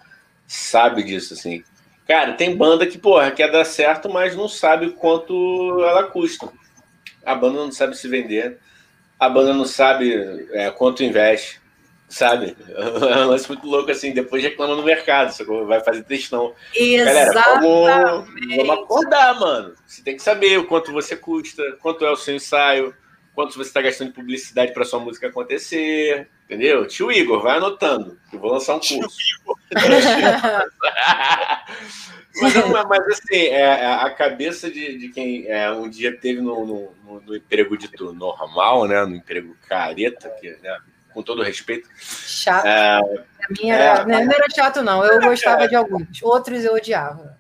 sabe 0.46 1.02
disso, 1.02 1.34
assim. 1.34 1.62
Cara, 2.06 2.32
tem 2.32 2.56
banda 2.56 2.86
que, 2.86 2.96
porra, 2.96 3.30
quer 3.30 3.52
dar 3.52 3.66
certo, 3.66 4.08
mas 4.08 4.34
não 4.34 4.48
sabe 4.48 4.92
quanto 4.92 5.84
ela 5.84 6.04
custa. 6.04 6.48
A 7.28 7.34
banda 7.34 7.58
não 7.58 7.70
sabe 7.70 7.96
se 7.96 8.08
vender, 8.08 8.58
a 9.18 9.28
banda 9.28 9.52
não 9.52 9.64
sabe 9.64 10.48
é, 10.52 10.70
quanto 10.70 11.02
investe, 11.02 11.60
sabe? 12.08 12.56
É 12.68 13.24
um 13.24 13.28
lance 13.28 13.48
muito 13.48 13.66
louco 13.66 13.90
assim, 13.90 14.12
depois 14.12 14.42
reclama 14.42 14.74
no 14.74 14.82
mercado, 14.82 15.34
vai 15.66 15.80
fazer 15.80 16.02
textão. 16.04 16.54
Exatamente. 16.74 17.34
Galera, 17.34 17.60
vamos, 17.60 18.28
vamos 18.56 18.84
acordar, 18.84 19.38
mano. 19.38 19.74
Você 19.86 20.02
tem 20.02 20.16
que 20.16 20.22
saber 20.22 20.58
o 20.58 20.66
quanto 20.66 20.92
você 20.92 21.16
custa, 21.16 21.62
quanto 21.82 22.04
é 22.04 22.10
o 22.10 22.16
seu 22.16 22.34
ensaio, 22.34 22.94
quanto 23.34 23.54
você 23.54 23.68
está 23.68 23.82
gastando 23.82 24.08
de 24.08 24.14
publicidade 24.14 24.72
para 24.72 24.84
sua 24.84 25.00
música 25.00 25.28
acontecer, 25.28 26.28
entendeu? 26.46 26.86
Tio 26.86 27.12
Igor, 27.12 27.42
vai 27.42 27.58
anotando, 27.58 28.18
eu 28.32 28.38
vou 28.38 28.52
lançar 28.52 28.76
um 28.76 28.80
curso. 28.80 29.18
mas, 32.40 32.54
mas, 32.88 33.06
assim, 33.08 33.36
é, 33.36 33.60
é, 33.60 33.86
a 33.86 34.10
cabeça 34.10 34.70
de, 34.70 34.98
de 34.98 35.08
quem 35.08 35.46
é, 35.46 35.70
um 35.70 35.88
dia 35.88 36.16
teve 36.16 36.40
no, 36.40 36.66
no, 36.66 37.20
no, 37.20 37.36
emprego 37.36 37.76
dito 37.76 38.12
normal, 38.12 38.86
né? 38.86 39.04
No 39.04 39.16
emprego 39.16 39.56
careta, 39.68 40.28
que, 40.40 40.50
né, 40.62 40.78
com 41.12 41.22
todo 41.22 41.42
respeito. 41.42 41.88
Chato. 41.96 42.66
É, 42.66 42.98
a 42.98 43.52
minha 43.58 43.74
era, 43.74 44.02
é, 44.02 44.06
não, 44.06 44.32
era 44.32 44.46
chato, 44.54 44.82
não. 44.82 45.04
Eu 45.04 45.20
gostava 45.20 45.68
de 45.68 45.74
alguns, 45.74 46.22
outros 46.22 46.64
eu 46.64 46.74
odiava. 46.74 47.38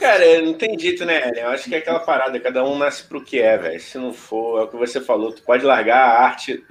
Cara, 0.00 0.40
não 0.40 0.54
tem 0.54 0.76
dito, 0.76 1.04
né, 1.04 1.30
Eu 1.36 1.48
acho 1.48 1.68
que 1.68 1.74
é 1.74 1.78
aquela 1.78 2.00
parada, 2.00 2.40
cada 2.40 2.64
um 2.64 2.78
nasce 2.78 3.04
pro 3.04 3.22
que 3.22 3.38
é, 3.38 3.56
velho. 3.58 3.78
Se 3.78 3.98
não 3.98 4.14
for, 4.14 4.60
é 4.60 4.64
o 4.64 4.68
que 4.68 4.76
você 4.76 5.00
falou, 5.00 5.32
tu 5.32 5.42
pode 5.42 5.64
largar 5.64 5.98
a 5.98 6.22
arte 6.22 6.64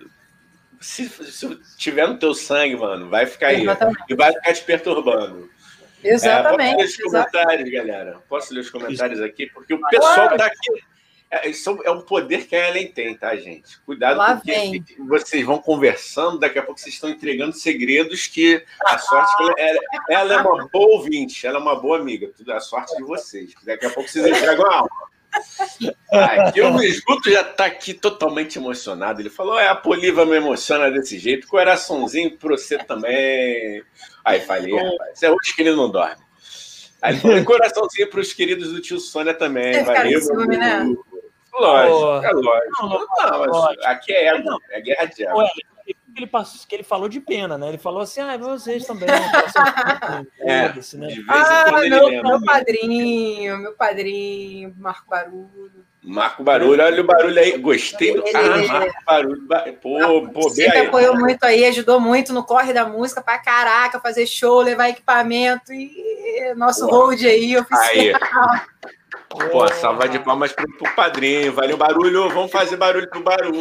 se, 0.79 1.09
se 1.09 1.55
tiver 1.77 2.07
no 2.07 2.17
teu 2.17 2.33
sangue, 2.33 2.75
mano, 2.75 3.09
vai 3.09 3.25
ficar 3.25 3.47
aí. 3.47 3.61
Exatamente. 3.63 4.03
E 4.09 4.15
vai 4.15 4.31
ficar 4.33 4.53
te 4.53 4.63
perturbando. 4.63 5.49
Exatamente. 6.09 6.71
É, 6.71 6.75
posso 6.75 6.79
ler 6.79 6.85
os 6.85 6.97
comentários, 6.97 7.69
galera? 7.71 8.23
Posso 8.29 8.53
ler 8.53 8.59
os 8.61 8.69
comentários 8.69 9.21
aqui? 9.21 9.47
Porque 9.47 9.73
o 9.73 9.81
pessoal 9.89 10.35
tá 10.37 10.45
aqui. 10.45 10.83
É, 11.29 11.49
é 11.49 11.91
um 11.91 12.01
poder 12.01 12.47
que 12.47 12.55
a 12.55 12.69
Ellen 12.69 12.87
tem, 12.87 13.13
tá, 13.13 13.35
gente? 13.35 13.81
Cuidado, 13.81 14.17
Lá 14.17 14.37
porque 14.37 14.51
vem. 14.51 14.85
vocês 14.99 15.45
vão 15.45 15.59
conversando, 15.59 16.39
daqui 16.39 16.57
a 16.57 16.63
pouco 16.63 16.79
vocês 16.79 16.95
estão 16.95 17.09
entregando 17.09 17.51
segredos 17.53 18.27
que 18.27 18.63
a 18.85 18.97
sorte 18.97 19.35
que 19.35 19.43
ela, 19.43 19.53
ela, 19.57 19.79
ela 20.09 20.33
é 20.35 20.37
uma 20.37 20.67
boa 20.69 20.95
ouvinte, 20.95 21.45
ela 21.45 21.57
é 21.57 21.61
uma 21.61 21.75
boa 21.75 21.97
amiga. 21.99 22.31
Tudo 22.35 22.53
a 22.53 22.61
sorte 22.61 22.95
de 22.95 23.03
vocês. 23.03 23.53
Daqui 23.63 23.85
a 23.85 23.89
pouco 23.89 24.09
vocês 24.09 24.25
entregam 24.25 24.65
a 24.67 24.75
alma. 24.75 25.16
Aqui 26.11 26.61
o 26.61 26.69
Luiz 26.69 26.99
Guto 27.01 27.29
já 27.29 27.41
está 27.41 27.65
aqui 27.65 27.93
totalmente 27.93 28.57
emocionado. 28.57 29.21
Ele 29.21 29.29
falou: 29.29 29.59
é, 29.59 29.67
a 29.67 29.75
Poliva 29.75 30.25
me 30.25 30.35
emociona 30.35 30.89
desse 30.91 31.19
jeito, 31.19 31.47
coraçãozinho 31.47 32.37
para 32.37 32.49
você 32.49 32.77
também. 32.77 33.83
Aí 34.23 34.41
falei, 34.41 34.73
rapaz, 34.75 35.23
é 35.23 35.29
hoje 35.29 35.55
que 35.55 35.61
ele 35.61 35.75
não 35.75 35.89
dorme. 35.89 36.23
Aí 37.01 37.13
ele 37.13 37.21
falou: 37.21 37.43
coraçãozinho 37.43 38.09
para 38.09 38.19
os 38.19 38.33
queridos 38.33 38.71
do 38.71 38.81
tio 38.81 38.99
Sônia 38.99 39.33
também. 39.33 39.73
Você 39.73 39.83
Valeu, 39.83 40.21
ciúme, 40.21 40.57
né? 40.57 40.93
Lógico, 41.53 42.25
é 42.25 42.31
lógico. 42.31 42.71
Não, 42.81 42.89
não, 42.89 43.07
não, 43.31 43.45
lógico. 43.45 43.85
Aqui 43.85 44.13
é 44.13 44.27
ego, 44.27 44.43
não. 44.43 44.57
é 44.71 44.81
guerra 44.81 45.05
de 45.05 45.25
ego. 46.17 46.19
Ele, 46.19 46.27
passou, 46.27 46.67
que 46.67 46.75
ele 46.75 46.83
falou 46.83 47.07
de 47.07 47.19
pena, 47.19 47.57
né? 47.57 47.69
Ele 47.69 47.77
falou 47.77 48.01
assim, 48.01 48.21
ah, 48.21 48.37
vocês 48.37 48.85
também. 48.85 49.07
é, 50.41 50.69
né? 50.69 51.23
Ah, 51.29 51.81
meu, 51.81 52.09
meu 52.23 52.43
padrinho, 52.43 53.57
meu 53.59 53.73
padrinho, 53.73 54.73
Marco 54.77 55.09
Barulho. 55.09 55.85
Marco 56.03 56.43
Barulho, 56.43 56.81
olha 56.81 57.01
o 57.01 57.05
barulho 57.05 57.37
aí. 57.37 57.57
Gostei 57.57 58.13
do. 58.13 58.23
Ah, 58.33 58.67
Marco 58.67 59.05
Barulho. 59.05 59.47
Pô, 59.81 60.27
pô, 60.29 60.53
bem 60.53 60.71
aí. 60.71 60.87
apoiou 60.87 61.17
muito 61.17 61.43
aí, 61.43 61.65
ajudou 61.65 61.99
muito 61.99 62.33
no 62.33 62.43
corre 62.43 62.71
da 62.73 62.85
música 62.85 63.21
pra 63.21 63.37
caraca, 63.37 63.99
fazer 63.99 64.25
show, 64.25 64.61
levar 64.61 64.89
equipamento 64.89 65.73
e 65.73 66.53
nosso 66.55 66.87
hold 66.87 67.21
aí, 67.23 67.57
oficial. 67.57 67.81
Aí. 67.91 68.13
Pô, 69.51 69.67
salva 69.69 70.07
de 70.09 70.19
palmas 70.19 70.51
pro, 70.51 70.65
pro 70.77 70.95
padrinho. 70.95 71.53
Valeu, 71.53 71.77
barulho. 71.77 72.29
Vamos 72.29 72.51
fazer 72.51 72.77
barulho 72.77 73.09
pro 73.09 73.21
barulho. 73.21 73.59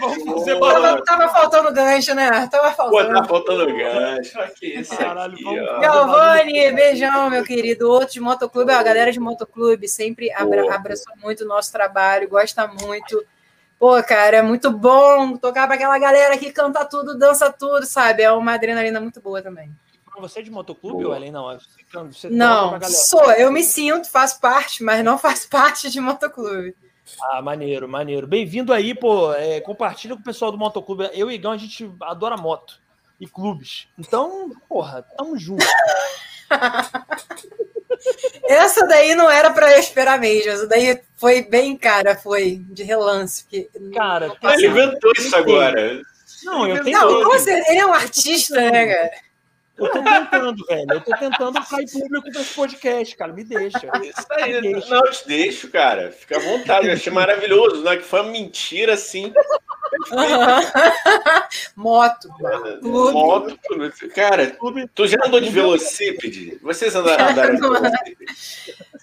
Vamos 0.00 0.24
fazer 0.24 0.58
barulho. 0.58 0.82
Tava, 0.82 1.04
tava, 1.04 1.28
faltando 1.28 1.72
gancho, 1.72 2.14
né? 2.14 2.46
Tava 2.50 2.72
faltando. 2.72 3.08
Pô, 3.08 3.14
tá 3.14 3.24
faltando 3.24 3.66
gancho. 3.66 4.40
Aqui, 4.40 4.72
esse 4.72 4.96
Caralho, 4.96 5.34
aqui, 5.34 5.80
Galvani, 5.80 6.72
beijão, 6.72 7.30
meu 7.30 7.44
querido. 7.44 7.90
Outro 7.90 8.14
de 8.14 8.20
motoclube, 8.20 8.72
a 8.72 8.82
galera 8.82 9.10
de 9.10 9.20
motoclube 9.20 9.88
sempre 9.88 10.32
abra, 10.32 10.74
abraçou 10.74 11.14
muito 11.22 11.44
o 11.44 11.48
nosso 11.48 11.72
trabalho, 11.72 12.28
gosta 12.28 12.66
muito. 12.66 13.24
Pô, 13.78 14.02
cara, 14.02 14.38
é 14.38 14.42
muito 14.42 14.70
bom 14.70 15.36
tocar 15.36 15.66
pra 15.66 15.76
aquela 15.76 15.98
galera 15.98 16.38
que 16.38 16.52
canta 16.52 16.84
tudo, 16.84 17.18
dança 17.18 17.52
tudo, 17.52 17.84
sabe? 17.84 18.22
É 18.22 18.32
uma 18.32 18.54
adrenalina 18.54 19.00
muito 19.00 19.20
boa 19.20 19.42
também. 19.42 19.70
Você 20.20 20.38
é 20.38 20.42
de 20.42 20.50
motoclube, 20.50 21.04
ou 21.04 21.14
Ellen? 21.14 21.32
Não, 21.32 21.58
você 22.12 22.28
não 22.30 22.80
sou. 22.82 23.32
Eu 23.32 23.50
me 23.50 23.62
sinto, 23.62 24.08
faço 24.08 24.40
parte, 24.40 24.82
mas 24.82 25.04
não 25.04 25.18
faço 25.18 25.48
parte 25.50 25.90
de 25.90 26.00
motoclube. 26.00 26.74
Ah, 27.30 27.42
maneiro, 27.42 27.88
maneiro. 27.88 28.26
Bem-vindo 28.26 28.72
aí, 28.72 28.94
pô. 28.94 29.32
É, 29.34 29.60
compartilha 29.60 30.14
com 30.14 30.20
o 30.20 30.24
pessoal 30.24 30.50
do 30.50 30.58
motoclube. 30.58 31.10
Eu 31.12 31.30
e 31.30 31.34
Igão, 31.34 31.52
a 31.52 31.56
gente 31.56 31.90
adora 32.00 32.36
moto 32.36 32.80
e 33.20 33.26
clubes. 33.26 33.88
Então, 33.98 34.52
porra, 34.68 35.02
tamo 35.16 35.38
junto. 35.38 35.64
Essa 38.48 38.86
daí 38.86 39.14
não 39.14 39.30
era 39.30 39.50
para 39.50 39.72
eu 39.72 39.78
esperar 39.78 40.18
mesmo. 40.18 40.50
Essa 40.50 40.66
daí 40.66 41.00
foi 41.16 41.42
bem 41.42 41.76
cara, 41.76 42.16
foi 42.16 42.64
de 42.70 42.82
relance. 42.82 43.44
Porque, 43.44 43.68
cara, 43.94 44.34
ele 44.54 44.66
inventou 44.66 45.12
isso 45.16 45.34
agora. 45.36 46.00
Não, 46.44 46.66
eu 46.66 46.82
tenho. 46.84 46.98
Não, 46.98 47.24
você, 47.24 47.50
ele 47.68 47.80
é 47.80 47.86
um 47.86 47.94
artista, 47.94 48.54
né, 48.54 48.86
cara? 48.86 49.10
Eu 49.76 49.90
tô 49.90 50.02
tentando, 50.02 50.66
velho. 50.66 50.92
Eu 50.92 51.00
tô 51.00 51.16
tentando 51.16 51.64
sair 51.64 51.90
público 51.90 52.30
desse 52.30 52.54
podcast, 52.54 53.16
cara. 53.16 53.32
Me 53.32 53.42
deixa. 53.42 53.90
Isso 54.02 54.26
aí. 54.30 54.60
Deixa. 54.60 54.88
Não, 54.88 55.04
eu 55.04 55.10
te 55.10 55.26
deixo, 55.26 55.68
cara. 55.68 56.12
Fica 56.12 56.36
à 56.36 56.40
vontade. 56.40 56.86
Eu 56.86 56.92
achei 56.92 57.12
maravilhoso, 57.12 57.82
né? 57.82 57.96
Que 57.96 58.04
foi 58.04 58.20
uma 58.20 58.30
mentira, 58.30 58.94
assim. 58.94 59.32
Moto. 61.74 62.28
Moto. 62.82 63.58
Cara, 64.14 64.56
tu 64.94 65.06
já 65.08 65.18
andou 65.24 65.40
de 65.40 65.50
velocípede? 65.50 66.56
Vocês 66.62 66.94
andaram, 66.94 67.30
andaram 67.30 67.54
de 67.56 67.60
velocípede? 67.60 68.32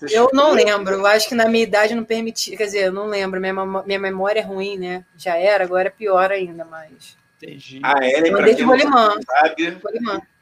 Eu 0.09 0.30
não 0.32 0.53
lembro. 0.53 0.93
Eu 0.95 1.05
acho 1.05 1.28
que 1.28 1.36
na 1.36 1.49
minha 1.49 1.63
idade 1.63 1.93
não 1.93 2.05
permitia. 2.05 2.55
Quer 2.55 2.65
dizer, 2.65 2.86
eu 2.86 2.93
não 2.93 3.07
lembro. 3.07 3.41
Minha, 3.41 3.53
minha 3.86 3.99
memória 3.99 4.39
é 4.39 4.43
ruim, 4.43 4.78
né? 4.78 5.03
Já 5.17 5.36
era, 5.36 5.65
agora 5.65 5.89
é 5.89 5.91
pior 5.91 6.32
ainda, 6.32 6.63
mas... 6.63 7.19
Entendi. 7.43 7.82
A 7.84 8.07
Ellen, 8.07 8.32
pra 8.34 8.53
quem 8.53 8.65
não 8.65 9.22
sabe, 9.24 9.78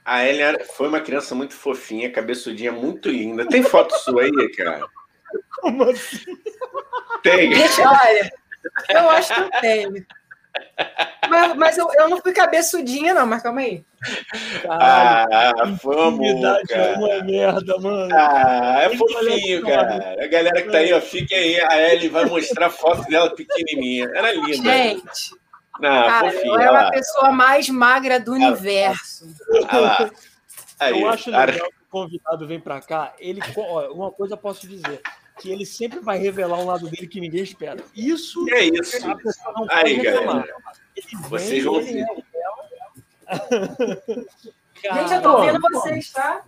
a 0.09 0.25
Ellen 0.25 0.57
foi 0.75 0.87
uma 0.87 0.99
criança 0.99 1.35
muito 1.35 1.53
fofinha, 1.53 2.11
cabeçudinha, 2.11 2.71
muito 2.71 3.09
linda. 3.09 3.47
Tem 3.47 3.61
foto 3.61 3.93
sua 3.99 4.23
aí, 4.23 4.51
cara? 4.53 4.87
Como 5.61 5.83
assim? 5.83 6.35
Tem. 7.21 7.51
Deixa, 7.51 7.87
olha, 7.87 8.31
eu 8.89 9.09
acho 9.11 9.35
que 9.35 9.41
eu 9.41 9.49
tenho. 9.61 10.05
Mas, 11.29 11.55
mas 11.55 11.77
eu, 11.77 11.87
eu, 11.93 12.09
não 12.09 12.19
fui 12.19 12.33
cabeçudinha, 12.33 13.13
não, 13.13 13.27
mas 13.27 13.43
calma 13.43 13.61
aí. 13.61 13.85
ah, 14.67 15.53
vamos, 15.83 16.41
cara. 16.67 16.81
É 16.81 16.95
uma 16.95 17.23
merda, 17.23 17.77
mano. 17.77 18.15
Ah, 18.15 18.79
é 18.81 18.97
fofinho, 18.97 19.61
cara. 19.61 20.15
A 20.19 20.27
galera 20.27 20.61
que 20.63 20.71
tá 20.71 20.79
aí, 20.79 20.91
ó, 20.91 20.99
fique 20.99 21.35
aí. 21.35 21.59
A 21.61 21.91
Ellie 21.93 22.09
vai 22.09 22.25
mostrar 22.25 22.65
a 22.65 22.71
foto 22.71 23.03
dela 23.03 23.29
pequenininha. 23.35 24.09
Era 24.15 24.33
linda. 24.33 24.73
Gente, 24.73 25.35
não, 25.79 26.07
cara, 26.07 26.31
fofinha, 26.31 26.61
ela 26.61 26.83
é 26.83 26.87
a 26.87 26.91
pessoa 26.91 27.31
mais 27.31 27.69
magra 27.69 28.19
do 28.19 28.33
universo. 28.33 29.27
Aí, 30.79 31.01
eu 31.01 31.09
acho 31.09 31.29
legal 31.29 31.69
que 31.69 31.83
o 31.83 31.89
convidado 31.89 32.47
vem 32.47 32.59
para 32.59 32.79
cá. 32.81 33.13
Ele, 33.19 33.41
uma 33.91 34.11
coisa 34.11 34.33
eu 34.33 34.37
posso 34.37 34.67
dizer, 34.67 35.01
que 35.39 35.51
ele 35.51 35.65
sempre 35.65 35.99
vai 35.99 36.17
revelar 36.17 36.59
um 36.59 36.65
lado 36.65 36.87
dele 36.89 37.07
que 37.07 37.19
ninguém 37.19 37.43
espera. 37.43 37.83
Isso 37.95 38.45
é 38.49 38.65
isso. 38.65 38.97
Aí, 39.69 39.97
galera. 40.01 40.45
Vocês 41.29 41.63
vão 41.63 41.81
ver. 41.81 42.05
Gente, 44.81 45.13
eu 45.13 45.21
tô 45.21 45.41
vendo 45.41 45.59
vocês, 45.61 46.11
tá? 46.11 46.43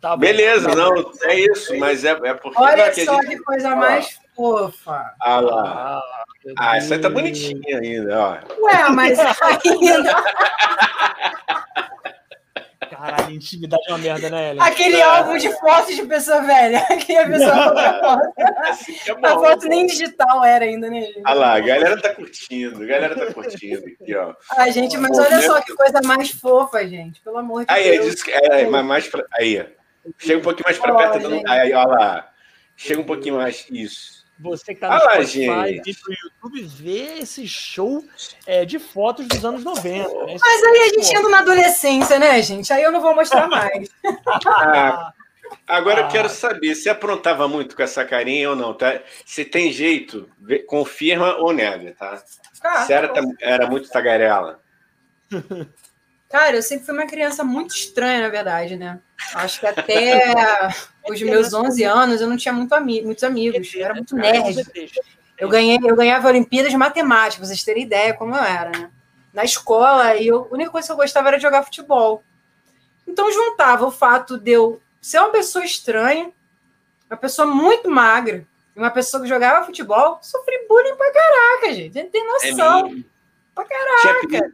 Tá 0.00 0.16
Beleza, 0.16 0.74
não, 0.74 1.12
é 1.22 1.34
isso, 1.36 1.78
mas 1.78 2.04
é, 2.04 2.10
é 2.10 2.34
porque. 2.34 2.60
Olha 2.60 2.92
só 2.92 3.20
que 3.20 3.38
coisa 3.38 3.76
mais 3.76 4.18
fofa. 4.34 5.14
Ah 5.20 5.40
lá. 5.40 5.62
Ah, 5.64 6.21
ah, 6.58 6.76
essa 6.76 6.94
aí 6.94 7.00
tá 7.00 7.08
bonitinha 7.08 7.78
ainda, 7.78 8.20
ó. 8.20 8.38
Ué, 8.64 8.88
mas 8.90 9.18
ainda. 9.64 10.24
Caralho, 13.02 13.34
intimidade 13.34 13.82
é 13.88 13.92
uma 13.92 13.98
merda, 13.98 14.30
né, 14.30 14.50
Ellen? 14.50 14.62
Aquele 14.62 14.96
é. 14.96 15.02
álbum 15.02 15.36
de 15.36 15.50
fotos 15.58 15.96
de 15.96 16.06
pessoa 16.06 16.42
velha. 16.42 16.86
Que 17.04 17.16
a 17.16 17.26
pessoa 17.26 18.22
assim 18.68 18.94
é 19.08 19.26
A 19.26 19.30
foto 19.30 19.66
nem 19.66 19.86
digital 19.86 20.44
era 20.44 20.64
ainda, 20.64 20.88
né, 20.88 21.02
gente? 21.02 21.22
Olha 21.26 21.34
lá, 21.34 21.54
a 21.54 21.60
galera 21.60 22.00
tá 22.00 22.14
curtindo, 22.14 22.82
a 22.82 22.86
galera 22.86 23.16
tá 23.16 23.32
curtindo 23.32 23.82
aqui, 23.86 24.14
ó. 24.14 24.34
Ai, 24.56 24.70
gente, 24.70 24.96
mas 24.98 25.18
olha 25.18 25.40
só 25.42 25.60
que 25.60 25.74
coisa 25.74 26.00
mais 26.04 26.30
fofa, 26.30 26.86
gente. 26.86 27.20
Pelo 27.22 27.38
amor 27.38 27.64
de 27.64 27.72
aí, 27.72 27.98
Deus. 27.98 28.22
É, 28.28 28.62
é, 28.62 28.66
mais 28.66 29.08
pra, 29.08 29.24
aí, 29.34 29.66
chega 30.18 30.38
um 30.38 30.42
pouquinho 30.42 30.64
mais 30.66 30.78
pra 30.78 30.94
perto. 30.94 31.18
Dando, 31.18 31.42
aí, 31.48 31.72
olha 31.72 31.86
lá. 31.86 32.28
Chega 32.76 33.00
um 33.00 33.04
pouquinho 33.04 33.36
mais. 33.36 33.66
Isso. 33.70 34.21
Você 34.42 34.66
que 34.66 34.72
está 34.72 34.88
no 34.88 34.94
ah, 34.94 35.00
Spotify 35.00 35.80
e 35.86 35.96
no 36.08 36.16
YouTube 36.24 36.62
vê 36.62 37.18
esse 37.20 37.46
show 37.46 38.04
é, 38.44 38.64
de 38.64 38.78
fotos 38.80 39.26
dos 39.28 39.44
anos 39.44 39.62
90. 39.62 40.08
Né? 40.08 40.36
Mas 40.40 40.62
aí 40.64 40.80
a 40.80 40.88
gente 40.88 41.16
anda 41.16 41.28
na 41.28 41.38
adolescência, 41.38 42.18
né, 42.18 42.42
gente? 42.42 42.72
Aí 42.72 42.82
eu 42.82 42.90
não 42.90 43.00
vou 43.00 43.14
mostrar 43.14 43.46
mais. 43.48 43.88
ah, 44.46 45.12
agora 45.66 46.02
ah. 46.02 46.04
eu 46.04 46.08
quero 46.08 46.28
saber 46.28 46.74
se 46.74 46.88
aprontava 46.88 47.46
muito 47.46 47.76
com 47.76 47.82
essa 47.82 48.04
carinha 48.04 48.50
ou 48.50 48.56
não, 48.56 48.74
tá? 48.74 49.00
Se 49.24 49.44
tem 49.44 49.70
jeito, 49.70 50.28
confirma 50.66 51.36
ou 51.36 51.52
nega, 51.52 51.94
tá? 51.96 52.20
Ah, 52.64 52.82
se 52.84 52.92
era, 52.92 53.08
tá 53.08 53.22
era 53.40 53.68
muito 53.68 53.88
tagarela. 53.88 54.60
Cara, 56.28 56.56
eu 56.56 56.62
sempre 56.62 56.86
fui 56.86 56.94
uma 56.94 57.06
criança 57.06 57.44
muito 57.44 57.74
estranha, 57.74 58.22
na 58.22 58.28
verdade, 58.28 58.76
né? 58.76 58.98
Acho 59.34 59.60
que 59.60 59.66
até 59.68 60.24
os 61.08 61.20
meus 61.22 61.52
11 61.52 61.84
anos 61.84 62.20
eu 62.20 62.28
não 62.28 62.36
tinha 62.36 62.52
muito 62.52 62.72
ami 62.74 63.02
muitos 63.02 63.24
amigos, 63.24 63.74
eu 63.74 63.84
era 63.84 63.94
muito 63.94 64.14
nerd. 64.14 64.62
Eu, 65.38 65.48
ganhei, 65.48 65.78
eu 65.82 65.96
ganhava 65.96 66.28
Olimpíadas 66.28 66.70
de 66.70 66.76
Matemática, 66.76 67.40
pra 67.40 67.48
vocês 67.48 67.64
terem 67.64 67.82
ideia 67.82 68.14
como 68.14 68.34
eu 68.34 68.42
era, 68.42 68.70
né? 68.70 68.90
Na 69.32 69.44
escola, 69.44 70.14
e 70.16 70.28
eu, 70.28 70.46
a 70.50 70.54
única 70.54 70.70
coisa 70.70 70.86
que 70.86 70.92
eu 70.92 70.96
gostava 70.96 71.28
era 71.28 71.36
de 71.38 71.42
jogar 71.42 71.64
futebol. 71.64 72.22
Então 73.06 73.32
juntava 73.32 73.86
o 73.86 73.90
fato 73.90 74.38
de 74.38 74.52
eu 74.52 74.80
ser 75.00 75.18
uma 75.18 75.30
pessoa 75.30 75.64
estranha, 75.64 76.30
uma 77.10 77.16
pessoa 77.16 77.46
muito 77.46 77.90
magra, 77.90 78.46
e 78.74 78.78
uma 78.78 78.90
pessoa 78.90 79.22
que 79.22 79.28
jogava 79.28 79.66
futebol, 79.66 80.18
sofri 80.22 80.66
bullying 80.68 80.96
pra 80.96 81.12
caraca, 81.12 81.74
gente. 81.74 81.98
A 81.98 82.02
gente 82.02 82.10
tem 82.10 82.26
noção. 82.26 82.88
É 82.88 83.04
pra 83.54 83.64
caraca. 83.64 84.52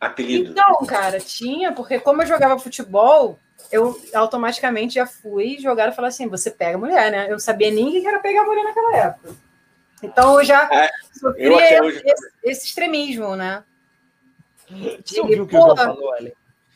Apelido. 0.00 0.50
Então, 0.50 0.86
cara, 0.86 1.18
tinha, 1.18 1.72
porque 1.72 1.98
como 1.98 2.22
eu 2.22 2.26
jogava 2.26 2.58
futebol, 2.58 3.38
eu 3.70 4.00
automaticamente 4.14 4.94
já 4.94 5.06
fui 5.06 5.58
jogar 5.58 5.88
e 5.88 5.94
falar 5.94 6.08
assim: 6.08 6.28
você 6.28 6.50
pega 6.50 6.78
mulher, 6.78 7.10
né? 7.10 7.26
Eu 7.26 7.32
não 7.32 7.38
sabia 7.38 7.70
nem 7.70 7.90
que 8.00 8.06
era 8.06 8.20
pegar 8.20 8.44
mulher 8.44 8.64
naquela 8.64 8.96
época. 8.96 9.34
Então 10.02 10.38
eu 10.38 10.44
já 10.44 10.68
é, 10.72 10.88
sofri 11.12 11.42
eu 11.44 11.58
esse, 11.88 12.02
esse, 12.44 12.66
extremismo, 12.68 13.34
né? 13.36 13.64
Você 15.04 15.20
ouviu 15.20 15.44
o 15.44 15.46
que 15.46 15.56
o 15.56 15.58
Igão 15.58 15.76
falou, 15.76 16.16
Ellen? 16.16 16.32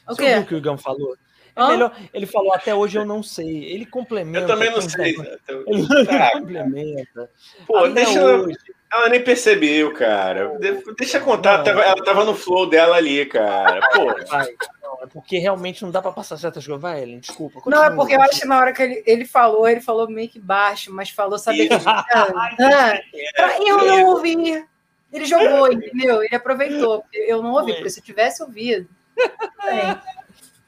O 0.08 0.14
Você 0.14 0.22
quê? 0.22 0.28
ouviu 0.28 0.42
o 0.42 0.46
que 0.46 0.54
o 0.54 0.58
Igão 0.58 0.78
falou? 0.78 1.16
É 1.56 1.66
melhor, 1.66 1.92
ele 2.14 2.24
falou, 2.26 2.54
até 2.54 2.72
hoje 2.72 2.96
eu 2.96 3.04
não 3.04 3.20
sei. 3.20 3.64
Ele 3.64 3.84
complementa. 3.84 4.38
Eu 4.44 4.46
também 4.46 4.70
não 4.70 4.80
sei. 4.80 5.16
né? 5.16 5.36
Ele 5.48 5.86
Tá, 6.06 6.30
complementa. 6.38 7.30
Pô, 7.66 7.78
Até 7.78 7.90
deixa 7.94 8.18
ela, 8.20 8.38
hoje. 8.44 8.56
ela 8.92 9.08
nem 9.08 9.24
percebeu, 9.24 9.92
cara. 9.92 10.56
De- 10.60 10.84
Deixa 10.96 11.18
eu 11.18 11.24
contar, 11.24 11.64
Não. 11.64 11.82
ela 11.82 12.04
tava 12.04 12.24
no 12.24 12.36
flow 12.36 12.68
dela 12.70 12.96
ali, 12.96 13.26
cara. 13.26 13.80
Pô, 13.90 14.04
Vai. 14.28 14.54
É 15.00 15.06
porque 15.06 15.38
realmente 15.38 15.82
não 15.82 15.90
dá 15.90 16.02
pra 16.02 16.12
passar 16.12 16.36
certas 16.36 16.64
coisas. 16.64 16.82
Vai, 16.82 17.02
Ellen, 17.02 17.20
desculpa. 17.20 17.60
Não, 17.66 17.78
é 17.78 17.86
continua, 17.86 17.96
porque 17.96 18.16
eu 18.16 18.22
acho 18.22 18.40
que 18.40 18.46
na 18.46 18.58
hora 18.58 18.72
que 18.72 18.82
ele, 18.82 19.02
ele 19.06 19.24
falou, 19.24 19.68
ele 19.68 19.80
falou 19.80 20.08
meio 20.08 20.28
que 20.28 20.38
baixo, 20.38 20.92
mas 20.92 21.10
falou, 21.10 21.38
sabe 21.38 21.68
que. 21.68 21.74
Ah, 21.84 23.00
pra 23.36 23.58
eu 23.66 23.78
não 23.78 24.04
ouvir. 24.06 24.66
Ele 25.12 25.24
jogou, 25.24 25.72
entendeu? 25.72 26.22
Ele 26.22 26.34
aproveitou. 26.34 27.04
Eu 27.12 27.42
não 27.42 27.52
ouvi, 27.52 27.74
porque 27.74 27.90
se 27.90 28.00
eu 28.00 28.04
tivesse 28.04 28.42
ouvido. 28.42 28.88
bem. 29.16 29.98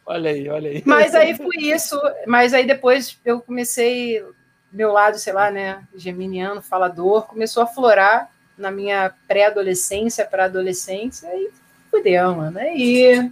Olha 0.07 0.31
aí, 0.31 0.49
olha 0.49 0.71
aí. 0.71 0.83
Mas 0.87 1.15
aí 1.15 1.37
foi 1.37 1.57
isso. 1.57 2.01
Mas 2.27 2.55
aí 2.55 2.67
depois 2.67 3.19
eu 3.25 3.41
comecei, 3.41 4.25
meu 4.73 4.93
lado, 4.93 5.19
sei 5.19 5.33
lá, 5.33 5.51
né, 5.51 5.85
geminiano, 5.95 6.63
falador, 6.63 7.27
começou 7.27 7.63
a 7.63 7.67
florar 7.67 8.31
na 8.57 8.71
minha 8.71 9.15
pré-adolescência 9.29 10.25
para 10.25 10.47
adolescência 10.47 11.29
e 11.35 11.51
fudeu, 11.91 12.35
mano. 12.35 12.59
Aí 12.59 13.31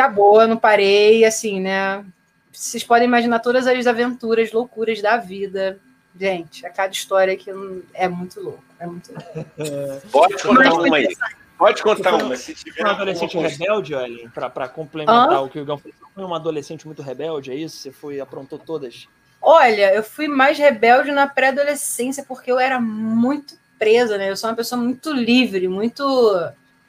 acabou, 0.00 0.40
eu 0.40 0.48
não 0.48 0.56
parei, 0.56 1.24
assim, 1.24 1.60
né? 1.60 2.04
Vocês 2.52 2.82
podem 2.82 3.06
imaginar 3.06 3.38
todas 3.40 3.66
as 3.66 3.86
aventuras, 3.86 4.52
loucuras 4.52 5.00
da 5.02 5.16
vida. 5.16 5.78
Gente, 6.18 6.66
a 6.66 6.70
cada 6.70 6.92
história 6.92 7.36
que 7.36 7.50
é 7.94 8.08
muito 8.08 8.40
louco, 8.40 8.64
é 8.78 8.86
muito 8.86 9.12
louco. 9.12 9.46
pode 10.10 10.42
contar 10.42 10.72
uma 10.72 10.96
aí. 10.96 11.08
Pode 11.56 11.82
contar 11.82 12.14
uma, 12.14 12.36
se 12.36 12.54
tiver 12.54 12.80
Foi 12.80 12.84
um 12.86 12.90
adolescente 12.90 13.36
alguma 13.36 13.48
rebelde, 13.48 13.92
Ellen? 13.92 14.30
Pra, 14.30 14.48
pra 14.48 14.66
complementar 14.66 15.30
Hã? 15.30 15.40
o 15.42 15.48
que 15.50 15.58
o 15.58 15.62
Igão 15.62 15.76
falou. 15.76 15.94
Você 15.94 16.14
Foi 16.14 16.24
um 16.24 16.34
adolescente 16.34 16.86
muito 16.86 17.02
rebelde, 17.02 17.52
é 17.52 17.54
isso? 17.54 17.76
Você 17.76 17.92
foi 17.92 18.18
aprontou 18.18 18.58
todas? 18.58 19.06
Olha, 19.42 19.94
eu 19.94 20.02
fui 20.02 20.26
mais 20.26 20.58
rebelde 20.58 21.12
na 21.12 21.26
pré-adolescência 21.26 22.24
porque 22.26 22.50
eu 22.50 22.58
era 22.58 22.80
muito 22.80 23.58
presa, 23.78 24.16
né? 24.16 24.30
Eu 24.30 24.36
sou 24.36 24.48
uma 24.48 24.56
pessoa 24.56 24.80
muito 24.80 25.12
livre, 25.12 25.68
muito 25.68 26.02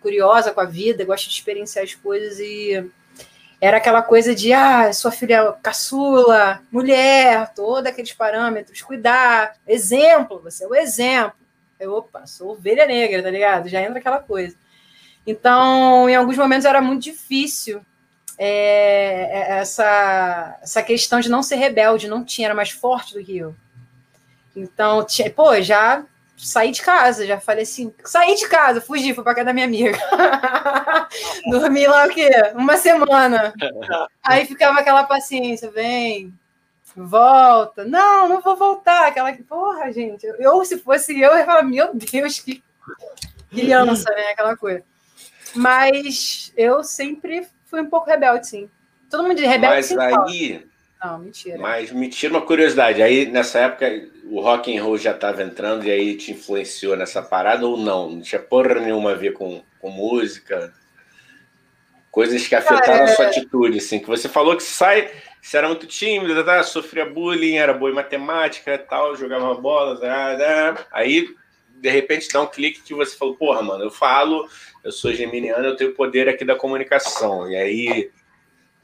curiosa 0.01 0.51
com 0.51 0.61
a 0.61 0.65
vida, 0.65 1.05
gosto 1.05 1.29
de 1.29 1.35
experienciar 1.35 1.83
as 1.83 1.93
coisas 1.93 2.39
e 2.39 2.89
era 3.61 3.77
aquela 3.77 4.01
coisa 4.01 4.33
de, 4.33 4.51
ah, 4.51 4.91
sua 4.91 5.11
filha 5.11 5.35
é 5.35 5.53
caçula, 5.61 6.59
mulher, 6.71 7.53
todos 7.53 7.85
aqueles 7.85 8.11
parâmetros, 8.11 8.81
cuidar, 8.81 9.55
exemplo, 9.67 10.41
você 10.41 10.63
é 10.63 10.67
o 10.67 10.73
exemplo. 10.73 11.39
Eu, 11.79 11.93
opa, 11.93 12.25
sou 12.25 12.53
ovelha 12.53 12.87
negra, 12.87 13.21
tá 13.21 13.29
ligado? 13.29 13.69
Já 13.69 13.79
entra 13.81 13.99
aquela 13.99 14.17
coisa. 14.17 14.55
Então, 15.27 16.09
em 16.09 16.15
alguns 16.15 16.37
momentos 16.37 16.65
era 16.65 16.81
muito 16.81 17.03
difícil 17.03 17.85
é, 18.35 19.59
essa, 19.59 20.57
essa 20.63 20.81
questão 20.81 21.19
de 21.19 21.29
não 21.29 21.43
ser 21.43 21.57
rebelde, 21.57 22.07
não 22.07 22.25
tinha, 22.25 22.47
era 22.47 22.55
mais 22.55 22.71
forte 22.71 23.13
do 23.13 23.23
que 23.23 23.37
eu. 23.37 23.55
Então, 24.55 25.05
tinha, 25.05 25.29
pô, 25.29 25.61
já 25.61 26.03
saí 26.41 26.71
de 26.71 26.81
casa, 26.81 27.25
já 27.25 27.39
falei 27.39 27.63
assim, 27.63 27.93
saí 28.03 28.35
de 28.35 28.47
casa, 28.47 28.81
fugi, 28.81 29.13
fui 29.13 29.23
pra 29.23 29.35
casa 29.35 29.45
da 29.45 29.53
minha 29.53 29.65
amiga. 29.65 29.97
Dormi 31.49 31.85
lá 31.85 32.07
o 32.07 32.09
quê? 32.09 32.29
Uma 32.55 32.77
semana. 32.77 33.53
Aí 34.23 34.45
ficava 34.45 34.79
aquela 34.79 35.03
paciência, 35.03 35.69
vem, 35.69 36.33
volta. 36.95 37.85
Não, 37.85 38.27
não 38.27 38.41
vou 38.41 38.55
voltar. 38.55 39.07
Aquela 39.07 39.31
que, 39.33 39.43
porra, 39.43 39.91
gente, 39.91 40.25
eu, 40.39 40.65
se 40.65 40.79
fosse 40.79 41.19
eu, 41.19 41.31
eu 41.31 41.37
ia 41.37 41.45
falar, 41.45 41.63
meu 41.63 41.93
Deus, 41.93 42.39
que 42.39 42.63
criança, 43.49 44.09
né? 44.11 44.31
Aquela 44.31 44.57
coisa. 44.57 44.83
Mas 45.55 46.51
eu 46.57 46.83
sempre 46.83 47.47
fui 47.65 47.81
um 47.81 47.89
pouco 47.89 48.09
rebelde, 48.09 48.47
sim. 48.47 48.69
Todo 49.09 49.23
mundo 49.23 49.35
de 49.35 49.45
rebelde 49.45 49.75
Mas 49.75 49.85
sempre 49.85 50.09
fala. 50.09 50.25
Não, 51.03 51.17
mentira. 51.17 51.57
mas 51.57 51.91
me 51.91 52.07
tira 52.09 52.33
uma 52.33 52.45
curiosidade. 52.45 53.01
Aí, 53.01 53.25
nessa 53.25 53.59
época, 53.59 53.89
o 54.25 54.39
rock 54.39 54.75
and 54.75 54.83
roll 54.83 54.97
já 54.97 55.11
estava 55.11 55.41
entrando 55.41 55.85
e 55.85 55.91
aí 55.91 56.15
te 56.15 56.31
influenciou 56.31 56.95
nessa 56.95 57.21
parada 57.21 57.65
ou 57.65 57.75
não? 57.75 58.11
Não 58.11 58.21
tinha 58.21 58.39
porra 58.39 58.75
nenhuma 58.75 59.11
a 59.11 59.15
ver 59.15 59.33
com, 59.33 59.63
com 59.79 59.89
música? 59.89 60.73
Coisas 62.11 62.47
que 62.47 62.53
afetaram 62.53 63.05
a 63.05 63.07
sua 63.07 63.27
atitude, 63.27 63.79
assim. 63.79 63.99
Que 63.99 64.07
você 64.07 64.29
falou 64.29 64.55
que 64.55 64.63
sai, 64.63 65.09
você 65.41 65.57
era 65.57 65.67
muito 65.67 65.87
tímida, 65.87 66.43
tá? 66.43 66.61
sofria 66.61 67.05
bullying, 67.05 67.55
era 67.55 67.73
boa 67.73 67.89
em 67.89 67.95
matemática 67.95 68.75
e 68.75 68.77
tal, 68.77 69.15
jogava 69.15 69.55
bola, 69.55 69.99
tá, 69.99 70.85
aí 70.91 71.27
de 71.81 71.89
repente 71.89 72.29
dá 72.31 72.41
um 72.41 72.47
clique 72.47 72.83
que 72.83 72.93
você 72.93 73.17
falou, 73.17 73.35
porra, 73.35 73.63
mano, 73.63 73.83
eu 73.83 73.89
falo, 73.89 74.47
eu 74.83 74.91
sou 74.91 75.11
geminiano, 75.11 75.65
eu 75.65 75.75
tenho 75.75 75.89
o 75.89 75.95
poder 75.95 76.29
aqui 76.29 76.45
da 76.45 76.55
comunicação. 76.55 77.49
E 77.49 77.55
aí, 77.55 78.11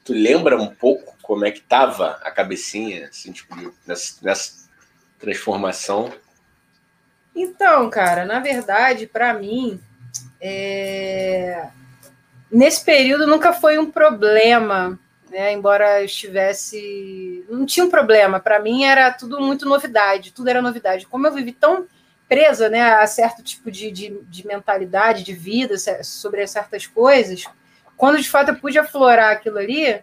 tu 0.08 0.14
lembra 0.14 0.56
um 0.56 0.74
pouco 0.74 1.14
como 1.20 1.44
é 1.44 1.50
que 1.50 1.60
tava 1.60 2.18
a 2.22 2.30
cabecinha, 2.30 3.08
assim, 3.08 3.30
tipo, 3.30 3.54
nessa, 3.86 4.14
nessa 4.22 4.52
transformação? 5.18 6.10
Então, 7.36 7.90
cara, 7.90 8.24
na 8.24 8.40
verdade, 8.40 9.06
para 9.06 9.34
mim, 9.34 9.78
é, 10.40 11.68
nesse 12.50 12.82
período 12.82 13.26
nunca 13.26 13.52
foi 13.52 13.76
um 13.76 13.90
problema, 13.90 14.98
né? 15.30 15.52
Embora 15.52 16.00
eu 16.00 16.06
estivesse, 16.06 17.44
não 17.50 17.66
tinha 17.66 17.84
um 17.84 17.90
problema. 17.90 18.40
Para 18.40 18.60
mim 18.60 18.84
era 18.84 19.12
tudo 19.12 19.42
muito 19.42 19.68
novidade, 19.68 20.32
tudo 20.32 20.48
era 20.48 20.62
novidade. 20.62 21.06
Como 21.06 21.26
eu 21.26 21.34
vivi 21.34 21.52
tão 21.52 21.86
presa, 22.26 22.70
né, 22.70 22.80
a 22.80 23.06
certo 23.06 23.42
tipo 23.42 23.70
de, 23.70 23.90
de, 23.90 24.18
de 24.22 24.46
mentalidade, 24.46 25.22
de 25.22 25.34
vida 25.34 25.74
sobre 26.02 26.46
certas 26.46 26.86
coisas, 26.86 27.44
quando 27.98 28.18
de 28.18 28.30
fato 28.30 28.48
eu 28.48 28.56
pude 28.56 28.78
aflorar 28.78 29.32
aquilo 29.32 29.58
ali, 29.58 30.02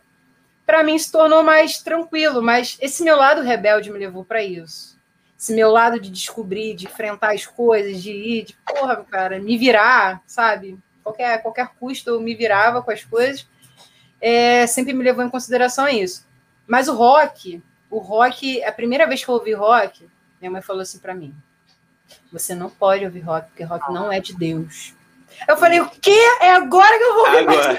para 0.63 0.83
mim 0.83 0.99
se 0.99 1.11
tornou 1.11 1.41
mais 1.41 1.79
tranquilo. 1.79 2.43
Mas 2.43 2.77
esse 2.79 3.03
meu 3.03 3.17
lado 3.17 3.41
rebelde 3.41 3.91
me 3.91 3.97
levou 3.97 4.23
para 4.23 4.43
isso 4.43 4.95
esse 5.37 5.53
meu 5.53 5.69
lado 5.69 5.99
de 5.99 6.09
descobrir, 6.09 6.73
de 6.73 6.85
enfrentar 6.85 7.33
as 7.33 7.45
coisas, 7.45 8.01
de 8.01 8.11
ir, 8.11 8.45
de 8.45 8.57
porra, 8.65 9.03
cara, 9.03 9.39
me 9.39 9.57
virar, 9.57 10.21
sabe? 10.25 10.79
Qualquer, 11.03 11.41
qualquer 11.41 11.67
custo 11.79 12.09
eu 12.09 12.21
me 12.21 12.33
virava 12.33 12.81
com 12.81 12.89
as 12.89 13.03
coisas, 13.03 13.47
é, 14.19 14.65
sempre 14.65 14.93
me 14.93 15.03
levou 15.03 15.23
em 15.23 15.29
consideração 15.29 15.87
isso. 15.87 16.25
Mas 16.65 16.87
o 16.87 16.95
rock, 16.95 17.61
o 17.91 17.99
rock, 17.99 18.63
a 18.63 18.71
primeira 18.71 19.05
vez 19.05 19.23
que 19.23 19.29
eu 19.29 19.35
ouvi 19.35 19.53
rock, 19.53 20.09
minha 20.41 20.49
mãe 20.49 20.61
falou 20.61 20.81
assim 20.81 20.97
para 20.97 21.13
mim: 21.13 21.31
você 22.31 22.55
não 22.55 22.69
pode 22.69 23.05
ouvir 23.05 23.19
rock, 23.19 23.49
porque 23.49 23.63
rock 23.63 23.93
não 23.93 24.11
é 24.11 24.19
de 24.19 24.35
Deus. 24.35 24.95
Eu 25.47 25.57
falei, 25.57 25.79
o 25.79 25.89
quê? 26.01 26.17
É 26.41 26.51
agora 26.51 26.97
que 26.97 27.03
eu 27.03 27.13
vou 27.13 27.25
ouvir 27.25 27.37
Agora, 27.39 27.77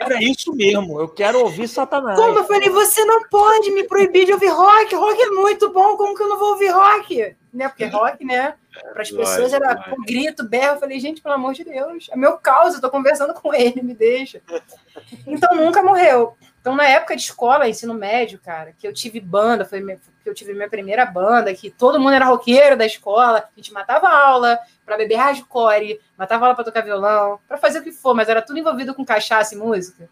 Era 0.00 0.18
isso 0.22 0.54
mesmo, 0.54 1.00
eu 1.00 1.08
quero 1.08 1.40
ouvir 1.40 1.68
Satanás. 1.68 2.18
Como? 2.18 2.38
Eu 2.38 2.44
falei, 2.44 2.68
você 2.70 3.04
não 3.04 3.28
pode 3.28 3.70
me 3.70 3.84
proibir 3.84 4.26
de 4.26 4.32
ouvir 4.32 4.48
rock. 4.48 4.94
Rock 4.94 5.20
é 5.22 5.30
muito 5.30 5.70
bom, 5.72 5.96
como 5.96 6.14
que 6.16 6.22
eu 6.22 6.28
não 6.28 6.38
vou 6.38 6.50
ouvir 6.50 6.68
rock? 6.68 7.36
Né? 7.52 7.68
Porque 7.68 7.84
rock, 7.86 8.24
né? 8.24 8.54
Para 8.92 9.02
as 9.02 9.10
pessoas 9.10 9.52
Lógico, 9.52 9.56
era 9.64 9.74
lógico. 9.74 9.96
pô, 9.96 10.02
grito, 10.02 10.48
berro. 10.48 10.74
Eu 10.74 10.80
falei, 10.80 10.98
gente, 10.98 11.22
pelo 11.22 11.34
amor 11.36 11.54
de 11.54 11.62
Deus, 11.62 12.08
é 12.10 12.16
meu 12.16 12.36
caos, 12.38 12.74
eu 12.74 12.80
tô 12.80 12.90
conversando 12.90 13.32
com 13.32 13.54
ele, 13.54 13.80
me 13.82 13.94
deixa. 13.94 14.40
Então 15.26 15.54
nunca 15.54 15.82
morreu. 15.82 16.36
Então, 16.60 16.74
na 16.74 16.84
época 16.88 17.14
de 17.14 17.22
escola, 17.22 17.68
ensino 17.68 17.94
médio, 17.94 18.40
cara, 18.42 18.72
que 18.76 18.88
eu 18.88 18.92
tive 18.92 19.20
banda, 19.20 19.64
foi 19.66 19.80
minha- 19.80 19.98
que 20.22 20.28
eu 20.28 20.34
tive 20.34 20.54
minha 20.54 20.68
primeira 20.68 21.04
banda, 21.04 21.52
que 21.54 21.70
todo 21.70 22.00
mundo 22.00 22.14
era 22.14 22.24
roqueiro 22.24 22.74
da 22.76 22.86
escola, 22.86 23.40
a 23.40 23.48
gente 23.54 23.70
matava 23.72 24.08
aula 24.08 24.58
para 24.84 24.96
beber 24.96 25.16
hardcore, 25.16 26.00
matava 26.16 26.44
aula 26.44 26.54
para 26.54 26.64
tocar 26.64 26.82
violão, 26.82 27.38
para 27.48 27.58
fazer 27.58 27.78
o 27.78 27.82
que 27.82 27.92
for, 27.92 28.14
mas 28.14 28.28
era 28.28 28.42
tudo 28.42 28.58
envolvido 28.58 28.94
com 28.94 29.04
cachaça 29.04 29.54
e 29.54 29.58
música. 29.58 30.08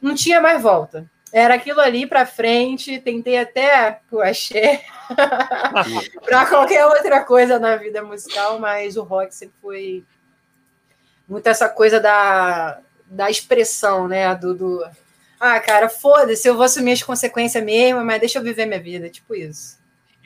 Não 0.00 0.14
tinha 0.14 0.40
mais 0.40 0.62
volta. 0.62 1.10
Era 1.32 1.54
aquilo 1.54 1.80
ali 1.80 2.06
para 2.06 2.24
frente, 2.24 3.00
tentei 3.00 3.36
até 3.38 4.00
o 4.10 4.20
axé 4.20 4.84
para 6.24 6.46
qualquer 6.46 6.86
outra 6.86 7.24
coisa 7.24 7.58
na 7.58 7.74
vida 7.76 8.02
musical, 8.02 8.58
mas 8.60 8.96
o 8.96 9.02
rock 9.02 9.34
sempre 9.34 9.56
foi 9.60 10.04
muito 11.28 11.46
essa 11.48 11.68
coisa 11.68 11.98
da, 11.98 12.78
da 13.06 13.28
expressão, 13.28 14.06
né? 14.06 14.32
Do, 14.36 14.54
do 14.54 14.84
ah, 15.40 15.58
cara, 15.58 15.88
foda-se, 15.88 16.46
eu 16.46 16.54
vou 16.54 16.64
assumir 16.64 16.92
as 16.92 17.02
consequências 17.02 17.62
mesmo, 17.62 18.04
mas 18.04 18.20
deixa 18.20 18.38
eu 18.38 18.42
viver 18.42 18.66
minha 18.66 18.80
vida, 18.80 19.10
tipo 19.10 19.34
isso. 19.34 19.78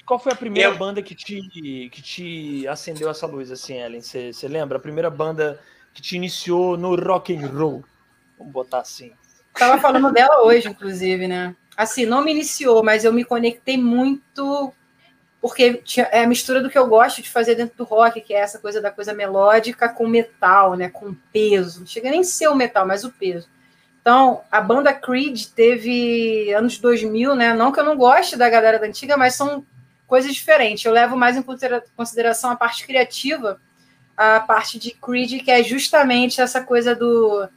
Qual 0.09 0.19
foi 0.19 0.33
a 0.33 0.37
primeira 0.37 0.71
Eu- 0.71 0.77
banda 0.79 1.03
que 1.03 1.15
te, 1.15 1.91
que 1.93 2.03
te 2.03 2.67
acendeu 2.67 3.11
essa 3.11 3.27
luz, 3.27 3.51
assim, 3.53 3.75
Ellen? 3.79 4.01
Você 4.01 4.33
você 4.33 4.49
lembra? 4.49 4.79
A 4.79 4.81
primeira 4.81 5.11
banda 5.11 5.61
que 5.93 6.01
te 6.01 6.17
iniciou 6.17 6.77
no 6.79 6.97
rock 6.97 7.37
and 7.37 7.47
roll? 7.47 7.85
Vamos 8.39 8.53
botar 8.53 8.81
assim. 8.81 9.13
Tava 9.55 9.79
falando 9.81 10.11
dela 10.11 10.45
hoje, 10.45 10.67
inclusive, 10.69 11.29
né? 11.29 11.55
Assim, 11.77 12.07
não 12.07 12.25
me 12.25 12.31
iniciou, 12.33 12.83
mas 12.83 13.05
eu 13.05 13.13
me 13.13 13.23
conectei 13.25 13.77
muito 13.77 14.73
porque 15.41 15.75
tinha- 15.75 16.09
é 16.11 16.25
a 16.25 16.27
mistura 16.27 16.61
do 16.63 16.71
que 16.71 16.79
eu 16.79 16.87
gosto 16.89 17.23
de 17.23 17.31
fazer 17.31 17.55
dentro 17.55 17.77
do 17.77 17.85
rock, 17.85 18.21
que 18.21 18.35
é 18.35 18.39
essa 18.39 18.59
coisa 18.59 18.81
da 18.81 18.91
coisa 18.91 19.13
melódica 19.15 19.89
com 19.89 20.09
metal, 20.09 20.75
né? 20.75 20.89
Com 20.89 21.15
peso. 21.33 21.81
Não 21.81 21.87
chega 21.87 22.11
nem 22.11 22.21
a 22.21 22.25
ser 22.25 22.49
o 22.49 22.55
metal, 22.57 22.87
mas 22.87 23.05
o 23.05 23.13
peso. 23.13 23.47
Então, 24.01 24.41
a 24.51 24.61
banda 24.61 24.93
Creed 24.95 25.45
teve 25.55 26.53
anos 26.55 26.79
2000, 26.79 27.35
né? 27.37 27.53
Não 27.53 27.71
que 27.71 27.79
eu 27.79 27.85
não 27.85 27.97
goste 27.97 28.37
da 28.37 28.49
galera 28.49 28.79
da 28.79 28.87
antiga, 28.87 29.17
mas 29.17 29.35
são 29.37 29.65
coisas 30.09 30.35
diferentes. 30.35 30.85
Eu 30.85 30.93
levo 30.93 31.17
mais 31.17 31.37
em 31.37 31.43
considera- 31.43 31.85
consideração 31.97 32.51
a 32.51 32.57
parte 32.57 32.85
criativa 32.85 33.61
a 34.19 34.41
parte 34.41 34.81
de 34.81 34.91
Creed, 34.91 35.45
que 35.45 35.51
é 35.51 35.63
justamente 35.63 36.41
essa 36.41 36.61
coisa 36.61 36.93
do 36.93 37.49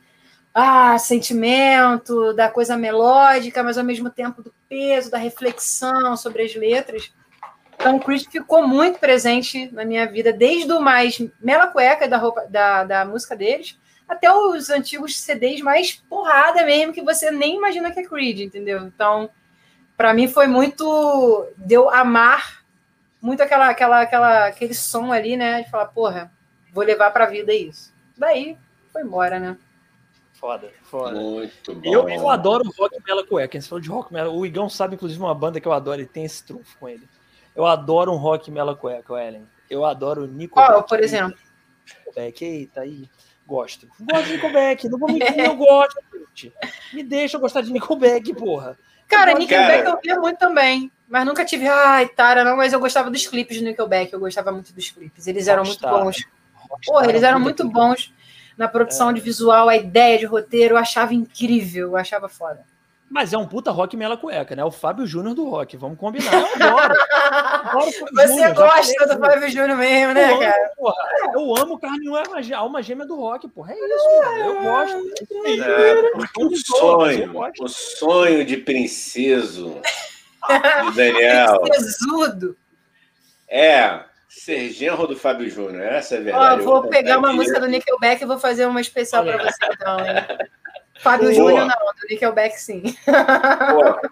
ah, 0.54 0.96
sentimento, 1.00 2.34
da 2.34 2.50
coisa 2.50 2.78
melódica, 2.78 3.64
mas 3.64 3.80
ao 3.80 3.84
mesmo 3.84 4.12
tempo 4.12 4.44
do 4.44 4.54
peso, 4.70 5.10
da 5.10 5.18
reflexão 5.18 6.16
sobre 6.16 6.44
as 6.44 6.54
letras. 6.54 7.12
Então, 7.74 7.98
Creed 7.98 8.28
ficou 8.30 8.68
muito 8.68 9.00
presente 9.00 9.72
na 9.74 9.84
minha 9.84 10.06
vida, 10.06 10.32
desde 10.32 10.72
o 10.72 10.80
mais 10.80 11.20
mela 11.42 11.66
cueca 11.66 12.08
da, 12.08 12.18
roupa, 12.18 12.46
da, 12.48 12.84
da 12.84 13.06
música 13.06 13.36
deles, 13.36 13.76
até 14.08 14.32
os 14.32 14.70
antigos 14.70 15.18
CDs 15.18 15.62
mais 15.62 15.94
porrada 16.08 16.64
mesmo, 16.64 16.94
que 16.94 17.02
você 17.02 17.32
nem 17.32 17.56
imagina 17.56 17.90
que 17.90 18.02
é 18.02 18.06
Creed, 18.06 18.42
entendeu? 18.42 18.84
Então, 18.86 19.32
para 20.02 20.16
mim 20.16 20.28
foi 20.28 20.48
muito. 20.48 21.48
Deu 21.56 21.88
amar 21.88 22.66
muito 23.22 23.44
aquela, 23.44 23.70
aquela, 23.70 24.02
aquela, 24.02 24.48
aquele 24.48 24.74
som 24.74 25.12
ali, 25.12 25.38
né? 25.38 25.62
De 25.62 25.70
falar, 25.70 25.86
porra, 25.86 26.32
vou 26.74 26.84
levar 26.84 27.12
pra 27.12 27.28
vida 27.28 27.54
isso. 27.54 27.94
Daí 28.18 28.58
foi 28.92 29.04
embora, 29.04 29.40
né? 29.40 29.56
Foda, 30.34 30.72
foda. 30.82 31.20
Muito 31.20 31.76
bom. 31.76 31.94
Eu, 31.94 32.10
eu 32.10 32.28
adoro 32.32 32.68
rock 32.76 32.98
mela 33.06 33.24
cueca. 33.24 33.62
Você 33.62 33.70
falou 33.70 33.80
de 33.80 33.90
rock 33.90 34.12
mela. 34.12 34.32
O 34.32 34.44
Igão 34.44 34.68
sabe, 34.68 34.96
inclusive, 34.96 35.22
uma 35.22 35.36
banda 35.36 35.62
que 35.62 35.68
eu 35.68 35.72
adoro, 35.72 36.02
ele 36.02 36.10
tem 36.10 36.26
esse 36.26 36.44
trunfo 36.44 36.76
com 36.80 36.90
ele. 36.90 37.08
Eu 37.56 37.68
adoro 37.68 38.12
um 38.12 38.18
rock 38.18 38.50
mela 38.50 38.76
cueca, 38.76 39.24
Ellen. 39.24 39.48
Eu 39.70 39.86
adoro 39.86 40.24
o 40.24 40.28
Nico. 40.28 40.56
Qual, 40.56 40.82
por 40.82 41.00
exemplo? 41.00 41.38
Beck, 42.16 42.44
eita 42.44 42.82
aí. 42.82 43.08
Gosto. 43.46 43.88
Gosto 44.00 44.26
de 44.26 44.34
Nickelback. 44.34 44.90
Não 44.90 44.98
vou 44.98 45.12
mentir, 45.12 45.46
eu 45.46 45.56
gosto, 45.56 46.02
gente. 46.34 46.52
Me 46.92 47.04
deixa 47.04 47.38
eu 47.38 47.42
gostar 47.42 47.62
de 47.62 47.72
Nickelback, 47.72 48.34
porra. 48.34 48.80
Cara, 49.12 49.34
Nickelback 49.34 49.86
eu 49.86 50.00
via 50.02 50.20
muito 50.20 50.40
também. 50.40 50.92
Mas 51.08 51.26
nunca 51.26 51.44
tive, 51.44 51.68
ai, 51.68 52.08
tara, 52.08 52.46
não, 52.46 52.56
mas 52.56 52.72
eu 52.72 52.80
gostava 52.80 53.12
dos 53.12 53.28
clipes 53.28 53.60
do 53.60 53.66
Nickelback, 53.66 54.14
eu 54.14 54.20
gostava 54.20 54.50
muito 54.50 54.72
dos 54.72 54.90
clipes. 54.90 55.28
Eles 55.28 55.50
eram 55.50 55.66
muito 55.66 55.86
Rockstar. 55.86 56.06
bons. 56.06 56.86
Porra, 56.86 57.10
eles 57.10 57.22
eram 57.22 57.40
muito 57.40 57.68
bons 57.68 58.14
na 58.58 58.70
produção 58.70 59.12
de 59.12 59.20
visual, 59.20 59.68
a 59.68 59.76
ideia 59.76 60.18
de 60.18 60.26
roteiro, 60.26 60.76
eu 60.76 60.78
achava 60.78 61.14
incrível, 61.14 61.90
eu 61.90 61.98
achava 61.98 62.30
foda. 62.30 62.64
Mas 63.12 63.34
é 63.34 63.38
um 63.38 63.46
puta 63.46 63.72
rock 63.72 63.98
mela 63.98 64.16
cueca, 64.16 64.56
né? 64.56 64.64
O 64.64 64.72
Fábio 64.72 65.06
Júnior 65.06 65.36
do 65.36 65.50
rock. 65.50 65.76
Vamos 65.76 65.98
combinar. 66.00 66.32
Eu 66.34 66.46
adoro. 66.66 66.96
adoro 67.04 67.92
Você 68.14 68.54
gosta 68.54 68.94
falei 69.00 69.16
do. 69.18 69.20
Fábio 69.20 69.50
Júnior 69.50 69.78
mesmo, 69.78 70.12
Eu 70.12 70.14
né, 70.14 70.32
amo, 70.32 70.40
cara? 70.40 70.72
porra. 70.78 70.96
Eu 71.34 71.56
amo 71.58 71.78
carne 71.78 72.06
e 72.48 72.54
alma 72.54 72.82
gêmea 72.82 73.06
do 73.06 73.18
rock, 73.18 73.50
porra. 73.50 73.74
É 73.74 73.76
isso, 73.76 74.10
porra. 74.10 74.38
Eu 74.40 74.62
gosto. 74.62 74.96
É, 75.46 76.04
o 76.40 76.52
Eu 76.52 76.56
sonho, 76.56 77.34
gosto. 77.34 77.64
o 77.66 77.68
sonho 77.68 78.46
de 78.46 78.56
princeso 78.56 79.82
de 80.90 80.96
Daniel 80.96 81.60
Tesudo. 81.64 82.56
é 83.50 84.00
ser 84.30 84.70
genro 84.70 85.06
do 85.06 85.18
Fábio 85.18 85.50
Júnior. 85.50 85.84
Essa 85.84 86.16
é 86.16 86.18
a 86.18 86.22
Ó, 86.22 86.24
verdade. 86.24 86.60
eu 86.62 86.66
vou 86.66 86.76
Eu 86.86 86.90
pegar 86.90 87.18
uma 87.20 87.34
música 87.34 87.60
do 87.60 87.68
Nickelback 87.68 88.24
e 88.24 88.26
vou 88.26 88.40
fazer 88.40 88.66
uma 88.66 88.80
especial 88.80 89.26
pra 89.26 89.38
você, 89.38 89.66
então, 89.70 90.00
hein? 90.00 90.16
Fábio 91.02 91.26
Boa. 91.26 91.34
Júnior 91.36 91.66
não, 91.68 91.76
do 92.00 92.08
Nickelback 92.10 92.58
sim. 92.60 92.82
Pô, 93.06 94.10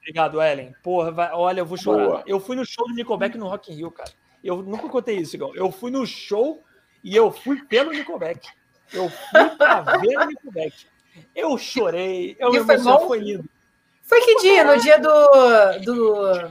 Obrigado, 0.00 0.40
Ellen. 0.40 0.74
Porra, 0.82 1.10
vai- 1.10 1.30
olha, 1.32 1.60
eu 1.60 1.66
vou 1.66 1.76
chorar. 1.76 2.06
Boa. 2.06 2.22
Eu 2.26 2.38
fui 2.38 2.54
no 2.54 2.64
show 2.64 2.86
do 2.86 2.94
Nickelback 2.94 3.36
no 3.36 3.48
Rock 3.48 3.72
in 3.72 3.76
Rio, 3.76 3.90
cara. 3.90 4.10
Eu 4.42 4.62
nunca 4.62 4.88
contei 4.88 5.16
isso, 5.16 5.34
Igor. 5.34 5.52
Eu 5.56 5.72
fui 5.72 5.90
no 5.90 6.06
show 6.06 6.62
e 7.02 7.14
eu 7.16 7.32
fui 7.32 7.60
pelo 7.64 7.90
Nickelback. 7.90 8.48
Eu 8.92 9.08
fui 9.10 9.48
pra 9.56 9.80
ver 9.80 10.16
o 10.16 10.24
Nickelback. 10.26 10.86
Eu 11.34 11.58
chorei, 11.58 12.36
eu 12.38 12.54
E 12.54 12.62
foi 12.64 12.78
bom? 12.78 13.06
foi 13.08 13.18
lindo. 13.18 13.48
Foi 14.02 14.20
que 14.20 14.36
dia? 14.36 14.62
No 14.62 14.78
dia 14.80 15.00
do, 15.00 15.78
do. 15.84 16.50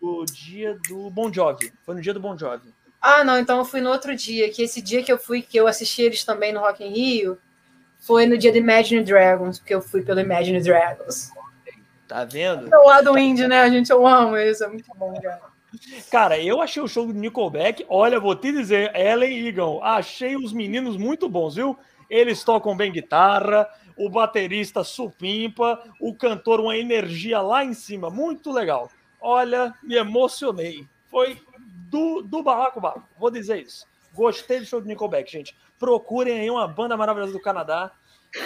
O 0.00 0.24
dia 0.26 0.78
do 0.88 1.08
Bon 1.08 1.32
Jovi. 1.32 1.72
Foi 1.86 1.94
no 1.94 2.02
dia 2.02 2.12
do 2.12 2.20
Bon 2.20 2.36
Jovi. 2.36 2.74
Ah, 3.00 3.24
não, 3.24 3.38
então 3.38 3.56
eu 3.58 3.64
fui 3.64 3.80
no 3.80 3.88
outro 3.90 4.14
dia. 4.14 4.50
Que 4.50 4.62
esse 4.64 4.82
dia 4.82 5.02
que 5.02 5.10
eu 5.10 5.16
fui, 5.16 5.40
que 5.40 5.56
eu 5.56 5.66
assisti 5.66 6.02
eles 6.02 6.24
também 6.24 6.52
no 6.52 6.60
Rock 6.60 6.84
in 6.84 6.88
Rio, 6.92 7.38
foi 8.02 8.26
no 8.26 8.36
dia 8.36 8.50
do 8.50 8.58
Imagine 8.58 9.04
Dragons, 9.04 9.60
porque 9.60 9.74
eu 9.74 9.80
fui 9.80 10.02
pelo 10.02 10.18
Imagine 10.18 10.60
Dragons. 10.60 11.30
Tá 12.08 12.24
vendo? 12.24 12.72
É 12.72 12.76
o 12.76 12.84
lado 12.84 13.16
indie, 13.16 13.46
né? 13.46 13.60
A 13.60 13.70
gente, 13.70 13.90
eu 13.90 14.04
amo 14.04 14.36
isso, 14.36 14.64
é 14.64 14.68
muito 14.68 14.90
bom, 14.96 15.14
cara. 15.20 15.40
Cara, 16.10 16.38
eu 16.38 16.60
achei 16.60 16.82
o 16.82 16.88
show 16.88 17.06
do 17.06 17.14
Nickelback. 17.14 17.86
Olha, 17.88 18.18
vou 18.18 18.34
te 18.34 18.50
dizer, 18.52 18.94
Ellen 18.94 19.32
e 19.32 19.46
Igão, 19.46 19.82
achei 19.82 20.36
os 20.36 20.52
meninos 20.52 20.96
muito 20.96 21.28
bons, 21.28 21.54
viu? 21.54 21.78
Eles 22.10 22.42
tocam 22.42 22.76
bem 22.76 22.92
guitarra, 22.92 23.68
o 23.96 24.10
baterista 24.10 24.82
supimpa, 24.82 25.80
o 26.00 26.12
cantor 26.12 26.58
uma 26.60 26.76
energia 26.76 27.40
lá 27.40 27.64
em 27.64 27.72
cima, 27.72 28.10
muito 28.10 28.50
legal. 28.50 28.90
Olha, 29.20 29.72
me 29.80 29.94
emocionei. 29.94 30.86
Foi 31.06 31.40
do, 31.88 32.20
do 32.20 32.42
barraco 32.42 32.80
barraco, 32.80 33.08
vou 33.16 33.30
dizer 33.30 33.62
isso. 33.62 33.86
Gostei 34.14 34.60
do 34.60 34.66
show 34.66 34.80
do 34.80 34.86
Nickelback, 34.86 35.30
gente. 35.30 35.56
Procurem 35.78 36.40
aí 36.40 36.50
uma 36.50 36.66
banda 36.68 36.96
maravilhosa 36.96 37.32
do 37.32 37.40
Canadá, 37.40 37.90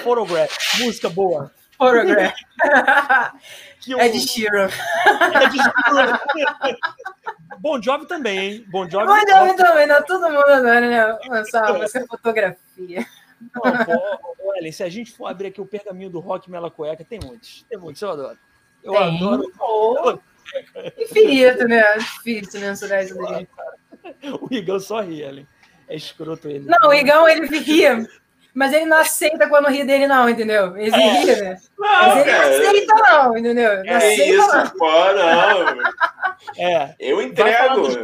Photograph, 0.03 0.51
música 0.81 1.09
boa. 1.09 1.51
Photograph. 1.77 2.35
É 3.99 4.09
de 4.09 4.19
Sheeran. 4.21 4.69
é 4.69 5.49
de- 5.49 5.59
Bon 7.61 7.81
Jovi 7.81 8.07
também, 8.07 8.39
hein? 8.39 8.65
Bon 8.69 8.89
Jovi. 8.91 9.07
Mas 9.07 9.25
não, 9.31 9.55
também, 9.55 9.87
não, 9.87 10.03
todo 10.03 10.23
mundo 10.25 10.39
adora, 10.41 10.81
né? 10.81 11.19
Lançar 11.29 11.71
uma 11.71 11.79
música 11.81 12.05
fotografia. 12.09 13.07
Não, 13.41 13.85
pô, 13.85 14.55
Ellen, 14.57 14.73
se 14.73 14.83
a 14.83 14.89
gente 14.89 15.13
for 15.13 15.27
abrir 15.27 15.49
aqui 15.49 15.61
o 15.61 15.67
pergaminho 15.67 16.11
do 16.11 16.19
rock 16.21 16.51
Mela 16.51 16.71
Cueca, 16.71 17.05
tem 17.05 17.21
muitos. 17.23 17.65
Tem 17.69 17.79
muitos, 17.79 18.03
eu 18.03 18.11
adoro. 18.11 18.39
Eu 18.83 18.93
Tem. 18.93 19.17
adoro. 19.17 19.53
Pô, 19.57 20.19
Infinito, 20.99 21.69
né? 21.69 21.97
Infinito, 21.99 22.59
né? 22.59 22.67
Essa 22.69 22.89
dele. 22.89 23.49
O 24.41 24.53
Igão 24.53 24.81
só 24.81 25.01
ri, 25.01 25.23
Ellen. 25.23 25.47
É 25.89 25.97
escroto 25.97 26.49
ele. 26.49 26.67
Não, 26.69 26.91
o 26.91 26.95
Igão, 26.95 27.29
ele 27.29 27.47
ria, 27.59 28.07
mas 28.55 28.73
ele 28.73 28.87
não 28.87 28.97
aceita 28.99 29.49
quando 29.49 29.69
ri 29.69 29.85
dele, 29.85 30.07
não, 30.07 30.29
entendeu? 30.29 30.77
Ele 30.77 30.91
ri, 30.91 31.27
né? 31.41 31.59
Mas 31.79 32.09
Não, 32.15 32.19
ele 32.21 32.33
não 32.33 32.41
aceita, 32.41 32.95
não, 32.95 33.39
entendeu? 33.39 33.77
Não 33.85 33.85
É 33.93 33.95
aceita, 33.97 34.23
isso, 34.25 34.57
não. 34.57 34.71
pô, 34.71 34.91
não. 35.13 35.83
É. 36.59 36.95
Eu 36.99 37.17
Vai 37.17 37.53
falar, 37.53 37.77
entrego. 37.77 37.83
dos, 37.83 37.97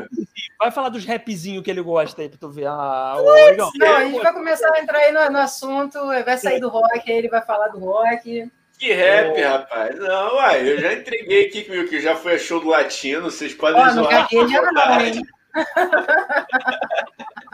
vai 0.59 0.70
falar 0.70 0.88
dos 0.90 1.04
rapzinhos 1.06 1.64
que 1.64 1.70
ele 1.70 1.80
gosta 1.82 2.22
aí 2.22 2.28
pra 2.28 2.38
tu 2.38 2.50
ver. 2.50 2.66
Ah, 2.66 3.14
o 3.18 3.38
Igão. 3.50 3.70
Não, 3.76 3.96
a 3.96 4.04
gente 4.04 4.22
vai 4.22 4.32
começar 4.32 4.70
a 4.74 4.80
entrar 4.80 4.98
aí 4.98 5.12
no, 5.12 5.30
no 5.30 5.38
assunto, 5.38 5.98
vai 6.06 6.36
sair 6.38 6.60
do 6.60 6.68
rock, 6.68 7.10
aí 7.10 7.18
ele 7.18 7.28
vai 7.28 7.42
falar 7.42 7.68
do 7.68 7.78
rock. 7.78 8.50
Que 8.78 8.92
rap, 8.92 9.40
Ô. 9.40 9.48
rapaz. 9.48 9.96
Não, 9.98 10.34
uai, 10.36 10.68
eu 10.68 10.78
já 10.80 10.92
entreguei 10.92 11.46
aqui 11.46 11.62
que 11.62 11.84
que 11.84 12.00
já 12.00 12.14
foi 12.16 12.34
a 12.34 12.38
show 12.38 12.59
do 12.60 12.68
Latino, 12.68 13.30
vocês 13.30 13.54
podem 13.54 13.80
não 13.80 13.92
zoar. 13.94 14.28
gagueja 14.28 14.60
não, 14.72 15.00
hein? 15.00 15.22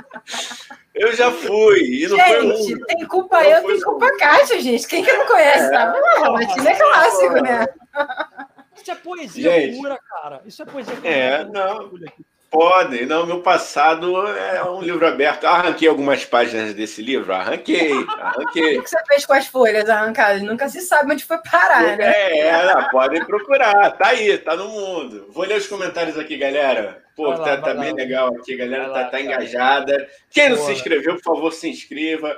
Eu 0.95 1.12
já 1.15 1.31
fui, 1.31 2.05
e 2.05 2.09
não 2.09 2.19
foi 2.19 2.57
Gente, 2.57 2.74
um. 2.74 2.85
tem 2.86 3.07
culpa 3.07 3.40
Não 3.40 3.51
eu, 3.51 3.62
foi 3.62 3.74
tem 3.74 3.82
culpa 3.82 4.07
a 4.07 4.16
Caixa, 4.16 4.61
gente. 4.61 4.86
Quem 4.89 5.05
que 5.05 5.12
não 5.12 5.27
conhece, 5.27 5.70
tá? 5.70 5.95
Ah, 6.16 6.28
Latina 6.31 6.70
é 6.70 6.74
clássico, 6.74 7.35
né? 7.43 7.66
Isso 8.77 8.90
é 8.90 8.95
poesia 8.95 9.51
Gente. 9.51 9.77
pura, 9.77 9.99
cara. 9.99 10.43
Isso 10.47 10.62
é 10.62 10.65
poesia 10.65 10.97
pura. 10.97 11.09
É, 11.09 11.45
não. 11.45 11.90
Podem. 12.50 13.04
Não, 13.04 13.26
meu 13.26 13.40
passado 13.42 14.16
é 14.26 14.64
um 14.64 14.80
livro 14.80 15.06
aberto. 15.06 15.44
Arranquei 15.44 15.86
algumas 15.86 16.24
páginas 16.24 16.72
desse 16.72 17.02
livro? 17.02 17.34
Arranquei, 17.34 17.92
O 17.92 18.10
arranquei. 18.10 18.80
que 18.80 18.88
você 18.88 18.96
fez 19.06 19.26
com 19.26 19.34
as 19.34 19.46
folhas 19.46 19.88
arrancadas? 19.88 20.40
Nunca 20.42 20.66
se 20.68 20.80
sabe 20.80 21.12
onde 21.12 21.24
foi 21.24 21.36
parar, 21.38 21.96
né? 21.98 22.10
É, 22.10 22.38
é, 22.48 22.74
não, 22.74 22.88
podem 22.88 23.22
procurar. 23.26 23.90
Tá 23.92 24.08
aí, 24.08 24.38
tá 24.38 24.56
no 24.56 24.66
mundo. 24.68 25.26
Vou 25.30 25.44
ler 25.44 25.58
os 25.58 25.66
comentários 25.66 26.18
aqui, 26.18 26.38
galera. 26.38 27.02
Pô, 27.14 27.30
lá, 27.30 27.36
tá, 27.38 27.56
tá 27.58 27.72
lá. 27.74 27.82
bem 27.82 27.92
legal 27.92 28.28
aqui, 28.36 28.54
a 28.54 28.58
galera 28.58 28.84
Vai 28.84 28.92
tá, 28.94 29.00
lá, 29.00 29.08
tá 29.10 29.20
engajada. 29.20 30.08
Quem 30.30 30.48
não 30.48 30.56
Boa. 30.56 30.68
se 30.68 30.72
inscreveu, 30.72 31.16
por 31.16 31.22
favor, 31.34 31.52
se 31.52 31.68
inscreva. 31.68 32.34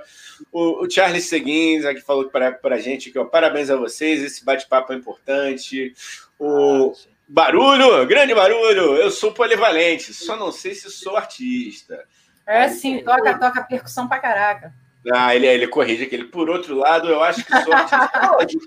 O, 0.51 0.85
o 0.87 0.91
Charles 0.91 1.25
Seguins 1.29 1.85
aqui 1.85 2.01
falou 2.01 2.31
para 2.31 2.51
pra 2.51 2.79
gente 2.79 3.11
que, 3.13 3.19
ó, 3.19 3.27
parabéns 3.27 3.71
a 3.71 3.77
vocês, 3.77 4.23
esse 4.23 4.45
bate-papo 4.45 4.93
é 4.93 4.97
importante. 4.97 5.93
O 6.39 6.95
Ah, 6.97 7.10
Barulho, 7.33 8.05
grande 8.09 8.35
barulho, 8.35 8.97
eu 8.97 9.09
sou 9.09 9.31
polivalente, 9.31 10.13
só 10.13 10.35
não 10.35 10.51
sei 10.51 10.75
se 10.75 10.91
sou 10.91 11.17
artista. 11.17 12.05
É 12.45 12.69
sim, 12.69 13.05
toca, 13.05 13.39
toca 13.39 13.63
percussão 13.63 14.09
pra 14.09 14.19
caraca. 14.19 14.75
Ah, 15.15 15.33
ele, 15.33 15.47
ele 15.47 15.69
corrige 15.69 16.03
aquele. 16.03 16.25
Por 16.25 16.51
outro 16.51 16.75
lado, 16.75 17.09
eu 17.09 17.23
acho 17.23 17.45
que 17.45 17.63
sou 17.63 17.73
artista. 17.73 18.11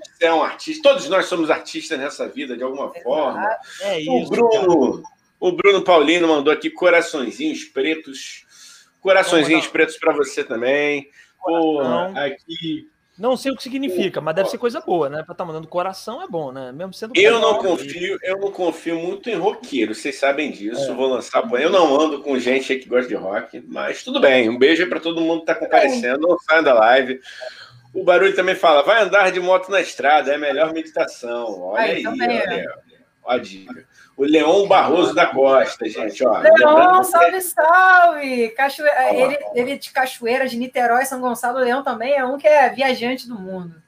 Ser 0.18 0.32
um 0.32 0.42
artista. 0.42 0.82
Todos 0.82 1.10
nós 1.10 1.26
somos 1.26 1.52
artistas 1.52 2.00
nessa 2.00 2.26
vida, 2.30 2.56
de 2.56 2.64
alguma 2.64 2.94
forma. 2.94 3.46
É 3.82 3.98
O 3.98 4.20
isso. 4.20 4.30
Bruno, 4.32 5.04
o 5.42 5.52
Bruno 5.52 5.84
Paulino 5.84 6.26
mandou 6.26 6.54
aqui 6.54 6.70
coraçõezinhos 6.70 7.66
pretos. 7.66 8.46
Coraçõezinhos 9.02 9.68
pretos 9.68 9.98
para 9.98 10.14
você 10.14 10.42
também. 10.42 11.10
Porra, 11.38 12.14
aqui. 12.16 12.90
Não 13.18 13.38
sei 13.38 13.52
o 13.52 13.56
que 13.56 13.62
significa, 13.62 14.20
mas 14.20 14.36
deve 14.36 14.50
ser 14.50 14.58
coisa 14.58 14.82
boa, 14.82 15.08
né? 15.08 15.22
Pra 15.22 15.34
estar 15.34 15.46
mandando 15.46 15.68
coração 15.68 16.22
é 16.22 16.28
bom, 16.28 16.52
né? 16.52 16.72
Mesmo 16.72 16.94
sendo. 16.94 17.14
Eu 17.16 17.40
não 17.40 17.60
confio, 17.60 18.18
eu 18.24 18.40
não 18.40 18.52
confio 18.52 19.00
muito 19.00 19.30
em 19.30 19.36
roqueiro, 19.36 19.94
vocês 19.94 20.18
sabem 20.18 20.52
disso. 20.52 20.92
É. 20.92 20.96
Vou 20.96 21.08
lançar, 21.08 21.44
eu 21.54 21.70
não 21.70 22.00
ando 22.00 22.22
com 22.22 22.40
gente 22.40 22.74
aí 22.74 22.80
que 22.80 22.90
gosta 22.90 23.08
de 23.08 23.16
rock, 23.16 23.64
mas 23.68 24.04
tudo 24.04 24.20
bem. 24.20 24.50
Um 24.50 24.58
beijo 24.58 24.84
aí 24.84 24.90
para 24.90 25.00
todo 25.00 25.22
mundo 25.22 25.46
que 25.46 25.52
está 25.52 25.56
comparecendo. 25.56 26.28
Não 26.28 26.40
saia 26.40 26.64
da 26.64 26.74
live. 26.74 27.20
O 27.94 28.04
barulho 28.04 28.36
também 28.36 28.56
fala: 28.56 28.82
vai 28.82 29.04
andar 29.04 29.32
de 29.32 29.40
moto 29.40 29.70
na 29.70 29.80
estrada, 29.80 30.32
é 30.32 30.36
a 30.36 30.40
melhor 30.40 30.74
meditação. 30.74 31.62
Olha 31.62 31.82
Aí, 31.84 31.92
aí, 31.98 32.04
também, 32.04 32.42
olha, 32.42 32.74
olha 33.24 33.40
a 33.40 33.44
dica. 33.44 33.88
O 34.16 34.24
Leão 34.24 34.68
Barroso 34.68 35.16
da 35.16 35.26
Costa, 35.26 35.90
gente. 35.90 36.26
Ó, 36.26 36.38
Leão, 36.38 37.04
salve, 37.04 37.42
salve! 37.42 38.50
Cachoeira, 38.50 39.14
ele, 39.14 39.38
ele 39.56 39.78
de 39.78 39.92
Cachoeira, 39.92 40.48
de 40.48 40.56
Niterói, 40.56 41.06
São 41.06 41.20
Gonçalo, 41.20 41.58
o 41.58 41.62
Leão 41.62 41.84
também 41.84 42.14
é 42.14 42.24
um 42.24 42.38
que 42.38 42.48
é 42.48 42.70
viajante 42.70 43.28
do 43.28 43.40
mundo. 43.40 43.82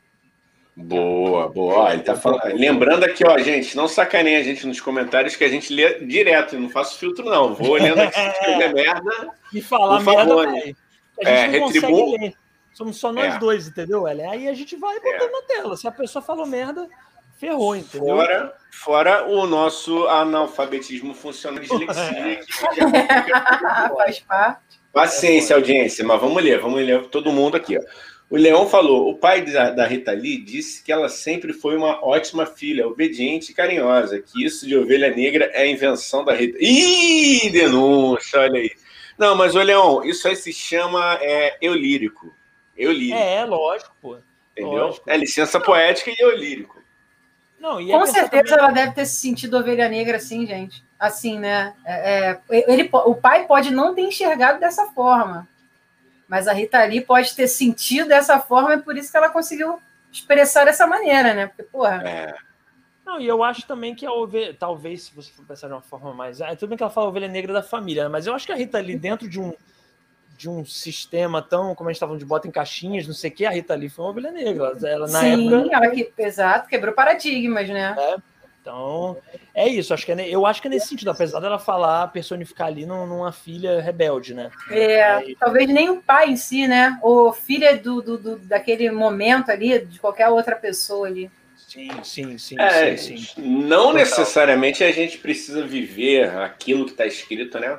Boa, 0.76 1.48
boa. 1.48 1.76
Ó, 1.76 1.92
ele 1.92 2.02
tá 2.02 2.16
falando... 2.16 2.54
Lembrando 2.54 3.06
aqui, 3.06 3.26
ó, 3.26 3.38
gente, 3.38 3.78
não 3.78 3.88
sacaneia 3.88 4.40
a 4.40 4.44
gente 4.44 4.68
nos 4.68 4.82
comentários 4.82 5.36
que 5.36 5.44
a 5.44 5.48
gente 5.48 5.74
lê 5.74 6.00
direto, 6.06 6.60
não 6.60 6.70
faço 6.70 6.98
filtro, 6.98 7.24
não. 7.24 7.54
Vou 7.54 7.70
olhando 7.70 8.02
aqui 8.02 8.20
se 8.20 8.28
escrever 8.28 8.74
merda. 8.76 9.32
E 9.54 9.62
falar 9.62 10.02
merda 10.02 10.36
também. 10.36 10.76
A 11.24 11.30
gente 11.30 11.56
é, 11.56 11.60
não 11.60 11.68
retribu... 11.68 11.88
consegue 11.88 12.18
ler. 12.18 12.34
Somos 12.74 12.98
só 12.98 13.14
nós 13.14 13.36
é. 13.36 13.40
dois, 13.40 13.70
entendeu, 13.70 14.06
Ellen? 14.06 14.28
Aí 14.28 14.48
a 14.50 14.54
gente 14.54 14.76
vai 14.76 15.00
botando 15.00 15.30
é. 15.30 15.32
na 15.32 15.42
tela. 15.44 15.78
Se 15.78 15.88
a 15.88 15.92
pessoa 15.92 16.22
falou 16.22 16.46
merda, 16.46 16.90
ferrou, 17.36 17.76
entendeu? 17.76 18.16
Fora, 18.16 18.53
fora 18.72 19.28
o 19.28 19.45
nosso 19.45 20.07
analfabetismo 20.07 21.14
funcional 21.14 21.60
de 21.60 21.68
dislexia. 21.70 22.41
Faz 23.95 24.20
parte. 24.20 24.80
Paciência, 24.91 25.56
audiência, 25.56 26.06
mas 26.06 26.22
vamos 26.22 26.41
ler, 26.41 26.60
vamos 26.60 26.82
ler 26.82 27.07
todo 27.07 27.32
mundo 27.32 27.57
aqui, 27.57 27.78
ó. 27.78 27.82
O 28.30 28.38
Leão 28.38 28.68
falou: 28.68 29.10
o 29.10 29.18
pai 29.18 29.41
da, 29.41 29.70
da, 29.70 29.86
Rita 29.86 30.12
Lee 30.12 30.41
disse 30.41 30.84
que 30.84 30.91
ela 30.91 31.10
sempre 31.10 31.53
foi 31.53 31.78
uma 31.78 32.03
ótima 32.03 32.45
filha, 32.45 32.88
obediente 32.88 33.52
e 33.52 33.56
carinhosa, 33.56 34.20
que 34.20 34.44
isso 34.44 34.66
de 34.66 34.76
ovelha 34.76 35.14
negra 35.14 35.45
é 35.53 35.62
a 35.62 35.68
invenção 35.68 36.26
da 36.26 36.34
Rita. 36.34 36.57
Ih, 36.60 37.49
denúncia, 37.52 38.40
olha 38.40 38.60
aí. 38.60 38.72
Não, 39.18 39.36
mas 39.36 39.56
o 39.56 39.62
Leão, 39.62 40.03
isso 40.03 40.28
aí 40.28 40.36
se 40.36 40.52
chama 40.52 41.20
é, 41.22 41.57
eu 41.62 41.74
lírico. 41.74 42.34
Eu 42.76 42.91
lírico. 42.91 43.18
É, 43.18 43.45
lógico, 43.45 43.95
pô. 44.02 44.18
Entendeu? 44.52 44.86
Lógico. 44.86 45.10
É 45.10 45.18
licença 45.18 45.60
poética 45.60 46.12
e 46.12 46.16
eu 46.20 46.36
lírico. 46.36 46.75
Não, 47.66 47.82
e 47.82 47.90
Com 47.90 48.06
certeza 48.06 48.44
também... 48.44 48.64
ela 48.64 48.72
deve 48.72 48.92
ter 48.92 49.08
se 49.08 49.16
sentido 49.16 49.58
ovelha 49.58 49.90
negra 49.90 50.18
assim, 50.18 50.46
gente. 50.46 50.86
Assim, 51.00 51.40
né? 51.40 51.74
É, 51.84 52.30
é, 52.30 52.72
ele, 52.72 52.88
o 52.94 53.16
pai 53.16 53.48
pode 53.48 53.72
não 53.72 53.96
ter 53.96 54.04
enxergado 54.04 54.60
dessa 54.60 54.86
forma. 54.90 55.48
Mas 56.28 56.48
a 56.48 56.54
Rita 56.54 56.84
Lee 56.86 57.02
pode 57.02 57.36
ter 57.36 57.48
sentido 57.48 58.08
dessa 58.08 58.40
forma 58.40 58.76
e 58.76 58.82
por 58.84 58.96
isso 58.96 59.10
que 59.10 59.18
ela 59.18 59.30
conseguiu 59.30 59.80
expressar 60.12 60.66
dessa 60.66 60.86
maneira, 60.86 61.34
né? 61.34 61.48
Porque, 61.48 61.64
porra. 61.64 62.08
É. 62.08 62.36
Não, 63.04 63.20
e 63.20 63.28
eu 63.28 63.44
acho 63.44 63.66
também 63.66 63.96
que 63.96 64.06
a 64.06 64.12
ovelha, 64.12 64.56
talvez, 64.58 65.04
se 65.04 65.16
você 65.16 65.32
for 65.32 65.44
pensar 65.44 65.66
de 65.66 65.74
uma 65.74 65.82
forma 65.82 66.14
mais. 66.14 66.40
Ah, 66.42 66.56
tudo 66.56 66.70
bem 66.70 66.78
que 66.78 66.84
ela 66.84 66.92
fala 66.92 67.08
ovelha 67.08 67.28
negra 67.28 67.52
da 67.52 67.64
família, 67.64 68.04
né? 68.04 68.10
mas 68.10 68.28
eu 68.28 68.36
acho 68.36 68.46
que 68.46 68.52
a 68.52 68.56
Rita 68.56 68.78
Lee, 68.80 68.96
dentro 68.96 69.28
de 69.28 69.40
um, 69.40 69.52
de 70.38 70.49
um 70.49 70.66
sistema 70.66 71.41
tão, 71.41 71.74
como 71.76 71.90
a 71.90 71.91
gente 71.91 71.98
estava 71.98 72.18
de 72.18 72.26
bota 72.26 72.48
em 72.48 72.52
caixinhas, 72.52 73.07
não 73.07 73.14
sei 73.14 73.30
o 73.30 73.34
que, 73.34 73.45
a 73.45 73.52
Rita 73.52 73.76
Lee 73.76 73.90
foi 73.90 74.06
uma 74.06 74.12
ovelha 74.12 74.32
negra. 74.32 74.74
Ela, 74.84 75.07
na 75.07 75.20
Sim, 75.22 75.53
época, 75.53 75.76
ela 75.76 75.90
que, 75.91 76.12
exato, 76.18 76.70
quebrou 76.70 76.94
paradigmas, 76.94 77.70
né? 77.70 77.95
É, 77.98 78.16
então, 78.62 79.16
é 79.53 79.68
isso. 79.68 79.94
Acho 79.94 80.06
que 80.06 80.12
é, 80.12 80.28
eu 80.28 80.45
acho 80.45 80.60
que 80.62 80.68
é 80.68 80.72
nesse 80.72 80.88
sentido, 80.88 81.12
apesar 81.12 81.40
dela 81.40 81.60
falar, 81.60 82.07
personificar 82.07 82.68
ali 82.68 82.86
numa 82.86 83.32
filha 83.32 83.80
rebelde, 83.80 84.34
né? 84.34 84.49
É, 84.72 85.36
talvez 85.40 85.70
nem 85.70 85.90
o 85.90 86.02
pai 86.02 86.32
em 86.32 86.36
si, 86.36 86.68
né? 86.68 86.98
Ou 87.03 87.32
filha 87.32 87.78
do, 87.78 88.02
do, 88.02 88.18
do, 88.18 88.40
daquele 88.40 88.90
momento 88.91 89.52
ali, 89.52 89.80
de 89.86 89.99
qualquer 89.99 90.30
outra 90.30 90.56
pessoa 90.56 91.07
ali. 91.07 91.30
Sim, 91.56 91.90
sim, 92.03 92.38
sim. 92.38 92.60
É, 92.60 92.98
sim, 92.98 93.18
sim. 93.18 93.41
Não 93.41 93.88
Total. 93.88 93.94
necessariamente 93.94 94.84
a 94.84 94.91
gente 94.91 95.18
precisa 95.20 95.66
viver 95.66 96.30
aquilo 96.38 96.86
que 96.86 96.91
está 96.91 97.06
escrito, 97.06 97.60
né? 97.60 97.78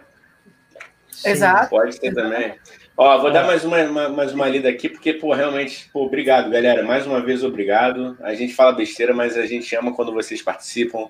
Sim, 1.16 1.30
Exato. 1.30 1.70
Pode 1.70 1.94
ser 1.94 2.08
Exato. 2.08 2.28
também. 2.28 2.54
Ó, 2.96 3.18
vou 3.18 3.30
dar 3.30 3.46
mais 3.46 3.64
uma, 3.64 3.82
uma, 3.82 4.08
mais 4.08 4.32
uma 4.32 4.48
lida 4.48 4.68
aqui, 4.68 4.88
porque, 4.88 5.12
pô, 5.12 5.32
realmente, 5.34 5.88
pô, 5.92 6.04
obrigado, 6.04 6.50
galera. 6.50 6.82
Mais 6.82 7.06
uma 7.06 7.20
vez, 7.20 7.42
obrigado. 7.42 8.16
A 8.22 8.34
gente 8.34 8.54
fala 8.54 8.72
besteira, 8.72 9.12
mas 9.14 9.36
a 9.36 9.46
gente 9.46 9.74
ama 9.74 9.94
quando 9.94 10.12
vocês 10.12 10.40
participam. 10.40 11.08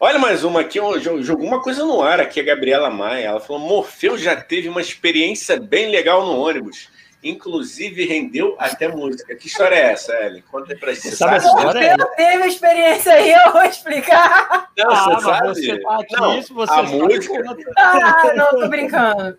Olha 0.00 0.18
mais 0.18 0.44
uma 0.44 0.60
aqui, 0.60 0.78
jogou 1.00 1.44
uma 1.44 1.60
coisa 1.60 1.84
no 1.84 2.02
ar 2.02 2.20
aqui, 2.20 2.38
a 2.38 2.44
Gabriela 2.44 2.88
Maia. 2.88 3.26
Ela 3.26 3.40
falou: 3.40 3.60
Morfeu 3.60 4.16
já 4.16 4.36
teve 4.36 4.68
uma 4.68 4.80
experiência 4.80 5.58
bem 5.58 5.90
legal 5.90 6.24
no 6.24 6.38
ônibus. 6.38 6.88
Inclusive, 7.22 8.06
rendeu 8.06 8.54
até 8.58 8.86
música. 8.86 9.34
Que 9.34 9.48
história 9.48 9.74
é 9.74 9.92
essa, 9.92 10.12
Ellen? 10.24 10.42
Conta 10.50 10.72
aí 10.72 10.78
pra 10.78 10.92
gente. 10.92 11.08
Você 11.08 11.16
sabe 11.16 11.34
a 11.34 11.38
história? 11.38 11.96
Eu 11.98 12.06
teve 12.14 12.46
experiência 12.46 13.12
aí, 13.12 13.32
eu 13.32 13.52
vou 13.52 13.64
explicar. 13.64 14.70
Não, 14.76 14.90
ah, 14.90 15.04
você 15.04 15.26
sabe? 15.26 15.48
Você 15.48 15.80
tá 15.80 15.98
aqui, 15.98 16.16
não, 16.16 16.42
você 16.42 16.72
a 16.72 16.82
música... 16.84 17.56
Ah, 17.76 18.34
não, 18.34 18.50
tô 18.50 18.68
brincando. 18.68 19.38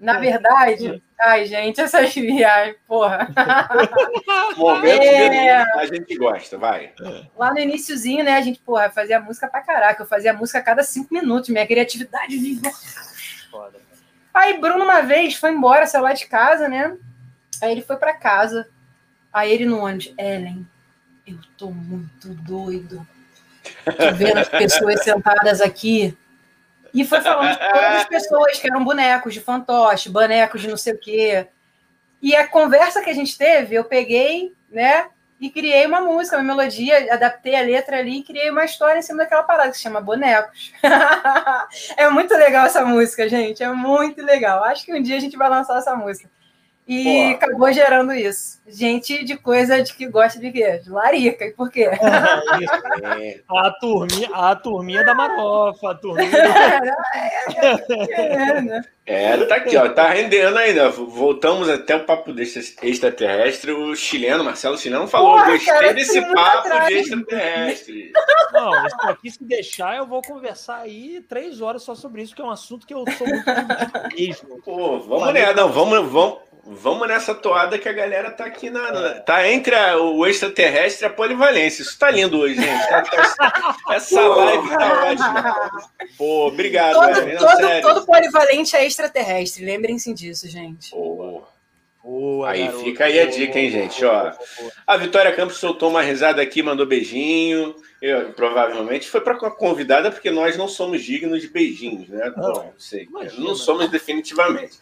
Na 0.00 0.18
verdade, 0.18 1.02
ai, 1.20 1.44
gente, 1.44 1.80
essas 1.80 2.14
viagens, 2.14 2.76
porra. 2.86 3.28
Momento 4.56 5.02
é... 5.02 5.62
a 5.74 5.86
gente 5.86 6.16
gosta, 6.16 6.56
vai. 6.56 6.92
Lá 7.36 7.52
no 7.52 7.58
iníciozinho, 7.58 8.24
né, 8.24 8.36
a 8.36 8.40
gente, 8.40 8.58
porra, 8.60 8.88
fazia 8.88 9.20
música 9.20 9.48
pra 9.48 9.60
caraca. 9.60 10.02
Eu 10.02 10.06
fazia 10.06 10.32
música 10.32 10.60
a 10.60 10.62
cada 10.62 10.82
cinco 10.82 11.12
minutos, 11.12 11.50
minha 11.50 11.66
criatividade 11.66 12.38
viva. 12.38 12.70
Foda. 13.50 13.78
Aí 14.32 14.58
Bruno, 14.58 14.84
uma 14.84 15.02
vez, 15.02 15.34
foi 15.34 15.50
embora, 15.50 15.86
saiu 15.86 16.04
lá 16.04 16.12
de 16.12 16.26
casa, 16.26 16.68
né? 16.68 16.96
Aí 17.62 17.72
ele 17.72 17.82
foi 17.82 17.96
para 17.96 18.14
casa. 18.14 18.68
Aí 19.32 19.52
ele 19.52 19.66
no 19.66 19.80
ônibus, 19.80 20.12
Ellen, 20.18 20.66
eu 21.26 21.38
tô 21.58 21.70
muito 21.70 22.28
doido. 22.28 23.06
Tô 23.84 24.14
vendo 24.14 24.38
as 24.38 24.48
pessoas 24.48 25.02
sentadas 25.02 25.60
aqui 25.60 26.16
e 26.96 27.04
foi 27.04 27.20
falando 27.20 27.50
de 27.50 27.58
todas 27.58 27.96
as 27.96 28.04
pessoas 28.06 28.58
que 28.58 28.66
eram 28.66 28.82
bonecos 28.82 29.34
de 29.34 29.40
fantoche, 29.40 30.08
bonecos 30.08 30.62
de 30.62 30.68
não 30.68 30.78
sei 30.78 30.94
o 30.94 30.98
quê. 30.98 31.46
E 32.22 32.34
a 32.34 32.48
conversa 32.48 33.02
que 33.02 33.10
a 33.10 33.14
gente 33.14 33.36
teve, 33.36 33.74
eu 33.74 33.84
peguei, 33.84 34.54
né? 34.70 35.06
E 35.38 35.50
criei 35.50 35.84
uma 35.84 36.00
música, 36.00 36.38
uma 36.38 36.54
melodia, 36.54 37.12
adaptei 37.12 37.54
a 37.54 37.60
letra 37.60 37.98
ali 37.98 38.20
e 38.20 38.22
criei 38.22 38.48
uma 38.48 38.64
história 38.64 38.98
em 38.98 39.02
cima 39.02 39.18
daquela 39.18 39.42
parada 39.42 39.70
que 39.70 39.76
se 39.76 39.82
chama 39.82 40.00
Bonecos. 40.00 40.72
é 41.98 42.08
muito 42.08 42.32
legal 42.32 42.64
essa 42.64 42.82
música, 42.82 43.28
gente. 43.28 43.62
É 43.62 43.70
muito 43.70 44.24
legal. 44.24 44.64
Acho 44.64 44.86
que 44.86 44.94
um 44.94 45.02
dia 45.02 45.18
a 45.18 45.20
gente 45.20 45.36
vai 45.36 45.50
lançar 45.50 45.76
essa 45.76 45.94
música. 45.94 46.30
E 46.86 47.02
Pô. 47.02 47.34
acabou 47.34 47.72
gerando 47.72 48.12
isso. 48.12 48.60
Gente 48.66 49.24
de 49.24 49.36
coisa 49.36 49.82
de 49.82 49.92
que 49.92 50.06
gosta 50.06 50.38
de 50.38 50.52
quê? 50.52 50.78
De 50.78 50.88
larica. 50.88 51.44
E 51.44 51.50
por 51.50 51.68
quê? 51.68 51.90
É, 51.90 53.40
a, 53.48 53.70
turminha, 53.72 54.28
a 54.32 54.54
turminha 54.54 55.04
da 55.04 55.14
marofa, 55.14 55.90
a 55.90 55.94
turminha. 55.94 56.30
É, 59.08 59.34
é, 59.34 59.46
tá 59.46 59.54
aqui, 59.54 59.76
ó, 59.76 59.88
tá 59.88 60.10
rendendo 60.10 60.58
ainda. 60.58 60.90
Voltamos 60.90 61.68
até 61.68 61.94
o 61.94 62.04
papo 62.04 62.32
desse 62.32 62.76
extraterrestre. 62.82 63.70
O 63.70 63.94
chileno, 63.94 64.42
Marcelo 64.42 64.76
Chileno, 64.76 65.06
falou: 65.06 65.34
Porra, 65.34 65.52
gostei 65.52 65.72
cara, 65.72 65.94
desse 65.94 66.20
papo 66.20 66.66
atrás. 66.66 66.88
de 66.88 66.94
extraterrestre. 66.94 68.12
Não, 68.52 68.84
isso 68.84 68.96
aqui, 69.02 69.30
se 69.30 69.44
deixar, 69.44 69.96
eu 69.96 70.06
vou 70.06 70.20
conversar 70.22 70.78
aí 70.78 71.24
três 71.28 71.60
horas 71.60 71.84
só 71.84 71.94
sobre 71.94 72.22
isso, 72.22 72.34
que 72.34 72.42
é 72.42 72.44
um 72.44 72.50
assunto 72.50 72.84
que 72.84 72.94
eu 72.94 73.04
sou 73.16 73.28
muito 73.28 73.44
mesmo. 74.16 74.60
Pô, 74.64 74.98
vamos 74.98 75.32
nessa, 75.32 75.54
não, 75.54 75.70
vamos, 75.70 76.10
vamos, 76.10 76.38
Vamos 76.68 77.06
nessa 77.06 77.32
toada 77.32 77.78
que 77.78 77.88
a 77.88 77.92
galera 77.92 78.28
tá 78.28 78.44
aqui 78.44 78.70
na. 78.70 78.90
na 78.90 79.20
tá 79.20 79.48
entre 79.48 79.72
a, 79.72 79.98
o 79.98 80.26
extraterrestre 80.26 81.04
e 81.04 81.06
a 81.06 81.10
polivalência. 81.10 81.82
Isso 81.82 81.96
tá 81.96 82.10
lindo 82.10 82.40
hoje, 82.40 82.56
gente. 82.56 82.88
Tá, 82.88 83.02
tá, 83.02 83.76
essa 83.90 84.20
live 84.20 84.68
tá 84.70 85.04
ótima. 85.04 85.80
Pô, 86.18 86.48
obrigado, 86.48 86.94
todo, 86.94 87.26
Não, 87.26 87.38
todo, 87.38 87.82
todo, 87.82 88.06
polivalente 88.06 88.74
é 88.74 88.84
extraterrestre. 88.84 89.64
Lembrem-se 89.64 90.12
disso, 90.12 90.48
gente. 90.48 90.90
Pô. 90.90 91.44
Boa, 92.02 92.50
aí 92.50 92.64
garoto. 92.64 92.84
fica 92.84 93.04
aí 93.04 93.20
a 93.20 93.26
dica, 93.26 93.58
hein, 93.58 93.70
gente? 93.70 94.04
Ó, 94.04 94.32
a 94.86 94.96
Vitória 94.96 95.34
Campos 95.34 95.58
soltou 95.58 95.90
uma 95.90 96.02
risada 96.02 96.40
aqui, 96.42 96.62
mandou 96.62 96.86
beijinho. 96.86 97.74
Eu, 98.00 98.32
provavelmente 98.32 99.08
foi 99.08 99.20
para 99.20 99.34
a 99.34 99.50
convidada, 99.50 100.10
porque 100.10 100.30
nós 100.30 100.56
não 100.56 100.68
somos 100.68 101.02
dignos 101.02 101.42
de 101.42 101.48
beijinhos, 101.48 102.08
né? 102.08 102.32
Não, 102.36 102.52
não 102.52 102.72
sei. 102.78 103.08
Não 103.38 103.54
somos 103.56 103.90
definitivamente. 103.90 104.78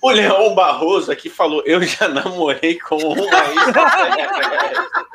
O 0.00 0.10
Leão 0.10 0.54
Barroso 0.54 1.10
aqui 1.10 1.28
falou: 1.28 1.62
Eu 1.66 1.82
já 1.82 2.08
namorei 2.08 2.78
com 2.78 2.96
uma 2.96 3.26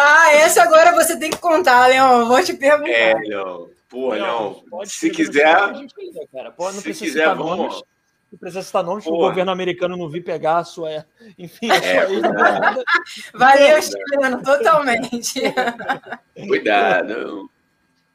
Ah, 0.00 0.32
essa 0.34 0.62
agora 0.62 0.94
você 0.94 1.18
tem 1.18 1.28
que 1.28 1.38
contar, 1.38 1.88
Leão. 1.88 2.28
Vou 2.28 2.40
te 2.42 2.54
perguntar. 2.54 2.90
É, 2.90 3.14
Leão. 3.14 3.68
Pô, 3.88 4.10
Leão, 4.10 4.62
se 4.84 5.10
quiser. 5.10 5.72
Não 5.72 5.88
se 6.72 6.92
quiser, 6.92 7.34
vamos. 7.34 7.56
Nomes, 7.56 7.82
não 8.30 8.38
precisa 8.38 8.62
citar 8.62 8.84
nomes, 8.84 9.06
o 9.06 9.10
governo 9.10 9.50
americano 9.50 9.96
não 9.96 10.08
vir 10.08 10.22
pegar 10.22 10.58
a 10.58 10.64
sua. 10.64 11.06
Enfim, 11.38 11.70
a 11.70 11.76
é, 11.76 12.06
sua 12.06 12.84
Valeu, 13.34 13.82
chileno, 13.82 14.42
totalmente. 14.42 15.40
Cuidado. 16.46 17.50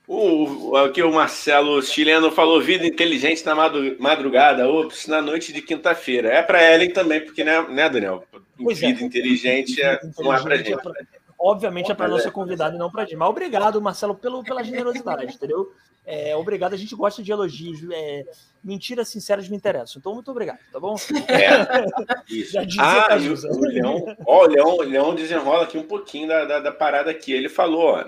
O, 0.05 0.75
aqui 0.75 1.01
o 1.01 1.13
Marcelo 1.13 1.81
chileno 1.81 2.29
falou 2.29 2.61
vida 2.61 2.85
inteligente 2.85 3.45
na 3.45 3.55
madrugada, 3.99 4.69
ops, 4.69 5.07
na 5.07 5.21
noite 5.21 5.53
de 5.53 5.61
quinta-feira. 5.61 6.27
É 6.29 6.41
para 6.41 6.73
Ellen 6.73 6.91
também, 6.91 7.21
porque 7.21 7.43
né, 7.43 7.61
né 7.69 7.89
Daniel? 7.89 8.25
Pois 8.61 8.83
é. 8.83 8.87
vida 8.87 9.01
é. 9.01 9.05
inteligente 9.05 9.81
é, 9.81 9.99
não 10.19 10.33
é 10.33 10.41
para 10.41 10.57
gente. 10.57 10.73
É 10.73 10.77
pra, 10.77 10.93
obviamente 11.39 11.91
é 11.91 11.95
para 11.95 12.09
nossa 12.09 12.29
convidada 12.29 12.75
e 12.75 12.79
não 12.79 12.91
para 12.91 13.05
gente. 13.05 13.15
Mas 13.15 13.29
obrigado, 13.29 13.81
Marcelo, 13.81 14.13
pelo, 14.13 14.43
pela 14.43 14.61
generosidade, 14.61 15.35
entendeu? 15.35 15.71
É, 16.05 16.35
obrigado, 16.35 16.73
a 16.73 16.77
gente 16.77 16.93
gosta 16.95 17.23
de 17.23 17.31
elogios. 17.31 17.79
É, 17.89 18.25
mentiras 18.61 19.07
sinceras 19.07 19.47
me 19.47 19.55
interessam. 19.55 19.99
Então, 19.99 20.13
muito 20.13 20.29
obrigado, 20.29 20.59
tá 20.69 20.79
bom? 20.81 20.95
É, 21.29 21.85
isso. 22.29 22.57
ah, 22.77 23.15
o, 23.15 23.57
o 23.57 23.61
Leão, 23.61 24.17
ó, 24.27 24.43
o 24.43 24.47
Leão, 24.47 24.75
o 24.75 24.81
Leão 24.81 25.15
desenrola 25.15 25.63
aqui 25.63 25.77
um 25.77 25.87
pouquinho 25.87 26.27
da, 26.27 26.43
da, 26.43 26.59
da 26.59 26.71
parada 26.73 27.09
aqui. 27.09 27.31
Ele 27.31 27.47
falou, 27.47 27.83
ó, 27.83 28.05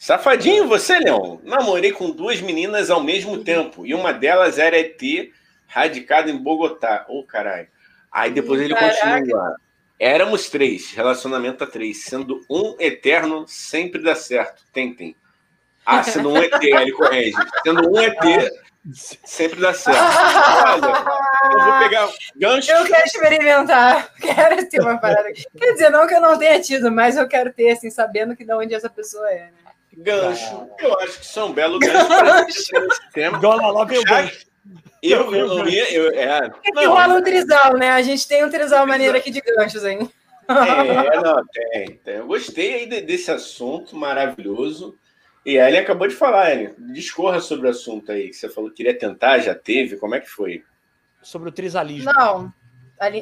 Safadinho 0.00 0.66
você, 0.66 0.98
Leão. 0.98 1.42
Namorei 1.44 1.92
com 1.92 2.10
duas 2.10 2.40
meninas 2.40 2.88
ao 2.88 3.02
mesmo 3.02 3.44
tempo. 3.44 3.84
E 3.84 3.92
uma 3.92 4.14
delas 4.14 4.58
era 4.58 4.78
ET, 4.78 4.98
radicada 5.66 6.30
em 6.30 6.38
Bogotá. 6.38 7.04
Ô, 7.06 7.18
oh, 7.18 7.22
caralho. 7.22 7.68
Aí 8.10 8.30
depois 8.30 8.62
ele 8.62 8.74
Caraca. 8.74 8.96
continua. 8.96 9.56
Éramos 9.98 10.48
três, 10.48 10.90
relacionamento 10.92 11.62
a 11.64 11.66
três. 11.66 12.02
Sendo 12.02 12.42
um 12.48 12.76
eterno, 12.80 13.44
sempre 13.46 14.02
dá 14.02 14.14
certo. 14.14 14.64
Tentem. 14.72 15.14
Ah, 15.84 16.02
sendo 16.02 16.30
um 16.30 16.38
ET, 16.38 16.62
ele 16.62 16.92
corrige. 16.92 17.36
Sendo 17.62 17.90
um 17.90 18.00
ET, 18.00 18.52
sempre 18.94 19.60
dá 19.60 19.74
certo. 19.74 20.00
Olha, 20.00 21.52
eu 21.52 21.60
vou 21.62 21.78
pegar 21.78 22.08
gancho. 22.36 22.72
Eu 22.72 22.86
quero 22.86 23.04
experimentar. 23.04 24.14
Quero 24.14 24.66
ter 24.66 24.80
uma 24.80 24.98
parada. 24.98 25.30
Quer 25.58 25.72
dizer, 25.72 25.90
não 25.90 26.06
que 26.06 26.14
eu 26.14 26.22
não 26.22 26.38
tenha 26.38 26.58
tido, 26.58 26.90
mas 26.90 27.18
eu 27.18 27.28
quero 27.28 27.52
ter, 27.52 27.72
assim, 27.72 27.90
sabendo 27.90 28.34
que 28.34 28.46
de 28.46 28.54
onde 28.54 28.72
essa 28.72 28.88
pessoa 28.88 29.30
é, 29.30 29.50
né? 29.50 29.69
Gancho. 29.96 30.68
Eu 30.78 30.98
acho 31.00 31.18
que 31.18 31.24
isso 31.24 31.40
é 31.40 31.44
um 31.44 31.52
belo 31.52 31.78
gancho 31.78 32.06
para 32.06 32.48
esse 32.48 32.70
tema. 33.12 33.38
Gola, 33.38 33.70
lá 33.70 33.84
gancho. 33.84 34.46
Eu, 35.02 35.34
eu, 35.34 35.58
eu, 35.58 35.68
eu, 35.68 36.10
é, 36.12 36.50
é 36.64 36.72
que 36.72 36.84
rola 36.84 37.18
o 37.18 37.22
trisal, 37.22 37.76
né? 37.76 37.90
A 37.90 38.02
gente 38.02 38.28
tem 38.28 38.44
um 38.44 38.50
trisal 38.50 38.86
maneiro 38.86 39.16
aqui 39.16 39.30
de 39.30 39.40
ganchos, 39.40 39.84
hein? 39.84 40.10
É, 40.46 41.16
não, 41.20 41.46
tem, 41.46 41.96
tem. 42.04 42.14
Eu 42.16 42.26
gostei 42.26 42.74
aí 42.74 42.86
desse 43.02 43.30
assunto 43.30 43.96
maravilhoso. 43.96 44.96
E 45.44 45.58
a 45.58 45.68
Ellen 45.68 45.80
acabou 45.80 46.06
de 46.06 46.14
falar, 46.14 46.52
Ellen. 46.52 46.74
Discorra 46.92 47.40
sobre 47.40 47.66
o 47.66 47.70
assunto 47.70 48.12
aí. 48.12 48.28
Que 48.28 48.34
você 48.34 48.48
falou 48.48 48.68
que 48.70 48.76
queria 48.76 48.96
tentar, 48.96 49.38
já 49.38 49.54
teve. 49.54 49.96
Como 49.96 50.14
é 50.14 50.20
que 50.20 50.28
foi? 50.28 50.62
Sobre 51.22 51.48
o 51.48 51.52
trisalismo. 51.52 52.12
Não, 52.12 52.52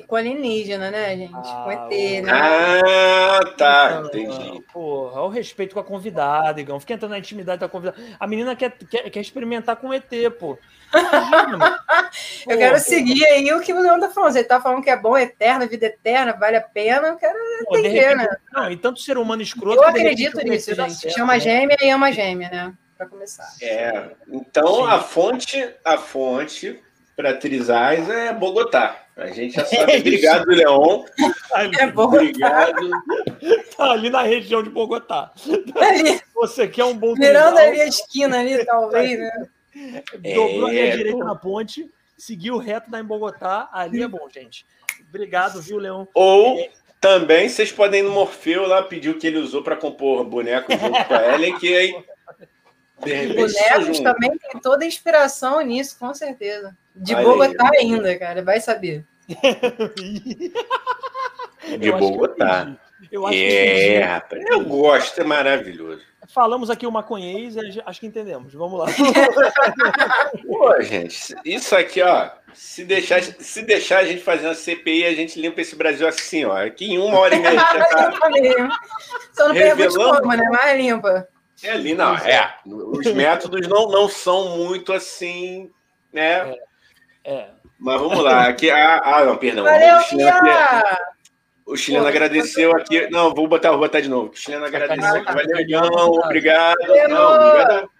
com 0.09 0.17
alienígena, 0.17 0.91
né, 0.91 1.17
gente? 1.17 1.35
Ah, 1.35 1.63
com 1.65 1.71
ET, 1.71 2.23
né? 2.25 2.33
Ah, 2.33 3.41
tá, 3.57 4.03
entendi. 4.05 4.61
Porra, 4.73 5.23
o 5.23 5.29
respeito 5.29 5.75
com 5.75 5.81
a 5.81 5.85
convidada, 5.85 6.61
Igão. 6.61 6.81
Fica 6.81 6.95
entrando 6.95 7.13
na 7.13 7.19
intimidade 7.19 7.61
da 7.61 7.69
convidada. 7.69 7.97
A 8.19 8.27
menina 8.27 8.57
quer, 8.57 8.73
quer, 8.73 9.09
quer 9.09 9.21
experimentar 9.21 9.77
com 9.77 9.95
ET, 9.95 10.11
pô. 10.39 10.59
eu 12.49 12.59
quero 12.59 12.79
seguir 12.81 13.25
aí 13.27 13.53
o 13.53 13.61
que 13.61 13.73
o 13.73 13.81
Leão 13.81 14.01
tá 14.01 14.11
falando. 14.11 14.33
Você 14.33 14.43
tá 14.43 14.61
falando 14.61 14.83
que 14.83 14.91
é 14.91 14.97
bom, 14.97 15.17
eterna, 15.17 15.67
vida 15.67 15.87
eterna, 15.87 16.33
vale 16.33 16.57
a 16.57 16.63
pena. 16.63 17.09
Eu 17.09 17.17
quero 17.17 17.39
pô, 17.65 17.79
entender, 17.79 17.89
repente, 17.91 18.17
né? 18.17 18.37
Não, 18.53 18.73
e 18.73 18.77
tanto 18.77 19.01
ser 19.01 19.17
humano 19.17 19.43
escroto. 19.43 19.81
Eu 19.81 19.89
acredito 19.89 20.43
nisso, 20.43 20.75
gente. 20.75 21.11
Chama 21.11 21.35
né? 21.35 21.41
gêmea 21.41 21.77
e 21.81 21.91
ama 21.91 22.11
gêmea, 22.11 22.51
né? 22.51 22.75
Para 22.97 23.07
começar. 23.07 23.49
É. 23.63 24.11
Então 24.27 24.75
Sim. 24.75 24.91
a 24.91 24.99
fonte, 24.99 25.75
a 25.85 25.97
fonte 25.97 26.83
para 27.15 27.35
Trisais 27.35 28.09
é 28.11 28.33
Bogotá. 28.33 29.08
A 29.19 29.27
gente 29.27 29.57
já 29.57 29.65
sabe. 29.65 29.93
É 29.93 29.99
Obrigado, 29.99 30.47
Leon. 30.47 31.05
É 31.53 32.01
Obrigado. 32.01 32.91
Tá 33.77 33.91
ali 33.91 34.11
na 34.11 34.23
região 34.23 34.63
de 34.63 34.71
Bogotá. 34.71 35.33
Ali. 35.75 36.21
Você 36.35 36.69
quer 36.69 36.85
um 36.85 36.97
bom 36.97 37.15
Virando 37.15 37.59
ali 37.59 37.81
a 37.81 37.87
esquina 37.87 38.39
ali, 38.39 38.65
talvez, 38.65 39.19
né? 39.19 39.49
Dobrou 40.35 40.69
é, 40.71 40.93
a 40.93 40.97
direita 40.97 41.25
na 41.25 41.35
ponte, 41.35 41.91
seguiu 42.17 42.59
reto 42.59 42.91
lá 42.93 43.01
em 43.01 43.05
Bogotá. 43.05 43.69
Ali 43.73 44.03
é 44.03 44.09
bom, 44.09 44.29
gente. 44.33 44.65
Obrigado, 45.09 45.61
viu, 45.61 45.79
Leão? 45.79 46.07
Ou 46.15 46.61
é... 46.61 46.71
também 47.01 47.49
vocês 47.49 47.73
podem 47.73 48.01
ir 48.01 48.05
no 48.05 48.11
Morfeu 48.11 48.67
lá 48.67 48.83
pedir 48.83 49.11
o 49.11 49.19
que 49.19 49.27
ele 49.27 49.39
usou 49.39 49.63
para 49.63 49.77
compor 49.77 50.25
boneco 50.25 50.71
junto 50.71 51.05
com 51.05 51.15
a 51.15 51.35
Ellen, 51.35 51.59
que 51.59 51.75
aí. 51.75 52.05
Bonecos 53.01 54.01
também 54.01 54.31
tem 54.39 54.61
toda 54.61 54.85
a 54.85 54.87
inspiração 54.87 55.61
nisso, 55.61 55.97
com 55.99 56.13
certeza. 56.15 56.77
De 56.99 57.15
Olha 57.15 57.25
Bogotá 57.25 57.71
aí. 57.73 57.79
ainda, 57.81 58.19
cara, 58.19 58.43
vai 58.43 58.61
saber. 58.61 59.07
De 61.79 61.93
Bogotá. 61.93 62.77
Eu 63.13 63.27
acho 63.27 63.39
é, 63.39 64.01
rapaz, 64.01 64.45
eu 64.49 64.65
gosto, 64.65 65.21
é 65.21 65.25
maravilhoso. 65.25 66.03
Falamos 66.29 66.69
aqui 66.69 66.87
o 66.87 66.91
maconhês, 66.91 67.57
acho 67.87 68.01
que 68.01 68.07
entendemos. 68.07 68.53
Vamos 68.53 68.81
lá. 68.81 68.87
Pô, 70.47 70.83
gente, 70.83 71.35
isso 71.45 71.77
aqui, 71.77 72.03
ó. 72.03 72.31
Se 72.53 72.85
deixar, 72.85 73.23
se 73.23 73.63
deixar 73.63 74.01
a 74.01 74.05
gente 74.05 74.23
fazer 74.23 74.47
uma 74.47 74.55
CPI, 74.55 75.07
a 75.07 75.15
gente 75.15 75.41
limpa 75.41 75.61
esse 75.61 75.77
Brasil 75.77 76.07
assim, 76.07 76.45
ó. 76.45 76.57
Aqui 76.57 76.93
em 76.93 76.99
uma 76.99 77.19
hora 77.19 77.35
e 77.35 77.39
meia. 77.39 77.57
tá 77.57 78.13
Só 79.33 79.49
não 79.49 79.55
pergunte 79.55 79.95
como, 79.95 80.33
né? 80.33 80.45
Mais 80.51 80.77
limpa. 80.77 81.29
É 81.63 81.71
ali, 81.71 81.95
não. 81.95 82.17
É. 82.17 82.55
Os 82.67 83.07
métodos 83.13 83.67
não, 83.69 83.89
não 83.89 84.09
são 84.09 84.57
muito 84.57 84.93
assim, 84.93 85.71
né? 86.13 86.51
É. 86.51 86.59
É. 87.29 87.51
Mas 87.79 88.01
vamos 88.01 88.25
lá. 88.25 88.49
Aqui, 88.49 88.71
ah, 88.71 89.03
ah 89.05 89.25
não, 89.27 89.37
perdão. 89.37 89.65
Valeu, 89.65 89.99
o 89.99 90.01
chileno, 90.01 90.31
aqui, 90.31 90.97
o 91.67 91.77
chileno 91.77 92.05
Pô, 92.05 92.09
agradeceu 92.09 92.73
aqui. 92.73 93.11
Não, 93.11 93.35
vou 93.35 93.47
botar, 93.47 93.71
vou 93.71 93.81
botar 93.81 94.01
de 94.01 94.09
novo. 94.09 94.31
O 94.31 94.37
chileno 94.37 94.65
agradeceu 94.65 95.17
aqui. 95.17 95.35
Valeu, 95.35 95.61
Igão. 95.61 95.89
Obrigado. 96.25 96.77
Não, 97.09 97.35
obrigado. 97.35 97.91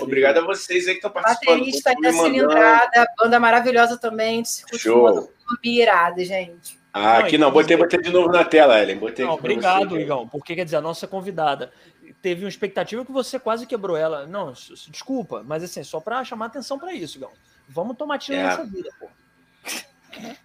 Obrigado 0.00 0.38
a 0.38 0.44
vocês 0.44 0.86
aí 0.86 0.94
que 0.94 0.98
estão 0.98 1.10
participando. 1.10 1.58
Baterista 1.60 1.94
da 2.02 2.12
Cilindrada, 2.12 3.06
banda 3.16 3.40
maravilhosa 3.40 3.96
também, 3.96 4.44
circuito 4.44 4.82
Show. 4.82 5.32
irada, 5.62 6.22
gente. 6.24 6.78
Ah, 6.92 7.18
aqui 7.18 7.38
não, 7.38 7.50
botei, 7.50 7.76
botei 7.76 8.00
de 8.00 8.10
novo 8.10 8.28
na 8.28 8.44
tela, 8.44 8.78
Ellen. 8.82 8.98
Botei 8.98 9.24
não, 9.24 9.34
obrigado, 9.34 9.90
você, 9.90 10.02
Igão, 10.02 10.28
porque 10.28 10.54
quer 10.54 10.64
dizer, 10.64 10.76
a 10.76 10.80
nossa 10.80 11.06
convidada 11.06 11.72
teve 12.20 12.44
uma 12.44 12.48
expectativa 12.48 13.04
que 13.04 13.12
você 13.12 13.38
quase 13.38 13.66
quebrou 13.66 13.96
ela. 13.96 14.26
Não, 14.26 14.52
desculpa, 14.88 15.42
mas 15.46 15.62
assim, 15.62 15.82
só 15.84 16.00
para 16.00 16.24
chamar 16.24 16.46
atenção 16.46 16.78
para 16.78 16.92
isso, 16.92 17.16
Igão. 17.16 17.30
Vamos 17.68 17.96
tomar 17.96 18.18
tiro 18.18 18.38
é. 18.38 18.42
nessa 18.44 18.64
vida, 18.64 18.90
pô. 18.98 19.08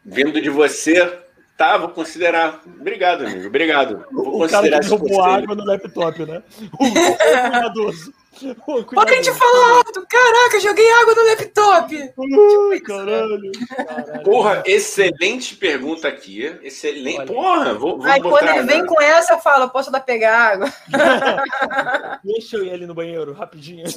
Vindo 0.05 0.41
de 0.41 0.49
você, 0.49 1.19
tá, 1.57 1.77
vou 1.77 1.89
considerar. 1.89 2.61
Obrigado, 2.65 3.25
amigo. 3.25 3.47
Obrigado. 3.47 4.05
Vou 4.11 4.27
o 4.27 4.39
considerar 4.39 4.69
cara 4.69 4.79
que 4.79 4.87
jogou 4.87 5.23
água 5.23 5.55
no 5.55 5.63
laptop, 5.63 6.25
né? 6.25 6.43
O, 6.79 6.85
o 6.85 8.22
cuidadoso. 8.33 8.95
Olha 8.95 9.11
a 9.11 9.15
gente 9.15 9.33
falou 9.33 9.63
alto! 9.77 10.05
Caraca, 10.07 10.59
joguei 10.59 10.91
água 10.91 11.15
no 11.15 11.25
laptop! 11.25 11.95
Uh, 12.17 12.81
caralho, 12.83 13.51
caralho! 13.67 14.23
Porra, 14.23 14.63
excelente 14.65 15.55
pergunta 15.55 16.07
aqui. 16.07 16.43
Excelente. 16.61 17.19
Olha. 17.19 17.27
Porra, 17.27 17.73
vou, 17.73 17.97
vou 17.97 18.05
Aí 18.05 18.21
quando 18.21 18.49
ele 18.49 18.63
vem 18.63 18.85
com 18.85 19.01
essa, 19.01 19.33
eu 19.33 19.39
falo: 19.39 19.69
posso 19.69 19.91
dar 19.91 20.01
pegar 20.01 20.37
água? 20.53 20.73
Deixa 22.23 22.57
eu 22.57 22.65
ir 22.65 22.71
ali 22.71 22.85
no 22.85 22.93
banheiro, 22.93 23.33
rapidinho. 23.33 23.85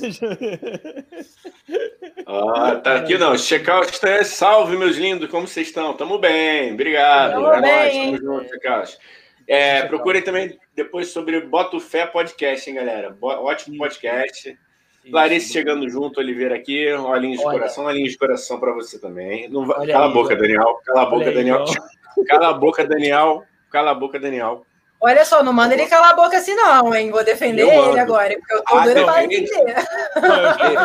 Ah, 2.29 2.75
tá 2.83 2.97
aqui 2.97 3.17
não. 3.17 3.39
Checkout 3.39 3.93
está 3.93 4.25
salve, 4.25 4.77
meus 4.77 4.97
lindos. 4.97 5.31
Como 5.31 5.47
vocês 5.47 5.69
estão? 5.69 5.95
Tamo 5.95 6.19
bem, 6.19 6.73
obrigado. 6.73 7.35
Tamo 7.35 7.53
é 7.53 7.61
bem, 7.61 8.11
nóis, 8.11 8.21
tamo 8.21 8.39
junto, 8.39 8.51
checkout. 8.51 8.99
É, 9.49 9.83
procurem 9.85 10.23
também 10.23 10.59
depois 10.75 11.09
sobre 11.09 11.41
Boto 11.41 11.79
Fé 11.79 12.07
Podcast, 12.07 12.69
hein, 12.69 12.77
galera? 12.77 13.11
Bo 13.11 13.29
ótimo 13.29 13.79
podcast. 13.79 14.49
Isso. 14.49 15.15
Larissa 15.15 15.53
chegando 15.53 15.89
junto, 15.89 16.19
Oliveira 16.19 16.57
aqui, 16.57 16.93
olhinhos 16.93 17.39
de 17.39 17.45
coração, 17.45 17.85
olhinhos 17.85 18.11
de 18.11 18.19
coração 18.19 18.59
para 18.59 18.73
você 18.73 18.99
também. 18.99 19.49
Não 19.49 19.65
vai... 19.65 19.87
Cala 19.87 20.07
aí, 20.07 20.11
a 20.11 20.15
boca, 20.15 20.35
ó. 20.35 20.37
Daniel. 20.37 20.81
Cala 20.85 21.03
a 21.03 21.07
boca, 21.07 21.25
Olha 21.25 21.33
Daniel. 21.33 21.65
Aí, 21.65 22.25
Cala 22.27 22.49
a 22.49 22.55
boca, 22.55 22.85
Daniel. 22.85 23.45
Cala 23.71 23.91
a 23.93 23.95
boca, 23.95 24.19
Daniel. 24.19 24.67
Olha 25.01 25.25
só, 25.25 25.43
não 25.43 25.53
manda 25.53 25.75
ele 25.75 25.87
calar 25.87 26.11
a 26.11 26.17
boca 26.17 26.39
assim, 26.39 26.55
não, 26.55 26.93
hein? 26.95 27.11
Vou 27.11 27.23
defender 27.23 27.63
eu 27.63 27.69
ele 27.69 27.77
mando. 27.77 28.01
agora, 28.01 28.35
porque 28.37 28.55
eu 28.55 28.65
tô 28.65 28.77
ah, 28.77 28.83
doido 28.83 29.05
pra 29.05 29.25
entender. 29.25 29.75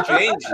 Defende. 0.07 0.47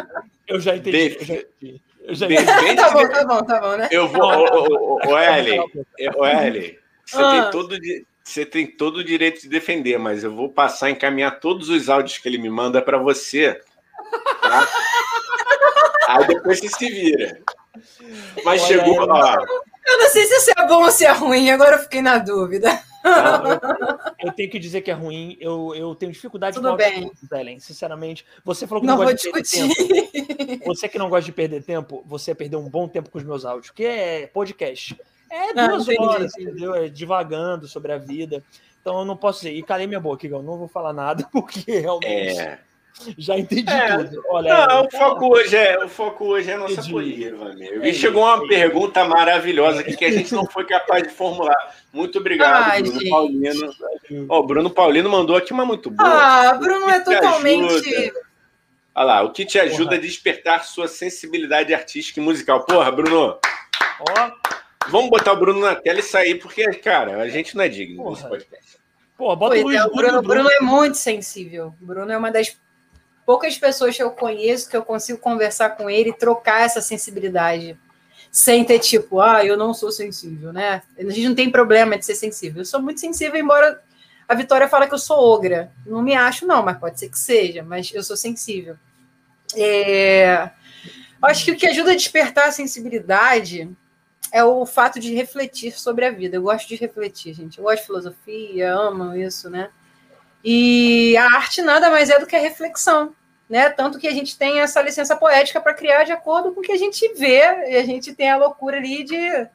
Eu 0.48 0.60
já 0.60 0.76
entendi. 0.76 1.10
Def... 1.10 1.20
Eu 1.20 1.26
já 1.26 1.36
entendi. 1.36 1.82
Eu 2.04 2.16
já 2.16 2.26
entendi. 2.28 2.76
tá 2.78 2.92
bom, 2.92 3.08
tá 3.10 3.26
bom, 3.26 3.44
tá 3.44 3.60
bom, 3.60 3.78
né? 3.78 3.88
Eu 3.92 4.08
vou. 4.08 5.00
O 5.08 5.18
Eli, 5.18 6.80
você 7.08 7.24
ah. 7.24 7.42
tem 7.42 7.52
todo 7.52 7.78
você 8.24 8.46
tem 8.46 8.68
todo 8.68 8.98
o 8.98 9.04
direito 9.04 9.42
de 9.42 9.48
defender, 9.48 9.98
mas 9.98 10.22
eu 10.22 10.36
vou 10.36 10.50
passar 10.50 10.88
a 10.88 10.92
encaminhar 10.92 11.40
todos 11.40 11.70
os 11.70 11.88
áudios 11.88 12.18
que 12.18 12.28
ele 12.28 12.38
me 12.38 12.50
manda 12.50 12.82
para 12.82 12.98
você. 12.98 13.62
Tá? 14.42 14.68
Aí 16.10 16.28
depois 16.28 16.60
você 16.60 16.68
se 16.68 16.90
vira. 16.90 17.40
Mas 18.44 18.62
Olha 18.64 18.68
chegou. 18.68 19.08
Ó, 19.10 19.36
eu 19.88 19.98
não 19.98 20.10
sei 20.10 20.26
se 20.26 20.36
isso 20.36 20.52
é 20.58 20.68
bom 20.68 20.84
ou 20.84 20.92
se 20.92 21.06
é 21.06 21.12
ruim, 21.12 21.50
agora 21.50 21.78
eu 21.78 21.80
fiquei 21.80 22.02
na 22.02 22.18
dúvida. 22.18 22.68
eu, 24.20 24.34
tenho 24.34 24.50
que 24.50 24.60
dizer 24.60 24.82
que 24.82 24.92
é 24.92 24.94
ruim. 24.94 25.38
Eu, 25.40 25.74
eu 25.74 25.96
tenho 25.96 26.12
dificuldade 26.12 26.58
Tudo 26.58 26.72
com 26.72 26.76
bem. 26.76 27.10
Ellen, 27.32 27.60
sinceramente. 27.62 28.26
Você 28.44 28.68
falou 28.68 28.82
que 28.82 28.88
não, 28.88 28.98
não 28.98 29.06
gosta 29.06 29.16
de 29.16 29.22
discutir. 29.24 29.74
perder 29.74 30.08
tempo. 30.12 30.66
Você 30.66 30.90
que 30.90 31.00
não 31.00 31.10
gosta 31.10 31.26
de 31.26 31.32
perder 31.32 31.64
tempo, 31.64 32.04
você 32.06 32.36
perdeu 32.36 32.60
um 32.60 32.70
bom 32.70 32.90
tempo 32.90 33.10
com 33.10 33.18
os 33.18 33.24
meus 33.24 33.46
áudios, 33.46 33.72
que 33.72 33.86
é 33.86 34.28
podcast. 34.28 34.98
É 35.30 35.54
duas 35.54 35.88
ah, 35.90 35.94
horas, 36.00 36.38
entendeu? 36.38 36.76
É 36.76 36.88
divagando 36.88 37.68
sobre 37.68 37.92
a 37.92 37.98
vida. 37.98 38.44
Então 38.82 39.00
eu 39.00 39.06
não 39.06 39.18
posso 39.18 39.42
dizer. 39.42 39.54
E 39.54 39.64
calei 39.64 39.86
minha 39.88 40.00
boca, 40.00 40.26
eu 40.26 40.42
não 40.42 40.58
vou 40.58 40.68
falar 40.68 40.94
nada, 40.94 41.28
porque 41.32 41.80
realmente. 41.80 42.40
É. 42.40 42.60
Já 43.18 43.38
entendi 43.38 43.70
é. 43.70 43.96
tudo. 43.98 44.24
Olha, 44.30 44.68
não, 44.68 44.86
o 44.86 44.90
foco 44.90 45.28
hoje 45.28 45.56
é 45.56 45.84
o 45.84 45.88
foco 45.88 46.26
hoje 46.26 46.50
é 46.50 46.56
a 46.56 46.58
nossa 46.58 46.82
política, 46.82 47.46
amigo. 47.46 47.86
E 47.86 47.94
chegou 47.94 48.24
uma 48.24 48.48
pergunta 48.48 49.06
maravilhosa 49.06 49.82
aqui 49.82 49.96
que 49.96 50.06
a 50.06 50.12
gente 50.12 50.34
não 50.34 50.46
foi 50.46 50.66
capaz 50.66 51.04
de 51.04 51.10
formular. 51.10 51.76
Muito 51.94 52.18
obrigado, 52.18 52.72
Ai, 52.72 52.82
Bruno 52.82 53.00
gente. 53.00 53.10
Paulino. 53.10 53.74
Ó, 54.30 54.40
o 54.40 54.44
Bruno 54.48 54.70
Paulino 54.72 55.10
mandou 55.10 55.36
aqui 55.36 55.54
uma 55.54 55.66
muito 55.66 55.92
boa. 55.92 56.10
Ah, 56.10 56.54
Bruno 56.56 56.90
é 56.90 57.00
totalmente. 57.02 58.14
Olha 58.96 59.06
lá, 59.06 59.22
o 59.22 59.32
que 59.32 59.46
te 59.46 59.60
ajuda 59.60 59.92
Porra. 59.92 59.98
a 59.98 60.02
despertar 60.02 60.66
sua 60.66 60.88
sensibilidade 60.88 61.72
artística 61.74 62.20
e 62.20 62.24
musical. 62.24 62.66
Porra, 62.66 62.92
Bruno. 62.92 63.38
Ó. 64.00 64.47
Vamos 64.90 65.10
botar 65.10 65.34
o 65.34 65.38
Bruno 65.38 65.60
na 65.60 65.76
tela 65.76 66.00
e 66.00 66.04
sair, 66.04 66.36
porque, 66.36 66.66
cara, 66.76 67.22
a 67.22 67.30
gente 67.30 67.56
não 67.56 67.64
é 67.64 67.70
digno 67.70 68.04
Porra. 68.04 68.16
desse 68.16 68.30
podcast. 68.30 68.78
Pô, 69.18 69.36
bota 69.36 69.56
pois 69.56 69.64
o 69.64 69.68
Luiz 69.68 69.80
é, 69.80 69.86
o 69.86 69.92
Bruno, 69.92 70.22
Bruno 70.22 70.50
é 70.50 70.60
muito 70.60 70.98
sensível. 70.98 71.74
O 71.82 71.86
Bruno 71.86 72.12
é 72.12 72.18
uma 72.18 72.32
das 72.32 72.56
poucas 73.26 73.58
pessoas 73.58 73.96
que 73.96 74.04
eu 74.04 74.12
conheço 74.12 74.70
que 74.70 74.78
eu 74.78 74.84
consigo 74.84 75.18
conversar 75.20 75.72
com 75.72 75.90
ele 75.90 76.12
e 76.12 76.14
trocar 76.14 76.62
essa 76.62 76.82
sensibilidade. 76.82 77.78
Sem 78.32 78.64
ter 78.64 78.80
tipo, 78.80 79.20
ah, 79.20 79.44
eu 79.44 79.58
não 79.58 79.74
sou 79.74 79.92
sensível, 79.92 80.54
né? 80.54 80.84
A 80.98 81.04
gente 81.04 81.28
não 81.28 81.36
tem 81.36 81.50
problema 81.50 81.98
de 81.98 82.06
ser 82.06 82.16
sensível. 82.16 82.62
Eu 82.62 82.66
sou 82.66 82.82
muito 82.82 83.00
sensível, 83.00 83.40
embora 83.40 83.82
a 84.28 84.36
Vitória 84.36 84.68
fala 84.68 84.86
que 84.86 84.94
eu 84.94 85.00
sou 85.00 85.18
ogra. 85.18 85.72
Não 85.86 86.02
me 86.02 86.14
acho, 86.14 86.46
não, 86.46 86.62
mas 86.62 86.78
pode 86.78 87.00
ser 87.00 87.10
que 87.10 87.18
seja, 87.18 87.64
mas 87.64 87.92
eu 87.94 88.04
sou 88.04 88.16
sensível. 88.16 88.76
É... 89.56 90.50
Acho 91.22 91.46
que 91.46 91.52
o 91.52 91.56
que 91.56 91.66
ajuda 91.66 91.92
a 91.92 91.96
despertar 91.96 92.48
a 92.50 92.52
sensibilidade 92.52 93.70
é 94.32 94.44
o 94.44 94.66
fato 94.66 95.00
de 95.00 95.14
refletir 95.14 95.78
sobre 95.80 96.06
a 96.06 96.12
vida. 96.12 96.38
Eu 96.38 96.42
gosto 96.42 96.68
de 96.68 96.76
refletir, 96.76 97.34
gente. 97.34 97.58
Eu 97.58 97.64
gosto 97.64 97.80
de 97.80 97.86
filosofia, 97.86 98.74
amo 98.74 99.16
isso, 99.16 99.50
né? 99.50 99.70
E 100.44 101.16
a 101.18 101.26
arte 101.36 101.62
nada 101.62 101.90
mais 101.90 102.10
é 102.10 102.20
do 102.20 102.26
que 102.26 102.36
a 102.36 102.40
reflexão, 102.40 103.14
né? 103.50 103.70
Tanto 103.70 104.00
que 104.00 104.08
a 104.08 104.14
gente 104.14 104.38
tem 104.38 104.60
essa 104.60 104.82
licença 104.82 105.16
poética 105.16 105.60
para 105.60 105.74
criar 105.74 106.04
de 106.04 106.12
acordo 106.12 106.52
com 106.52 106.60
o 106.60 106.64
que 106.64 106.72
a 106.72 106.78
gente 106.78 107.14
vê, 107.16 107.42
e 107.70 107.76
a 107.76 107.84
gente 107.84 108.14
tem 108.14 108.30
a 108.30 108.38
loucura 108.38 108.78
ali 108.78 109.04
de 109.04 109.48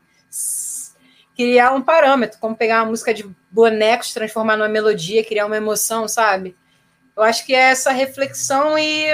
criar 1.37 1.73
um 1.73 1.81
parâmetro, 1.83 2.39
como 2.39 2.57
pegar 2.57 2.83
uma 2.83 2.91
música 2.91 3.15
de 3.15 3.25
bonecos, 3.51 4.13
transformar 4.13 4.57
numa 4.57 4.69
melodia, 4.69 5.25
criar 5.25 5.47
uma 5.47 5.57
emoção, 5.57 6.07
sabe? 6.07 6.57
Eu 7.17 7.23
acho 7.23 7.47
que 7.47 7.55
é 7.55 7.71
essa 7.71 7.91
reflexão 7.91 8.79
e 8.79 9.07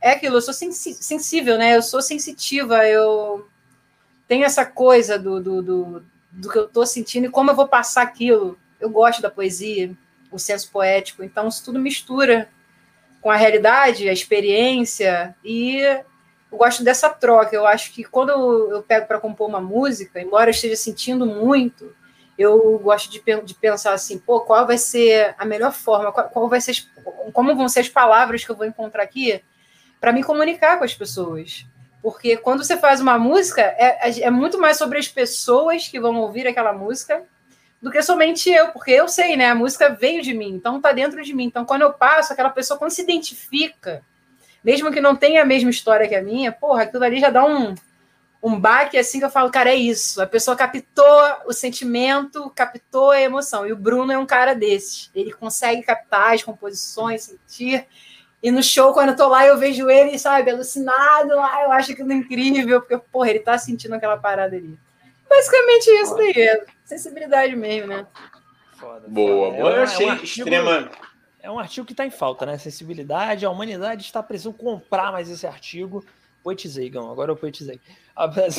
é 0.00 0.12
aquilo, 0.12 0.36
eu 0.36 0.42
sou 0.42 0.54
sensível, 0.54 1.56
né? 1.58 1.76
Eu 1.76 1.82
sou 1.82 2.02
sensitiva, 2.02 2.86
eu 2.86 3.46
tenho 4.32 4.46
essa 4.46 4.64
coisa 4.64 5.18
do, 5.18 5.38
do, 5.42 5.60
do, 5.60 6.04
do 6.30 6.48
que 6.50 6.56
eu 6.56 6.64
estou 6.64 6.86
sentindo 6.86 7.26
e 7.26 7.30
como 7.30 7.50
eu 7.50 7.54
vou 7.54 7.68
passar 7.68 8.00
aquilo. 8.00 8.58
Eu 8.80 8.88
gosto 8.88 9.20
da 9.20 9.30
poesia, 9.30 9.92
o 10.30 10.38
senso 10.38 10.70
poético, 10.70 11.22
então 11.22 11.48
isso 11.48 11.62
tudo 11.62 11.78
mistura 11.78 12.48
com 13.20 13.30
a 13.30 13.36
realidade, 13.36 14.08
a 14.08 14.12
experiência 14.12 15.36
e 15.44 15.80
eu 15.80 16.56
gosto 16.56 16.82
dessa 16.82 17.10
troca. 17.10 17.54
Eu 17.54 17.66
acho 17.66 17.92
que 17.92 18.04
quando 18.04 18.30
eu 18.70 18.82
pego 18.82 19.06
para 19.06 19.20
compor 19.20 19.50
uma 19.50 19.60
música, 19.60 20.18
embora 20.18 20.48
eu 20.48 20.52
esteja 20.52 20.76
sentindo 20.76 21.26
muito, 21.26 21.94
eu 22.38 22.78
gosto 22.78 23.10
de, 23.10 23.22
de, 23.42 23.54
pensar 23.54 23.92
assim, 23.92 24.16
pô, 24.16 24.40
qual 24.40 24.66
vai 24.66 24.78
ser 24.78 25.34
a 25.36 25.44
melhor 25.44 25.74
forma, 25.74 26.10
qual, 26.10 26.30
qual 26.30 26.48
vai 26.48 26.62
ser, 26.62 26.74
como 27.34 27.54
vão 27.54 27.68
ser 27.68 27.80
as 27.80 27.88
palavras 27.90 28.42
que 28.42 28.50
eu 28.50 28.56
vou 28.56 28.64
encontrar 28.64 29.02
aqui 29.02 29.44
para 30.00 30.10
me 30.10 30.24
comunicar 30.24 30.78
com 30.78 30.84
as 30.84 30.94
pessoas. 30.94 31.66
Porque 32.02 32.36
quando 32.36 32.64
você 32.64 32.76
faz 32.76 33.00
uma 33.00 33.18
música, 33.18 33.62
é, 33.62 34.10
é, 34.10 34.20
é 34.22 34.30
muito 34.30 34.58
mais 34.58 34.76
sobre 34.76 34.98
as 34.98 35.06
pessoas 35.06 35.86
que 35.86 36.00
vão 36.00 36.16
ouvir 36.16 36.46
aquela 36.48 36.72
música 36.72 37.22
do 37.80 37.90
que 37.90 38.02
somente 38.02 38.50
eu, 38.50 38.68
porque 38.68 38.90
eu 38.90 39.08
sei, 39.08 39.36
né? 39.36 39.50
A 39.50 39.54
música 39.54 39.88
veio 39.88 40.22
de 40.22 40.34
mim, 40.34 40.50
então 40.50 40.80
tá 40.80 40.92
dentro 40.92 41.22
de 41.22 41.32
mim. 41.32 41.44
Então, 41.44 41.64
quando 41.64 41.82
eu 41.82 41.92
passo, 41.92 42.32
aquela 42.32 42.50
pessoa, 42.50 42.78
quando 42.78 42.90
se 42.90 43.02
identifica, 43.02 44.04
mesmo 44.62 44.92
que 44.92 45.00
não 45.00 45.16
tenha 45.16 45.42
a 45.42 45.44
mesma 45.44 45.70
história 45.70 46.08
que 46.08 46.14
a 46.14 46.22
minha, 46.22 46.52
porra, 46.52 46.82
aquilo 46.82 47.04
ali 47.04 47.20
já 47.20 47.30
dá 47.30 47.44
um, 47.44 47.74
um 48.42 48.58
baque 48.58 48.98
assim 48.98 49.18
que 49.18 49.24
eu 49.24 49.30
falo, 49.30 49.50
cara, 49.50 49.70
é 49.70 49.76
isso. 49.76 50.20
A 50.20 50.26
pessoa 50.26 50.56
captou 50.56 51.04
o 51.46 51.52
sentimento, 51.52 52.50
captou 52.54 53.12
a 53.12 53.20
emoção. 53.20 53.66
E 53.66 53.72
o 53.72 53.76
Bruno 53.76 54.12
é 54.12 54.18
um 54.18 54.26
cara 54.26 54.54
desses. 54.54 55.10
Ele 55.14 55.32
consegue 55.32 55.82
captar 55.82 56.34
as 56.34 56.42
composições, 56.42 57.22
sentir. 57.22 57.86
E 58.42 58.50
no 58.50 58.62
show, 58.62 58.92
quando 58.92 59.10
eu 59.10 59.16
tô 59.16 59.28
lá, 59.28 59.46
eu 59.46 59.56
vejo 59.56 59.88
ele, 59.88 60.18
sabe, 60.18 60.50
alucinado 60.50 61.36
lá, 61.36 61.62
eu 61.62 61.70
acho 61.72 61.92
aquilo 61.92 62.12
incrível, 62.12 62.80
porque, 62.80 62.98
porra, 62.98 63.30
ele 63.30 63.38
tá 63.38 63.56
sentindo 63.56 63.94
aquela 63.94 64.16
parada 64.16 64.56
ali. 64.56 64.76
Basicamente 65.28 65.86
isso 65.86 66.16
daí, 66.16 66.32
é 66.36 66.64
sensibilidade 66.84 67.54
mesmo, 67.54 67.86
né? 67.88 68.06
Foda, 68.72 69.06
boa, 69.06 69.50
foda. 69.50 69.62
boa. 69.62 69.70
É 69.70 69.78
eu 69.78 69.82
achei 69.82 70.08
é 70.08 70.12
um 70.12 70.16
extrema. 70.16 70.90
É 71.40 71.50
um 71.50 71.58
artigo 71.58 71.86
que 71.86 71.94
tá 71.94 72.04
em 72.04 72.10
falta, 72.10 72.44
né? 72.44 72.58
Sensibilidade, 72.58 73.46
a 73.46 73.50
humanidade 73.50 74.02
está 74.02 74.22
precisando 74.22 74.54
comprar 74.54 75.12
mais 75.12 75.30
esse 75.30 75.46
artigo. 75.46 76.04
Poetizei, 76.42 76.90
Gão, 76.90 77.10
agora 77.10 77.30
eu 77.30 77.36
poetizei. 77.36 77.80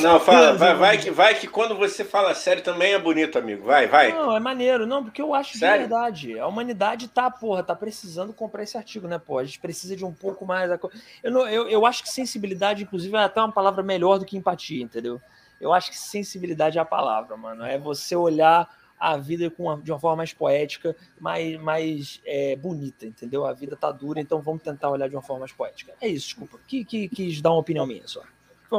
Não, 0.02 0.18
fala, 0.18 0.52
vai, 0.54 0.74
vai, 0.74 0.98
que, 0.98 1.10
vai 1.10 1.34
que 1.34 1.46
quando 1.46 1.76
você 1.76 2.04
fala 2.04 2.34
sério 2.34 2.62
também 2.62 2.92
é 2.92 2.98
bonito, 2.98 3.38
amigo. 3.38 3.64
Vai, 3.64 3.86
vai. 3.86 4.12
Não, 4.12 4.36
é 4.36 4.40
maneiro, 4.40 4.86
não, 4.86 5.04
porque 5.04 5.22
eu 5.22 5.32
acho 5.32 5.56
sério? 5.56 5.84
de 5.84 5.88
verdade. 5.88 6.38
A 6.38 6.46
humanidade 6.46 7.08
tá, 7.08 7.30
porra, 7.30 7.62
tá 7.62 7.74
precisando 7.74 8.32
comprar 8.32 8.64
esse 8.64 8.76
artigo, 8.76 9.06
né, 9.06 9.18
pô? 9.18 9.38
A 9.38 9.44
gente 9.44 9.60
precisa 9.60 9.96
de 9.96 10.04
um 10.04 10.12
pouco 10.12 10.44
mais. 10.44 10.70
Eu, 11.22 11.30
não, 11.30 11.48
eu, 11.48 11.68
eu 11.68 11.86
acho 11.86 12.02
que 12.02 12.08
sensibilidade, 12.08 12.82
inclusive, 12.82 13.16
é 13.16 13.20
até 13.20 13.40
uma 13.40 13.52
palavra 13.52 13.82
melhor 13.82 14.18
do 14.18 14.24
que 14.24 14.36
empatia, 14.36 14.82
entendeu? 14.82 15.20
Eu 15.60 15.72
acho 15.72 15.90
que 15.90 15.98
sensibilidade 15.98 16.76
é 16.76 16.80
a 16.80 16.84
palavra, 16.84 17.36
mano. 17.36 17.64
É 17.64 17.78
você 17.78 18.16
olhar 18.16 18.68
a 18.98 19.16
vida 19.16 19.50
com 19.50 19.64
uma, 19.64 19.80
de 19.80 19.92
uma 19.92 20.00
forma 20.00 20.16
mais 20.16 20.32
poética, 20.32 20.96
mais, 21.20 21.60
mais 21.60 22.20
é, 22.24 22.56
bonita, 22.56 23.06
entendeu? 23.06 23.44
A 23.44 23.52
vida 23.52 23.76
tá 23.76 23.92
dura, 23.92 24.20
então 24.20 24.40
vamos 24.40 24.62
tentar 24.62 24.90
olhar 24.90 25.08
de 25.08 25.14
uma 25.14 25.22
forma 25.22 25.40
mais 25.40 25.52
poética. 25.52 25.92
É 26.00 26.08
isso, 26.08 26.26
desculpa. 26.26 26.58
Que, 26.66 26.84
que, 26.84 27.08
quis 27.08 27.40
dar 27.40 27.50
uma 27.50 27.60
opinião 27.60 27.86
minha 27.86 28.06
só. 28.06 28.22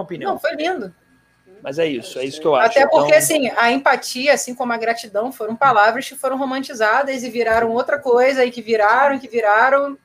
Opinião. 0.01 0.33
Não, 0.33 0.39
foi 0.39 0.55
lindo. 0.55 0.93
Mas 1.61 1.79
é 1.79 1.87
isso, 1.87 2.19
é 2.19 2.25
isso 2.25 2.39
que 2.39 2.45
eu 2.45 2.55
acho. 2.55 2.77
Até 2.77 2.87
porque, 2.87 3.07
então... 3.07 3.17
assim, 3.17 3.49
a 3.57 3.71
empatia, 3.71 4.33
assim 4.33 4.53
como 4.53 4.71
a 4.71 4.77
gratidão, 4.77 5.31
foram 5.31 5.55
palavras 5.55 6.07
que 6.07 6.15
foram 6.15 6.37
romantizadas 6.37 7.23
e 7.23 7.29
viraram 7.29 7.71
outra 7.71 7.97
coisa, 7.97 8.45
e 8.45 8.51
que 8.51 8.61
viraram, 8.61 9.17
que 9.17 9.27
viraram. 9.27 9.97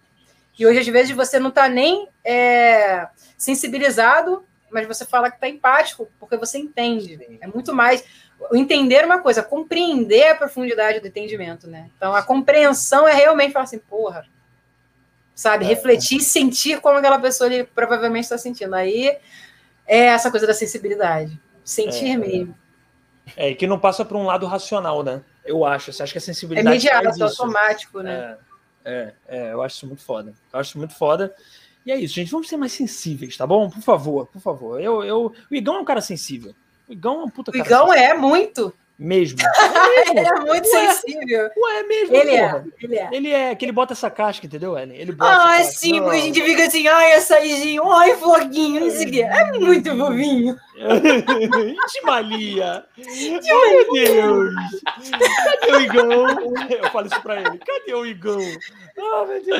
E 0.58 0.66
hoje, 0.66 0.80
às 0.80 0.86
vezes, 0.86 1.14
você 1.14 1.38
não 1.38 1.50
está 1.50 1.68
nem 1.68 2.08
é, 2.24 3.08
sensibilizado, 3.36 4.44
mas 4.70 4.86
você 4.86 5.04
fala 5.04 5.30
que 5.30 5.36
está 5.36 5.48
empático, 5.48 6.08
porque 6.18 6.36
você 6.36 6.58
entende. 6.58 7.38
É 7.40 7.46
muito 7.46 7.74
mais 7.74 8.04
entender 8.52 9.04
uma 9.04 9.18
coisa, 9.18 9.42
compreender 9.42 10.28
a 10.30 10.34
profundidade 10.34 11.00
do 11.00 11.08
entendimento, 11.08 11.66
né? 11.66 11.90
Então 11.96 12.14
a 12.14 12.22
compreensão 12.22 13.06
é 13.06 13.12
realmente 13.12 13.52
falar 13.52 13.64
assim, 13.64 13.78
porra, 13.78 14.24
sabe, 15.34 15.64
é. 15.64 15.68
refletir 15.68 16.18
e 16.18 16.24
sentir 16.24 16.80
como 16.80 16.98
aquela 16.98 17.18
pessoa 17.18 17.48
ali 17.48 17.64
provavelmente 17.64 18.24
está 18.24 18.38
sentindo. 18.38 18.74
Aí 18.74 19.16
é 19.90 20.06
essa 20.06 20.30
coisa 20.30 20.46
da 20.46 20.54
sensibilidade, 20.54 21.38
sentir 21.64 22.12
é, 22.12 22.16
mesmo. 22.16 22.54
É, 23.36 23.50
e 23.50 23.54
que 23.56 23.66
não 23.66 23.76
passa 23.76 24.04
por 24.04 24.16
um 24.16 24.24
lado 24.24 24.46
racional, 24.46 25.02
né? 25.02 25.20
Eu 25.44 25.64
acho. 25.64 25.92
Você 25.92 26.04
acha 26.04 26.12
que 26.12 26.18
a 26.18 26.20
sensibilidade. 26.20 26.86
É 26.86 27.00
imediato, 27.00 27.24
automático, 27.24 28.00
né? 28.00 28.38
É, 28.84 28.92
é, 28.92 29.14
é, 29.26 29.52
eu 29.52 29.60
acho 29.60 29.76
isso 29.76 29.86
muito 29.88 30.02
foda. 30.02 30.32
Eu 30.52 30.60
acho 30.60 30.78
muito 30.78 30.94
foda. 30.94 31.34
E 31.84 31.90
é 31.90 31.96
isso, 31.96 32.14
gente. 32.14 32.30
Vamos 32.30 32.48
ser 32.48 32.56
mais 32.56 32.72
sensíveis, 32.72 33.36
tá 33.36 33.44
bom? 33.44 33.68
Por 33.68 33.82
favor, 33.82 34.26
por 34.28 34.40
favor. 34.40 34.80
Eu, 34.80 35.02
eu... 35.02 35.34
O 35.50 35.54
Igão 35.54 35.76
é 35.76 35.80
um 35.80 35.84
cara 35.84 36.00
sensível. 36.00 36.54
O 36.88 36.92
Igão 36.92 37.22
é 37.22 37.24
um 37.24 37.30
puta 37.30 37.50
cara. 37.50 37.64
O 37.64 37.66
Igão 37.66 37.92
é 37.92 38.14
muito. 38.14 38.72
Mesmo. 39.00 39.38
É 39.90 40.10
ele 40.10 40.20
é 40.20 40.34
muito 40.40 40.68
Ué. 40.68 40.92
sensível. 40.92 41.50
Ué, 41.56 41.80
é 41.80 41.82
mesmo. 41.82 42.16
Ele 42.16 42.30
é, 42.30 42.48
porra. 42.48 42.64
é, 42.64 42.84
ele 42.84 42.96
é. 42.96 43.08
Ele 43.12 43.32
é 43.32 43.54
que 43.54 43.64
ele 43.64 43.72
bota 43.72 43.92
essa 43.92 44.10
casca, 44.10 44.46
entendeu, 44.46 44.78
Ellen? 44.78 44.96
Ele 44.96 45.12
bota 45.12 45.30
ah, 45.32 45.62
sim, 45.64 46.00
porque 46.00 46.16
a 46.16 46.20
gente 46.20 46.42
fica 46.42 46.66
assim, 46.66 46.86
ai, 46.86 47.12
açaizinho, 47.14 47.90
ai, 47.90 48.16
foguinho, 48.16 48.80
não 48.80 48.90
sei 48.90 49.06
o 49.06 49.10
quê. 49.10 49.22
É 49.22 49.44
muito 49.52 49.96
fofinho. 49.96 50.56
Timalia. 51.92 52.84
Meu 52.96 53.92
Deus. 53.92 54.54
Cadê 55.60 55.72
o 55.72 55.80
Igão? 55.80 56.56
Eu 56.70 56.90
falo 56.90 57.06
isso 57.06 57.22
pra 57.22 57.40
ele. 57.40 57.58
Cadê 57.58 57.94
o 57.94 58.06
Igão? 58.06 58.40
Ah, 58.98 59.24
meu 59.26 59.44
Deus. 59.44 59.58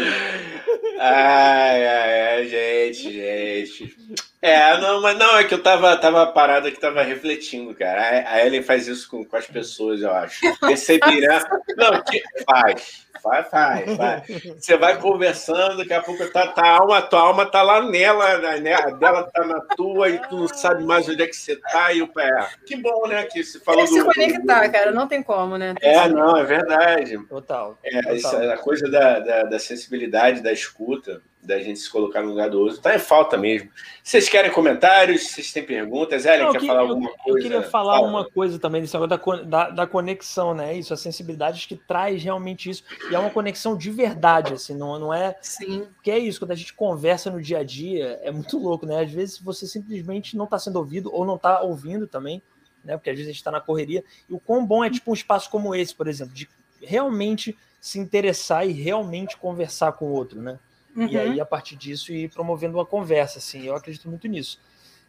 Ai, 0.99 1.87
ai, 1.87 2.23
ai, 2.29 2.45
gente, 2.47 3.13
gente. 3.13 3.97
É, 4.43 4.79
não, 4.79 5.03
mas 5.03 5.19
não, 5.19 5.37
é 5.37 5.45
que 5.45 5.53
eu 5.53 5.63
tava, 5.63 5.95
tava 5.99 6.27
parado 6.29 6.73
que 6.73 6.81
tava 6.81 7.03
refletindo, 7.03 7.75
cara. 7.75 8.25
A 8.27 8.45
Ellen 8.45 8.63
faz 8.63 8.89
isso 8.89 9.09
com, 9.09 9.23
com 9.31 9.37
as 9.37 9.47
pessoas, 9.47 10.03
eu 10.03 10.11
acho. 10.13 10.41
Perceberá. 10.59 11.49
Não, 11.77 12.03
faz. 12.45 13.07
Faz, 13.23 13.49
faz, 13.49 13.97
faz. 13.97 14.23
Você 14.57 14.77
vai 14.77 14.99
conversando, 14.99 15.79
daqui 15.79 15.93
a 15.93 16.03
pouco 16.03 16.27
tá, 16.33 16.47
tá, 16.49 16.63
a 16.63 16.79
alma, 16.79 17.03
tua 17.03 17.21
alma 17.21 17.47
tá 17.47 17.63
lá 17.63 17.83
nela, 17.83 18.39
né? 18.59 18.75
a 18.75 18.91
dela 18.91 19.25
tá 19.25 19.45
na 19.45 19.61
tua 19.77 20.09
e 20.09 20.19
tu 20.29 20.37
não 20.37 20.49
sabe 20.49 20.85
mais 20.85 21.09
onde 21.09 21.23
é 21.23 21.27
que 21.27 21.37
você 21.37 21.57
tá 21.57 21.93
e 21.93 22.03
o 22.03 22.09
pé. 22.09 22.31
Que 22.67 22.77
bom, 22.77 23.07
né? 23.07 23.25
Que 23.25 23.43
se 23.45 23.61
falou 23.61 23.85
do, 23.85 23.91
se 23.91 24.03
conectar, 24.03 24.67
do... 24.67 24.73
cara, 24.73 24.91
não 24.93 25.07
tem 25.07 25.23
como, 25.23 25.59
né? 25.59 25.75
Tem 25.79 25.91
é, 25.91 26.09
não, 26.09 26.37
é 26.37 26.45
verdade. 26.45 27.19
Total. 27.27 27.79
É, 27.85 28.01
total. 28.01 28.15
Isso, 28.17 28.37
a 28.37 28.57
coisa 28.57 28.91
da, 28.91 29.19
da, 29.19 29.43
da 29.45 29.59
sensibilidade, 29.59 30.43
da 30.43 30.53
escuta 30.53 31.21
da 31.43 31.59
gente 31.59 31.79
se 31.79 31.91
colocar 31.91 32.23
no 32.23 32.31
lugar 32.31 32.51
do 32.51 32.61
outro. 32.61 32.79
Tá 32.81 32.95
em 32.95 32.99
falta 32.99 33.37
mesmo. 33.37 33.71
Vocês 34.03 34.29
querem 34.29 34.51
comentários? 34.51 35.29
Vocês 35.29 35.53
têm 35.53 35.65
perguntas? 35.65 36.27
Ellen, 36.27 36.45
Não, 36.47 36.53
quer 36.53 36.67
falar 36.67 36.81
alguma 36.81 37.09
eu, 37.09 37.17
coisa? 37.17 37.39
Eu 37.39 37.43
queria 37.43 37.63
falar 37.63 37.97
Fala. 37.97 38.09
uma 38.09 38.31
coisa 38.31 38.59
também 38.59 38.83
desse 38.83 38.99
negócio 38.99 39.45
da, 39.47 39.65
da, 39.65 39.71
da, 39.71 39.87
conexão, 39.87 40.55
né? 40.55 40.75
Isso, 40.75 40.93
a 40.93 40.97
sensibilidade 40.97 41.67
que 41.67 41.77
traz 41.77 42.23
realmente 42.23 42.69
isso. 42.69 42.85
E 43.09 43.15
é 43.15 43.19
uma 43.19 43.31
conexão 43.31 43.77
de 43.77 43.91
verdade, 43.91 44.53
assim, 44.53 44.75
não, 44.75 44.99
não 44.99 45.15
é. 45.15 45.37
Sim. 45.41 45.87
Porque 45.95 46.11
é 46.11 46.19
isso, 46.19 46.39
quando 46.39 46.51
a 46.51 46.57
gente 46.57 46.75
conversa 46.75 47.31
no 47.31 47.41
dia 47.41 47.59
a 47.59 47.65
dia, 47.65 48.21
é 48.23 48.31
muito 48.31 48.59
louco, 48.59 48.85
né? 48.85 49.01
Às 49.03 49.11
vezes 49.11 49.39
você 49.39 49.67
simplesmente 49.67 50.37
não 50.37 50.45
está 50.45 50.59
sendo 50.59 50.77
ouvido 50.77 51.13
ou 51.13 51.25
não 51.25 51.37
está 51.37 51.61
ouvindo 51.61 52.07
também, 52.07 52.43
né? 52.85 52.97
Porque 52.97 53.11
às 53.11 53.17
vezes 53.17 53.29
a 53.29 53.33
gente 53.33 53.41
está 53.41 53.51
na 53.51 53.61
correria. 53.61 54.05
E 54.29 54.35
o 54.35 54.39
quão 54.39 54.67
bom 54.67 54.85
é 54.85 54.91
tipo 54.91 55.11
um 55.11 55.15
espaço 55.15 55.49
como 55.49 55.75
esse, 55.75 55.95
por 55.95 56.09
exemplo, 56.09 56.35
de 56.35 56.49
realmente 56.83 57.57
se 57.81 57.99
interessar 57.99 58.67
e 58.67 58.73
realmente 58.73 59.37
conversar 59.37 59.93
com 59.93 60.07
o 60.07 60.13
outro, 60.13 60.41
né? 60.41 60.59
Uhum. 60.95 61.07
E 61.09 61.19
aí, 61.19 61.41
a 61.41 61.47
partir 61.47 61.77
disso, 61.77 62.13
ir 62.13 62.31
promovendo 62.31 62.77
uma 62.77 62.85
conversa, 62.85 63.39
assim, 63.39 63.65
eu 63.65 63.75
acredito 63.75 64.09
muito 64.09 64.29
nisso. 64.29 64.59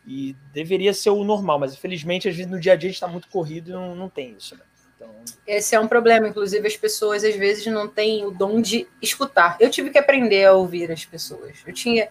E 0.07 0.35
deveria 0.53 0.93
ser 0.93 1.09
o 1.09 1.23
normal, 1.23 1.59
mas 1.59 1.73
infelizmente, 1.73 2.27
às 2.27 2.35
vezes 2.35 2.49
no 2.49 2.59
dia 2.59 2.73
a 2.73 2.75
dia 2.75 2.87
a 2.87 2.91
gente 2.91 2.95
está 2.95 3.07
muito 3.07 3.27
corrido 3.27 3.69
e 3.69 3.73
não, 3.73 3.95
não 3.95 4.09
tem 4.09 4.35
isso, 4.37 4.55
né? 4.55 4.61
Então... 5.01 5.09
Esse 5.47 5.75
é 5.75 5.79
um 5.79 5.87
problema, 5.87 6.27
inclusive 6.27 6.67
as 6.67 6.77
pessoas 6.77 7.23
às 7.23 7.35
vezes 7.35 7.65
não 7.65 7.87
têm 7.87 8.23
o 8.25 8.31
dom 8.31 8.61
de 8.61 8.87
escutar. 9.01 9.57
Eu 9.59 9.69
tive 9.69 9.89
que 9.89 9.97
aprender 9.97 10.45
a 10.45 10.53
ouvir 10.53 10.91
as 10.91 11.03
pessoas. 11.03 11.57
Eu 11.65 11.73
tinha, 11.73 12.07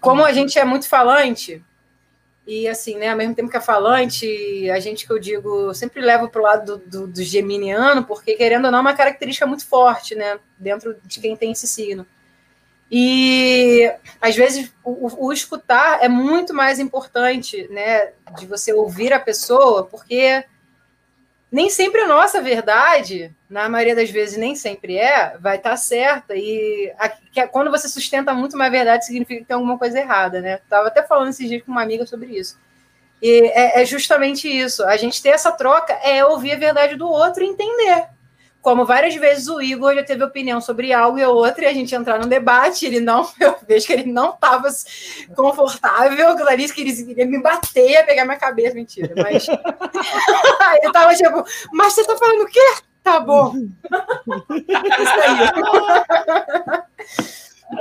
como 0.00 0.24
a 0.24 0.32
gente 0.32 0.58
é 0.58 0.64
muito 0.64 0.88
falante, 0.88 1.62
e 2.46 2.66
assim, 2.66 2.96
né, 2.96 3.10
ao 3.10 3.16
mesmo 3.16 3.34
tempo 3.34 3.50
que 3.50 3.56
é 3.56 3.60
falante, 3.60 4.68
a 4.70 4.80
gente 4.80 5.06
que 5.06 5.12
eu 5.12 5.18
digo, 5.18 5.72
sempre 5.72 6.00
levo 6.00 6.28
para 6.28 6.40
o 6.40 6.44
lado 6.44 6.78
do, 6.78 6.78
do, 6.78 7.06
do, 7.06 7.22
geminiano, 7.22 8.04
porque 8.04 8.34
querendo 8.34 8.64
ou 8.64 8.70
não, 8.72 8.78
é 8.78 8.82
uma 8.82 8.94
característica 8.94 9.46
muito 9.46 9.64
forte, 9.66 10.16
né, 10.16 10.38
dentro 10.58 10.96
de 11.04 11.20
quem 11.20 11.36
tem 11.36 11.52
esse 11.52 11.68
signo. 11.68 12.04
E 12.90 13.88
às 14.20 14.34
vezes 14.34 14.72
o, 14.82 15.26
o, 15.26 15.32
escutar 15.32 16.02
é 16.02 16.08
muito 16.08 16.52
mais 16.52 16.80
importante, 16.80 17.68
né, 17.70 18.10
de 18.36 18.46
você 18.46 18.72
ouvir 18.72 19.12
a 19.12 19.20
pessoa, 19.20 19.84
porque 19.84 20.44
nem 21.50 21.68
sempre 21.68 22.02
a 22.02 22.06
nossa 22.06 22.40
verdade, 22.40 23.34
na 23.48 23.68
maioria 23.68 23.96
das 23.96 24.10
vezes 24.10 24.38
nem 24.38 24.54
sempre 24.54 24.96
é, 24.96 25.36
vai 25.38 25.56
estar 25.56 25.70
tá 25.70 25.76
certa. 25.76 26.34
E 26.36 26.92
a, 26.98 27.46
quando 27.48 27.70
você 27.70 27.88
sustenta 27.88 28.32
muito 28.32 28.54
uma 28.54 28.70
verdade, 28.70 29.06
significa 29.06 29.40
que 29.40 29.46
tem 29.46 29.54
alguma 29.54 29.76
coisa 29.76 29.98
errada, 29.98 30.40
né? 30.40 30.54
Estava 30.62 30.88
até 30.88 31.02
falando 31.02 31.30
esses 31.30 31.48
dias 31.48 31.62
com 31.62 31.72
uma 31.72 31.82
amiga 31.82 32.06
sobre 32.06 32.38
isso. 32.38 32.58
E 33.20 33.50
é, 33.52 33.82
é 33.82 33.84
justamente 33.84 34.48
isso. 34.48 34.84
A 34.84 34.96
gente 34.96 35.20
ter 35.20 35.30
essa 35.30 35.50
troca 35.50 35.92
é 35.94 36.24
ouvir 36.24 36.52
a 36.52 36.58
verdade 36.58 36.94
do 36.94 37.08
outro 37.08 37.42
e 37.42 37.48
entender 37.48 38.08
como 38.62 38.84
várias 38.84 39.14
vezes 39.14 39.48
o 39.48 39.60
Igor 39.60 39.94
já 39.94 40.02
teve 40.02 40.22
opinião 40.22 40.60
sobre 40.60 40.92
algo 40.92 41.18
e 41.18 41.24
outra, 41.24 41.64
e 41.64 41.68
a 41.68 41.72
gente 41.72 41.94
entrar 41.94 42.18
num 42.18 42.28
debate, 42.28 42.84
ele 42.84 43.00
não, 43.00 43.28
eu 43.40 43.56
vejo 43.66 43.86
que 43.86 43.92
ele 43.92 44.12
não 44.12 44.34
estava 44.34 44.68
confortável, 45.34 46.36
Clarice 46.36 46.74
queria 46.74 47.26
me 47.26 47.40
bater, 47.40 47.90
ia 47.90 48.04
pegar 48.04 48.24
minha 48.24 48.36
cabeça, 48.36 48.74
mentira, 48.74 49.14
mas 49.16 49.46
ele 50.82 50.92
tava 50.92 51.14
tipo, 51.14 51.42
mas 51.72 51.94
você 51.94 52.04
tá 52.04 52.16
falando 52.16 52.42
o 52.42 52.46
quê? 52.46 52.74
Tá 53.02 53.18
bom. 53.18 53.54
Isso 54.60 55.20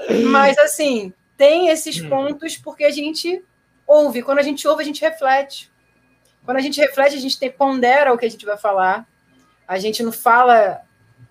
aí. 0.08 0.24
mas 0.24 0.58
assim, 0.60 1.14
tem 1.36 1.68
esses 1.68 2.00
hum. 2.00 2.08
pontos 2.08 2.56
porque 2.56 2.86
a 2.86 2.92
gente 2.92 3.44
ouve, 3.86 4.24
quando 4.24 4.40
a 4.40 4.44
gente 4.44 4.66
ouve, 4.66 4.84
a 4.84 4.86
gente 4.86 5.02
reflete. 5.02 5.70
Quando 6.46 6.56
a 6.56 6.62
gente 6.62 6.80
reflete, 6.80 7.16
a 7.16 7.20
gente 7.20 7.50
pondera 7.50 8.14
o 8.14 8.18
que 8.18 8.26
a 8.26 8.30
gente 8.30 8.46
vai 8.46 8.58
falar 8.58 9.06
a 9.70 9.78
gente 9.78 10.02
não 10.02 10.12
fala, 10.12 10.82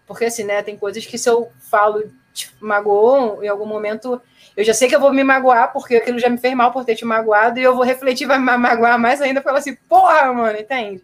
porque 0.06 0.26
assim, 0.26 0.44
né, 0.44 0.62
tem 0.62 0.76
coisas 0.76 1.04
que 1.04 1.18
se 1.18 1.28
eu 1.28 1.50
falo, 1.58 2.04
tipo, 2.32 2.54
magoou, 2.64 3.42
em 3.42 3.48
algum 3.48 3.66
momento, 3.66 4.22
eu 4.56 4.62
já 4.64 4.72
sei 4.72 4.88
que 4.88 4.94
eu 4.94 5.00
vou 5.00 5.12
me 5.12 5.24
magoar, 5.24 5.72
porque 5.72 5.96
aquilo 5.96 6.20
já 6.20 6.28
me 6.28 6.38
fez 6.38 6.54
mal 6.54 6.70
por 6.70 6.84
ter 6.84 6.94
te 6.94 7.04
magoado, 7.04 7.58
e 7.58 7.64
eu 7.64 7.74
vou 7.74 7.84
refletir, 7.84 8.28
vai 8.28 8.38
me 8.38 8.56
magoar 8.56 8.96
mais 8.96 9.20
ainda, 9.20 9.42
falar 9.42 9.58
assim, 9.58 9.74
porra, 9.74 10.32
mano, 10.32 10.56
entende? 10.56 11.02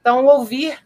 Então, 0.00 0.24
ouvir 0.24 0.78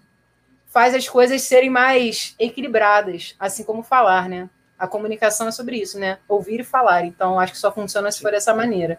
faz 0.66 0.96
as 0.96 1.08
coisas 1.08 1.40
serem 1.42 1.70
mais 1.70 2.34
equilibradas, 2.40 3.36
assim 3.38 3.62
como 3.62 3.84
falar, 3.84 4.28
né? 4.28 4.50
A 4.76 4.88
comunicação 4.88 5.46
é 5.46 5.52
sobre 5.52 5.76
isso, 5.76 5.96
né? 5.96 6.18
Ouvir 6.26 6.58
e 6.58 6.64
falar. 6.64 7.04
Então, 7.04 7.38
acho 7.38 7.52
que 7.52 7.58
só 7.58 7.70
funciona 7.70 8.10
se 8.10 8.20
for 8.20 8.32
dessa 8.32 8.52
maneira. 8.52 8.98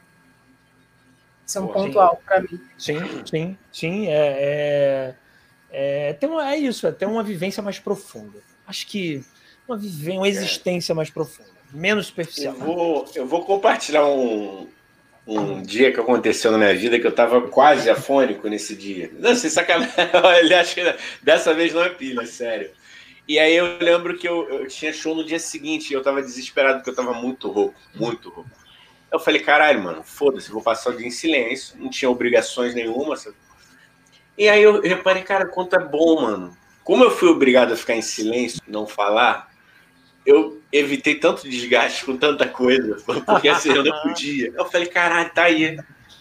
Isso 1.45 1.57
é 1.57 1.61
um 1.61 1.67
Pô, 1.67 1.73
ponto 1.73 1.91
sim. 1.91 1.99
alto 1.99 2.23
para 2.25 2.39
mim. 2.39 2.61
Sim, 2.77 3.25
sim, 3.25 3.57
sim. 3.73 4.07
É, 4.07 4.37
é, 4.39 5.15
é, 5.77 6.13
tem 6.13 6.29
uma, 6.29 6.53
é 6.53 6.57
isso, 6.57 6.87
é 6.87 6.91
ter 6.93 7.05
uma 7.05 7.21
vivência 7.21 7.61
mais 7.61 7.77
profunda. 7.77 8.39
Acho 8.65 8.87
que 8.87 9.21
uma, 9.67 9.77
vivência, 9.77 10.19
uma 10.19 10.29
existência 10.29 10.95
mais 10.95 11.09
profunda, 11.09 11.49
menos 11.73 12.07
superficial. 12.07 12.53
Eu 12.53 12.59
vou, 12.61 13.11
eu 13.13 13.27
vou 13.27 13.43
compartilhar 13.43 14.07
um, 14.07 14.69
um 15.27 15.61
dia 15.61 15.91
que 15.91 15.99
aconteceu 15.99 16.49
na 16.49 16.57
minha 16.57 16.73
vida 16.73 16.97
que 16.97 17.05
eu 17.05 17.11
estava 17.11 17.41
quase 17.49 17.89
afônico 17.89 18.47
nesse 18.47 18.73
dia. 18.73 19.11
Não, 19.19 19.35
sei, 19.35 19.49
sacanagem. 19.49 19.93
Olha, 20.23 20.61
acho 20.61 20.75
que 20.75 20.95
dessa 21.21 21.53
vez 21.53 21.73
não 21.73 21.83
é 21.83 21.89
pilha, 21.89 22.25
sério. 22.25 22.71
E 23.27 23.37
aí 23.37 23.53
eu 23.53 23.77
lembro 23.79 24.17
que 24.17 24.29
eu, 24.29 24.47
eu 24.47 24.67
tinha 24.67 24.93
show 24.93 25.13
no 25.13 25.25
dia 25.25 25.39
seguinte 25.39 25.91
e 25.91 25.93
eu 25.93 25.99
estava 25.99 26.21
desesperado 26.21 26.77
porque 26.77 26.91
eu 26.91 26.93
estava 26.93 27.13
muito 27.13 27.49
rouco, 27.51 27.75
muito 27.93 28.29
rouco. 28.29 28.49
Eu 29.11 29.19
falei, 29.19 29.41
caralho, 29.41 29.83
mano, 29.83 30.03
foda-se, 30.03 30.49
vou 30.49 30.61
passar 30.61 30.91
o 30.91 30.97
dia 30.97 31.07
em 31.07 31.11
silêncio, 31.11 31.75
não 31.77 31.89
tinha 31.89 32.09
obrigações 32.09 32.73
nenhuma, 32.73 33.17
e 34.37 34.49
aí 34.49 34.61
eu 34.61 34.81
reparei, 34.81 35.23
cara, 35.23 35.45
quanto 35.45 35.75
é 35.75 35.79
bom, 35.79 36.21
mano. 36.21 36.57
Como 36.83 37.03
eu 37.03 37.11
fui 37.11 37.29
obrigado 37.29 37.73
a 37.73 37.77
ficar 37.77 37.95
em 37.95 38.01
silêncio, 38.01 38.61
não 38.67 38.85
falar, 38.85 39.49
eu 40.25 40.61
evitei 40.71 41.15
tanto 41.15 41.49
desgaste 41.49 42.05
com 42.05 42.17
tanta 42.17 42.47
coisa, 42.47 42.97
porque 43.25 43.47
assim 43.47 43.71
eu 43.71 43.83
não 43.83 44.01
podia. 44.01 44.51
Eu 44.55 44.65
falei, 44.65 44.87
caralho, 44.87 45.31
tá 45.33 45.43
aí. 45.43 45.77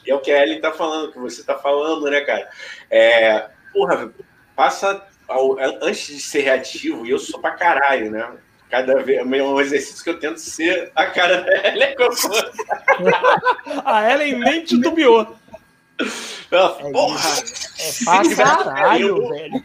E 0.07 0.11
é 0.11 0.15
o 0.15 0.21
que 0.21 0.31
a 0.31 0.43
Ellen 0.43 0.61
tá 0.61 0.73
falando, 0.73 1.13
que 1.13 1.19
você 1.19 1.43
tá 1.43 1.57
falando, 1.57 2.11
né, 2.11 2.21
cara? 2.21 2.49
É, 2.91 3.49
porra, 3.73 4.13
passa 4.55 5.03
ao, 5.27 5.59
antes 5.59 6.07
de 6.07 6.21
ser 6.21 6.43
reativo, 6.43 7.07
e 7.07 7.11
eu 7.11 7.19
sou 7.19 7.41
pra 7.41 7.53
caralho, 7.53 8.11
né? 8.11 8.29
Cada 8.71 9.03
vez 9.03 9.19
é 9.19 9.25
um 9.25 9.61
exercício 9.61 10.03
que 10.03 10.11
eu 10.11 10.19
tento 10.19 10.39
ser 10.39 10.91
a 10.95 11.07
cara 11.07 11.43
da 11.43 11.69
Ellen. 11.69 11.95
a 13.85 14.13
Ellen 14.13 14.39
nem 14.41 14.65
titubeou. 14.65 15.37
É 15.99 16.91
porra! 16.91 17.31
É 17.79 17.93
fácil 18.05 18.37
caralho, 18.37 19.29
velho. 19.29 19.65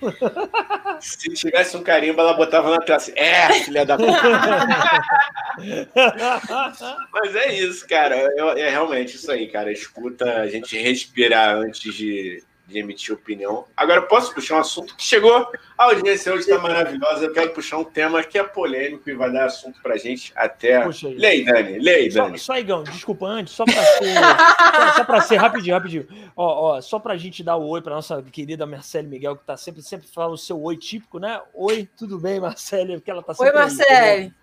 Se 1.00 1.34
tivesse 1.34 1.76
um 1.76 1.84
carimbo, 1.84 2.22
ela 2.22 2.34
botava 2.34 2.70
na 2.70 2.80
tela 2.80 2.98
assim. 2.98 3.14
É, 3.16 3.52
filha 3.64 3.86
da 3.86 3.98
puta. 3.98 4.12
Mas 7.12 7.36
é 7.36 7.54
isso, 7.54 7.88
cara. 7.88 8.16
é 8.16 8.70
realmente 8.70 9.16
isso 9.16 9.32
aí, 9.32 9.48
cara. 9.48 9.72
Escuta 9.72 10.42
a 10.42 10.48
gente 10.48 10.78
respirar 10.78 11.56
antes 11.56 11.94
de, 11.94 12.44
de 12.70 12.80
emitir 12.80 13.14
opinião. 13.14 13.66
Agora, 13.76 14.04
posso 14.04 14.34
puxar 14.34 14.58
um 14.58 14.60
assunto 14.60 14.96
que 14.96 15.04
chegou. 15.04 15.52
A 15.78 15.86
audiência 15.86 16.32
hoje 16.32 16.50
está 16.50 16.60
maravilhosa. 16.60 17.26
Eu 17.26 17.34
quero 17.34 17.52
puxar 17.52 17.78
um 17.78 17.84
tema 17.84 18.24
que 18.24 18.38
é 18.38 18.44
polêmico 18.44 19.10
e 19.10 19.14
vai 19.14 19.32
dar 19.32 19.46
assunto 19.46 19.82
para 19.82 19.98
gente 19.98 20.32
até. 20.36 20.86
Lei, 21.04 21.44
Dani. 21.44 21.80
Lei, 21.80 22.10
Dani. 22.10 22.38
Só, 22.38 22.54
só 22.54 22.60
Igão, 22.60 22.84
desculpa 22.84 23.26
antes, 23.26 23.54
só 23.54 23.66
para 23.66 23.84
ser. 23.84 24.14
só, 24.14 24.94
só 24.98 25.04
para 25.04 25.22
ser 25.22 25.36
rapidinho, 25.38 25.76
rapidinho. 25.76 26.08
Ó, 26.36 26.76
ó, 26.76 26.82
só 26.82 27.00
para 27.00 27.14
a 27.14 27.18
gente 27.18 27.44
dar 27.44 27.58
o 27.58 27.68
oi 27.68 27.82
para 27.82 27.96
nossa 27.96 28.22
querida 28.22 28.66
Marcele 28.66 29.08
Miguel, 29.08 29.36
que 29.36 29.42
está 29.42 29.58
sempre, 29.58 29.82
sempre 29.82 30.08
falando 30.08 30.34
o 30.34 30.38
seu 30.38 30.62
oi 30.62 30.78
típico, 30.78 31.20
né? 31.20 31.42
Oi, 31.54 31.90
tudo 31.98 32.20
bem, 32.20 32.40
Marcele? 32.40 32.94
Porque 32.94 33.12
ela 33.12 33.24
tá 33.24 33.34
sempre. 33.34 33.52
Oi, 33.52 33.60
Marcele. 33.60 34.34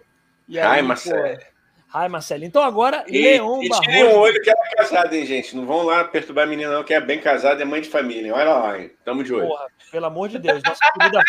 Ai, 0.61 0.82
Marcele. 0.82 1.56
Ai, 1.93 2.09
Marcelo. 2.09 2.45
Então 2.45 2.63
agora, 2.63 3.05
e, 3.09 3.23
Leon 3.23 3.63
e 3.63 3.69
Barroso. 3.69 3.91
um 3.91 4.19
olho 4.19 4.43
que 4.43 4.51
ela 4.51 4.61
é 4.67 4.77
casada, 4.77 5.17
hein, 5.17 5.25
gente? 5.25 5.57
Não 5.57 5.65
vão 5.65 5.83
lá 5.83 6.05
perturbar 6.05 6.45
a 6.45 6.47
menina, 6.47 6.71
não, 6.71 6.85
que 6.85 6.93
é 6.93 7.01
bem 7.01 7.21
casada, 7.21 7.63
é 7.63 7.65
mãe 7.65 7.81
de 7.81 7.89
família. 7.89 8.35
Olha 8.35 8.53
lá, 8.53 8.79
hein? 8.79 8.91
Tamo 9.05 9.23
de 9.23 9.33
olho. 9.33 9.47
Porra, 9.47 9.67
pelo 9.91 10.07
amor 10.07 10.29
de 10.29 10.39
Deus. 10.39 10.63
Nossa 10.63 10.93
querida, 10.93 11.23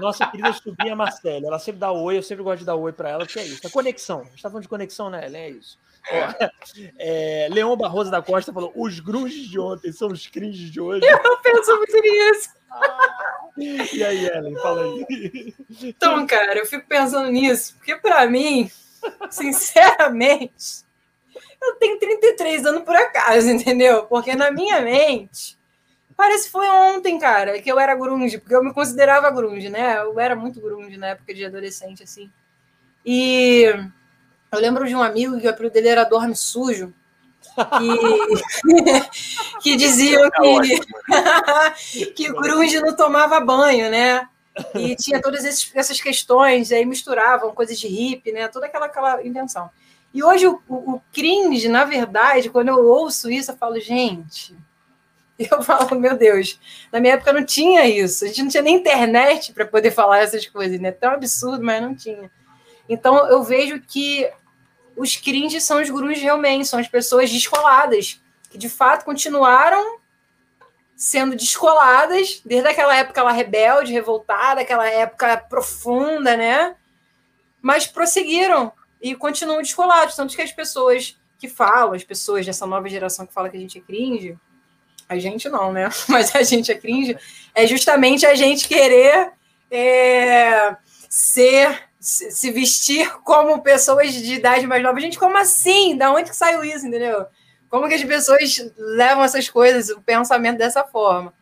nossa 0.00 0.26
querida 0.26 0.52
sobrinha 0.52 0.96
Marcela. 0.96 1.46
Ela 1.46 1.58
sempre 1.58 1.80
dá 1.80 1.90
oi, 1.90 2.16
eu 2.16 2.22
sempre 2.22 2.44
gosto 2.44 2.60
de 2.60 2.64
dar 2.64 2.76
oi 2.76 2.92
pra 2.92 3.10
ela, 3.10 3.26
porque 3.26 3.40
é 3.40 3.44
isso. 3.44 3.66
É 3.66 3.70
conexão. 3.70 4.20
A 4.20 4.24
gente 4.24 4.42
tá 4.42 4.48
falando 4.48 4.62
de 4.62 4.68
conexão, 4.68 5.10
né, 5.10 5.26
Ellen? 5.26 5.42
É 5.42 5.50
isso. 5.50 5.78
É. 6.10 6.50
É, 6.98 7.48
Leon 7.50 7.76
Barroso 7.76 8.10
da 8.10 8.22
Costa 8.22 8.52
falou: 8.52 8.72
os 8.74 8.98
grunges 9.00 9.48
de 9.48 9.58
ontem 9.58 9.92
são 9.92 10.08
os 10.08 10.26
cringes 10.26 10.70
de 10.70 10.80
hoje. 10.80 11.04
Eu 11.04 11.38
penso 11.38 11.76
muito 11.76 12.00
nisso. 12.00 12.48
e 13.92 14.02
aí, 14.02 14.26
Ellen, 14.26 14.56
fala 14.56 14.84
aí. 14.84 15.54
Então, 15.82 16.26
cara, 16.26 16.58
eu 16.58 16.66
fico 16.66 16.86
pensando 16.88 17.30
nisso, 17.30 17.74
porque 17.76 17.96
para 17.96 18.26
mim 18.26 18.70
Sinceramente, 19.30 20.84
eu 21.60 21.74
tenho 21.76 21.98
33 21.98 22.66
anos 22.66 22.82
por 22.82 22.94
acaso, 22.94 23.48
entendeu? 23.48 24.04
Porque 24.06 24.34
na 24.34 24.50
minha 24.50 24.80
mente, 24.80 25.58
parece 26.16 26.46
que 26.46 26.52
foi 26.52 26.68
ontem, 26.68 27.18
cara, 27.18 27.60
que 27.60 27.70
eu 27.70 27.78
era 27.78 27.94
grunge, 27.94 28.38
porque 28.38 28.54
eu 28.54 28.64
me 28.64 28.72
considerava 28.72 29.30
grunge, 29.30 29.68
né? 29.68 29.98
Eu 29.98 30.18
era 30.18 30.34
muito 30.34 30.60
grunge 30.60 30.96
na 30.96 31.08
época 31.08 31.32
de 31.32 31.44
adolescente, 31.44 32.02
assim. 32.02 32.30
E 33.04 33.64
eu 34.50 34.58
lembro 34.58 34.86
de 34.86 34.94
um 34.94 35.02
amigo 35.02 35.40
que 35.40 35.46
o 35.46 35.50
apelido 35.50 35.74
dele 35.74 35.88
era 35.88 36.04
Dorme 36.04 36.36
Sujo, 36.36 36.92
que, 37.42 38.62
que 39.62 39.76
diziam 39.76 40.30
que, 40.30 40.80
que 42.14 42.32
grunge 42.32 42.80
não 42.80 42.94
tomava 42.94 43.40
banho, 43.40 43.90
né? 43.90 44.28
E 44.74 44.94
tinha 44.96 45.20
todas 45.20 45.44
esses, 45.44 45.70
essas 45.74 46.00
questões, 46.00 46.70
aí 46.72 46.84
misturavam 46.84 47.54
coisas 47.54 47.78
de 47.78 47.88
hippie, 47.88 48.32
né? 48.32 48.48
Toda 48.48 48.66
aquela, 48.66 48.86
aquela 48.86 49.26
invenção. 49.26 49.70
E 50.12 50.22
hoje 50.22 50.46
o, 50.46 50.60
o, 50.68 51.00
cringe, 51.12 51.68
na 51.68 51.84
verdade, 51.84 52.50
quando 52.50 52.68
eu 52.68 52.86
ouço 52.86 53.30
isso, 53.30 53.50
eu 53.50 53.56
falo, 53.56 53.80
gente, 53.80 54.54
eu 55.38 55.62
falo, 55.62 55.98
meu 55.98 56.16
Deus, 56.16 56.60
na 56.92 57.00
minha 57.00 57.14
época 57.14 57.32
não 57.32 57.44
tinha 57.44 57.86
isso. 57.86 58.24
A 58.24 58.28
gente 58.28 58.42
não 58.42 58.50
tinha 58.50 58.62
nem 58.62 58.76
internet 58.76 59.52
para 59.52 59.64
poder 59.64 59.90
falar 59.90 60.18
essas 60.18 60.46
coisas, 60.46 60.78
né? 60.78 60.92
Tão 60.92 61.12
absurdo, 61.12 61.64
mas 61.64 61.80
não 61.80 61.94
tinha. 61.94 62.30
Então 62.88 63.26
eu 63.28 63.42
vejo 63.42 63.80
que 63.80 64.30
os 64.94 65.16
cringes 65.16 65.64
são 65.64 65.80
os 65.80 65.88
gurus 65.88 66.18
realmente, 66.18 66.68
são 66.68 66.78
as 66.78 66.88
pessoas 66.88 67.30
descoladas, 67.30 68.20
que 68.50 68.58
de 68.58 68.68
fato 68.68 69.06
continuaram 69.06 70.01
sendo 71.02 71.34
descoladas, 71.34 72.40
desde 72.44 72.68
aquela 72.68 72.96
época 72.96 73.24
lá 73.24 73.32
rebelde, 73.32 73.92
revoltada, 73.92 74.60
aquela 74.60 74.88
época 74.88 75.36
profunda, 75.36 76.36
né? 76.36 76.76
Mas 77.60 77.88
prosseguiram 77.88 78.72
e 79.00 79.12
continuam 79.16 79.60
descolados. 79.60 80.14
Tanto 80.14 80.36
que 80.36 80.40
as 80.40 80.52
pessoas 80.52 81.18
que 81.40 81.48
falam, 81.48 81.94
as 81.94 82.04
pessoas 82.04 82.46
dessa 82.46 82.66
nova 82.66 82.88
geração 82.88 83.26
que 83.26 83.34
fala 83.34 83.48
que 83.48 83.56
a 83.56 83.60
gente 83.60 83.78
é 83.78 83.80
cringe, 83.80 84.38
a 85.08 85.18
gente 85.18 85.48
não, 85.48 85.72
né? 85.72 85.88
Mas 86.08 86.36
a 86.36 86.44
gente 86.44 86.70
é 86.70 86.76
cringe, 86.76 87.18
é 87.52 87.66
justamente 87.66 88.24
a 88.24 88.36
gente 88.36 88.68
querer 88.68 89.32
é, 89.72 90.76
ser, 91.10 91.80
se 91.98 92.52
vestir 92.52 93.12
como 93.24 93.60
pessoas 93.60 94.12
de 94.12 94.34
idade 94.34 94.68
mais 94.68 94.80
nova. 94.80 95.00
Gente, 95.00 95.18
como 95.18 95.36
assim? 95.36 95.96
Da 95.96 96.12
onde 96.12 96.30
que 96.30 96.36
saiu 96.36 96.62
isso, 96.62 96.86
entendeu? 96.86 97.26
Como 97.72 97.88
que 97.88 97.94
as 97.94 98.04
pessoas 98.04 98.70
levam 98.76 99.24
essas 99.24 99.48
coisas, 99.48 99.88
o 99.88 100.02
pensamento 100.02 100.58
dessa 100.58 100.84
forma? 100.84 101.32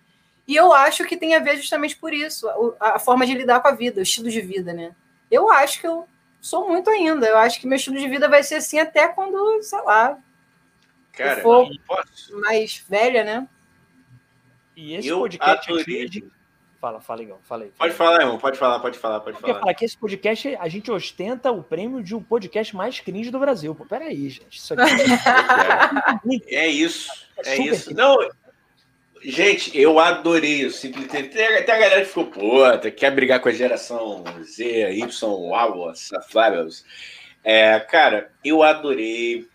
E 0.46 0.54
eu 0.54 0.72
acho 0.72 1.04
que 1.04 1.16
tem 1.16 1.34
a 1.34 1.40
ver 1.40 1.56
justamente 1.56 1.96
por 1.96 2.14
isso, 2.14 2.48
a, 2.78 2.94
a 2.94 2.98
forma 3.00 3.26
de 3.26 3.34
lidar 3.34 3.58
com 3.58 3.66
a 3.66 3.72
vida, 3.72 3.98
o 3.98 4.02
estilo 4.04 4.30
de 4.30 4.40
vida, 4.40 4.72
né? 4.72 4.94
Eu 5.28 5.50
acho 5.50 5.80
que 5.80 5.88
eu 5.88 6.06
sou 6.40 6.68
muito 6.68 6.88
ainda. 6.88 7.26
Eu 7.26 7.36
acho 7.36 7.60
que 7.60 7.66
meu 7.66 7.74
estilo 7.74 7.98
de 7.98 8.08
vida 8.08 8.28
vai 8.28 8.44
ser 8.44 8.54
assim 8.54 8.78
até 8.78 9.08
quando, 9.08 9.60
sei 9.60 9.82
lá, 9.82 10.18
Cara, 11.10 11.42
for 11.42 11.68
mais 12.42 12.80
velha, 12.88 13.24
né? 13.24 13.48
E 14.76 14.94
esse 14.94 15.08
eu 15.08 15.18
podcast 15.18 15.68
adorei. 15.68 16.06
aqui. 16.06 16.30
Fala, 16.80 16.98
fala, 16.98 17.22
Igor, 17.22 17.36
fala 17.42 17.64
aí. 17.64 17.72
Pode 17.76 17.92
falar, 17.92 18.22
irmão, 18.22 18.38
pode 18.38 18.58
falar, 18.58 18.80
pode 18.80 18.98
falar, 18.98 19.20
pode 19.20 19.38
falar. 19.38 19.60
falar 19.60 19.74
que 19.74 19.84
esse 19.84 19.98
podcast, 19.98 20.56
a 20.58 20.66
gente 20.66 20.90
ostenta 20.90 21.52
o 21.52 21.62
prêmio 21.62 22.02
de 22.02 22.14
um 22.14 22.22
podcast 22.22 22.74
mais 22.74 22.98
cringe 22.98 23.30
do 23.30 23.38
Brasil. 23.38 23.74
Pô, 23.74 23.84
peraí, 23.84 24.30
gente. 24.30 24.58
Isso 24.58 24.72
aqui 24.72 26.42
é, 26.48 26.54
é 26.54 26.68
isso, 26.68 27.10
é, 27.44 27.50
é 27.50 27.58
isso. 27.60 27.94
Não, 27.94 28.16
gente, 29.22 29.78
eu 29.78 29.98
adorei 29.98 30.64
o 30.64 30.70
Simplesmente. 30.70 31.28
Tem, 31.28 31.64
tem 31.64 31.74
a 31.74 31.78
galera 31.78 32.00
que 32.00 32.06
ficou, 32.06 32.24
pô, 32.28 32.62
quer 32.96 33.14
brigar 33.14 33.40
com 33.40 33.50
a 33.50 33.52
geração 33.52 34.24
Z, 34.42 34.90
Y, 34.94 35.22
Uau, 35.22 35.94
Safaros. 35.94 36.82
É, 37.44 37.78
cara, 37.78 38.32
eu 38.42 38.62
adorei 38.62 39.49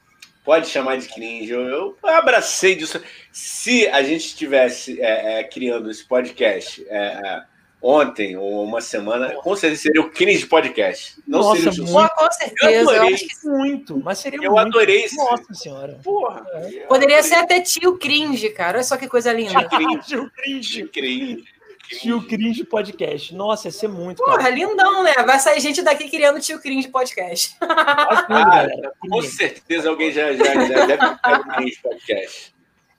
pode 0.45 0.67
chamar 0.67 0.97
de 0.97 1.09
cringe. 1.09 1.51
Eu, 1.51 1.61
eu 1.61 1.97
abracei 2.03 2.75
disso. 2.75 3.01
Se 3.31 3.87
a 3.87 4.03
gente 4.03 4.27
estivesse 4.27 5.01
é, 5.01 5.39
é, 5.39 5.43
criando 5.43 5.89
esse 5.89 6.05
podcast 6.05 6.85
é, 6.87 6.97
é, 6.97 7.43
ontem 7.81 8.37
ou 8.37 8.63
uma 8.63 8.79
semana, 8.79 9.33
com 9.41 9.55
certeza 9.55 9.81
seria 9.81 10.01
o 10.01 10.11
cringe 10.11 10.45
podcast. 10.45 11.15
Não 11.27 11.39
Nossa, 11.39 11.71
seria 11.71 11.83
o 11.83 11.91
muito, 11.91 12.15
com 12.15 12.31
certeza. 12.31 12.71
Eu, 12.71 12.89
adorei. 12.89 13.09
eu 13.09 13.15
acho 13.15 13.27
que 13.27 13.47
muito, 13.47 13.97
mas 13.97 14.19
seria 14.19 14.39
eu 14.43 14.51
muito. 14.51 14.67
adorei 14.67 15.05
isso. 15.05 15.15
Nossa 15.15 15.53
senhora. 15.55 15.99
Porra. 16.03 16.45
Poderia 16.87 17.23
ser 17.23 17.35
até 17.35 17.59
tio 17.59 17.97
cringe, 17.97 18.49
cara. 18.49 18.77
Olha 18.77 18.83
só 18.83 18.95
que 18.95 19.07
coisa 19.07 19.33
linda. 19.33 19.67
Tio 20.05 20.29
cringe. 20.37 20.71
Tio 20.73 20.89
cringe. 20.89 21.54
Tio 21.89 22.25
Cringe 22.27 22.63
Podcast. 22.63 23.33
Nossa, 23.33 23.67
ia 23.67 23.71
ser 23.71 23.87
muito. 23.87 24.23
Porra, 24.23 24.37
cara. 24.37 24.49
lindão, 24.49 25.03
né? 25.03 25.13
Vai 25.25 25.39
sair 25.39 25.59
gente 25.59 25.81
daqui 25.81 26.09
criando 26.09 26.39
Tio 26.39 26.59
Cringe 26.59 26.87
Podcast. 26.87 27.55
Ah, 27.61 28.67
com 28.99 29.21
certeza 29.21 29.89
alguém 29.89 30.11
já, 30.11 30.33
já, 30.33 30.43
já 30.43 30.85
deve 30.85 30.97
ter 30.97 31.39
um 31.39 31.43
Cringe 31.43 31.81
Podcast. 31.81 32.55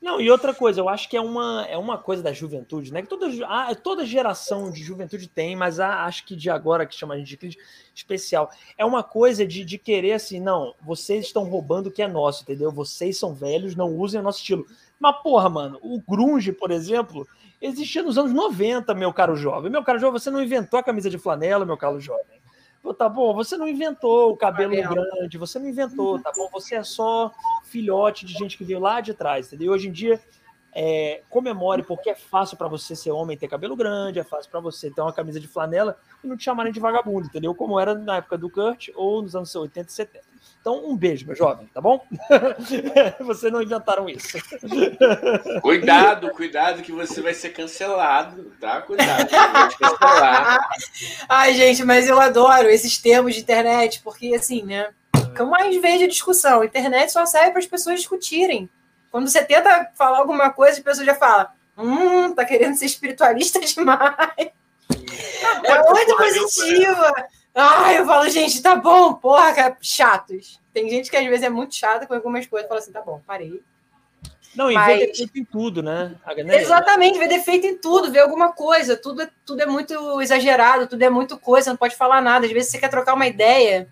Não, 0.07 0.21
e 0.21 0.31
outra 0.31 0.55
coisa, 0.55 0.81
eu 0.81 0.89
acho 0.89 1.09
que 1.09 1.17
é 1.17 1.21
uma, 1.21 1.67
é 1.69 1.77
uma 1.77 1.99
coisa 1.99 2.23
da 2.23 2.33
juventude, 2.33 2.93
né? 2.93 3.03
Que 3.03 3.09
toda, 3.09 3.27
a, 3.45 3.75
toda 3.75 4.07
geração 4.07 4.71
de 4.71 4.81
juventude 4.81 5.27
tem, 5.27 5.57
mas 5.57 5.81
a, 5.81 6.05
acho 6.05 6.25
que 6.25 6.37
de 6.37 6.49
agora, 6.49 6.87
que 6.87 6.95
chama 6.95 7.15
a 7.15 7.19
gente 7.19 7.29
de 7.29 7.37
cringe, 7.37 7.59
especial. 7.93 8.49
É 8.79 8.85
uma 8.85 9.03
coisa 9.03 9.45
de, 9.45 9.65
de 9.65 9.79
querer 9.79 10.13
assim, 10.13 10.39
não, 10.39 10.77
vocês 10.81 11.25
estão 11.25 11.43
roubando 11.43 11.89
o 11.89 11.91
que 11.91 12.03
é 12.03 12.07
nosso, 12.07 12.45
entendeu? 12.45 12.71
Vocês 12.71 13.19
são 13.19 13.35
velhos, 13.35 13.75
não 13.75 13.97
usem 13.97 14.21
o 14.21 14.23
nosso 14.23 14.39
estilo. 14.39 14.65
Mas, 14.97 15.17
porra, 15.23 15.49
mano, 15.49 15.81
o 15.83 16.01
grunge, 16.01 16.53
por 16.53 16.71
exemplo, 16.71 17.27
existia 17.61 18.03
nos 18.03 18.19
anos 18.19 18.33
90, 18.33 18.95
meu 18.95 19.13
caro 19.13 19.37
jovem. 19.37 19.71
Meu 19.71 19.83
caro 19.83 19.99
jovem, 19.99 20.19
você 20.21 20.31
não 20.31 20.43
inventou 20.43 20.79
a 20.79 20.83
camisa 20.83 21.11
de 21.11 21.19
flanela, 21.19 21.65
meu 21.65 21.77
caro 21.77 22.01
jovem. 22.01 22.41
Tá 22.97 23.09
bom, 23.09 23.35
você 23.35 23.57
não 23.57 23.67
inventou 23.67 24.31
o 24.31 24.37
cabelo 24.37 24.71
grande, 24.71 25.37
você 25.37 25.59
não 25.59 25.67
inventou, 25.69 26.21
tá 26.21 26.31
bom? 26.37 26.49
Você 26.53 26.77
é 26.77 26.85
só 26.85 27.33
filhote 27.65 28.25
de 28.25 28.33
gente 28.33 28.57
que 28.57 28.63
veio 28.63 28.79
lá 28.79 29.01
de 29.01 29.13
trás, 29.13 29.49
entendeu? 29.49 29.73
Hoje 29.73 29.89
em 29.89 29.93
dia, 29.93 30.21
é, 30.79 31.23
comemore, 31.31 31.83
porque 31.83 32.11
é 32.11 32.15
fácil 32.15 32.55
para 32.59 32.69
você 32.69 32.95
ser 32.95 33.11
homem 33.11 33.35
ter 33.35 33.49
cabelo 33.49 33.75
grande, 33.75 34.19
é 34.19 34.23
fácil 34.23 34.51
para 34.51 34.61
você 34.61 34.91
ter 34.91 35.01
uma 35.01 35.13
camisa 35.13 35.41
de 35.41 35.49
flanela 35.49 35.97
e 36.23 36.27
não 36.27 36.37
te 36.37 36.45
chamarem 36.45 36.71
de 36.71 36.79
vagabundo, 36.79 37.29
entendeu? 37.29 37.55
Como 37.55 37.81
era 37.81 37.95
na 37.95 38.17
época 38.19 38.37
do 38.37 38.51
Kurt 38.51 38.91
ou 38.95 39.23
nos 39.23 39.35
anos 39.35 39.55
80 39.55 39.89
e 39.89 39.93
70. 39.93 40.25
Então, 40.61 40.87
um 40.87 40.95
beijo, 40.95 41.27
meu 41.27 41.35
jovem, 41.35 41.67
tá 41.73 41.81
bom? 41.81 42.05
Vocês 43.25 43.51
não 43.51 43.63
inventaram 43.63 44.07
isso. 44.07 44.37
Cuidado, 45.63 46.29
cuidado 46.33 46.83
que 46.83 46.93
você 46.93 47.23
vai 47.23 47.33
ser 47.33 47.51
cancelado, 47.51 48.53
tá? 48.61 48.83
Cuidado, 48.83 49.31
vai 49.31 49.69
te 49.69 49.79
cancelar. 49.79 50.69
Ai, 51.27 51.55
gente, 51.55 51.85
mas 51.85 52.07
eu 52.07 52.21
adoro 52.21 52.69
esses 52.69 52.99
termos 52.99 53.35
de 53.35 53.41
internet, 53.41 54.03
porque 54.03 54.35
assim, 54.35 54.63
né? 54.63 54.91
Que 55.35 55.41
eu 55.41 55.47
mais 55.47 55.81
vejo 55.81 56.05
a 56.05 56.09
discussão. 56.09 56.61
A 56.61 56.67
internet 56.67 57.13
só 57.13 57.25
serve 57.25 57.53
para 57.53 57.61
as 57.61 57.67
pessoas 57.67 58.01
discutirem. 58.01 58.69
Quando 59.17 59.29
você 59.29 59.43
tenta 59.43 59.91
falar 59.95 60.19
alguma 60.19 60.51
coisa, 60.51 60.79
a 60.79 60.85
pessoa 60.85 61.07
já 61.07 61.15
fala: 61.15 61.51
hum, 61.75 62.35
tá 62.35 62.45
querendo 62.45 62.77
ser 62.77 62.85
espiritualista 62.85 63.59
demais. 63.65 64.15
É 65.65 65.91
muito 65.91 66.17
positiva. 66.19 67.15
Ah, 67.55 67.95
eu 67.95 68.05
falo, 68.05 68.29
gente, 68.29 68.61
tá 68.61 68.77
bom, 68.77 69.15
porra, 69.15 69.55
cara, 69.55 69.77
chatos. 69.81 70.61
Tem 70.71 70.91
gente 70.91 71.11
que 71.11 71.17
às 71.17 71.25
vezes 71.25 71.45
é 71.45 71.49
muito 71.49 71.75
chata 71.75 72.07
com 72.07 72.13
algumas 72.13 72.47
coisas, 72.47 72.69
fala 72.69 72.79
assim, 72.79 72.93
tá 72.93 73.01
bom, 73.01 73.23
parei. 73.27 73.63
Não, 74.55 74.71
e 74.71 74.75
Mas... 74.75 74.99
vê 74.99 75.07
defeito 75.07 75.39
em 75.39 75.45
tudo, 75.47 75.83
né? 75.83 76.15
Exatamente, 76.51 77.19
vê 77.19 77.27
defeito 77.27 77.67
em 77.67 77.79
tudo, 77.79 78.13
vê 78.13 78.19
alguma 78.19 78.53
coisa, 78.53 78.99
tudo 78.99 79.23
é, 79.23 79.31
tudo 79.47 79.63
é 79.63 79.67
muito 79.67 80.21
exagerado, 80.21 80.89
tudo 80.89 81.03
é 81.03 81.09
muito 81.09 81.39
coisa, 81.39 81.71
não 81.71 81.79
pode 81.79 81.97
falar 81.97 82.21
nada. 82.21 82.45
Às 82.45 82.53
vezes 82.53 82.71
você 82.71 82.79
quer 82.79 82.91
trocar 82.91 83.15
uma 83.15 83.27
ideia 83.27 83.89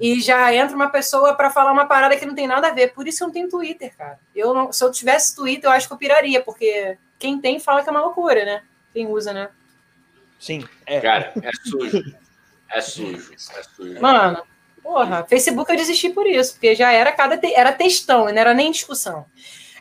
e 0.00 0.20
já 0.20 0.52
entra 0.54 0.74
uma 0.74 0.90
pessoa 0.90 1.34
para 1.34 1.50
falar 1.50 1.72
uma 1.72 1.86
parada 1.86 2.16
que 2.16 2.26
não 2.26 2.34
tem 2.34 2.46
nada 2.46 2.68
a 2.68 2.72
ver. 2.72 2.92
Por 2.92 3.06
isso 3.06 3.22
eu 3.22 3.28
não 3.28 3.34
tenho 3.34 3.48
Twitter, 3.48 3.96
cara. 3.96 4.18
Eu 4.34 4.54
não, 4.54 4.72
se 4.72 4.82
eu 4.84 4.90
tivesse 4.90 5.34
Twitter, 5.34 5.68
eu 5.68 5.72
acho 5.72 5.86
que 5.86 5.92
eu 5.92 5.98
piraria, 5.98 6.40
porque 6.42 6.96
quem 7.18 7.40
tem 7.40 7.58
fala 7.58 7.82
que 7.82 7.88
é 7.88 7.92
uma 7.92 8.02
loucura, 8.02 8.44
né? 8.44 8.62
Quem 8.92 9.06
usa, 9.06 9.32
né? 9.32 9.50
Sim. 10.38 10.66
É. 10.86 11.00
Cara, 11.00 11.32
é 11.42 11.50
sujo. 11.68 12.16
É 12.70 12.80
sujo, 12.80 13.32
é 13.32 13.62
sujo. 13.62 14.00
Mano, 14.00 14.42
porra, 14.82 15.24
Facebook 15.28 15.70
eu 15.70 15.76
desisti 15.76 16.10
por 16.10 16.26
isso, 16.26 16.52
porque 16.54 16.74
já 16.74 16.92
era 16.92 17.12
cada 17.12 17.38
te... 17.38 17.52
era 17.54 17.72
textão, 17.72 18.24
não 18.24 18.38
era 18.38 18.52
nem 18.52 18.70
discussão. 18.70 19.26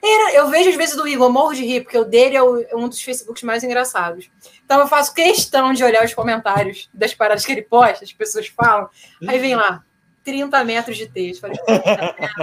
Era, 0.02 0.34
eu 0.34 0.50
vejo 0.50 0.70
às 0.70 0.76
vezes 0.76 0.96
do 0.98 1.08
Igor, 1.08 1.32
morro 1.32 1.54
de 1.54 1.66
rir, 1.66 1.82
porque 1.82 1.98
o 1.98 2.04
dele 2.04 2.36
é, 2.36 2.44
o, 2.44 2.62
é 2.62 2.76
um 2.76 2.90
dos 2.90 3.02
Facebooks 3.02 3.42
mais 3.44 3.64
engraçados. 3.64 4.30
Então 4.66 4.80
eu 4.80 4.88
faço 4.88 5.14
questão 5.14 5.72
de 5.72 5.84
olhar 5.84 6.04
os 6.04 6.14
comentários 6.14 6.90
das 6.94 7.14
paradas 7.14 7.46
que 7.46 7.52
ele 7.54 7.62
posta, 7.62 8.04
as 8.04 8.12
pessoas 8.12 8.48
falam. 8.48 8.90
Aí 9.26 9.40
vem 9.40 9.56
lá, 9.56 9.84
30 10.24 10.64
metros 10.64 10.98
de 10.98 11.08
texto. 11.08 11.42
Falei, 11.42 11.58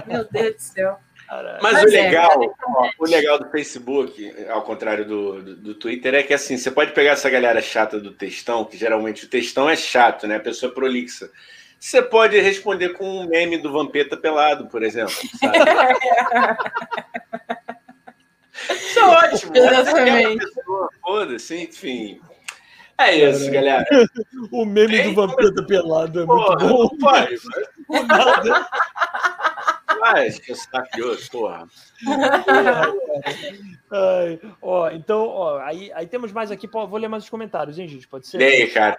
meu 0.07 0.27
Deus 0.31 0.55
do 0.55 0.61
céu. 0.61 0.99
Mas, 1.63 1.75
Mas, 1.75 1.85
o 1.85 1.89
é, 1.89 2.03
legal, 2.03 2.43
é, 2.43 2.49
ó, 2.67 2.91
o 2.99 3.07
legal 3.07 3.39
do 3.39 3.49
Facebook, 3.51 4.35
ao 4.49 4.63
contrário 4.63 5.07
do, 5.07 5.41
do, 5.41 5.57
do, 5.57 5.75
Twitter, 5.77 6.13
é 6.15 6.25
que 6.25 6.35
assim, 6.35 6.59
você 6.59 6.73
pode 6.73 6.91
pegar 6.91 7.13
essa 7.13 7.31
galera 7.31 7.63
chata 7.63 8.01
do 8.01 8.11
textão, 8.11 8.65
que 8.65 8.77
geralmente 8.77 9.27
o 9.27 9.29
textão 9.29 9.71
é 9.71 9.77
chato, 9.77 10.27
né? 10.27 10.37
A 10.37 10.41
pessoa 10.41 10.73
é 10.73 10.75
prolixa. 10.75 11.31
Você 11.79 12.03
pode 12.03 12.39
responder 12.41 12.91
com 12.91 13.05
um 13.09 13.29
meme 13.29 13.59
do 13.59 13.73
Vampeta 13.73 14.17
pelado, 14.17 14.67
por 14.67 14.83
exemplo. 14.83 15.15
Isso 18.69 18.99
é 18.99 19.05
ótimo. 19.05 19.57
Exatamente. 19.57 20.45
Foda-se, 21.01 21.57
enfim. 21.63 22.21
É 22.99 23.31
isso, 23.31 23.51
galera. 23.51 23.87
O 24.53 24.67
meme 24.67 24.99
Tem, 24.99 25.09
do 25.09 25.15
Vampeta 25.15 25.65
pelado 25.65 26.23
é 26.23 26.27
porra, 26.27 26.57
muito 26.59 26.69
bom. 26.69 26.99
Pai, 26.99 27.35
nada. 28.05 28.69
Mas, 30.01 30.39
que 30.39 30.55
sacioso, 30.55 31.31
porra. 31.31 31.69
Ai, 33.93 34.41
ó, 34.63 34.91
então, 34.91 35.27
ó, 35.27 35.59
aí, 35.59 35.93
aí 35.93 36.07
temos 36.07 36.33
mais 36.33 36.51
aqui, 36.51 36.67
vou 36.67 36.97
ler 36.97 37.09
mais 37.09 37.25
os 37.25 37.31
comentários, 37.31 37.79
hein, 37.79 37.87
gente? 37.87 38.09
Pode 38.09 38.27
ser? 38.27 38.39
Leia, 38.39 38.73
cara. 38.73 38.97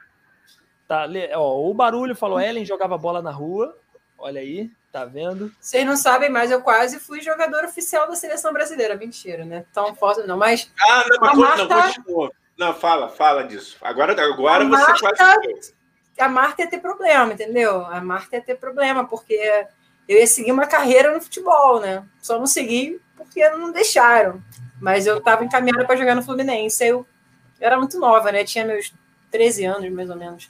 Tá, 0.87 1.07
ó, 1.35 1.69
o 1.69 1.73
Barulho 1.73 2.15
falou, 2.15 2.39
Ellen 2.39 2.65
jogava 2.65 2.97
bola 2.97 3.21
na 3.21 3.31
rua, 3.31 3.75
olha 4.17 4.41
aí, 4.41 4.69
tá 4.91 5.05
vendo? 5.05 5.51
Vocês 5.59 5.85
não 5.85 5.95
sabem, 5.95 6.29
mas 6.29 6.51
eu 6.51 6.61
quase 6.61 6.99
fui 6.99 7.21
jogador 7.21 7.63
oficial 7.63 8.07
da 8.07 8.15
seleção 8.15 8.53
brasileira, 8.53 8.95
mentira, 8.95 9.43
né? 9.45 9.65
Tão 9.73 9.95
forte 9.95 10.27
não, 10.27 10.37
mas... 10.37 10.71
Ah, 10.79 11.05
não, 11.09 11.17
mas 11.19 11.37
Marta... 11.37 11.65
não, 11.65 11.81
continua. 11.81 12.31
Não, 12.57 12.73
fala, 12.75 13.09
fala 13.09 13.43
disso. 13.43 13.77
Agora, 13.81 14.11
agora 14.21 14.65
você 14.65 14.69
Marta... 14.69 15.15
quase... 15.15 15.73
A 16.19 16.27
Marta 16.27 16.61
ia 16.61 16.69
ter 16.69 16.79
problema, 16.79 17.33
entendeu? 17.33 17.85
A 17.85 18.01
Marta 18.01 18.35
ia 18.35 18.41
ter 18.41 18.55
problema, 18.55 19.05
porque 19.05 19.65
eu 20.07 20.17
ia 20.17 20.27
seguir 20.27 20.51
uma 20.51 20.67
carreira 20.67 21.13
no 21.13 21.21
futebol, 21.21 21.79
né? 21.79 22.03
Só 22.21 22.37
não 22.37 22.45
segui 22.45 22.99
porque 23.15 23.47
não 23.49 23.71
deixaram. 23.71 24.41
Mas 24.79 25.05
eu 25.05 25.17
estava 25.17 25.45
encaminhada 25.45 25.85
para 25.85 25.95
jogar 25.95 26.15
no 26.15 26.23
Fluminense. 26.23 26.85
Eu 26.85 27.05
era 27.59 27.77
muito 27.77 27.99
nova, 27.99 28.31
né? 28.31 28.43
Tinha 28.43 28.65
meus 28.65 28.93
13 29.29 29.65
anos, 29.65 29.91
mais 29.91 30.09
ou 30.09 30.15
menos. 30.15 30.49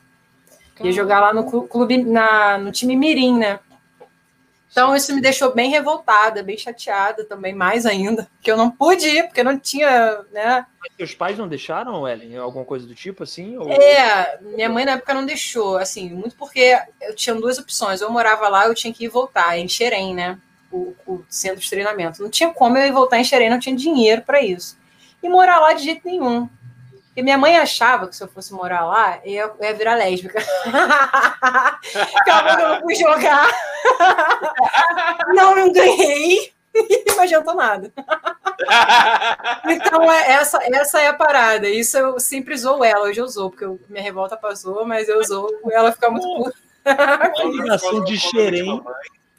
Ia 0.79 0.91
jogar 0.91 1.19
lá 1.19 1.33
no 1.33 1.67
clube, 1.67 2.03
na, 2.03 2.57
no 2.57 2.71
time 2.71 2.95
Mirim, 2.95 3.37
né? 3.37 3.59
Então 4.71 4.95
isso 4.95 5.13
me 5.13 5.19
deixou 5.19 5.53
bem 5.53 5.69
revoltada, 5.69 6.41
bem 6.41 6.57
chateada 6.57 7.25
também, 7.25 7.53
mais 7.53 7.85
ainda, 7.85 8.29
que 8.41 8.49
eu 8.49 8.55
não 8.55 8.71
pude 8.71 9.05
ir, 9.05 9.23
porque 9.23 9.43
não 9.43 9.59
tinha, 9.59 10.21
né? 10.31 10.65
Mas 10.79 10.93
seus 10.95 11.13
pais 11.13 11.37
não 11.37 11.47
deixaram, 11.47 12.07
Ellen? 12.07 12.37
Alguma 12.37 12.63
coisa 12.63 12.87
do 12.87 12.95
tipo, 12.95 13.23
assim? 13.23 13.57
Ou... 13.57 13.69
É, 13.69 14.39
minha 14.41 14.69
mãe 14.69 14.85
na 14.85 14.93
época 14.93 15.13
não 15.13 15.25
deixou, 15.25 15.75
assim, 15.75 16.09
muito 16.09 16.37
porque 16.37 16.79
eu 17.01 17.13
tinha 17.13 17.35
duas 17.35 17.59
opções, 17.59 17.99
eu 17.99 18.09
morava 18.09 18.47
lá, 18.47 18.65
eu 18.65 18.73
tinha 18.73 18.93
que 18.93 19.03
ir 19.03 19.09
voltar, 19.09 19.57
em 19.57 19.67
Xerém, 19.67 20.15
né? 20.15 20.39
O, 20.71 20.95
o 21.05 21.25
centro 21.27 21.59
de 21.59 21.69
treinamento. 21.69 22.23
Não 22.23 22.29
tinha 22.29 22.53
como 22.53 22.77
eu 22.77 22.87
ir 22.87 22.93
voltar 22.93 23.19
em 23.19 23.25
Xerém, 23.25 23.49
não 23.49 23.59
tinha 23.59 23.75
dinheiro 23.75 24.21
para 24.21 24.41
isso. 24.41 24.77
ir 25.21 25.27
morar 25.27 25.59
lá 25.59 25.73
de 25.73 25.83
jeito 25.83 26.01
nenhum. 26.05 26.49
Porque 27.11 27.21
minha 27.23 27.37
mãe 27.37 27.57
achava 27.57 28.07
que 28.07 28.15
se 28.15 28.23
eu 28.23 28.27
fosse 28.29 28.53
morar 28.53 28.85
lá, 28.85 29.19
eu 29.25 29.53
ia, 29.59 29.73
virar 29.73 29.95
lésbica. 29.95 30.39
Acabou 32.15 32.55
que 32.55 32.61
eu 32.61 32.69
não 32.69 32.81
fui 32.81 32.95
jogar. 32.95 33.51
não, 35.35 35.53
não 35.53 35.73
ganhei. 35.73 36.53
não 37.07 37.21
adiantou 37.21 37.53
nada. 37.53 37.91
então, 39.65 40.09
é, 40.09 40.31
essa, 40.31 40.57
essa 40.73 41.01
é 41.01 41.07
a 41.07 41.13
parada. 41.13 41.67
Isso 41.67 41.97
eu 41.97 42.17
sempre 42.17 42.53
usou 42.53 42.81
ela. 42.81 43.07
Hoje 43.07 43.19
eu 43.19 43.25
usou, 43.25 43.49
porque 43.49 43.65
eu, 43.65 43.77
minha 43.89 44.01
revolta 44.01 44.37
passou, 44.37 44.85
mas 44.85 45.09
eu 45.09 45.19
usou 45.19 45.49
ela 45.69 45.91
ficar 45.91 46.11
muito 46.11 46.25
puta. 46.25 46.57
Uma 47.43 47.51
ligação 47.51 48.05
de 48.05 48.17
xerém. 48.17 48.81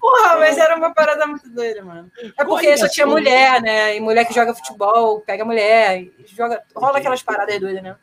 Porra, 0.02 0.36
mas 0.36 0.58
era 0.58 0.74
uma 0.74 0.92
parada 0.92 1.24
muito 1.28 1.48
doida, 1.48 1.80
mano. 1.84 2.10
É 2.36 2.44
porque 2.44 2.76
só 2.76 2.88
tinha 2.88 3.06
mulher, 3.06 3.62
né? 3.62 3.96
E 3.96 4.00
mulher 4.00 4.24
que 4.24 4.34
joga 4.34 4.52
futebol, 4.52 5.20
pega 5.20 5.44
mulher, 5.44 6.08
joga. 6.26 6.60
Rola 6.74 6.98
aquelas 6.98 7.22
paradas 7.22 7.60
doidas, 7.60 7.80
né? 7.84 7.94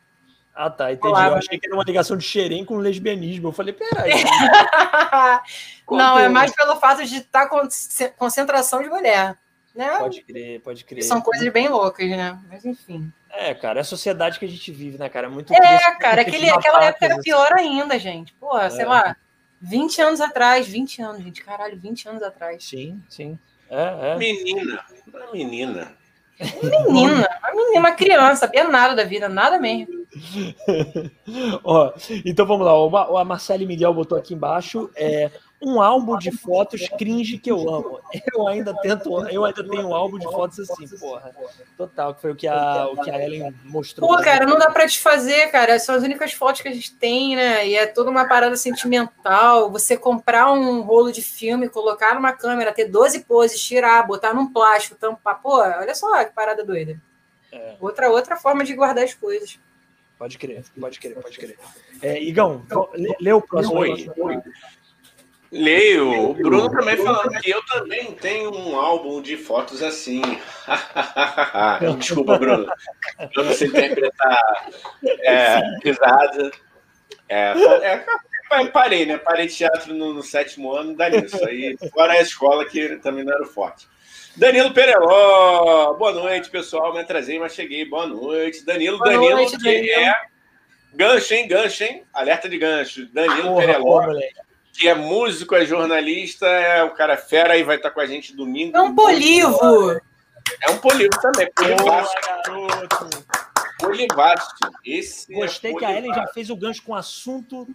Ah, 0.54 0.70
tá, 0.70 0.90
entendi. 0.90 1.12
eu 1.12 1.34
achei 1.34 1.58
que 1.58 1.66
era 1.66 1.74
uma 1.74 1.84
ligação 1.84 2.16
de 2.16 2.24
xerém 2.24 2.64
com 2.64 2.78
lesbianismo. 2.78 3.48
Eu 3.48 3.52
falei, 3.52 3.74
peraí. 3.74 4.12
Não, 5.90 6.18
é 6.18 6.26
mais 6.26 6.54
pelo 6.54 6.76
fato 6.76 7.04
de 7.04 7.18
estar 7.18 7.46
tá 7.46 7.48
com 7.50 7.68
concentração 8.16 8.82
de 8.82 8.88
mulher. 8.88 9.36
Né? 9.74 9.90
Pode 9.98 10.22
crer, 10.22 10.60
pode 10.62 10.84
crer. 10.86 11.02
São 11.04 11.20
coisas 11.20 11.46
bem 11.52 11.68
loucas, 11.68 12.08
né? 12.08 12.38
Mas 12.48 12.64
enfim. 12.64 13.12
É, 13.30 13.52
cara, 13.52 13.80
é 13.80 13.82
a 13.82 13.84
sociedade 13.84 14.38
que 14.38 14.46
a 14.46 14.48
gente 14.48 14.72
vive, 14.72 14.96
né, 14.96 15.10
cara? 15.10 15.26
É 15.26 15.30
muito 15.30 15.52
É, 15.52 15.94
cara, 15.96 16.22
aquele, 16.22 16.48
aquela 16.48 16.82
época 16.82 17.04
era 17.04 17.18
pior 17.18 17.52
ainda, 17.52 17.98
gente. 17.98 18.32
Pô, 18.40 18.58
é. 18.58 18.70
sei 18.70 18.86
lá, 18.86 19.14
20 19.60 20.00
anos 20.00 20.20
atrás, 20.20 20.66
20 20.66 21.02
anos, 21.02 21.22
gente, 21.22 21.42
caralho, 21.42 21.78
20 21.78 22.08
anos 22.08 22.22
atrás. 22.22 22.64
Sim, 22.64 23.02
sim. 23.08 23.38
É, 23.68 24.12
é. 24.12 24.16
Menina, 24.16 24.84
menina. 25.32 25.96
Menina, 26.88 27.28
uma 27.42 27.50
menina, 27.54 27.78
uma 27.80 27.92
criança, 27.92 28.36
sabia 28.36 28.66
nada 28.66 28.94
da 28.94 29.04
vida, 29.04 29.28
nada 29.28 29.58
mesmo. 29.58 30.06
Ó, 31.62 31.92
então 32.24 32.46
vamos 32.46 32.64
lá, 32.64 32.74
o, 32.74 33.18
a 33.18 33.24
Marcele 33.24 33.66
Miguel 33.66 33.92
botou 33.92 34.16
aqui 34.16 34.32
embaixo. 34.32 34.90
É, 34.96 35.30
um 35.62 35.80
álbum 35.80 36.16
de 36.16 36.30
fotos 36.30 36.88
cringe 36.96 37.36
que 37.36 37.50
eu 37.50 37.68
amo. 37.68 38.00
Eu 38.34 38.48
ainda 38.48 38.74
tento, 38.80 39.28
eu 39.28 39.44
ainda 39.44 39.62
tenho 39.62 39.88
um 39.88 39.94
álbum 39.94 40.18
de 40.18 40.24
fotos 40.24 40.58
assim, 40.58 40.86
porra. 40.96 41.34
Total, 41.76 42.14
que 42.14 42.20
foi 42.20 42.32
o 42.32 42.36
que 42.36 42.46
a, 42.46 42.86
o 42.86 43.02
que 43.02 43.10
a 43.10 43.22
Ellen 43.22 43.54
mostrou. 43.64 44.08
Pô, 44.08 44.22
cara, 44.22 44.46
não 44.46 44.58
dá 44.58 44.70
pra 44.70 44.86
te 44.86 44.98
fazer, 44.98 45.50
cara. 45.50 45.78
São 45.78 45.94
as 45.94 46.02
únicas 46.02 46.32
fotos 46.32 46.60
que 46.60 46.68
a 46.68 46.72
gente 46.72 46.94
tem, 46.94 47.36
né? 47.36 47.66
E 47.66 47.74
é 47.74 47.86
toda 47.86 48.10
uma 48.10 48.26
parada 48.26 48.56
sentimental. 48.56 49.70
Você 49.70 49.96
comprar 49.96 50.52
um 50.52 50.82
rolo 50.82 51.12
de 51.12 51.22
filme, 51.22 51.68
colocar 51.68 52.14
numa 52.14 52.32
câmera, 52.32 52.72
ter 52.72 52.86
12 52.86 53.20
poses, 53.24 53.60
tirar, 53.60 54.06
botar 54.06 54.32
num 54.32 54.52
plástico, 54.52 54.96
tampar. 54.96 55.40
Pô, 55.40 55.58
olha 55.58 55.94
só 55.94 56.24
que 56.24 56.32
parada 56.32 56.64
doida. 56.64 57.00
É. 57.52 57.74
Outra, 57.80 58.10
outra 58.10 58.36
forma 58.36 58.64
de 58.64 58.74
guardar 58.74 59.04
as 59.04 59.14
coisas. 59.14 59.58
Pode 60.18 60.36
crer, 60.36 60.62
pode 60.78 61.00
crer, 61.00 61.14
pode 61.14 61.38
crer. 61.38 61.58
É, 62.02 62.22
Igão, 62.22 62.62
lê, 62.94 63.16
lê 63.20 63.32
o 63.32 63.40
próximo. 63.40 63.78
Oi, 63.80 64.10
oi. 64.18 64.42
Leio. 65.52 66.30
O 66.30 66.34
Bruno 66.34 66.70
também 66.70 66.96
falando 66.96 67.30
que 67.40 67.50
eu 67.50 67.64
também 67.66 68.12
tenho 68.12 68.54
um 68.54 68.76
álbum 68.76 69.20
de 69.20 69.36
fotos 69.36 69.82
assim. 69.82 70.22
Desculpa, 71.98 72.38
Bruno. 72.38 72.66
Eu 73.34 73.44
não 73.44 73.52
sei 73.52 73.68
interpretar 73.68 74.72
é, 75.04 75.60
risada. 75.84 76.50
É, 77.28 77.52
é, 78.52 78.66
parei, 78.66 79.06
né? 79.06 79.18
Parei 79.18 79.48
teatro 79.48 79.92
no, 79.92 80.14
no, 80.14 80.22
sétimo 80.22 80.72
ano, 80.72 80.96
dá 80.96 81.08
nisso. 81.08 81.44
Aí, 81.44 81.76
fora 81.92 82.12
a 82.12 82.20
escola, 82.20 82.64
que 82.64 82.96
também 82.96 83.24
não 83.24 83.32
era 83.32 83.44
forte. 83.44 83.88
Danilo 84.36 84.72
Pereló, 84.72 85.94
boa 85.94 86.12
noite, 86.12 86.48
pessoal. 86.48 86.92
Me 86.92 87.00
atrasei, 87.00 87.40
mas 87.40 87.54
cheguei. 87.54 87.84
Boa 87.84 88.06
noite. 88.06 88.64
Danilo, 88.64 88.98
boa 88.98 89.10
Danilo, 89.10 89.36
noite, 89.36 89.56
que 89.56 89.64
Danilo. 89.64 90.00
é 90.00 90.22
gancho, 90.94 91.34
hein? 91.34 91.48
Gancho, 91.48 91.84
hein? 91.84 92.04
Alerta 92.12 92.48
de 92.48 92.56
gancho. 92.56 93.06
Danilo 93.12 93.58
ah, 93.58 93.60
Pereló. 93.60 93.82
Porra, 93.82 94.12
que 94.80 94.88
é 94.88 94.94
músico, 94.94 95.54
é 95.54 95.66
jornalista, 95.66 96.46
é 96.46 96.82
o 96.82 96.94
cara 96.94 97.14
fera 97.14 97.54
e 97.54 97.62
vai 97.62 97.76
estar 97.76 97.90
com 97.90 98.00
a 98.00 98.06
gente 98.06 98.34
domingo. 98.34 98.74
É 98.74 98.80
um 98.80 98.94
polivo! 98.94 99.90
É 100.62 100.70
um 100.70 100.78
polivo 100.78 101.10
também, 101.20 101.52
polivasto. 101.54 102.16
Polivasto. 103.78 104.70
Esse 104.82 105.34
é 105.34 105.36
Gostei 105.36 105.72
é 105.72 105.74
que 105.74 105.84
a 105.84 105.98
Ellen 105.98 106.14
já 106.14 106.26
fez 106.28 106.48
o 106.48 106.56
gancho 106.56 106.82
com 106.82 106.92
o 106.92 106.94
assunto, 106.94 107.68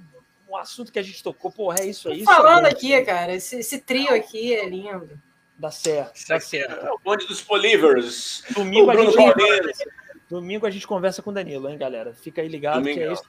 um 0.50 0.58
assunto 0.58 0.92
que 0.92 0.98
a 0.98 1.04
gente 1.04 1.22
tocou. 1.22 1.52
Porra, 1.52 1.82
é 1.82 1.86
isso 1.86 2.10
aí. 2.10 2.24
Tô 2.24 2.34
falando 2.34 2.66
aqui, 2.66 3.00
cara, 3.04 3.36
esse, 3.36 3.58
esse, 3.58 3.78
trio 3.78 4.12
aqui 4.12 4.56
é 4.56 4.68
lindo. 4.68 5.22
Dá 5.60 5.70
certo, 5.70 6.20
dá 6.28 6.40
certo. 6.40 6.88
É 6.88 6.92
o 6.92 7.00
bonde 7.04 7.28
dos 7.28 7.40
polivers. 7.40 8.44
Domingo, 8.50 8.90
a 8.90 8.96
gente, 8.96 9.88
domingo 10.28 10.66
a 10.66 10.72
gente 10.72 10.88
conversa 10.88 11.22
com 11.22 11.30
o 11.30 11.34
Danilo, 11.34 11.70
hein, 11.70 11.78
galera? 11.78 12.16
Fica 12.16 12.42
aí 12.42 12.48
ligado 12.48 12.80
domingo. 12.80 12.98
que 12.98 13.04
é 13.04 13.14
isso. 13.14 13.24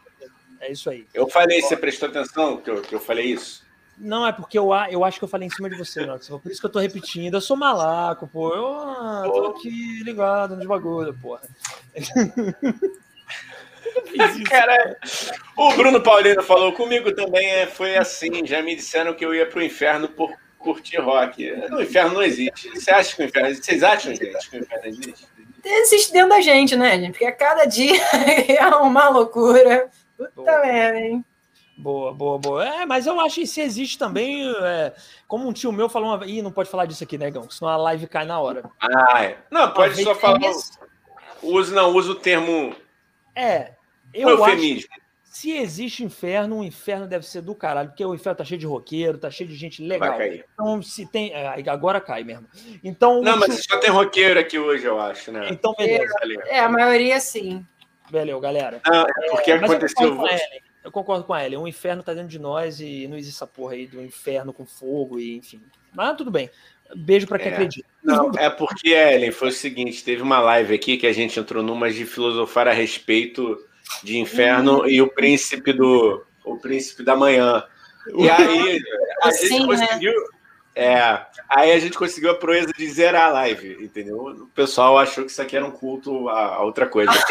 É 0.61 0.73
isso 0.73 0.89
aí. 0.89 1.07
Eu 1.13 1.29
falei, 1.29 1.61
você 1.61 1.77
prestou 1.77 2.09
atenção 2.09 2.57
que 2.57 2.71
eu, 2.71 2.81
que 2.81 2.95
eu 2.95 3.01
falei 3.01 3.27
isso? 3.27 3.66
Não, 3.99 4.27
é 4.27 4.33
porque 4.33 4.59
eu, 4.59 4.71
eu 4.91 5.05
acho 5.05 5.19
que 5.19 5.25
eu 5.25 5.29
falei 5.29 5.49
em 5.49 5.51
cima 5.51 5.71
de 5.71 5.77
você, 5.77 6.05
Max. 6.05 6.29
Por 6.29 6.51
isso 6.51 6.61
que 6.61 6.67
eu 6.67 6.73
tô 6.73 6.79
repetindo. 6.79 7.35
Eu 7.35 7.41
sou 7.41 7.57
malaco, 7.57 8.27
pô. 8.27 8.55
Eu 8.55 8.67
ah, 8.67 9.23
tô 9.25 9.47
aqui 9.47 10.03
ligado 10.03 10.55
nos 10.57 10.67
bagulho, 10.67 11.15
porra. 11.15 11.43
Cara, 14.49 14.99
o 15.57 15.73
Bruno 15.73 16.03
Paulino 16.03 16.43
falou 16.43 16.73
comigo 16.73 17.15
também, 17.15 17.47
é, 17.47 17.67
foi 17.67 17.97
assim. 17.97 18.45
Já 18.45 18.63
me 18.63 18.77
disseram 18.77 19.15
que 19.15 19.25
eu 19.25 19.35
ia 19.35 19.47
pro 19.47 19.63
inferno 19.63 20.09
por 20.09 20.31
curtir 20.59 20.99
rock. 20.99 21.51
O 21.71 21.81
inferno 21.81 22.15
não 22.15 22.23
existe. 22.23 22.69
Você 22.71 22.91
acha 22.91 23.17
que 23.17 23.23
o 23.23 23.25
inferno 23.25 23.49
existe? 23.49 23.67
Vocês 23.67 23.83
acham, 23.83 24.15
gente, 24.15 24.51
que 24.51 24.57
o 24.57 24.61
inferno 24.61 24.87
existe? 24.87 25.27
Existe 25.65 26.13
dentro 26.13 26.29
da 26.29 26.41
gente, 26.41 26.77
né, 26.77 26.99
gente? 26.99 27.13
Porque 27.13 27.25
a 27.25 27.33
cada 27.33 27.65
dia 27.65 28.01
é 28.49 28.67
uma 28.77 29.09
loucura. 29.09 29.89
Puta 30.17 30.61
merda, 30.61 30.99
hein? 30.99 31.25
Boa, 31.77 32.13
boa, 32.13 32.39
boa. 32.39 32.65
É, 32.65 32.87
mas 32.87 33.07
eu 33.07 33.21
acho 33.21 33.37
que 33.37 33.47
se 33.47 33.61
existe 33.61 33.99
também, 33.99 34.51
é, 34.63 34.95
como 35.29 35.47
um 35.47 35.53
tio 35.53 35.71
meu 35.71 35.89
falou 35.89 36.15
uma 36.15 36.27
Ih, 36.27 36.41
não 36.41 36.51
pode 36.51 36.71
falar 36.71 36.87
disso 36.87 37.05
aqui, 37.05 37.19
negão, 37.19 37.51
senão 37.51 37.71
a 37.71 37.77
live 37.77 38.07
cai 38.07 38.25
na 38.25 38.41
hora. 38.41 38.65
Ah, 38.81 39.23
é. 39.23 39.39
Não, 39.51 39.71
pode 39.73 40.03
só 40.03 40.15
falar. 40.15 40.41
Usa, 41.43 41.75
não, 41.75 41.95
usa 41.95 42.13
o 42.13 42.15
termo. 42.15 42.75
É, 43.35 43.73
eu 44.15 44.31
eufemismo. 44.31 44.89
acho. 44.91 45.07
Se 45.25 45.53
existe 45.53 46.03
inferno, 46.03 46.61
o 46.61 46.65
inferno 46.65 47.07
deve 47.07 47.27
ser 47.27 47.43
do 47.43 47.55
caralho, 47.55 47.91
porque 47.91 48.03
o 48.03 48.15
inferno 48.15 48.39
tá 48.39 48.45
cheio 48.45 48.59
de 48.59 48.65
roqueiro, 48.65 49.19
tá 49.19 49.31
cheio 49.31 49.47
de 49.47 49.55
gente 49.55 49.83
legal. 49.83 50.09
Vai 50.09 50.19
cair. 50.19 50.47
Então, 50.55 50.81
se 50.81 51.05
tem. 51.05 51.31
É, 51.35 51.63
agora 51.69 52.01
cai 52.01 52.25
mesmo. 52.25 52.47
Então. 52.83 53.21
Não, 53.21 53.37
mas 53.37 53.67
só 53.67 53.79
tem 53.79 53.91
roqueiro 53.91 54.41
aqui 54.41 54.59
hoje, 54.59 54.87
eu 54.87 54.99
acho, 54.99 55.31
né? 55.31 55.49
Então, 55.51 55.75
beleza. 55.77 56.15
É, 56.47 56.61
a 56.61 56.71
maioria 56.71 57.21
sim. 57.21 57.63
Valeu, 58.11 58.41
galera. 58.41 58.81
Não, 58.87 59.03
é 59.03 59.31
porque 59.31 59.51
é, 59.51 59.57
aconteceu. 59.57 60.09
Eu 60.09 60.27
concordo 60.91 61.25
com 61.25 61.35
a 61.35 61.45
Ellen. 61.45 61.59
O 61.59 61.69
inferno 61.69 62.03
tá 62.03 62.15
dentro 62.15 62.29
de 62.29 62.39
nós 62.39 62.81
e 62.81 63.07
não 63.09 63.17
existe 63.17 63.37
essa 63.37 63.47
porra 63.47 63.75
aí 63.75 63.87
do 63.87 64.03
inferno 64.03 64.53
com 64.53 64.65
fogo 64.65 65.19
e 65.19 65.37
enfim. 65.37 65.61
Mas 65.95 66.17
tudo 66.17 66.31
bem. 66.31 66.51
Beijo 66.95 67.27
para 67.27 67.39
quem 67.39 67.49
é, 67.49 67.55
acredita. 67.55 67.89
Não, 68.03 68.31
é 68.37 68.49
porque, 68.49 68.91
Ellen, 68.91 69.33
foi 69.33 69.49
o 69.49 69.53
seguinte: 69.53 70.05
teve 70.05 70.23
uma 70.23 70.39
live 70.39 70.75
aqui 70.75 70.97
que 70.97 71.07
a 71.07 71.13
gente 71.13 71.39
entrou 71.39 71.63
numa 71.63 71.91
de 71.91 72.05
filosofar 72.05 72.69
a 72.69 72.73
respeito 72.73 73.59
de 74.03 74.19
inferno 74.19 74.81
uhum. 74.81 74.89
e 74.89 75.03
o 75.03 75.09
príncipe 75.09 75.73
do. 75.73 76.25
O 76.45 76.57
príncipe 76.59 77.03
da 77.03 77.17
manhã. 77.17 77.65
E 78.15 78.31
aí 78.31 78.79
a 79.23 79.29
assim, 79.29 79.49
gente 79.49 79.67
né? 79.67 79.87
conseguiu. 79.87 80.13
Né? 80.13 80.27
É, 80.79 81.27
aí 81.49 81.73
a 81.73 81.79
gente 81.79 81.97
conseguiu 81.97 82.31
a 82.31 82.35
proeza 82.35 82.71
de 82.77 82.87
zerar 82.89 83.29
a 83.29 83.33
live, 83.33 83.83
entendeu? 83.83 84.19
O 84.19 84.47
pessoal 84.49 84.99
achou 84.99 85.25
que 85.25 85.31
isso 85.31 85.41
aqui 85.41 85.57
era 85.57 85.65
um 85.65 85.71
culto 85.71 86.29
a, 86.29 86.57
a 86.57 86.63
outra 86.63 86.87
coisa. 86.87 87.11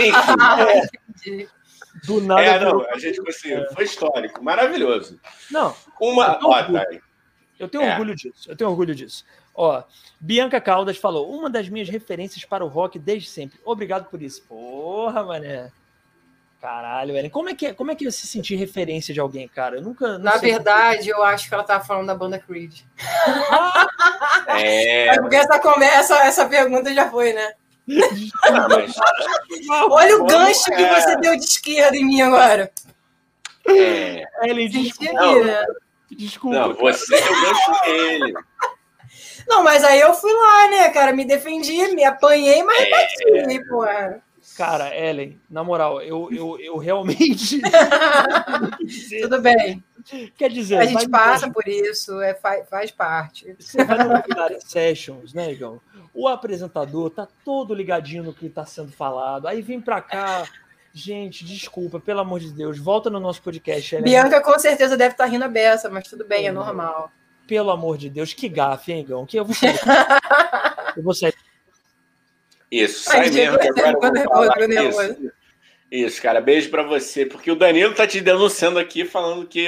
Enfim. 1.15 1.47
É. 1.95 2.05
Do 2.05 2.21
nada. 2.21 2.41
É, 2.41 2.59
não, 2.59 2.81
a 2.89 2.97
gente 2.97 3.21
conseguiu. 3.23 3.59
É. 3.59 3.73
Foi 3.73 3.83
histórico, 3.83 4.43
maravilhoso. 4.43 5.19
Não. 5.49 5.75
Uma. 5.99 6.27
Eu 6.27 6.39
tenho, 6.39 6.51
orgulho, 6.51 7.01
eu 7.59 7.67
tenho 7.69 7.83
é. 7.83 7.91
orgulho 7.91 8.15
disso. 8.15 8.51
Eu 8.51 8.55
tenho 8.55 8.69
orgulho 8.69 8.95
disso. 8.95 9.25
Ó, 9.53 9.83
Bianca 10.19 10.59
Caldas 10.59 10.97
falou: 10.97 11.31
uma 11.31 11.49
das 11.49 11.69
minhas 11.69 11.89
referências 11.89 12.43
para 12.43 12.65
o 12.65 12.67
rock 12.67 12.99
desde 12.99 13.29
sempre. 13.29 13.59
Obrigado 13.63 14.09
por 14.09 14.21
isso. 14.21 14.43
Porra, 14.43 15.23
mané. 15.23 15.71
Caralho, 16.65 17.15
Ellen. 17.15 17.29
Como 17.29 17.47
é 17.47 17.53
que 17.53 17.67
é, 17.67 17.73
como 17.73 17.91
é 17.91 17.95
que 17.95 18.09
você 18.09 18.25
sentir 18.25 18.55
referência 18.55 19.13
de 19.13 19.19
alguém, 19.19 19.47
cara? 19.47 19.75
Eu 19.77 19.83
nunca. 19.83 20.17
Na 20.17 20.37
verdade, 20.37 21.09
eu 21.09 21.21
acho 21.21 21.47
que 21.47 21.53
ela 21.53 21.63
tava 21.63 21.83
falando 21.85 22.07
da 22.07 22.15
banda 22.15 22.39
Creed. 22.39 22.81
é. 24.47 25.07
é 25.09 25.21
porque 25.21 25.35
essa 25.35 25.59
conversa, 25.59 26.15
essa 26.25 26.47
pergunta 26.47 26.91
já 26.93 27.09
foi, 27.09 27.33
né? 27.33 27.53
Olha 29.89 30.17
o 30.17 30.25
gancho 30.25 30.65
que 30.65 30.85
você 30.85 31.11
é. 31.11 31.17
deu 31.17 31.37
de 31.37 31.45
esquerda 31.45 31.95
em 31.95 32.05
mim 32.05 32.21
agora. 32.21 32.71
É. 33.67 34.23
Ele 34.43 34.67
desculpa. 34.67 35.13
Não, 35.13 35.43
né? 35.43 35.63
desculpa. 36.11 36.59
Não, 36.59 36.73
você 36.73 37.21
deu 37.21 37.41
gancho 37.41 37.71
nele. 37.85 38.33
Não, 39.47 39.63
mas 39.63 39.83
aí 39.83 39.99
eu 39.99 40.13
fui 40.13 40.33
lá, 40.33 40.67
né, 40.69 40.89
cara? 40.89 41.13
Me 41.13 41.25
defendi, 41.25 41.93
me 41.93 42.03
apanhei, 42.03 42.63
mas 42.63 42.81
é. 42.81 42.89
bati, 42.89 43.67
porra. 43.67 44.23
Cara, 44.55 44.95
Ellen, 44.95 45.39
na 45.49 45.63
moral, 45.63 46.01
eu, 46.01 46.29
eu, 46.31 46.57
eu 46.59 46.77
realmente. 46.77 47.61
Tudo 49.21 49.41
bem. 49.41 49.83
Quer 50.37 50.49
dizer, 50.49 50.77
a 50.77 50.85
gente 50.85 51.09
passa 51.09 51.51
por 51.51 51.67
isso, 51.67 52.21
é, 52.21 52.33
faz, 52.33 52.69
faz 52.69 52.91
parte. 52.91 53.55
Você 53.59 53.83
vai 53.83 53.97
no 53.97 54.61
Sessions, 54.61 55.33
né, 55.33 55.51
Igão? 55.51 55.81
O 56.13 56.27
apresentador 56.27 57.09
tá 57.09 57.27
todo 57.43 57.73
ligadinho 57.73 58.23
no 58.23 58.33
que 58.33 58.45
está 58.45 58.65
sendo 58.65 58.91
falado. 58.91 59.47
Aí 59.47 59.61
vem 59.61 59.81
para 59.81 60.01
cá. 60.01 60.47
Gente, 60.93 61.43
desculpa, 61.43 61.99
pelo 61.99 62.21
amor 62.21 62.39
de 62.39 62.51
Deus, 62.51 62.79
volta 62.79 63.09
no 63.09 63.19
nosso 63.19 63.41
podcast. 63.41 64.01
Bianca 64.01 64.41
com 64.41 64.57
certeza 64.57 64.95
deve 64.95 65.15
estar 65.15 65.25
tá 65.25 65.29
rindo 65.29 65.43
a 65.43 65.49
beça, 65.49 65.89
mas 65.89 66.07
tudo 66.07 66.23
bem, 66.23 66.47
é 66.47 66.51
normal. 66.53 67.11
Pelo 67.45 67.71
amor 67.71 67.97
de 67.97 68.09
Deus, 68.09 68.33
que 68.33 68.47
gafe, 68.47 68.93
hein, 68.93 69.01
Igão? 69.01 69.25
Que 69.25 69.37
eu 69.37 69.43
vou 69.43 69.53
sair. 69.53 69.75
eu 70.95 71.03
vou 71.03 71.13
sair. 71.13 71.33
Isso, 72.71 73.03
sai 73.03 73.29
mesmo. 73.29 73.57
Que 73.59 73.67
agora 73.81 74.19
eu 74.19 74.23
vou 74.25 74.45
falar 74.45 74.69
isso. 74.69 75.31
Isso, 75.91 76.21
cara, 76.21 76.41
beijo 76.41 76.69
para 76.69 76.83
você, 76.83 77.25
porque 77.25 77.51
o 77.51 77.55
Danilo 77.55 77.93
tá 77.93 78.07
te 78.07 78.19
denunciando 78.19 78.79
aqui, 78.79 79.05
falando 79.05 79.47
que 79.47 79.67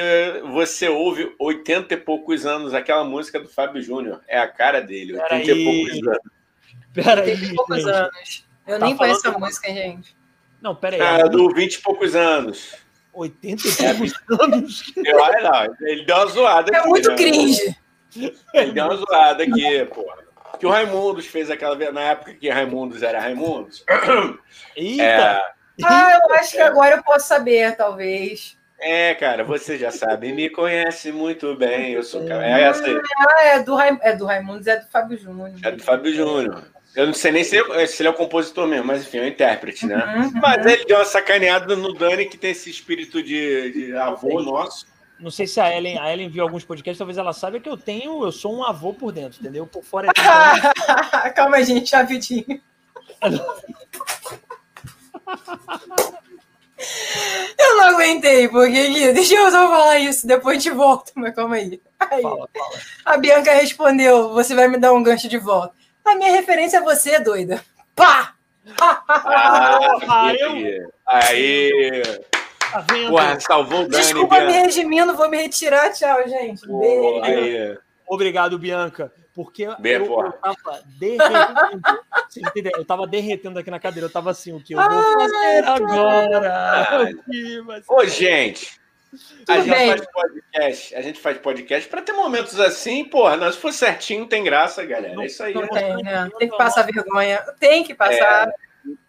você 0.51 0.89
ouve 0.89 1.33
80 1.39 1.93
e 1.93 1.97
poucos 1.97 2.45
anos 2.45 2.73
aquela 2.73 3.03
música 3.03 3.39
do 3.39 3.47
Fábio 3.47 3.81
Júnior. 3.81 4.21
É 4.27 4.39
a 4.39 4.47
cara 4.47 4.81
dele, 4.81 5.13
80 5.13 5.29
Pera 5.29 5.53
e 5.53 5.63
poucos 5.63 6.07
anos. 6.07 6.19
Pera 6.93 7.21
80 7.21 7.45
e 7.45 7.55
poucos 7.55 7.77
gente. 7.77 7.89
anos. 7.89 8.47
Eu 8.67 8.79
tá 8.79 8.85
nem 8.85 8.97
conheço 8.97 9.27
essa 9.27 9.39
música, 9.39 9.71
gente. 9.71 10.17
Não, 10.61 10.75
pera 10.75 10.95
aí. 10.95 11.01
Ah, 11.01 11.27
do 11.27 11.53
20 11.53 11.75
e 11.75 11.81
poucos 11.81 12.15
anos. 12.15 12.75
80 13.13 13.67
e 13.67 13.71
poucos 13.71 14.13
é, 14.13 14.43
anos? 14.43 14.93
Olha 14.97 15.49
lá, 15.49 15.67
ele 15.81 16.03
deu 16.03 16.15
uma 16.15 16.25
zoada 16.25 16.71
é 16.71 16.77
aqui. 16.77 16.85
É 16.85 16.89
muito 16.89 17.09
né? 17.09 17.15
cringe. 17.15 17.77
Ele 18.53 18.71
deu 18.71 18.85
uma 18.85 18.95
zoada 18.97 19.43
aqui, 19.43 19.85
porra 19.85 20.26
que 20.57 20.65
o 20.65 20.69
Raimundos 20.69 21.27
fez 21.27 21.49
aquela 21.49 21.75
vez, 21.75 21.93
na 21.93 22.01
época 22.01 22.33
que 22.33 22.49
Raimundos 22.49 23.03
era 23.03 23.19
Raimundos. 23.19 23.85
Eita! 24.75 25.03
É... 25.03 25.41
Ah, 25.83 26.19
eu 26.25 26.35
acho 26.35 26.51
que 26.51 26.59
agora 26.59 26.95
eu 26.95 27.03
posso 27.03 27.27
saber, 27.27 27.75
talvez. 27.75 28.57
É, 28.79 29.15
cara, 29.15 29.43
você 29.43 29.77
já 29.77 29.91
sabe, 29.91 30.31
me 30.31 30.49
conhece 30.49 31.11
muito 31.11 31.55
bem. 31.55 31.93
Eu 31.93 32.03
sou 32.03 32.21
é 32.29 32.63
essa 32.63 32.85
aí. 32.85 33.01
Ah, 33.17 33.43
é 33.45 33.59
do, 33.63 33.75
Ra... 33.75 33.97
é 34.01 34.15
do 34.15 34.25
Raimundos, 34.25 34.67
é 34.67 34.77
do 34.77 34.87
Fábio 34.87 35.17
Júnior. 35.17 35.51
É 35.63 35.71
do 35.71 35.83
Fábio 35.83 36.13
Júnior. 36.13 36.63
Eu 36.95 37.07
não 37.07 37.13
sei 37.13 37.31
nem 37.31 37.43
se 37.43 37.57
ele, 37.57 37.87
se 37.87 38.01
ele 38.01 38.07
é 38.07 38.11
o 38.11 38.15
compositor 38.15 38.67
mesmo, 38.67 38.85
mas 38.85 39.03
enfim, 39.03 39.19
é 39.19 39.21
o 39.21 39.27
intérprete, 39.27 39.85
né? 39.85 39.95
Uhum, 39.95 40.31
mas 40.41 40.65
ele 40.65 40.85
deu 40.85 40.97
uma 40.97 41.05
sacaneada 41.05 41.75
no 41.75 41.93
Dani, 41.93 42.27
que 42.27 42.37
tem 42.37 42.51
esse 42.51 42.69
espírito 42.69 43.21
de, 43.21 43.71
de 43.71 43.95
avô 43.95 44.41
nosso. 44.41 44.87
Não 45.19 45.31
sei 45.31 45.47
se 45.47 45.59
a 45.59 45.75
Ellen, 45.75 45.97
a 45.97 46.13
Ellen 46.13 46.29
viu 46.29 46.43
alguns 46.43 46.63
podcasts, 46.63 46.97
talvez 46.97 47.17
ela 47.17 47.33
saiba 47.33 47.59
que 47.59 47.67
eu 47.67 47.75
tenho, 47.75 48.23
eu 48.23 48.31
sou 48.31 48.55
um 48.55 48.63
avô 48.63 48.93
por 48.93 49.11
dentro, 49.11 49.39
entendeu? 49.39 49.65
Por 49.65 49.83
fora 49.83 50.07
é 50.07 50.11
Calma, 51.31 51.63
gente, 51.63 51.95
rapidinho. 51.95 52.61
eu 57.57 57.77
não 57.77 57.83
aguentei, 57.89 58.47
porque 58.47 59.13
deixa 59.13 59.33
eu 59.33 59.49
só 59.49 59.67
falar 59.67 59.99
isso, 59.99 60.27
depois 60.27 60.61
te 60.61 60.69
volto, 60.69 61.11
mas 61.15 61.33
calma 61.33 61.55
aí. 61.55 61.81
aí. 61.99 62.21
Fala, 62.21 62.47
fala. 62.53 62.79
A 63.05 63.17
Bianca 63.17 63.53
respondeu: 63.53 64.33
você 64.33 64.53
vai 64.53 64.67
me 64.67 64.77
dar 64.77 64.93
um 64.93 65.01
gancho 65.01 65.27
de 65.27 65.39
volta. 65.39 65.73
A 66.05 66.15
minha 66.15 66.31
referência 66.31 66.77
é 66.77 66.81
você, 66.81 67.19
doida. 67.19 67.63
Pá! 67.95 68.35
ah, 68.79 70.31
eu... 70.39 70.91
Aí. 71.05 71.71
Tá 72.77 72.93
vendo? 72.93 73.09
Porra, 73.09 73.39
salvou 73.39 73.83
o 73.83 73.87
Dani. 73.87 74.03
Desculpa 74.03 74.35
Bianca. 74.35 74.51
me 74.51 74.61
redimindo, 74.61 75.15
vou 75.15 75.29
me 75.29 75.37
retirar. 75.37 75.91
Tchau, 75.91 76.27
gente. 76.27 76.61
Beijo. 76.67 77.79
Obrigado, 78.07 78.59
Bianca. 78.59 79.11
Porque 79.33 79.67
Bem, 79.79 79.93
eu, 79.93 80.05
eu 80.05 80.31
tava 80.31 80.83
derretendo. 80.99 82.71
eu 82.75 82.85
tava 82.85 83.07
derretendo 83.07 83.59
aqui 83.59 83.69
na 83.69 83.79
cadeira. 83.79 84.07
Eu 84.07 84.11
tava 84.11 84.31
assim, 84.31 84.51
o 84.51 84.59
que 84.59 84.73
eu 84.73 84.79
vou 84.81 85.03
fazer 85.13 85.63
agora? 85.65 87.11
Ô, 87.87 88.05
gente. 88.05 88.79
a 89.47 89.59
gente 89.59 89.69
faz 89.69 90.07
podcast, 90.11 90.95
a 90.95 91.01
gente 91.01 91.19
faz 91.19 91.37
podcast 91.37 91.89
para 91.89 92.01
ter 92.01 92.13
momentos 92.13 92.59
assim, 92.59 93.05
porra, 93.05 93.37
não, 93.37 93.51
se 93.51 93.59
for 93.59 93.71
certinho, 93.71 94.25
tem 94.25 94.43
graça, 94.43 94.83
galera. 94.83 95.21
É 95.21 95.25
isso 95.27 95.43
aí. 95.43 95.53
Não 95.53 95.67
tem, 95.67 95.97
né? 95.97 96.29
Tem 96.39 96.49
que 96.49 96.57
passar 96.57 96.81
vergonha. 96.83 97.37
Tem 97.59 97.83
que 97.83 97.93
passar. 97.93 98.47
É, 98.47 98.51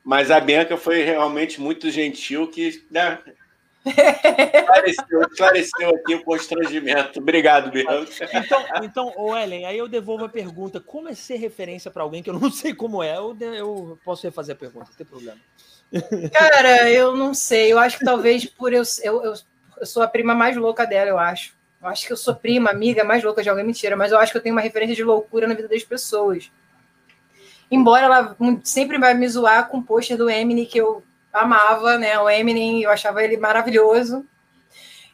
mas 0.04 0.30
a 0.30 0.38
Bianca 0.40 0.76
foi 0.76 1.04
realmente 1.04 1.58
muito 1.58 1.90
gentil, 1.90 2.50
que 2.50 2.84
né, 2.90 3.18
Esclareceu, 3.88 5.22
esclareceu 5.22 5.90
aqui 5.90 6.14
o 6.14 6.24
constrangimento. 6.24 7.20
Obrigado, 7.20 7.70
Bianca. 7.70 8.28
Então, 8.32 8.64
então 8.82 9.12
ô 9.16 9.36
Ellen, 9.36 9.66
aí 9.66 9.78
eu 9.78 9.88
devolvo 9.88 10.24
a 10.24 10.28
pergunta: 10.28 10.80
como 10.80 11.08
é 11.08 11.14
ser 11.14 11.36
referência 11.36 11.90
para 11.90 12.02
alguém 12.02 12.22
que 12.22 12.30
eu 12.30 12.38
não 12.38 12.50
sei 12.52 12.74
como 12.74 13.02
é? 13.02 13.16
Eu, 13.16 13.36
eu 13.40 13.98
posso 14.04 14.24
refazer 14.24 14.54
a 14.54 14.58
pergunta, 14.58 14.86
não 14.90 14.96
tem 14.96 15.06
problema. 15.06 15.38
Cara, 16.32 16.90
eu 16.90 17.16
não 17.16 17.32
sei. 17.32 17.72
Eu 17.72 17.78
acho 17.78 17.98
que 17.98 18.04
talvez 18.04 18.44
por 18.44 18.72
eu, 18.72 18.82
eu, 19.02 19.24
eu, 19.24 19.34
eu 19.80 19.86
sou 19.86 20.02
a 20.02 20.08
prima 20.08 20.34
mais 20.34 20.56
louca 20.56 20.86
dela, 20.86 21.10
eu 21.10 21.18
acho. 21.18 21.56
Eu 21.80 21.88
acho 21.88 22.06
que 22.06 22.12
eu 22.12 22.16
sou 22.16 22.34
prima, 22.34 22.70
amiga 22.70 23.04
mais 23.04 23.22
louca 23.22 23.42
de 23.42 23.48
alguém, 23.48 23.64
mentira, 23.64 23.96
mas 23.96 24.10
eu 24.10 24.18
acho 24.18 24.32
que 24.32 24.38
eu 24.38 24.42
tenho 24.42 24.54
uma 24.54 24.60
referência 24.60 24.96
de 24.96 25.04
loucura 25.04 25.46
na 25.46 25.54
vida 25.54 25.68
das 25.68 25.84
pessoas. 25.84 26.50
Embora 27.70 28.06
ela 28.06 28.36
sempre 28.64 28.98
vai 28.98 29.14
me 29.14 29.28
zoar 29.28 29.68
com 29.68 29.78
o 29.78 29.82
pôster 29.82 30.16
do 30.16 30.28
Eminem 30.28 30.64
que 30.64 30.78
eu 30.78 31.02
amava, 31.32 31.98
né? 31.98 32.18
O 32.18 32.28
Eminem, 32.28 32.82
eu 32.82 32.90
achava 32.90 33.22
ele 33.22 33.36
maravilhoso. 33.36 34.26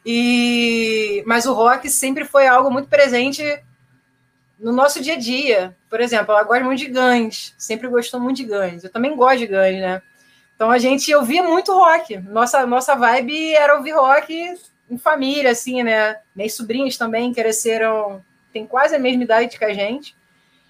E 0.05 1.23
mas 1.25 1.45
o 1.45 1.53
rock 1.53 1.89
sempre 1.89 2.25
foi 2.25 2.47
algo 2.47 2.69
muito 2.69 2.87
presente 2.89 3.43
no 4.59 4.71
nosso 4.71 5.01
dia 5.01 5.13
a 5.13 5.19
dia. 5.19 5.75
Por 5.89 5.99
exemplo, 5.99 6.33
ela 6.33 6.43
gosta 6.43 6.63
muito 6.63 6.79
de 6.79 6.87
Guns, 6.87 7.55
sempre 7.57 7.87
gostou 7.87 8.19
muito 8.19 8.37
de 8.37 8.43
Guns. 8.43 8.83
Eu 8.83 8.91
também 8.91 9.15
gosto 9.15 9.39
de 9.39 9.47
Guns, 9.47 9.79
né? 9.79 10.01
Então 10.55 10.71
a 10.71 10.77
gente 10.77 11.13
ouvia 11.13 11.43
muito 11.43 11.73
rock. 11.73 12.17
Nossa 12.17 12.65
nossa 12.65 12.95
vibe 12.95 13.53
era 13.55 13.75
ouvir 13.75 13.91
rock 13.91 14.57
em 14.89 14.97
família, 14.97 15.51
assim, 15.51 15.83
né? 15.83 16.17
Meus 16.35 16.53
sobrinhos 16.53 16.97
também 16.97 17.33
cresceram, 17.33 18.23
tem 18.53 18.65
quase 18.65 18.95
a 18.95 18.99
mesma 18.99 19.23
idade 19.23 19.57
que 19.57 19.65
a 19.65 19.73
gente, 19.73 20.15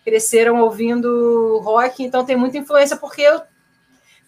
cresceram 0.03 0.61
ouvindo 0.61 1.59
rock, 1.63 2.03
então 2.03 2.25
tem 2.25 2.35
muita 2.35 2.57
influência 2.57 2.95
porque 2.95 3.21
eu 3.21 3.41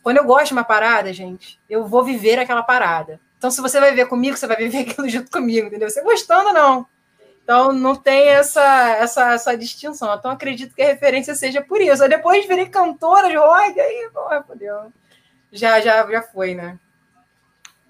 quando 0.04 0.18
eu 0.18 0.26
gosto 0.26 0.48
de 0.48 0.54
uma 0.54 0.64
parada, 0.64 1.12
gente, 1.14 1.60
eu 1.70 1.86
vou 1.86 2.04
viver 2.04 2.40
aquela 2.40 2.64
parada. 2.64 3.20
Então, 3.38 3.52
se 3.52 3.62
você 3.62 3.80
vai 3.80 3.94
ver 3.94 4.08
comigo, 4.08 4.36
você 4.36 4.48
vai 4.48 4.58
viver 4.58 4.80
aquilo 4.90 5.08
junto 5.10 5.30
comigo, 5.30 5.68
entendeu? 5.68 5.90
Você 5.90 6.02
gostando 6.02 6.50
ou 6.50 6.54
não. 6.54 6.88
Então, 7.44 7.72
não 7.72 7.96
tem 7.96 8.28
essa, 8.28 8.90
essa, 8.98 9.34
essa 9.34 9.58
distinção. 9.58 10.14
Então, 10.14 10.32
acredito 10.32 10.76
que 10.76 10.82
a 10.82 10.88
referência 10.88 11.34
seja 11.34 11.62
por 11.62 11.80
isso. 11.80 12.04
Aí 12.04 12.10
depois 12.10 12.46
virei 12.46 12.68
cantora 12.68 13.30
de 13.30 13.38
rock, 13.38 13.80
aí, 13.80 14.10
porra, 14.14 14.44
fodeu. 14.44 14.92
Já, 15.52 15.80
já, 15.80 16.06
já 16.12 16.22
foi, 16.24 16.54
né? 16.54 16.78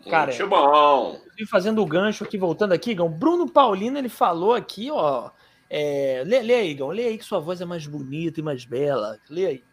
Cara, 0.08 0.28
Muito 0.28 0.48
bom. 0.48 1.20
Fazendo 1.50 1.82
o 1.82 1.86
gancho 1.86 2.24
aqui, 2.24 2.38
voltando 2.38 2.74
aqui, 2.74 2.92
Igão, 2.92 3.10
Bruno 3.10 3.50
Paulino, 3.50 3.98
ele 3.98 4.10
falou 4.10 4.54
aqui, 4.54 4.90
ó. 4.92 5.32
É, 5.70 6.24
lê, 6.26 6.42
lê 6.42 6.54
aí, 6.54 6.70
Igão, 6.70 6.90
lê 6.90 7.08
aí 7.08 7.18
que 7.18 7.26
sua 7.26 7.40
voz 7.40 7.60
é 7.60 7.66
mais 7.66 7.86
bonita 7.86 8.40
e 8.40 8.44
mais 8.44 8.64
bela. 8.64 9.20
Lê 9.30 9.46
aí. 9.46 9.64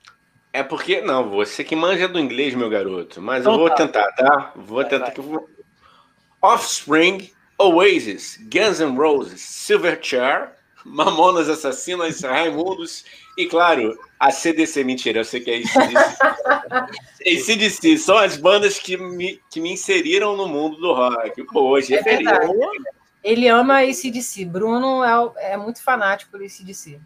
É 0.55 0.63
porque, 0.63 1.01
não, 1.01 1.29
você 1.29 1.65
que 1.65 1.75
manja 1.75 2.07
do 2.07 2.17
inglês, 2.17 2.55
meu 2.55 2.71
garoto. 2.71 3.21
Mas 3.21 3.41
então, 3.41 3.55
eu 3.55 3.59
vou 3.59 3.69
tá. 3.71 3.75
tentar, 3.75 4.13
tá? 4.13 4.53
Vou 4.55 4.77
vai, 4.77 4.89
tentar. 4.89 5.07
Vai. 5.07 5.15
Que 5.15 5.19
eu 5.19 5.25
vou... 5.25 5.49
Offspring, 6.41 7.29
Oasis, 7.59 8.39
Guns 8.43 8.79
N' 8.79 8.97
Roses, 8.97 9.41
Silverchair, 9.41 10.53
Mamonas 10.85 11.49
Assassinas, 11.49 12.21
Raimundos 12.23 13.05
e, 13.37 13.47
claro, 13.47 13.99
a 14.21 14.31
CDC. 14.31 14.85
Mentira, 14.85 15.19
eu 15.19 15.25
sei 15.25 15.41
que 15.41 15.51
é 15.51 15.57
isso. 15.57 15.77
ACDC 17.27 17.99
são 17.99 18.17
as 18.17 18.37
bandas 18.37 18.79
que 18.79 18.97
me, 18.97 19.41
que 19.51 19.61
me 19.61 19.73
inseriram 19.73 20.37
no 20.37 20.47
mundo 20.47 20.77
do 20.77 20.93
rock. 20.93 21.43
Pô, 21.53 21.63
hoje 21.63 21.97
é, 21.97 21.99
é 21.99 22.03
feliz. 22.05 22.31
Ele 23.25 23.49
ama 23.49 23.81
ACDC. 23.81 24.45
Bruno 24.45 25.03
é, 25.03 25.53
é 25.55 25.57
muito 25.57 25.83
fanático 25.83 26.39
do 26.39 26.45
ACDC. 26.45 27.01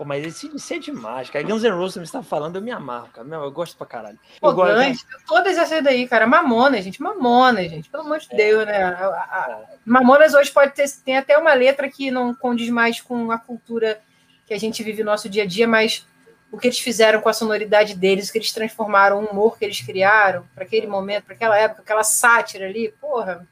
Pô, 0.00 0.04
mas 0.06 0.24
esse 0.24 0.48
DC 0.48 0.76
é 0.76 0.78
demais, 0.78 1.28
cara. 1.28 1.44
Guns 1.44 1.62
N' 1.62 1.72
Roses, 1.72 1.96
você 1.96 2.00
está 2.04 2.22
falando, 2.22 2.56
eu 2.56 2.62
me 2.62 2.70
amarro, 2.70 3.08
cara. 3.12 3.28
Meu, 3.28 3.42
eu 3.42 3.52
gosto 3.52 3.76
pra 3.76 3.86
caralho. 3.86 4.18
Pô, 4.40 4.48
eu 4.48 4.54
gosto, 4.54 4.74
Guns, 4.74 5.06
todas 5.28 5.58
essas 5.58 5.84
daí, 5.84 6.08
cara. 6.08 6.26
Mamona, 6.26 6.80
gente. 6.80 7.02
Mamona, 7.02 7.68
gente. 7.68 7.90
Pelo 7.90 8.04
amor 8.04 8.18
de 8.18 8.28
é. 8.30 8.34
Deus, 8.34 8.64
né? 8.64 8.82
A, 8.82 9.06
a, 9.06 9.60
Mamonas 9.84 10.32
hoje 10.32 10.50
pode 10.50 10.72
ter 10.72 10.88
tem 11.04 11.18
até 11.18 11.36
uma 11.36 11.52
letra 11.52 11.86
que 11.86 12.10
não 12.10 12.34
condiz 12.34 12.70
mais 12.70 12.98
com 12.98 13.30
a 13.30 13.36
cultura 13.36 14.00
que 14.46 14.54
a 14.54 14.58
gente 14.58 14.82
vive 14.82 15.04
no 15.04 15.10
nosso 15.10 15.28
dia 15.28 15.42
a 15.42 15.46
dia, 15.46 15.68
mas 15.68 16.06
o 16.50 16.56
que 16.56 16.68
eles 16.68 16.78
fizeram 16.78 17.20
com 17.20 17.28
a 17.28 17.34
sonoridade 17.34 17.94
deles, 17.94 18.30
o 18.30 18.32
que 18.32 18.38
eles 18.38 18.52
transformaram, 18.52 19.18
o 19.18 19.26
humor 19.26 19.58
que 19.58 19.66
eles 19.66 19.82
criaram 19.82 20.46
para 20.54 20.64
aquele 20.64 20.86
momento, 20.86 21.24
para 21.24 21.34
aquela 21.34 21.58
época, 21.58 21.82
aquela 21.82 22.04
sátira 22.04 22.64
ali, 22.64 22.90
porra, 22.98 23.46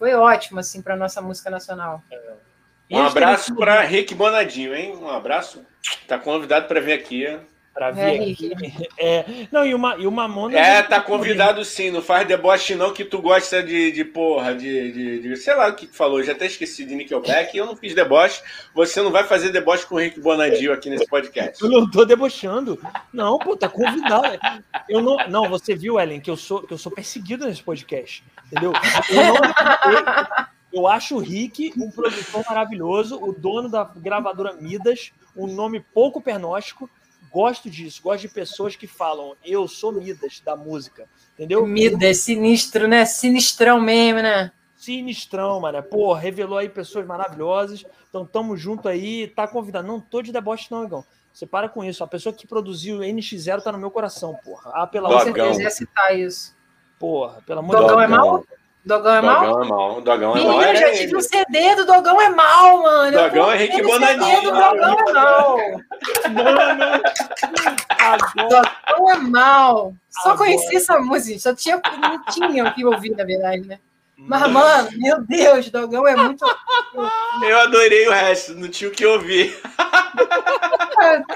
foi 0.00 0.14
ótimo, 0.14 0.58
assim, 0.58 0.82
para 0.82 0.96
nossa 0.96 1.22
música 1.22 1.48
nacional. 1.48 2.02
É. 2.10 2.34
Um 2.90 3.02
abraço 3.02 3.54
para 3.54 3.80
Rick 3.82 4.14
Bonadinho, 4.14 4.74
hein? 4.74 4.96
Um 4.96 5.08
abraço. 5.08 5.64
Tá 6.06 6.18
convidado 6.18 6.66
para 6.66 6.80
vir 6.80 6.92
aqui. 6.92 7.38
Pra 7.76 7.90
ver 7.90 8.34
é, 8.96 9.18
é, 9.18 9.48
não, 9.52 9.66
e 9.66 9.74
uma, 9.74 9.96
e 9.98 10.06
uma 10.06 10.26
Mamona. 10.26 10.58
É, 10.58 10.82
tá 10.82 10.98
convidado 10.98 11.62
sim. 11.62 11.90
Não 11.90 12.00
faz 12.00 12.26
deboche, 12.26 12.74
não, 12.74 12.90
que 12.90 13.04
tu 13.04 13.20
gosta 13.20 13.62
de, 13.62 13.92
de 13.92 14.02
porra, 14.02 14.54
de, 14.54 14.92
de, 14.92 15.20
de, 15.20 15.36
Sei 15.36 15.54
lá 15.54 15.68
o 15.68 15.74
que 15.74 15.86
tu 15.86 15.94
falou, 15.94 16.22
já 16.22 16.32
até 16.32 16.46
esqueci 16.46 16.86
de 16.86 16.94
Nickelback. 16.94 17.54
Eu 17.54 17.66
não 17.66 17.76
fiz 17.76 17.94
deboche. 17.94 18.40
Você 18.74 19.02
não 19.02 19.10
vai 19.10 19.24
fazer 19.24 19.50
deboche 19.50 19.84
com 19.84 19.96
o 19.96 19.98
Rick 19.98 20.18
Bonadio 20.18 20.72
aqui 20.72 20.88
nesse 20.88 21.06
podcast. 21.06 21.62
Eu 21.62 21.70
não 21.70 21.90
tô 21.90 22.06
debochando. 22.06 22.80
Não, 23.12 23.38
pô, 23.38 23.54
tá 23.54 23.68
convidado. 23.68 24.38
Eu 24.88 25.02
não, 25.02 25.16
não, 25.28 25.50
você 25.50 25.74
viu, 25.74 26.00
Ellen, 26.00 26.18
que 26.18 26.30
eu 26.30 26.36
sou, 26.36 26.62
que 26.62 26.72
eu 26.72 26.78
sou 26.78 26.90
perseguido 26.90 27.46
nesse 27.46 27.62
podcast. 27.62 28.24
Entendeu? 28.50 28.72
Eu 29.10 29.22
não. 29.22 29.34
Eu, 29.36 30.46
eu 30.72 30.86
acho 30.86 31.16
o 31.16 31.18
Rick 31.18 31.72
um 31.76 31.90
produtor 31.90 32.44
maravilhoso, 32.48 33.18
o 33.22 33.32
dono 33.32 33.68
da 33.68 33.84
gravadora 33.84 34.54
Midas, 34.54 35.12
um 35.36 35.46
nome 35.46 35.80
pouco 35.80 36.20
pernóstico 36.20 36.88
gosto 37.36 37.68
disso, 37.68 38.02
gosto 38.02 38.22
de 38.22 38.28
pessoas 38.28 38.76
que 38.76 38.86
falam, 38.86 39.36
eu 39.44 39.68
sou 39.68 39.92
Midas 39.92 40.40
da 40.40 40.56
música, 40.56 41.06
entendeu? 41.34 41.66
Midas, 41.66 42.18
sinistro, 42.18 42.88
né? 42.88 43.04
Sinistrão 43.04 43.78
mesmo, 43.78 44.22
né? 44.22 44.50
Sinistrão, 44.74 45.60
mano. 45.60 45.82
Pô, 45.82 46.12
revelou 46.14 46.58
aí 46.58 46.68
pessoas 46.68 47.06
maravilhosas. 47.06 47.84
Então 48.08 48.24
tamo 48.24 48.56
junto 48.56 48.88
aí, 48.88 49.26
tá 49.26 49.46
convidado. 49.46 49.86
Não 49.86 50.00
tô 50.00 50.22
de 50.22 50.32
deboche, 50.32 50.68
não, 50.70 50.84
Igão. 50.84 51.04
Você 51.32 51.46
para 51.46 51.68
com 51.68 51.84
isso. 51.84 52.04
A 52.04 52.06
pessoa 52.06 52.32
que 52.32 52.46
produziu 52.46 53.00
NX0 53.00 53.62
tá 53.62 53.72
no 53.72 53.78
meu 53.78 53.90
coração, 53.90 54.34
porra. 54.44 54.70
Ah, 54.74 54.86
pela 54.86 55.08
Com 55.08 55.20
certeza 55.20 55.62
ia 55.62 55.70
citar 55.70 56.18
isso. 56.18 56.54
Porra, 56.98 57.42
pelo 57.44 57.60
amor 57.60 57.74
de 57.74 57.80
Deus. 57.80 57.90
Dogão 57.90 58.02
é 58.02 58.06
mal? 58.06 58.44
Dogão 58.86 59.16
é 59.16 59.20
mal? 59.20 59.40
Dogão 59.40 59.64
é 59.64 59.68
mal. 59.68 60.00
Dogão 60.00 60.36
é 60.36 60.44
mal. 60.44 60.62
eu 60.62 60.76
já 60.76 60.92
tive 60.92 61.16
um 61.16 61.20
CD 61.20 61.74
do 61.74 61.84
Dogão 61.84 62.20
é 62.20 62.28
mal, 62.28 62.82
mano. 62.82 63.18
Dogão 63.18 63.50
é 63.50 63.56
Rick 63.56 63.82
Bonadinho. 63.82 64.24
CD 64.24 64.40
do 64.42 64.52
Dogão 64.52 64.96
é 65.08 65.12
mal. 65.12 65.58
Mano. 66.30 67.02
Dogão 68.36 69.10
é 69.10 69.16
mal. 69.16 69.92
Só 70.08 70.36
conheci 70.36 70.76
essa 70.76 71.00
música. 71.00 71.40
Só 71.40 71.52
tinha, 71.52 71.82
não 72.00 72.24
tinha 72.26 72.64
o 72.64 72.74
que 72.74 72.84
ouvir, 72.84 73.10
na 73.10 73.24
verdade, 73.24 73.66
né? 73.66 73.80
Mas, 74.16 74.50
mano, 74.52 74.88
meu 74.94 75.20
Deus, 75.20 75.68
Dogão 75.68 76.06
é 76.06 76.14
muito. 76.14 76.44
Eu 77.42 77.58
adorei 77.58 78.06
o 78.06 78.12
resto, 78.12 78.54
não 78.54 78.68
tinha 78.68 78.88
o 78.88 78.92
que 78.92 79.04
ouvir. 79.04 79.60
Caraca, 80.96 81.26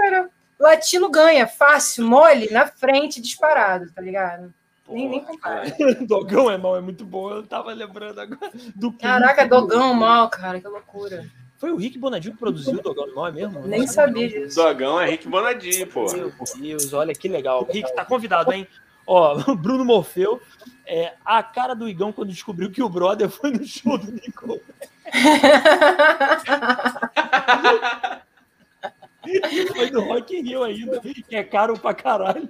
cara. 0.00 0.28
Latino 0.58 1.08
ganha, 1.08 1.46
fácil, 1.46 2.04
mole, 2.04 2.50
na 2.50 2.66
frente, 2.66 3.20
disparado, 3.20 3.92
tá 3.92 4.02
ligado? 4.02 4.52
Nem, 4.88 5.08
nem 5.08 5.24
compara. 5.24 5.74
Dogão 6.06 6.50
é 6.50 6.56
mal, 6.56 6.76
é 6.76 6.80
muito 6.80 7.04
bom. 7.04 7.30
Eu 7.30 7.46
tava 7.46 7.72
lembrando 7.72 8.20
agora 8.20 8.52
do 8.74 8.92
Caraca, 8.92 9.46
Dogão 9.46 9.92
é 9.92 9.94
mal, 9.94 10.28
cara, 10.28 10.60
que 10.60 10.68
loucura. 10.68 11.26
Foi 11.56 11.72
o 11.72 11.76
Rick 11.76 11.98
Bonadinho 11.98 12.34
que 12.34 12.40
produziu 12.40 12.74
o 12.74 12.82
Dogão 12.82 13.08
é 13.08 13.14
mal, 13.14 13.26
é 13.28 13.32
mesmo? 13.32 13.66
Nem 13.66 13.86
sabia 13.86 14.28
disso. 14.28 14.56
Dogão 14.56 15.00
é 15.00 15.08
Rick 15.08 15.28
Bonadinho, 15.28 15.86
pô. 15.86 16.12
Meu 16.12 16.32
Deus, 16.58 16.92
olha 16.92 17.14
que 17.14 17.28
legal. 17.28 17.66
Rick 17.70 17.94
tá 17.94 18.04
convidado, 18.04 18.52
hein? 18.52 18.66
Ó, 19.06 19.36
Bruno 19.56 19.84
Morfeu, 19.84 20.40
é, 20.86 21.14
a 21.24 21.42
cara 21.42 21.74
do 21.74 21.88
Igão 21.88 22.12
quando 22.12 22.30
descobriu 22.30 22.70
que 22.70 22.82
o 22.82 22.88
brother 22.88 23.30
foi 23.30 23.50
no 23.50 23.64
show 23.64 23.98
do 23.98 24.12
Nico. 24.12 24.60
foi 29.74 29.90
do 29.90 30.02
Rock 30.02 30.36
in 30.36 30.42
Rio 30.42 30.62
ainda, 30.62 31.00
que 31.00 31.24
é 31.30 31.42
caro 31.42 31.78
pra 31.78 31.94
caralho. 31.94 32.48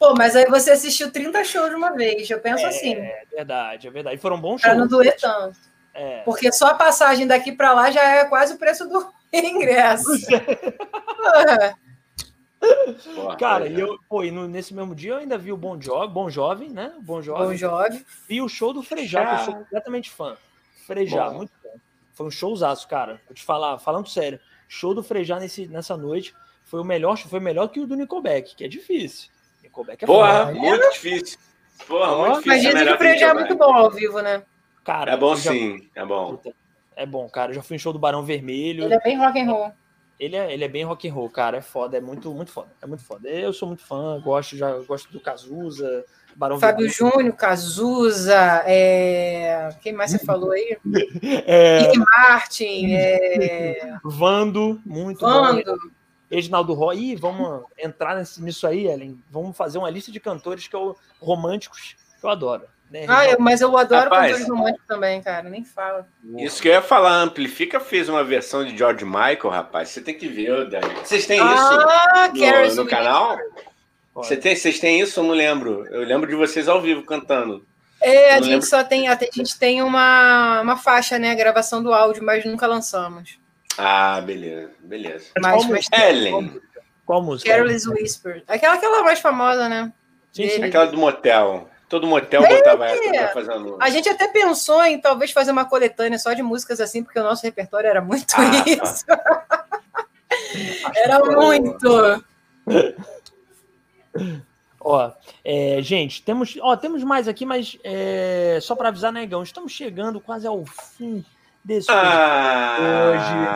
Pô, 0.00 0.14
mas 0.14 0.34
aí 0.34 0.46
você 0.46 0.70
assistiu 0.70 1.12
30 1.12 1.44
shows 1.44 1.68
de 1.68 1.76
uma 1.76 1.90
vez, 1.90 2.28
eu 2.30 2.40
penso 2.40 2.64
é, 2.64 2.68
assim. 2.68 2.94
É 2.94 3.22
verdade, 3.30 3.86
é 3.86 3.90
verdade. 3.90 4.16
E 4.16 4.18
foram 4.18 4.40
bons 4.40 4.62
shows. 4.62 4.62
Pra 4.62 4.74
não 4.74 4.88
doer 4.88 5.14
tanto. 5.20 5.58
É. 5.92 6.22
Porque 6.22 6.50
só 6.50 6.68
a 6.68 6.74
passagem 6.74 7.26
daqui 7.26 7.52
para 7.52 7.74
lá 7.74 7.90
já 7.90 8.02
é 8.02 8.24
quase 8.24 8.54
o 8.54 8.58
preço 8.58 8.88
do 8.88 9.12
ingresso. 9.30 10.08
É. 11.60 11.74
Cara, 13.38 13.68
e 13.68 13.78
eu, 13.78 13.98
pô, 14.08 14.24
e 14.24 14.30
no, 14.30 14.48
nesse 14.48 14.72
mesmo 14.72 14.94
dia 14.94 15.12
eu 15.12 15.16
ainda 15.18 15.36
vi 15.36 15.52
o 15.52 15.56
Bom 15.56 15.78
Jovem, 15.78 16.08
Bom 16.08 16.30
Jovem, 16.30 16.70
né? 16.70 16.94
Bom 17.00 17.20
Jovem. 17.20 17.48
Bom 17.48 17.54
Jovem. 17.54 18.02
E 18.26 18.40
o 18.40 18.48
show 18.48 18.72
do 18.72 18.82
Frejá, 18.82 19.26
que 19.26 19.34
eu 19.34 19.44
sou 19.44 19.54
completamente 19.54 20.10
fã. 20.10 20.34
Frejá, 20.86 21.28
bom. 21.28 21.36
muito 21.36 21.52
bom. 21.62 21.74
Foi 22.14 22.26
um 22.26 22.30
showzaço, 22.30 22.88
cara. 22.88 23.20
Vou 23.26 23.34
te 23.34 23.44
falar, 23.44 23.78
falando 23.78 24.08
sério. 24.08 24.40
Show 24.66 24.94
do 24.94 25.02
Frejá 25.02 25.38
nesse, 25.38 25.66
nessa 25.68 25.94
noite 25.94 26.34
foi 26.64 26.80
o 26.80 26.84
melhor, 26.84 27.18
foi 27.18 27.40
melhor 27.40 27.68
que 27.68 27.80
o 27.80 27.86
do 27.86 27.96
Nickelback, 27.96 28.56
que 28.56 28.64
é 28.64 28.68
difícil. 28.68 29.28
Nickelback 29.70 30.04
é 30.04 30.06
Porra, 30.06 30.46
foda. 30.46 30.52
muito 30.58 30.90
difícil. 30.90 31.38
Porra, 31.86 32.16
muito 32.16 32.42
difícil. 32.42 32.52
Mas 32.52 32.62
dizem 32.62 32.86
que 32.86 32.92
o 32.92 32.98
Frejá 32.98 33.28
é 33.28 33.34
muito 33.34 33.56
bom 33.56 33.72
ao 33.72 33.90
vivo, 33.90 34.20
né? 34.20 34.42
Cara, 34.84 35.12
é 35.12 35.16
bom 35.16 35.36
sim, 35.36 35.88
é 35.94 36.04
bom. 36.04 36.40
É 36.96 37.06
bom, 37.06 37.28
cara. 37.28 37.50
Eu 37.50 37.54
já 37.54 37.62
fui 37.62 37.76
em 37.76 37.78
show 37.78 37.92
do 37.92 37.98
Barão 37.98 38.24
Vermelho. 38.24 38.84
Ele 38.84 38.94
é 38.94 39.00
bem 39.00 39.18
rock 39.18 39.40
and 39.40 39.50
roll. 39.50 39.72
Ele 40.18 40.36
é, 40.36 40.52
ele 40.52 40.64
é 40.64 40.68
bem 40.68 40.84
rock 40.84 41.08
and 41.08 41.14
roll, 41.14 41.30
cara. 41.30 41.58
É 41.58 41.62
foda, 41.62 41.96
é 41.96 42.00
muito, 42.00 42.30
muito 42.34 42.50
foda. 42.50 42.68
É 42.82 42.86
muito 42.86 43.02
foda. 43.02 43.28
Eu 43.28 43.52
sou 43.52 43.68
muito 43.68 43.82
fã, 43.82 44.20
gosto, 44.20 44.56
já 44.56 44.78
gosto 44.80 45.10
do 45.10 45.20
Cazuza, 45.20 46.04
Barão 46.36 46.58
Fábio 46.60 46.88
Vermelho. 46.88 47.12
Júnior, 47.14 47.36
Cazuza, 47.36 48.62
é... 48.66 49.70
quem 49.80 49.92
mais 49.94 50.10
você 50.10 50.18
falou 50.18 50.52
aí? 50.52 50.76
É... 51.46 51.90
Martin, 51.96 52.92
é... 52.92 53.98
Vando, 54.04 54.80
muito 54.84 55.20
Vando. 55.20 55.64
bom. 55.64 55.99
Reginaldo 56.30 56.72
Roy. 56.74 56.98
Ih, 56.98 57.16
vamos 57.16 57.64
entrar 57.78 58.16
nesse, 58.16 58.42
nisso 58.42 58.66
aí, 58.66 58.86
Ellen. 58.86 59.20
Vamos 59.30 59.56
fazer 59.56 59.78
uma 59.78 59.90
lista 59.90 60.12
de 60.12 60.20
cantores 60.20 60.68
que 60.68 60.76
eu, 60.76 60.96
românticos 61.20 61.96
que 62.18 62.24
eu 62.24 62.30
adoro. 62.30 62.64
Né? 62.90 63.06
Ah, 63.08 63.28
eu, 63.28 63.38
mas 63.38 63.60
eu 63.60 63.76
adoro 63.76 64.04
Rapaz, 64.04 64.32
cantores 64.32 64.48
românticos 64.48 64.86
também, 64.86 65.22
cara. 65.22 65.48
Nem 65.48 65.64
fala. 65.64 66.06
Isso 66.38 66.60
que 66.60 66.68
eu 66.68 66.72
ia 66.72 66.82
falar, 66.82 67.20
Amplifica 67.22 67.80
fez 67.80 68.08
uma 68.08 68.24
versão 68.24 68.64
de 68.64 68.76
George 68.76 69.04
Michael, 69.04 69.48
rapaz. 69.48 69.90
Você 69.90 70.00
tem 70.00 70.16
que 70.16 70.28
ver, 70.28 70.68
Dani. 70.68 70.94
Vocês 71.04 71.26
têm 71.26 71.40
ah, 71.40 71.54
isso 71.54 72.76
no, 72.76 72.84
no 72.84 72.90
canal? 72.90 73.36
Você 74.14 74.36
tem, 74.36 74.56
vocês 74.56 74.78
têm 74.78 75.00
isso? 75.00 75.20
Eu 75.20 75.24
não 75.24 75.34
lembro. 75.34 75.86
Eu 75.86 76.02
lembro 76.02 76.28
de 76.28 76.34
vocês 76.34 76.68
ao 76.68 76.80
vivo 76.80 77.02
cantando. 77.02 77.64
É, 78.00 78.32
a 78.32 78.36
gente 78.38 78.50
lembro. 78.50 78.66
só 78.66 78.82
tem, 78.82 79.08
a 79.08 79.18
gente 79.32 79.58
tem 79.58 79.82
uma, 79.82 80.62
uma 80.62 80.76
faixa, 80.76 81.18
né? 81.18 81.34
Gravação 81.34 81.82
do 81.82 81.92
áudio, 81.92 82.24
mas 82.24 82.44
nunca 82.44 82.66
lançamos. 82.66 83.38
Ah, 83.82 84.20
beleza, 84.20 84.72
beleza. 84.80 85.30
Mas, 85.40 85.66
mas 85.66 85.86
Ellen. 85.90 86.60
Qual 87.06 87.22
música? 87.22 87.50
Careless 87.50 87.88
Whisper. 87.88 88.44
Aquela, 88.46 88.74
aquela 88.74 89.02
mais 89.02 89.20
famosa, 89.20 89.70
né? 89.70 89.90
Sim, 90.30 90.48
sim. 90.50 90.62
Aquela 90.62 90.86
do 90.86 90.98
motel. 90.98 91.66
Todo 91.88 92.06
motel 92.06 92.44
é, 92.44 92.56
botava 92.56 92.86
essa 92.86 93.10
pra 93.10 93.28
fazer 93.28 93.52
a 93.52 93.84
A 93.84 93.90
gente 93.90 94.08
até 94.08 94.28
pensou 94.28 94.84
em 94.84 95.00
talvez 95.00 95.32
fazer 95.32 95.50
uma 95.50 95.64
coletânea 95.64 96.18
só 96.18 96.34
de 96.34 96.42
músicas 96.42 96.78
assim, 96.78 97.02
porque 97.02 97.18
o 97.18 97.22
nosso 97.22 97.42
repertório 97.42 97.88
era 97.88 98.02
muito 98.02 98.34
ah, 98.36 98.50
isso. 98.68 99.06
Tá. 99.06 99.54
era 100.94 101.18
muito. 101.24 102.24
Ó, 104.78 105.10
é, 105.44 105.82
gente, 105.82 106.22
temos, 106.22 106.56
ó, 106.62 106.76
temos 106.76 107.02
mais 107.02 107.28
aqui, 107.28 107.44
mas 107.44 107.78
é, 107.84 108.58
só 108.62 108.74
para 108.74 108.88
avisar, 108.88 109.12
negão, 109.12 109.40
né, 109.40 109.44
estamos 109.44 109.72
chegando 109.72 110.20
quase 110.20 110.46
ao 110.46 110.64
fim 110.64 111.24
desse 111.64 111.90
ah, 111.90 112.76
hoje. 112.80 113.46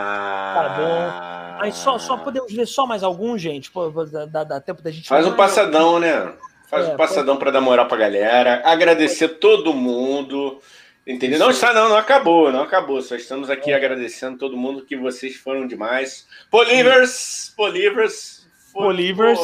Tá 0.53 0.75
bom. 0.77 1.61
Aí 1.61 1.71
só, 1.71 1.97
só 1.97 2.17
podemos 2.17 2.51
ver 2.51 2.65
só 2.65 2.85
mais 2.85 3.03
algum, 3.03 3.37
gente? 3.37 3.71
Pô, 3.71 3.89
dá, 4.29 4.43
dá 4.43 4.61
tempo 4.61 4.81
da 4.81 4.91
gente. 4.91 5.07
Faz 5.07 5.25
um 5.25 5.35
passadão, 5.35 5.99
né? 5.99 6.33
Faz 6.69 6.87
é, 6.87 6.93
um 6.93 6.97
passadão 6.97 7.37
para 7.37 7.51
dar 7.51 7.61
moral 7.61 7.87
pra 7.87 7.97
galera. 7.97 8.61
Agradecer 8.65 9.29
todo 9.39 9.73
mundo. 9.73 10.59
Entendeu? 11.07 11.37
Não 11.37 11.51
está, 11.51 11.71
não, 11.71 11.89
não 11.89 11.97
acabou, 11.97 12.51
não 12.51 12.63
acabou. 12.63 13.01
Só 13.01 13.15
estamos 13.15 13.49
aqui 13.49 13.71
é. 13.71 13.75
agradecendo 13.75 14.37
todo 14.37 14.57
mundo 14.57 14.83
que 14.83 14.95
vocês 14.95 15.35
foram 15.35 15.67
demais. 15.67 16.27
Polivers, 16.49 17.53
Polivers. 17.55 18.47
Polivers. 18.73 19.39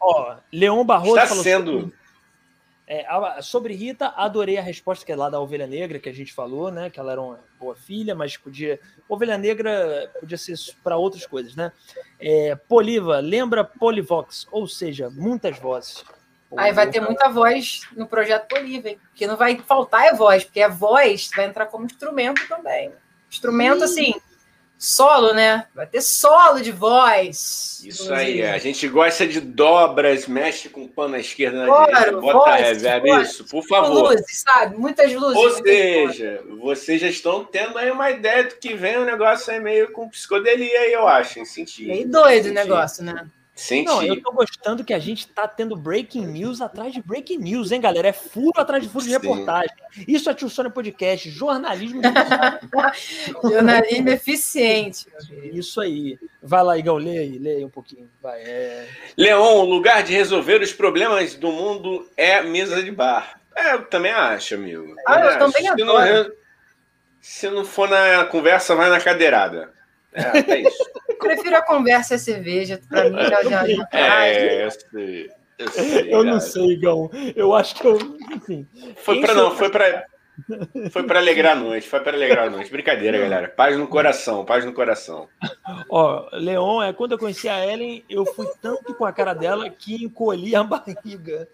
Ó, 0.00 0.36
Leon 0.52 0.84
Barroso 0.84 1.18
está 1.18 1.34
sendo. 1.34 1.72
Sobre, 1.72 1.94
é, 2.88 3.04
sobre 3.42 3.74
Rita, 3.74 4.14
adorei 4.16 4.58
a 4.58 4.62
resposta 4.62 5.04
que 5.04 5.10
é 5.10 5.16
lá 5.16 5.28
da 5.28 5.40
Ovelha 5.40 5.66
Negra, 5.66 5.98
que 5.98 6.08
a 6.08 6.14
gente 6.14 6.32
falou, 6.32 6.70
né? 6.70 6.88
Que 6.88 7.00
ela 7.00 7.12
era 7.12 7.20
uma 7.20 7.40
boa 7.58 7.74
filha, 7.74 8.14
mas 8.14 8.36
podia. 8.36 8.78
Ovelha 9.08 9.36
Negra 9.36 10.12
podia 10.20 10.38
ser 10.38 10.54
para 10.84 10.96
outras 10.96 11.26
coisas, 11.26 11.56
né? 11.56 11.72
É, 12.20 12.54
Poliva, 12.54 13.18
lembra 13.18 13.64
Polivox, 13.64 14.46
ou 14.52 14.68
seja, 14.68 15.10
muitas 15.10 15.58
vozes. 15.58 16.04
Aí 16.56 16.72
vai 16.72 16.88
ter 16.88 17.00
muita 17.00 17.28
voz 17.28 17.80
no 17.96 18.06
projeto 18.06 18.46
Poliva, 18.46 18.90
que 19.16 19.26
não 19.26 19.36
vai 19.36 19.58
faltar 19.58 20.06
é 20.06 20.14
voz, 20.14 20.44
porque 20.44 20.60
a 20.60 20.68
voz 20.68 21.28
vai 21.34 21.46
entrar 21.46 21.66
como 21.66 21.86
instrumento 21.86 22.46
também. 22.48 22.92
Instrumento, 23.28 23.82
assim, 23.82 24.14
solo, 24.78 25.32
né? 25.32 25.66
Vai 25.74 25.86
ter 25.86 26.00
solo 26.00 26.60
de 26.60 26.72
voz. 26.72 27.80
Isso 27.84 28.12
aí, 28.12 28.42
a 28.42 28.58
gente 28.58 28.86
gosta 28.88 29.26
de 29.26 29.40
dobras, 29.40 30.26
mexe 30.26 30.68
com 30.68 30.84
o 30.84 30.88
pano 30.88 31.14
à 31.14 31.18
esquerda 31.18 31.58
na 31.58 31.66
claro, 31.66 31.86
direita, 31.86 32.20
bota 32.20 32.38
voz, 32.38 32.60
reverb, 32.60 33.08
voz, 33.08 33.30
isso, 33.30 33.44
por 33.44 33.64
favor. 33.66 34.12
Luzes, 34.12 34.42
sabe? 34.46 34.76
Muitas 34.76 35.12
luzes. 35.12 35.36
Ou 35.36 35.50
seja, 35.62 36.42
vocês 36.58 37.00
já 37.00 37.08
estão 37.08 37.44
tendo 37.44 37.78
aí 37.78 37.90
uma 37.90 38.10
ideia 38.10 38.44
do 38.44 38.56
que 38.56 38.74
vem, 38.74 38.96
o 38.98 39.04
negócio 39.04 39.52
é 39.52 39.60
meio 39.60 39.92
com 39.92 40.08
psicodelia 40.08 40.80
aí, 40.80 40.92
eu 40.92 41.06
acho, 41.06 41.38
em 41.38 41.44
sentido. 41.44 41.88
Meio 41.88 42.08
doido 42.08 42.50
o 42.50 42.52
negócio, 42.52 43.04
né? 43.04 43.26
Senti. 43.58 43.86
Não, 43.86 44.02
eu 44.02 44.20
tô 44.22 44.32
gostando 44.32 44.84
que 44.84 44.92
a 44.92 44.98
gente 44.98 45.26
tá 45.28 45.48
tendo 45.48 45.74
breaking 45.74 46.26
news 46.26 46.60
atrás 46.60 46.92
de 46.92 47.00
breaking 47.02 47.38
news, 47.38 47.72
hein, 47.72 47.80
galera? 47.80 48.08
É 48.08 48.12
furo 48.12 48.52
atrás 48.60 48.82
de 48.82 48.88
furo 48.90 49.02
de 49.02 49.10
Sim. 49.10 49.16
reportagem. 49.18 49.74
Isso 50.06 50.28
é 50.28 50.34
Tio 50.34 50.50
Sônia 50.50 50.70
Podcast, 50.70 51.30
jornalismo 51.30 52.02
de 52.02 52.08
Jornalismo 53.50 54.10
eficiente. 54.10 55.06
Isso 55.54 55.80
aí. 55.80 56.18
Vai 56.42 56.62
lá, 56.62 56.76
Igão, 56.76 56.96
lê 56.96 57.16
aí, 57.18 57.38
lê 57.38 57.50
aí 57.56 57.64
um 57.64 57.70
pouquinho. 57.70 58.10
Vai. 58.22 58.42
É... 58.42 58.86
Leon, 59.16 59.60
o 59.60 59.64
lugar 59.64 60.02
de 60.02 60.12
resolver 60.12 60.60
os 60.60 60.74
problemas 60.74 61.34
do 61.34 61.50
mundo 61.50 62.06
é 62.14 62.42
mesa 62.42 62.82
de 62.82 62.90
bar. 62.90 63.40
É, 63.56 63.72
eu 63.72 63.86
também 63.86 64.12
acho, 64.12 64.54
amigo. 64.54 64.94
Ah, 65.06 65.20
eu 65.20 65.28
acho. 65.28 65.38
também 65.38 65.62
se 65.62 65.82
não, 65.84 65.96
adoro. 65.96 66.28
re- 66.28 66.36
se 67.22 67.48
não 67.48 67.64
for 67.64 67.88
na 67.88 68.26
conversa, 68.26 68.74
vai 68.76 68.90
na 68.90 69.00
cadeirada. 69.00 69.72
É, 70.16 70.52
é 70.54 70.60
isso. 70.62 70.90
Eu 71.08 71.16
prefiro 71.18 71.56
a 71.56 71.62
conversa 71.62 72.14
e 72.14 72.16
a 72.16 72.18
cerveja. 72.18 72.80
Pra 72.88 73.08
mim, 73.10 73.16
já, 73.22 73.42
já, 73.44 73.66
já 73.68 73.88
É, 73.92 74.64
eu 74.66 74.70
sei. 74.70 75.30
Eu, 75.58 75.68
sei, 75.70 76.12
Eu 76.14 76.24
não 76.24 76.38
cara. 76.38 76.40
sei, 76.40 76.66
Igão. 76.72 77.10
Eu 77.34 77.54
acho 77.54 77.74
que 77.76 77.86
eu. 77.86 77.96
Enfim. 78.32 78.66
Foi 78.96 79.24
sou- 79.24 79.34
não, 79.34 79.56
foi 79.56 79.70
pra. 79.70 80.04
Foi 80.90 81.02
pra 81.04 81.18
alegrar 81.18 81.52
a 81.52 81.60
noite, 81.60 81.88
foi 81.88 81.98
pra 82.00 82.12
alegrar 82.12 82.48
a 82.48 82.50
noite. 82.50 82.70
Brincadeira, 82.70 83.16
galera. 83.18 83.48
Paz 83.48 83.74
no 83.78 83.88
coração, 83.88 84.44
paz 84.44 84.66
no 84.66 84.72
coração. 84.74 85.28
Ó, 85.88 86.28
Leon, 86.34 86.82
é, 86.82 86.92
quando 86.92 87.12
eu 87.12 87.18
conheci 87.18 87.48
a 87.48 87.64
Ellen, 87.66 88.04
eu 88.10 88.26
fui 88.26 88.46
tanto 88.60 88.94
com 88.94 89.06
a 89.06 89.12
cara 89.14 89.32
dela 89.32 89.70
que 89.70 90.04
encolhi 90.04 90.54
a 90.54 90.62
barriga. 90.64 91.48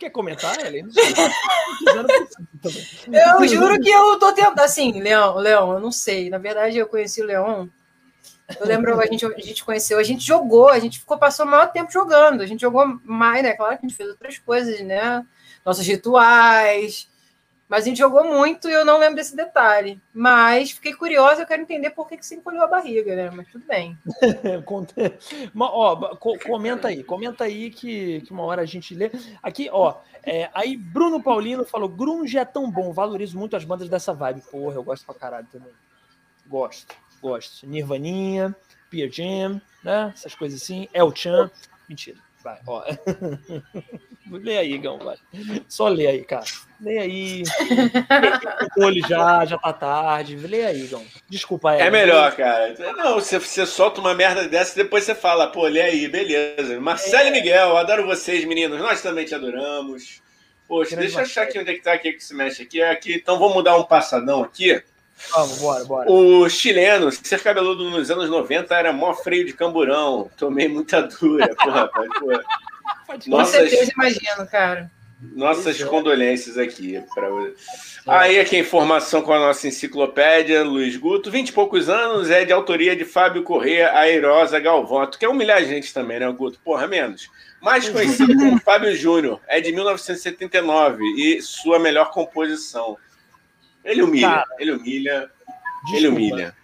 Quer 0.00 0.08
comentar, 0.08 0.56
também. 0.56 0.80
Eu 3.12 3.46
juro 3.46 3.78
que 3.78 3.90
eu 3.90 4.18
tô 4.18 4.32
tentando. 4.32 4.60
Assim, 4.60 4.98
Leão, 4.98 5.36
Leão, 5.36 5.74
eu 5.74 5.80
não 5.80 5.92
sei. 5.92 6.30
Na 6.30 6.38
verdade, 6.38 6.78
eu 6.78 6.86
conheci 6.86 7.20
o 7.20 7.26
Leão. 7.26 7.68
Eu 8.58 8.66
lembro, 8.66 8.98
a 8.98 9.04
gente, 9.04 9.26
a 9.26 9.40
gente 9.40 9.62
conheceu, 9.62 9.98
a 9.98 10.02
gente 10.02 10.26
jogou, 10.26 10.68
a 10.68 10.78
gente 10.78 11.00
ficou, 11.00 11.18
passou 11.18 11.44
o 11.44 11.50
maior 11.50 11.70
tempo 11.70 11.92
jogando. 11.92 12.40
A 12.40 12.46
gente 12.46 12.62
jogou 12.62 12.98
mais, 13.04 13.42
né? 13.42 13.52
Claro 13.52 13.76
que 13.76 13.84
a 13.84 13.88
gente 13.88 13.96
fez 13.96 14.08
outras 14.08 14.38
coisas, 14.38 14.80
né? 14.80 15.22
Nossos 15.66 15.86
rituais. 15.86 17.06
Mas 17.70 17.84
a 17.84 17.88
gente 17.88 17.98
jogou 17.98 18.24
muito 18.24 18.68
e 18.68 18.72
eu 18.72 18.84
não 18.84 18.98
lembro 18.98 19.14
desse 19.14 19.36
detalhe. 19.36 20.00
Mas 20.12 20.72
fiquei 20.72 20.92
curiosa, 20.92 21.42
eu 21.42 21.46
quero 21.46 21.62
entender 21.62 21.90
por 21.90 22.08
que, 22.08 22.16
que 22.16 22.26
você 22.26 22.34
encolheu 22.34 22.62
a 22.64 22.66
barriga, 22.66 23.14
né? 23.14 23.30
Mas 23.30 23.46
tudo 23.46 23.64
bem. 23.64 23.96
Mas, 25.54 25.70
ó, 25.72 26.16
co- 26.16 26.36
comenta 26.40 26.88
aí, 26.88 27.04
comenta 27.04 27.44
aí 27.44 27.70
que, 27.70 28.22
que 28.22 28.32
uma 28.32 28.42
hora 28.42 28.62
a 28.62 28.66
gente 28.66 28.92
lê. 28.92 29.08
Aqui, 29.40 29.68
ó, 29.70 29.98
é, 30.24 30.50
aí 30.52 30.76
Bruno 30.76 31.22
Paulino 31.22 31.64
falou: 31.64 31.88
Grunge 31.88 32.36
é 32.36 32.44
tão 32.44 32.68
bom, 32.68 32.92
valorizo 32.92 33.38
muito 33.38 33.54
as 33.54 33.64
bandas 33.64 33.88
dessa 33.88 34.12
vibe. 34.12 34.42
Porra, 34.50 34.74
eu 34.74 34.82
gosto 34.82 35.06
pra 35.06 35.14
caralho 35.14 35.46
também. 35.52 35.72
Gosto, 36.48 36.92
gosto. 37.22 37.68
Nirvaninha, 37.68 38.52
Pearl 38.90 39.12
Jam, 39.12 39.62
né? 39.84 40.12
Essas 40.12 40.34
coisas 40.34 40.60
assim. 40.60 40.88
El 40.92 41.14
Chan. 41.14 41.48
Mentira, 41.88 42.18
vai, 42.42 42.58
ó. 42.66 42.82
lê 44.28 44.58
aí, 44.58 44.76
Gão, 44.76 44.98
vai. 44.98 45.16
Só 45.68 45.86
lê 45.86 46.08
aí, 46.08 46.24
cara. 46.24 46.46
Lê 46.82 46.98
aí. 46.98 47.42
Olho 48.78 49.06
já, 49.06 49.44
já 49.44 49.58
tá 49.58 49.72
tarde. 49.72 50.36
Lê 50.36 50.64
aí, 50.64 50.86
Gão. 50.86 51.04
Desculpa, 51.28 51.74
É 51.74 51.80
Ellen. 51.80 51.90
melhor, 51.90 52.34
cara. 52.34 52.74
Não, 52.96 53.14
você, 53.14 53.38
você 53.38 53.66
solta 53.66 54.00
uma 54.00 54.14
merda 54.14 54.48
dessa 54.48 54.72
e 54.78 54.82
depois 54.82 55.04
você 55.04 55.14
fala, 55.14 55.48
pô, 55.48 55.66
lê 55.66 55.82
aí, 55.82 56.08
beleza. 56.08 56.80
Marcelo 56.80 57.28
e 57.28 57.32
Miguel, 57.32 57.76
adoro 57.76 58.06
vocês, 58.06 58.44
meninos. 58.44 58.80
Nós 58.80 59.02
também 59.02 59.24
te 59.26 59.34
adoramos. 59.34 60.22
Poxa, 60.66 60.90
Grande 60.90 61.06
deixa 61.06 61.20
eu 61.20 61.24
achar 61.24 61.42
aqui 61.42 61.58
onde 61.58 61.70
é 61.70 61.74
que 61.74 61.82
tá 61.82 61.92
aqui 61.92 62.12
que 62.12 62.24
se 62.24 62.34
mexe 62.34 62.62
aqui. 62.62 62.80
É 62.80 62.90
aqui. 62.90 63.14
Então 63.14 63.38
vamos 63.38 63.54
mudar 63.54 63.76
um 63.76 63.84
passadão 63.84 64.42
aqui. 64.42 64.82
Vamos, 65.32 65.58
bora, 65.58 65.84
bora. 65.84 66.10
O 66.10 66.48
chileno, 66.48 67.12
ser 67.12 67.42
cabeludo 67.42 67.90
nos 67.90 68.10
anos 68.10 68.30
90 68.30 68.74
era 68.74 68.90
mó 68.92 69.12
freio 69.12 69.44
de 69.44 69.52
camburão. 69.52 70.30
Tomei 70.36 70.66
muita 70.66 71.02
dura, 71.02 71.54
porra, 71.56 71.80
rapaz, 71.82 72.08
porra. 72.18 72.42
Com 73.06 73.18
Nossa, 73.30 73.58
certeza, 73.58 73.92
imagino, 73.92 74.46
cara. 74.46 74.90
Nossas 75.20 75.78
é. 75.78 75.84
condolências 75.84 76.56
aqui 76.56 77.02
você. 77.28 77.54
Aí 78.06 78.40
aqui 78.40 78.56
a 78.56 78.60
informação 78.60 79.20
com 79.20 79.32
a 79.32 79.38
nossa 79.38 79.68
enciclopédia, 79.68 80.64
Luiz 80.64 80.96
Guto, 80.96 81.30
20 81.30 81.48
e 81.50 81.52
poucos 81.52 81.90
anos, 81.90 82.30
é 82.30 82.44
de 82.44 82.52
autoria 82.52 82.96
de 82.96 83.04
Fábio 83.04 83.42
Corrêa, 83.42 83.92
Airosa 83.92 84.58
Galvão. 84.58 85.06
Tu 85.06 85.18
quer 85.18 85.28
humilhar 85.28 85.58
a 85.58 85.62
gente 85.62 85.92
também, 85.92 86.18
né, 86.18 86.30
Guto? 86.32 86.58
Porra, 86.64 86.86
menos. 86.86 87.28
Mais 87.60 87.86
conhecido 87.86 88.34
como 88.34 88.58
Fábio 88.60 88.96
Júnior, 88.96 89.40
é 89.46 89.60
de 89.60 89.70
1979 89.72 91.04
e 91.04 91.42
sua 91.42 91.78
melhor 91.78 92.10
composição. 92.10 92.96
Ele 93.84 94.02
humilha, 94.02 94.28
Cara, 94.28 94.46
ele 94.58 94.72
humilha, 94.72 95.30
ele 95.88 96.00
Desculpa. 96.00 96.08
humilha. 96.08 96.56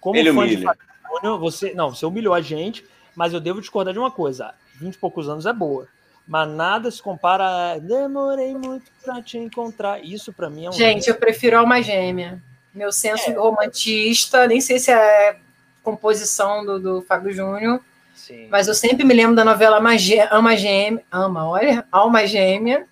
Como 0.00 0.16
Ele 0.16 0.32
fã 0.32 0.46
de 0.48 0.54
humilha. 0.54 0.66
Fábio 0.66 0.82
Júnior, 1.14 1.38
você, 1.38 1.74
não, 1.74 1.94
você 1.94 2.04
humilhou 2.04 2.34
a 2.34 2.40
gente, 2.40 2.84
mas 3.14 3.32
eu 3.32 3.40
devo 3.40 3.60
discordar 3.60 3.92
de 3.92 4.00
uma 4.00 4.10
coisa. 4.10 4.52
20 4.80 4.94
e 4.94 4.98
poucos 4.98 5.28
anos 5.28 5.46
é 5.46 5.52
boa. 5.52 5.86
Mas 6.30 6.48
nada 6.48 6.88
se 6.92 7.02
compara 7.02 7.72
a 7.72 7.78
demorei 7.78 8.54
muito 8.54 8.88
pra 9.02 9.20
te 9.20 9.36
encontrar. 9.36 9.98
Isso 10.04 10.32
pra 10.32 10.48
mim 10.48 10.66
é 10.66 10.68
um. 10.68 10.72
Gente, 10.72 11.08
eu 11.10 11.16
prefiro 11.16 11.58
Alma 11.58 11.82
Gêmea. 11.82 12.40
Meu 12.72 12.92
senso 12.92 13.28
É. 13.28 13.34
romantista, 13.34 14.46
nem 14.46 14.60
sei 14.60 14.78
se 14.78 14.92
é 14.92 15.36
composição 15.82 16.64
do, 16.64 16.78
do 16.78 17.02
Fábio 17.02 17.32
Júnior, 17.32 17.80
Sim. 18.14 18.46
mas 18.48 18.68
eu 18.68 18.74
sempre 18.74 19.04
me 19.04 19.12
lembro 19.12 19.34
da 19.34 19.44
novela 19.44 19.78
Alma 20.30 20.56
Gêmea, 20.56 21.02
Ama, 21.10 21.48
olha, 21.48 21.84
Alma 21.90 22.24
Gêmea, 22.28 22.86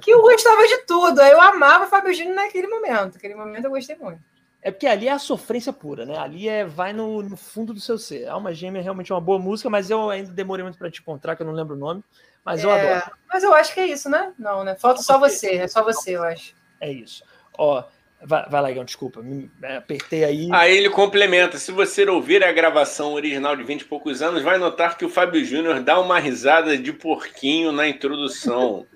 que 0.00 0.10
eu 0.10 0.22
gostava 0.22 0.66
de 0.66 0.78
tudo. 0.86 1.20
Eu 1.20 1.42
amava 1.42 1.86
Fábio 1.88 2.14
Júnior 2.14 2.36
naquele 2.36 2.68
momento. 2.68 3.14
Naquele 3.14 3.34
momento 3.34 3.66
eu 3.66 3.70
gostei 3.70 3.96
muito. 3.96 4.20
É 4.62 4.70
porque 4.70 4.86
ali 4.86 5.08
é 5.08 5.12
a 5.12 5.18
sofrência 5.18 5.74
pura, 5.74 6.06
né? 6.06 6.16
Ali 6.16 6.48
é 6.48 6.64
vai 6.64 6.94
no, 6.94 7.20
no 7.22 7.36
fundo 7.36 7.74
do 7.74 7.80
seu 7.80 7.98
ser. 7.98 8.28
Alma 8.28 8.54
Gêmea 8.54 8.80
é 8.80 8.82
realmente 8.82 9.12
uma 9.12 9.20
boa 9.20 9.38
música, 9.38 9.68
mas 9.68 9.90
eu 9.90 10.08
ainda 10.08 10.32
demorei 10.32 10.62
muito 10.62 10.78
pra 10.78 10.90
te 10.90 11.02
encontrar, 11.02 11.36
que 11.36 11.42
eu 11.42 11.46
não 11.46 11.52
lembro 11.52 11.74
o 11.74 11.78
nome. 11.78 12.02
Mas 12.44 12.62
eu 12.64 12.70
É, 12.70 12.94
adoro. 12.94 13.12
Mas 13.28 13.42
eu 13.42 13.54
acho 13.54 13.72
que 13.72 13.80
é 13.80 13.86
isso, 13.86 14.08
né? 14.08 14.32
Não, 14.38 14.64
né? 14.64 14.74
Falta 14.74 15.02
só 15.02 15.18
você. 15.18 15.52
É 15.56 15.68
só 15.68 15.82
você, 15.82 16.16
eu 16.16 16.22
acho. 16.22 16.54
É 16.80 16.90
isso. 16.90 17.22
Ó, 17.56 17.84
vai, 18.20 18.48
vai 18.48 18.62
lá, 18.62 18.70
Igão, 18.70 18.84
desculpa. 18.84 19.22
Me, 19.22 19.50
é, 19.62 19.76
apertei 19.76 20.24
aí. 20.24 20.48
Aí 20.52 20.76
ele 20.76 20.90
complementa: 20.90 21.58
se 21.58 21.70
você 21.70 22.04
ouvir 22.08 22.44
a 22.44 22.52
gravação 22.52 23.12
original 23.14 23.56
de 23.56 23.62
20 23.62 23.82
e 23.82 23.84
poucos 23.84 24.20
anos, 24.22 24.42
vai 24.42 24.58
notar 24.58 24.98
que 24.98 25.04
o 25.04 25.08
Fábio 25.08 25.44
Júnior 25.44 25.80
dá 25.80 26.00
uma 26.00 26.18
risada 26.18 26.76
de 26.76 26.92
porquinho 26.92 27.72
na 27.72 27.86
introdução. 27.88 28.86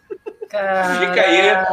Fica 0.49 1.21
aí 1.21 1.67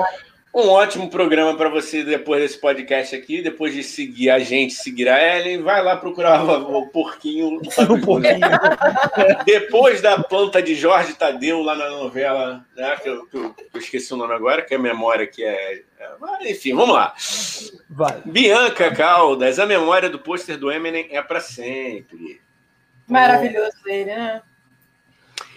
um 0.53 0.69
ótimo 0.69 1.09
programa 1.09 1.55
para 1.57 1.67
você 1.67 2.03
depois 2.03 2.41
desse 2.41 2.57
podcast 2.59 3.15
aqui. 3.15 3.41
Depois 3.41 3.73
de 3.73 3.81
seguir 3.83 4.29
a 4.29 4.37
gente, 4.39 4.73
seguir 4.75 5.09
a 5.09 5.37
Ellen, 5.37 5.61
vai 5.63 5.81
lá 5.83 5.97
procurar 5.97 6.43
o, 6.45 6.77
o 6.77 6.87
porquinho. 6.89 7.59
pouquinho. 8.05 8.33
Júnior. 8.35 9.43
Depois 9.45 10.01
da 10.01 10.21
planta 10.21 10.61
de 10.61 10.75
Jorge 10.75 11.13
Tadeu 11.15 11.61
lá 11.63 11.75
na 11.75 11.89
novela, 11.89 12.63
né, 12.75 12.95
que, 13.01 13.09
eu, 13.09 13.25
que 13.25 13.37
eu- 13.37 13.53
que 13.53 13.65
eu 13.73 13.79
esqueci 13.81 14.13
o 14.13 14.17
nome 14.17 14.33
agora, 14.33 14.61
que 14.61 14.75
a 14.75 14.79
memória 14.79 15.25
que 15.25 15.43
é. 15.43 15.81
é- 15.99 16.51
enfim, 16.51 16.73
vamos 16.75 16.93
lá. 16.95 17.13
Vai. 17.89 18.21
Bianca 18.25 18.93
Caldas, 18.93 19.57
a 19.57 19.65
memória 19.65 20.09
do 20.09 20.19
pôster 20.19 20.57
do 20.57 20.71
Eminem 20.71 21.07
é 21.11 21.21
para 21.21 21.39
sempre. 21.41 22.39
Maravilhoso 23.07 23.77
ele, 23.85 24.05
né? 24.05 24.41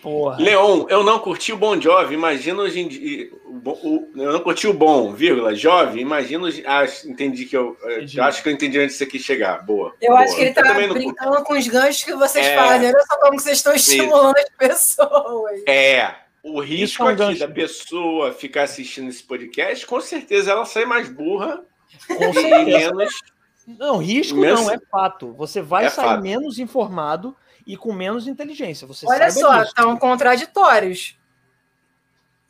Porra. 0.07 0.37
Leon, 0.41 0.87
eu 0.89 1.03
não 1.03 1.19
curti 1.19 1.53
o 1.53 1.57
Bon 1.57 1.81
Jovi, 1.81 2.15
imagina 2.15 2.63
hoje 2.63 2.79
em 2.79 2.87
dia. 2.87 3.29
o 3.45 3.55
bom- 3.59 3.81
o- 3.83 4.09
eu 4.15 4.33
não 4.35 4.39
curti 4.39 4.69
o 4.69 4.73
bom, 4.73 5.13
vírgula, 5.13 5.53
Jove, 5.53 5.99
imagina. 5.99 6.49
Ah, 6.65 6.85
entendi 7.05 7.45
que 7.45 7.57
eu. 7.57 7.77
eu 7.83 7.97
Entendi. 7.97 8.21
acho 8.21 8.41
que 8.41 8.49
eu 8.49 8.53
entendi 8.53 8.79
antes 8.79 8.93
disso 8.93 9.03
aqui 9.03 9.19
chegar. 9.19 9.65
Boa. 9.67 9.93
Eu 10.01 10.11
boa. 10.11 10.21
acho 10.21 10.37
que 10.37 10.43
ele 10.43 10.53
tá 10.55 10.63
também 10.63 10.87
não 10.87 10.95
brincando 10.95 11.43
com 11.43 11.55
os 11.59 11.67
ganchos 11.67 12.05
que 12.05 12.15
vocês 12.15 12.47
É. 12.47 12.55
fazem. 12.55 12.89
Olha 12.91 13.05
só 13.05 13.19
como 13.19 13.41
vocês 13.41 13.57
estão 13.57 13.75
estimulando 13.75 14.37
as 14.39 14.49
pessoas. 14.57 15.61
É. 15.67 16.15
O 16.41 16.61
risco 16.61 17.03
é 17.03 17.07
um 17.07 17.09
aqui 17.09 17.19
gancho. 17.19 17.41
da 17.41 17.49
pessoa 17.49 18.33
ficar 18.33 18.63
assistindo 18.63 19.09
esse 19.09 19.25
podcast, 19.25 19.85
com 19.89 20.01
certeza 20.01 20.53
ela 20.53 20.65
sai 20.65 20.85
mais 20.85 21.09
burra 21.09 21.63
Com 22.07 22.15
e 22.31 22.33
certeza. 22.33 22.63
menos. 22.95 23.13
Não, 23.67 23.97
risco 23.99 24.39
Imenso. 24.39 24.63
não, 24.63 24.71
é 24.71 24.79
fato. 24.89 25.33
Você 25.33 25.61
vai 25.61 25.87
É 25.87 25.91
sair 25.91 26.05
fato. 26.07 26.23
menos 26.23 26.61
informado 26.61 27.35
e 27.67 27.77
com 27.77 27.93
menos 27.93 28.27
inteligência. 28.29 28.87
Você 28.87 29.05
Olha 29.09 29.31
só, 29.31 29.59
disso. 29.59 29.69
estão 29.71 29.97
contraditórios. 29.97 31.19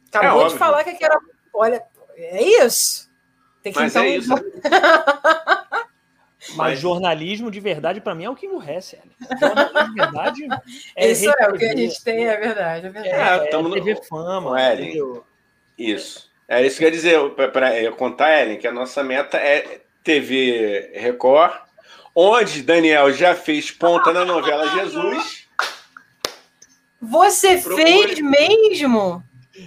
Acabou 0.09 0.28
É 0.28 0.34
de 0.34 0.44
óbvio. 0.44 0.59
falar 0.59 0.84
que 0.84 0.90
aqui 0.90 1.05
era. 1.05 1.18
Olha, 1.52 1.82
é 2.16 2.43
isso. 2.64 3.10
Tem 3.62 3.72
que 3.72 3.78
Mas 3.80 3.93
então. 3.93 4.05
é 4.05 4.09
isso. 4.10 4.30
Mas 6.55 6.78
jornalismo 6.78 7.51
de 7.51 7.59
verdade, 7.59 8.01
pra 8.01 8.14
mim, 8.14 8.24
é 8.24 8.30
o 8.30 8.36
King 8.36 8.55
Hess. 8.70 8.94
Jornalismo 9.40 9.84
de 9.88 9.94
verdade 9.94 10.48
é 10.94 11.10
isso 11.10 11.28
é 11.28 11.48
o 11.48 11.55
que 11.55 11.64
a 11.64 11.76
gente 11.76 12.05
tem, 12.05 12.26
é 12.26 12.36
verdade. 12.36 12.86
É 12.86 12.88
É, 12.88 12.93
verdade. 12.93 13.47
É, 13.47 13.51
tamo 13.51 13.68
no- 13.68 13.74
TV 13.74 13.97
Fama, 14.09 14.60
Ellen. 14.62 15.22
Isso. 15.76 16.30
É 16.48 16.64
isso 16.64 16.78
que 16.78 16.84
eu 16.84 16.88
ia 16.88 16.93
dizer, 16.93 17.18
para 17.52 17.80
eu 17.82 17.97
contar, 17.97 18.40
Ellen, 18.40 18.59
que 18.59 18.68
a 18.68 18.72
nossa 18.72 19.02
meta 19.02 19.36
é 19.36 19.80
TV 20.05 20.93
Record, 20.94 21.52
onde 22.16 22.62
Daniel 22.62 23.12
já 23.12 23.34
fez 23.34 23.70
ponta 23.70 24.10
na 24.12 24.24
novela 24.24 24.66
Jesus. 24.70 25.47
Você 27.01 27.59
Procure. 27.59 27.84
fez 27.84 28.20
mesmo? 28.20 29.22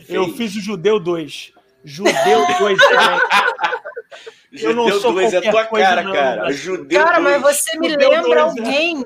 Eu 0.10 0.26
Fez. 0.26 0.38
fiz 0.38 0.56
o 0.56 0.62
Judeu 0.62 1.00
2. 1.00 1.54
Judeu 1.86 2.46
2 2.60 2.78
também. 2.80 3.20
Eu 4.52 4.74
não 4.74 4.86
Judeu 4.86 5.00
sou 5.00 5.14
2 5.14 5.32
é 5.34 5.42
qualquer 5.42 5.52
tua 5.52 5.66
coisa, 5.66 5.86
cara, 5.88 6.02
não, 6.04 6.12
cara. 6.14 6.44
né? 6.46 6.54
Judeu 6.54 7.04
Cara, 7.04 7.20
2. 7.22 7.42
mas 7.42 7.42
você 7.56 7.78
me 7.78 7.90
Judeu 7.92 8.10
lembra 8.10 8.42
dois, 8.46 8.56
né? 8.56 8.62
alguém. 8.66 9.06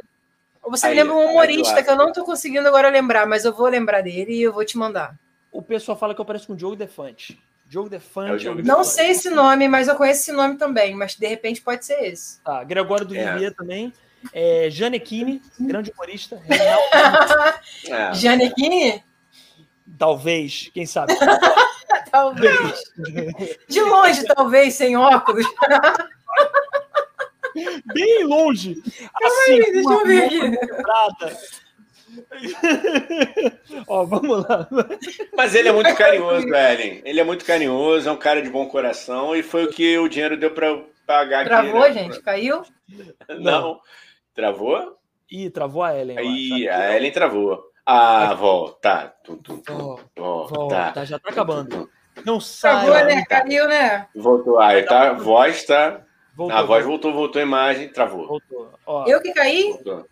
Você 0.65 0.85
Aí, 0.87 0.95
me 0.95 1.01
lembra 1.03 1.15
um 1.17 1.29
humorista 1.31 1.83
que 1.83 1.89
eu 1.89 1.95
não 1.97 2.07
estou 2.07 2.23
conseguindo 2.23 2.65
agora 2.67 2.89
lembrar, 2.89 3.27
mas 3.27 3.43
eu 3.43 3.53
vou 3.53 3.67
lembrar 3.67 4.01
dele 4.01 4.33
e 4.33 4.41
eu 4.41 4.53
vou 4.53 4.63
te 4.63 4.77
mandar. 4.77 5.13
O 5.51 5.61
pessoal 5.61 5.97
fala 5.99 6.15
que 6.15 6.21
eu 6.21 6.25
pareço 6.25 6.47
com 6.47 6.53
o 6.53 6.55
Diogo 6.55 6.77
Defante. 6.77 7.37
Diogo 7.65 7.89
Defante. 7.89 8.47
É 8.47 8.53
não 8.55 8.83
sei 8.83 9.11
esse 9.11 9.29
nome, 9.29 9.67
mas 9.67 9.87
eu 9.87 9.95
conheço 9.95 10.21
esse 10.21 10.31
nome 10.31 10.57
também, 10.57 10.95
mas 10.95 11.15
de 11.15 11.27
repente 11.27 11.61
pode 11.61 11.85
ser 11.85 12.03
esse. 12.03 12.39
Tá, 12.41 12.63
Gregório 12.63 13.05
do 13.05 13.15
é. 13.15 13.51
também. 13.51 13.93
É, 14.31 14.69
Janequine, 14.69 15.41
grande 15.59 15.91
humorista. 15.91 16.41
é. 17.87 18.13
Janequine? 18.13 19.03
Talvez, 19.97 20.69
quem 20.73 20.85
sabe. 20.85 21.13
talvez. 22.11 22.93
De 23.67 23.81
longe, 23.81 24.23
talvez, 24.25 24.75
sem 24.75 24.95
óculos. 24.95 25.45
Bem 27.93 28.23
longe. 28.23 28.81
Assim, 29.21 29.51
aí, 29.51 29.71
deixa 29.71 29.89
eu 29.89 30.05
ver 30.05 30.23
aqui. 30.23 30.39
Ó, 33.87 34.03
vamos 34.05 34.45
lá. 34.47 34.67
Mas 35.35 35.55
ele 35.55 35.69
é 35.69 35.71
muito 35.71 35.93
carinhoso, 35.97 36.47
Ellen. 36.47 37.01
Ele 37.03 37.19
é 37.19 37.23
muito 37.23 37.45
carinhoso, 37.45 38.07
é 38.07 38.11
um 38.11 38.17
cara 38.17 38.41
de 38.41 38.49
bom 38.49 38.67
coração 38.67 39.35
e 39.35 39.43
foi 39.43 39.65
o 39.65 39.69
que 39.69 39.97
o 39.97 40.07
dinheiro 40.07 40.37
deu 40.37 40.51
para 40.51 40.83
pagar 41.05 41.45
Travou, 41.45 41.83
aqui, 41.83 41.95
né? 41.95 42.03
gente? 42.03 42.21
Caiu? 42.21 42.61
Não. 43.39 43.79
Travou? 44.33 44.97
Ih, 45.29 45.49
travou 45.49 45.83
a 45.83 45.97
Ellen. 45.97 46.17
Aí, 46.17 46.69
a 46.69 46.95
Ellen 46.95 47.11
travou. 47.11 47.63
Ah, 47.85 48.33
volta. 48.33 49.13
Volta. 50.15 51.05
Já 51.05 51.19
tá 51.19 51.29
acabando. 51.29 51.89
Não 52.25 52.39
sai. 52.39 52.85
Travou, 52.85 53.05
né? 53.05 53.23
Caiu, 53.25 53.67
né? 53.67 54.07
Voltou. 54.15 54.59
Aí, 54.59 54.83
tá? 54.83 55.09
A 55.09 55.13
voz 55.13 55.65
tá. 55.65 56.01
Voltou, 56.35 56.57
a 56.57 56.63
voz 56.63 56.83
voltou, 56.83 57.13
voltou 57.13 57.39
a 57.39 57.43
imagem, 57.43 57.89
travou. 57.89 58.27
Voltou. 58.27 58.73
Ó, 58.87 59.05
eu 59.07 59.21
que 59.21 59.31
caí? 59.33 59.71
Voltou. 59.73 60.05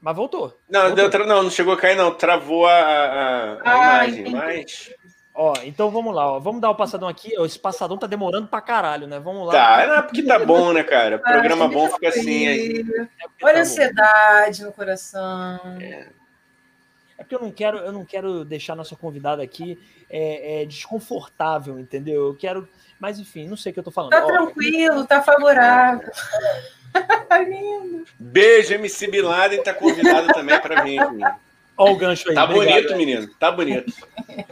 Mas 0.00 0.16
voltou. 0.16 0.58
Não, 0.68 0.88
voltou. 0.88 1.08
Deu, 1.08 1.26
não, 1.26 1.42
não 1.42 1.50
chegou 1.50 1.74
a 1.74 1.76
cair, 1.76 1.96
não. 1.96 2.14
Travou 2.14 2.66
a, 2.66 2.72
a, 2.72 3.52
a 3.54 3.60
ah, 3.64 4.06
imagem, 4.06 4.20
entendi. 4.20 4.36
mas. 4.36 4.94
Ó, 5.34 5.54
então 5.64 5.90
vamos 5.90 6.14
lá, 6.14 6.32
ó. 6.32 6.38
Vamos 6.38 6.60
dar 6.60 6.70
o 6.70 6.74
passadão 6.74 7.08
aqui. 7.08 7.32
Esse 7.44 7.58
passadão 7.58 7.96
tá 7.96 8.06
demorando 8.06 8.48
pra 8.48 8.60
caralho, 8.60 9.06
né? 9.06 9.18
Vamos 9.18 9.46
lá. 9.46 9.52
Tá, 9.52 9.86
não, 9.86 10.02
porque 10.02 10.22
tá 10.22 10.38
bom, 10.38 10.72
né, 10.72 10.82
cara? 10.82 11.18
Programa 11.22 11.68
bom 11.68 11.88
fica 11.90 12.08
assim. 12.08 12.48
Aí. 12.48 12.84
É 12.98 13.26
Olha 13.42 13.54
tá 13.54 13.58
a 13.58 13.62
ansiedade 13.62 14.60
bom. 14.60 14.66
no 14.66 14.72
coração. 14.72 15.60
É. 15.80 16.08
é. 17.18 17.18
porque 17.18 17.34
eu 17.34 17.40
não 17.40 17.50
quero, 17.50 17.78
eu 17.78 17.92
não 17.92 18.04
quero 18.04 18.44
deixar 18.44 18.74
nossa 18.74 18.96
convidada 18.96 19.42
aqui 19.42 19.78
é, 20.10 20.62
é 20.62 20.64
desconfortável, 20.66 21.78
entendeu? 21.78 22.26
Eu 22.26 22.34
quero. 22.34 22.68
Mas 22.98 23.18
enfim, 23.18 23.48
não 23.48 23.56
sei 23.56 23.70
o 23.70 23.72
que 23.72 23.78
eu 23.78 23.84
tô 23.84 23.90
falando. 23.90 24.10
Tá 24.10 24.24
ó, 24.24 24.26
tranquilo, 24.26 25.06
tá 25.06 25.22
favorável. 25.22 26.10
Lindo. 27.48 28.04
Beijo, 28.18 28.74
MC 28.74 29.08
Bin 29.08 29.22
Laden 29.22 29.62
tá 29.62 29.72
convidado 29.72 30.28
também 30.28 30.60
para 30.60 30.82
vir. 30.82 31.00
Olha 31.80 31.92
o 31.92 31.96
gancho 31.96 32.28
aí. 32.28 32.34
Tá 32.34 32.44
obrigado, 32.44 32.74
bonito, 32.74 32.96
menino. 32.96 33.26
Tá 33.38 33.50
bonito. 33.50 33.92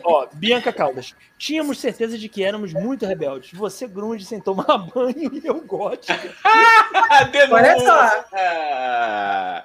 Ó, 0.02 0.27
Bianca 0.32 0.73
Caldas. 0.73 1.15
Tínhamos 1.36 1.78
certeza 1.78 2.16
de 2.16 2.27
que 2.27 2.43
éramos 2.43 2.73
muito 2.73 3.05
rebeldes. 3.05 3.52
Você 3.52 3.86
grunge 3.86 4.24
sem 4.24 4.40
tomar 4.40 4.78
banho 4.94 5.31
e 5.35 5.47
eu 5.47 5.60
gótica. 5.60 6.19
Olha 7.52 7.78
só. 7.81 8.10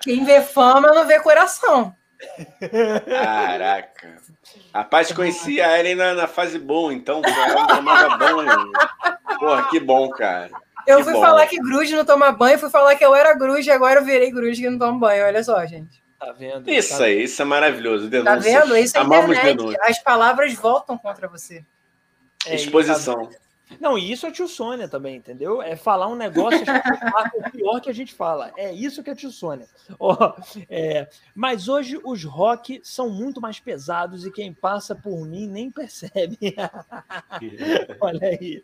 Quem 0.02 0.26
vê 0.26 0.42
fama 0.42 0.90
não 0.90 1.08
vê 1.08 1.22
coração. 1.22 1.96
Caraca. 3.08 4.18
Rapaz, 4.74 5.12
conheci 5.14 5.62
a 5.62 5.80
Ellen 5.80 5.96
na, 5.96 6.14
na 6.14 6.28
fase 6.28 6.60
boa, 6.60 6.94
então 6.94 7.22
ela 7.24 7.56
não 7.56 7.68
tomava 7.68 8.18
banho. 8.18 8.72
Porra, 9.40 9.70
que 9.70 9.80
bom, 9.80 10.10
cara. 10.10 10.50
Eu 10.86 10.98
que 10.98 11.04
fui 11.04 11.14
bom. 11.14 11.22
falar 11.22 11.48
que 11.48 11.58
Gruge 11.58 11.96
não 11.96 12.06
toma 12.06 12.32
banho, 12.32 12.60
fui 12.60 12.70
falar 12.70 12.96
que 12.96 13.06
eu 13.06 13.16
era 13.16 13.34
Gruge, 13.34 13.70
agora 13.72 14.00
eu 14.00 14.06
virei 14.06 14.32
Gruge 14.32 14.62
que 14.62 14.70
não 14.70 14.78
toma 14.78 15.00
banho. 15.00 15.26
Olha 15.26 15.44
só, 15.44 15.66
gente. 15.66 16.04
Tá 16.20 16.32
vendo? 16.32 16.70
Isso 16.70 16.98
tá... 16.98 17.04
aí, 17.06 17.24
isso 17.24 17.42
é 17.42 17.46
maravilhoso. 17.46 18.08
Denúncias. 18.08 18.54
Tá 18.54 18.60
vendo? 18.60 18.78
Isso 18.78 18.98
é 18.98 19.02
Amamos 19.02 19.32
internet. 19.32 19.58
Denúncias. 19.58 19.82
As 19.84 20.00
palavras 20.00 20.54
voltam 20.54 20.98
contra 20.98 21.28
você. 21.28 21.66
É, 22.46 22.56
Exposição. 22.56 23.26
Tá... 23.26 23.38
Não, 23.80 23.98
e 23.98 24.12
isso 24.12 24.26
é 24.26 24.32
tio 24.32 24.48
Sônia 24.48 24.88
também, 24.88 25.18
entendeu? 25.18 25.62
É 25.62 25.76
falar 25.76 26.08
um 26.08 26.16
negócio 26.16 26.62
o 26.62 27.52
pior 27.52 27.82
que 27.82 27.90
a 27.90 27.94
gente 27.94 28.14
fala. 28.14 28.52
É 28.58 28.72
isso 28.72 29.04
que 29.04 29.10
é 29.10 29.16
tio 29.16 29.32
Sônia. 29.32 29.68
Oh, 30.00 30.16
é, 30.70 31.08
mas 31.36 31.68
hoje 31.68 32.00
os 32.04 32.24
rock 32.24 32.80
são 32.84 33.10
muito 33.10 33.42
mais 33.42 33.60
pesados 33.60 34.26
e 34.26 34.32
quem 34.32 34.54
passa 34.54 34.96
por 34.96 35.26
mim 35.26 35.48
nem 35.48 35.72
percebe. 35.72 36.38
Olha 38.00 38.28
aí. 38.28 38.64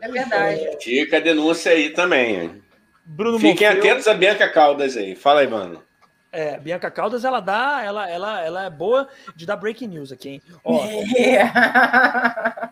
É 0.00 0.08
verdade. 0.08 0.78
Fica 0.82 1.18
a 1.18 1.20
denúncia 1.20 1.72
aí 1.72 1.90
também. 1.90 2.62
Bruno 3.04 3.38
Fiquem 3.38 3.68
Monfeu... 3.68 3.82
atentos 3.82 4.06
a 4.06 4.14
Bianca 4.14 4.48
Caldas 4.50 4.96
aí. 4.96 5.14
Fala 5.14 5.40
aí, 5.40 5.48
mano. 5.48 5.82
É, 6.30 6.58
Bianca 6.58 6.90
Caldas, 6.90 7.24
ela 7.24 7.40
dá, 7.40 7.82
ela, 7.82 8.08
ela, 8.08 8.44
ela 8.44 8.64
é 8.66 8.70
boa 8.70 9.08
de 9.34 9.46
dar 9.46 9.56
breaking 9.56 9.88
news 9.88 10.12
aqui, 10.12 10.28
hein? 10.28 10.42
Ó, 10.62 10.84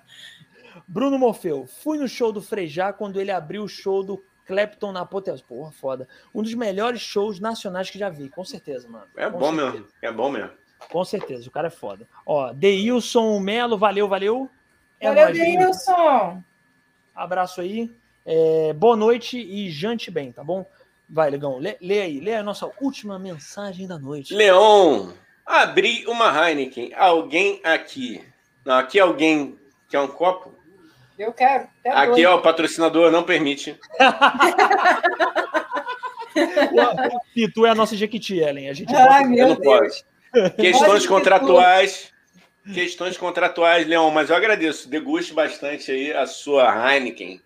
Bruno 0.86 1.18
Morfeu, 1.18 1.66
fui 1.66 1.98
no 1.98 2.08
show 2.08 2.30
do 2.32 2.40
Frejá 2.40 2.92
quando 2.92 3.20
ele 3.20 3.30
abriu 3.30 3.64
o 3.64 3.68
show 3.68 4.04
do 4.04 4.22
Clapton 4.46 4.92
na 4.92 5.00
Apoteose. 5.00 5.42
Porra, 5.42 5.72
foda. 5.72 6.08
Um 6.34 6.42
dos 6.42 6.54
melhores 6.54 7.00
shows 7.00 7.40
nacionais 7.40 7.90
que 7.90 7.98
já 7.98 8.08
vi, 8.08 8.28
com 8.28 8.44
certeza, 8.44 8.88
mano. 8.88 9.06
É 9.16 9.28
com 9.28 9.38
bom 9.38 9.54
certeza. 9.54 9.72
mesmo, 9.72 9.86
é 10.00 10.12
bom 10.12 10.30
mesmo. 10.30 10.50
Com 10.90 11.04
certeza, 11.04 11.48
o 11.48 11.50
cara 11.50 11.66
é 11.66 11.70
foda. 11.70 12.06
Ó, 12.24 12.52
Deilson 12.52 13.40
Melo, 13.40 13.76
valeu, 13.76 14.08
valeu. 14.08 14.48
É 15.00 15.12
valeu, 15.12 15.32
Deilson. 15.32 16.42
Abraço 17.14 17.60
aí. 17.60 17.90
É, 18.24 18.72
boa 18.72 18.96
noite 18.96 19.38
e 19.38 19.70
jante 19.70 20.10
bem, 20.10 20.30
tá 20.30 20.44
bom? 20.44 20.64
Vai, 21.08 21.30
Legão, 21.30 21.58
lê, 21.58 21.76
lê 21.80 22.00
aí, 22.02 22.20
lê 22.20 22.34
a 22.34 22.42
nossa 22.42 22.70
última 22.80 23.18
mensagem 23.18 23.86
da 23.86 23.98
noite. 23.98 24.34
Leon, 24.34 25.10
abri 25.44 26.04
uma 26.06 26.48
Heineken. 26.48 26.92
Alguém 26.94 27.60
aqui. 27.64 28.24
Não, 28.64 28.74
aqui 28.74 28.98
alguém 28.98 29.56
quer 29.88 30.00
um 30.00 30.08
copo? 30.08 30.52
Eu 31.18 31.32
quero. 31.32 31.66
Aqui, 31.86 32.22
dois. 32.22 32.26
ó, 32.26 32.36
o 32.36 32.42
patrocinador 32.42 33.10
não 33.10 33.22
permite. 33.22 33.78
e 37.34 37.50
tu 37.50 37.64
é 37.64 37.70
a 37.70 37.74
nossa 37.74 37.96
Jequiti, 37.96 38.38
Ellen. 38.38 38.68
A 38.68 38.74
gente 38.74 38.94
Ai, 38.94 39.24
meu 39.24 39.48
não 39.48 39.56
Deus. 39.56 39.64
pode. 39.64 40.04
Questões 40.56 41.06
contratuais. 41.06 42.12
Questões 42.74 43.16
contratuais, 43.16 43.86
Leon, 43.86 44.10
mas 44.10 44.28
eu 44.28 44.36
agradeço. 44.36 44.90
Deguste 44.90 45.32
bastante 45.32 45.90
aí 45.90 46.12
a 46.12 46.26
sua 46.26 46.94
Heineken. 46.94 47.40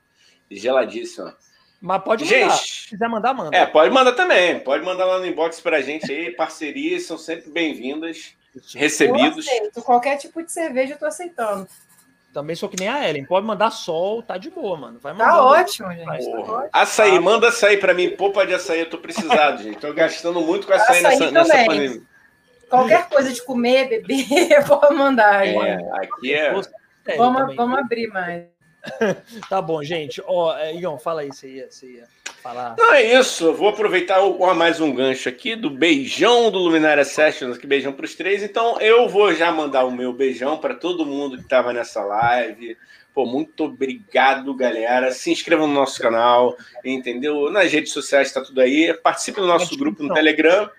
Geladíssima. 0.51 1.37
Mas 1.81 2.03
pode 2.03 2.25
mandar. 2.25 2.37
Gente, 2.37 2.69
se 2.69 2.89
quiser 2.89 3.09
mandar, 3.09 3.35
manda. 3.35 3.57
É, 3.57 3.67
pode 3.67 3.93
mandar 3.93 4.13
também. 4.13 4.59
Pode 4.61 4.85
mandar 4.85 5.05
lá 5.05 5.19
no 5.19 5.27
inbox 5.27 5.61
pra 5.61 5.81
gente 5.81 6.11
aí. 6.11 6.33
Parcerias 6.33 7.05
são 7.05 7.17
sempre 7.17 7.51
bem-vindas. 7.51 8.35
Recebidos. 8.75 9.47
Eu 9.47 9.55
aceito. 9.55 9.83
Qualquer 9.83 10.17
tipo 10.17 10.43
de 10.43 10.51
cerveja 10.51 10.95
eu 10.95 10.99
tô 10.99 11.07
aceitando. 11.07 11.69
Também 12.33 12.55
sou 12.55 12.69
que 12.69 12.79
nem 12.79 12.89
a 12.89 13.09
Ellen. 13.09 13.25
Pode 13.25 13.45
mandar 13.45 13.71
sol, 13.71 14.23
tá 14.23 14.39
de 14.39 14.51
boa, 14.51 14.77
mano. 14.77 14.99
Vai 15.01 15.17
tá 15.17 15.43
ótimo, 15.43 15.91
gente. 15.93 16.05
Tá 16.05 16.13
ótimo. 16.13 16.69
Açaí, 16.73 17.19
manda 17.19 17.49
açaí 17.49 17.77
pra 17.77 17.93
mim. 17.93 18.11
Poupa 18.11 18.47
de 18.47 18.55
açaí, 18.55 18.81
eu 18.81 18.91
tô 18.91 18.99
precisado, 18.99 19.63
gente. 19.63 19.79
Tô 19.79 19.93
gastando 19.93 20.41
muito 20.41 20.67
com 20.67 20.73
açaí, 20.73 21.05
açaí 21.05 21.19
nessa, 21.19 21.31
nessa 21.33 21.65
pandemia. 21.65 22.03
Qualquer 22.69 23.09
coisa 23.09 23.33
de 23.33 23.45
comer, 23.45 23.89
beber, 23.89 24.65
pode 24.69 24.95
mandar. 24.95 25.45
É, 25.45 25.77
aqui 25.95 26.33
é. 26.33 26.53
Vamos, 27.17 27.57
vamos 27.57 27.79
abrir 27.79 28.07
mais. 28.09 28.45
tá 29.49 29.61
bom, 29.61 29.83
gente. 29.83 30.23
Ó, 30.27 30.55
oh, 30.55 30.77
Igor, 30.77 30.99
fala 30.99 31.23
aí, 31.23 31.29
você 31.29 31.49
ia, 31.49 31.71
você 31.71 31.87
ia 31.87 32.05
falar. 32.43 32.75
Não, 32.79 32.93
é 32.93 33.19
isso. 33.19 33.53
Vou 33.53 33.69
aproveitar 33.69 34.21
o, 34.21 34.55
mais 34.55 34.81
um 34.81 34.95
gancho 34.95 35.29
aqui 35.29 35.55
do 35.55 35.71
beijão 35.71 36.51
do 36.51 36.59
Luminária 36.59 37.05
Sessions, 37.05 37.59
que 37.59 37.67
beijão 37.67 37.93
para 37.93 38.07
os 38.07 38.15
três. 38.15 38.43
Então, 38.43 38.81
eu 38.81 39.09
vou 39.09 39.35
já 39.35 39.53
mandar 39.53 39.85
o 39.85 39.91
meu 39.91 40.13
beijão 40.13 40.59
para 40.59 40.75
todo 40.75 41.07
mundo 41.07 41.37
que 41.37 41.43
estava 41.43 41.73
nessa 41.73 42.03
live. 42.03 42.77
Pô, 43.13 43.27
muito 43.27 43.65
obrigado, 43.65 44.55
galera. 44.55 45.13
Se 45.13 45.31
inscreva 45.31 45.67
no 45.67 45.73
nosso 45.73 46.01
canal, 46.01 46.57
entendeu? 46.85 47.51
Nas 47.51 47.71
redes 47.73 47.93
sociais 47.93 48.29
está 48.29 48.41
tudo 48.41 48.61
aí. 48.61 48.95
Participe 48.95 49.41
do 49.41 49.47
nosso 49.47 49.77
grupo 49.77 50.03
no 50.03 50.15
Telegram. 50.15 50.71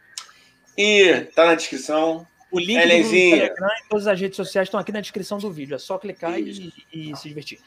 E 0.78 1.28
tá 1.36 1.46
na 1.46 1.56
descrição. 1.56 2.26
O 2.50 2.60
link 2.60 2.82
do 2.82 2.88
Telegram 2.88 3.70
e 3.70 3.90
todas 3.90 4.08
as 4.08 4.20
redes 4.20 4.36
sociais 4.36 4.68
estão 4.68 4.80
aqui 4.80 4.92
na 4.92 5.02
descrição 5.02 5.38
do 5.38 5.52
vídeo. 5.52 5.76
É 5.76 5.78
só 5.78 5.98
clicar 5.98 6.40
e, 6.40 6.74
e 6.92 7.16
se 7.16 7.28
divertir. 7.28 7.60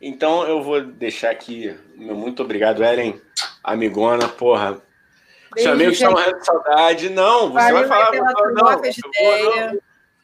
Então 0.00 0.46
eu 0.46 0.62
vou 0.62 0.80
deixar 0.82 1.30
aqui 1.30 1.74
meu 1.96 2.14
muito 2.14 2.42
obrigado, 2.42 2.84
Ellen, 2.84 3.20
amigona, 3.64 4.28
porra. 4.28 4.82
Beijo, 5.54 5.68
Seu 5.68 5.72
amigo 5.72 5.92
está 5.92 6.10
morrendo 6.10 6.38
de 6.38 6.44
saudade. 6.44 7.08
Não, 7.08 7.52
você 7.52 7.72
vai 7.72 7.86
falar. 7.86 8.10
Vai 8.10 8.20
não, 8.20 8.24
não, 8.26 8.34
eu, 8.34 8.54
vou, 8.54 9.56
não, 9.56 9.80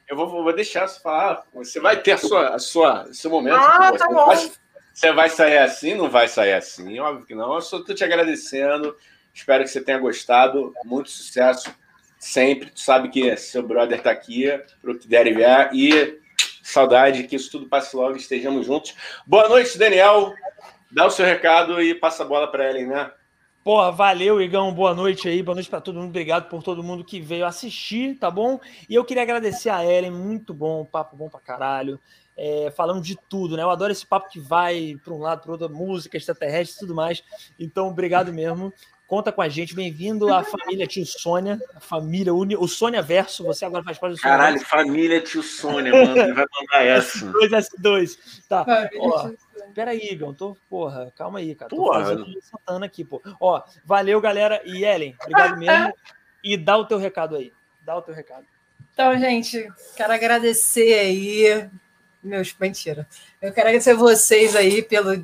eu 0.08 0.16
vou, 0.16 0.42
vou, 0.44 0.52
deixar 0.52 0.86
você 0.86 1.00
falar. 1.00 1.42
Você 1.54 1.80
vai 1.80 1.96
ter 2.00 2.12
a 2.12 2.18
sua, 2.18 2.48
a 2.54 2.58
sua, 2.58 3.08
seu 3.12 3.30
momento. 3.30 3.56
Ah, 3.56 3.92
tá 3.96 4.06
bom. 4.08 4.26
Vai, 4.26 4.50
você 4.92 5.12
vai 5.12 5.30
sair 5.30 5.58
assim? 5.58 5.94
Não 5.94 6.10
vai 6.10 6.28
sair 6.28 6.52
assim, 6.52 6.98
óbvio 7.00 7.24
que 7.24 7.34
não. 7.34 7.54
Eu 7.54 7.62
só 7.62 7.78
estou 7.78 7.94
te 7.94 8.04
agradecendo. 8.04 8.94
Espero 9.32 9.64
que 9.64 9.70
você 9.70 9.80
tenha 9.80 9.98
gostado. 9.98 10.74
Muito 10.84 11.08
sucesso 11.08 11.74
sempre. 12.18 12.70
Tu 12.70 12.80
sabe 12.80 13.08
que 13.08 13.34
seu 13.38 13.62
brother 13.62 13.96
está 13.96 14.10
aqui 14.10 14.46
para 14.82 14.92
o 14.92 14.98
que 14.98 15.08
der 15.08 15.26
e 15.26 15.32
vier. 15.32 15.70
E 15.72 16.20
Saudade, 16.62 17.24
que 17.24 17.36
isso 17.36 17.50
tudo 17.50 17.68
passe 17.68 17.94
logo, 17.96 18.16
estejamos 18.16 18.64
juntos. 18.66 18.94
Boa 19.26 19.48
noite, 19.48 19.76
Daniel. 19.76 20.32
Dá 20.90 21.06
o 21.06 21.10
seu 21.10 21.26
recado 21.26 21.82
e 21.82 21.94
passa 21.94 22.22
a 22.22 22.26
bola 22.26 22.50
para 22.50 22.70
Ellen, 22.70 22.86
né? 22.86 23.10
Porra, 23.64 23.90
valeu, 23.92 24.42
Igão. 24.42 24.72
Boa 24.72 24.94
noite 24.94 25.28
aí. 25.28 25.42
Boa 25.42 25.54
noite 25.54 25.70
para 25.70 25.80
todo 25.80 25.96
mundo. 25.96 26.08
Obrigado 26.08 26.48
por 26.48 26.62
todo 26.62 26.82
mundo 26.82 27.04
que 27.04 27.20
veio 27.20 27.46
assistir, 27.46 28.18
tá 28.18 28.30
bom? 28.30 28.60
E 28.88 28.94
eu 28.94 29.04
queria 29.04 29.22
agradecer 29.22 29.70
a 29.70 29.84
Ellen. 29.84 30.10
Muito 30.10 30.52
bom, 30.52 30.84
papo 30.84 31.16
bom 31.16 31.28
pra 31.28 31.40
caralho. 31.40 31.98
É, 32.36 32.72
falando 32.76 33.00
de 33.00 33.16
tudo, 33.28 33.56
né? 33.56 33.62
Eu 33.62 33.70
adoro 33.70 33.92
esse 33.92 34.06
papo 34.06 34.28
que 34.28 34.40
vai 34.40 34.96
para 35.04 35.12
um 35.12 35.18
lado, 35.18 35.42
para 35.42 35.52
outro, 35.52 35.70
música, 35.70 36.16
extraterrestre 36.16 36.76
e 36.76 36.80
tudo 36.80 36.94
mais. 36.94 37.22
Então, 37.58 37.88
obrigado 37.88 38.32
mesmo. 38.32 38.72
Conta 39.12 39.30
com 39.30 39.42
a 39.42 39.48
gente. 39.50 39.74
Bem-vindo 39.74 40.32
à 40.32 40.42
família 40.42 40.86
Tio 40.86 41.04
Sônia, 41.04 41.60
a 41.76 41.80
família 41.80 42.32
Uni... 42.32 42.56
o 42.56 42.66
Sônia 42.66 43.02
Verso. 43.02 43.44
Você 43.44 43.62
agora 43.62 43.84
faz 43.84 43.98
parte 43.98 44.14
do 44.14 44.18
Sônia 44.18 44.38
Caralho, 44.38 44.60
família 44.60 45.20
Tio 45.20 45.42
Sônia, 45.42 45.92
mano. 45.92 46.16
Ele 46.16 46.32
vai 46.32 46.46
mandar 46.58 46.80
essa. 46.82 47.26
S2, 47.26 47.68
S2. 47.78 48.18
Tá. 48.48 48.64
Ó, 48.98 49.30
Peraí, 49.74 50.12
Igor, 50.12 50.32
tô, 50.32 50.56
porra, 50.66 51.12
calma 51.14 51.40
aí, 51.40 51.54
cara. 51.54 51.68
Porra. 51.68 51.98
Tô 51.98 52.04
fazendo 52.06 52.40
Santana 52.40 52.86
aqui, 52.86 53.04
pô. 53.04 53.20
Ó, 53.38 53.62
valeu, 53.84 54.18
galera. 54.18 54.62
E 54.64 54.82
Ellen, 54.82 55.14
obrigado 55.20 55.58
mesmo. 55.58 55.92
E 56.42 56.56
dá 56.56 56.78
o 56.78 56.86
teu 56.86 56.96
recado 56.96 57.36
aí. 57.36 57.52
Dá 57.82 57.94
o 57.94 58.00
teu 58.00 58.14
recado. 58.14 58.46
Então, 58.94 59.14
gente, 59.18 59.68
quero 59.94 60.14
agradecer 60.14 60.98
aí. 60.98 61.68
Meus, 62.22 62.56
mentira. 62.58 63.06
Eu 63.42 63.52
quero 63.52 63.68
agradecer 63.68 63.92
vocês 63.92 64.56
aí 64.56 64.80
pelo 64.80 65.22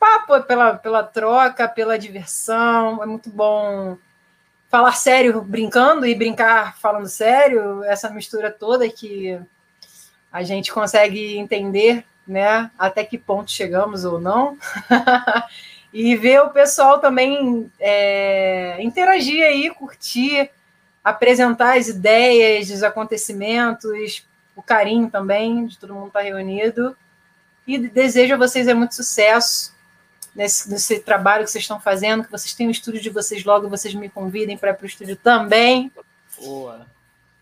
papo, 0.00 0.42
pela, 0.42 0.74
pela 0.74 1.04
troca, 1.04 1.68
pela 1.68 1.96
diversão. 1.96 3.00
É 3.02 3.06
muito 3.06 3.30
bom 3.30 3.96
falar 4.68 4.92
sério 4.92 5.40
brincando 5.42 6.04
e 6.04 6.14
brincar 6.14 6.76
falando 6.78 7.06
sério. 7.06 7.84
Essa 7.84 8.10
mistura 8.10 8.50
toda 8.50 8.88
que 8.88 9.38
a 10.32 10.42
gente 10.42 10.72
consegue 10.72 11.36
entender 11.36 12.04
né? 12.30 12.70
Até 12.78 13.04
que 13.04 13.18
ponto 13.18 13.50
chegamos 13.50 14.04
ou 14.04 14.20
não. 14.20 14.56
e 15.92 16.16
ver 16.16 16.40
o 16.42 16.50
pessoal 16.50 17.00
também 17.00 17.70
é, 17.78 18.80
interagir 18.80 19.44
aí, 19.44 19.68
curtir, 19.70 20.48
apresentar 21.02 21.76
as 21.76 21.88
ideias, 21.88 22.70
os 22.70 22.82
acontecimentos, 22.84 24.24
o 24.54 24.62
carinho 24.62 25.10
também 25.10 25.66
de 25.66 25.76
todo 25.76 25.94
mundo 25.94 26.06
estar 26.06 26.20
tá 26.20 26.24
reunido. 26.24 26.96
E 27.66 27.76
desejo 27.78 28.34
a 28.34 28.38
vocês 28.38 28.68
é 28.68 28.74
muito 28.74 28.94
sucesso 28.94 29.74
nesse, 30.34 30.70
nesse 30.70 31.00
trabalho 31.00 31.44
que 31.44 31.50
vocês 31.50 31.64
estão 31.64 31.80
fazendo, 31.80 32.24
que 32.24 32.30
vocês 32.30 32.54
tenham 32.54 32.68
o 32.68 32.72
estúdio 32.72 33.00
de 33.00 33.10
vocês 33.10 33.44
logo, 33.44 33.68
vocês 33.68 33.94
me 33.94 34.08
convidem 34.08 34.56
para 34.56 34.70
ir 34.70 34.74
para 34.74 34.84
o 34.84 34.88
estúdio 34.88 35.16
também. 35.16 35.90
Boa. 36.38 36.86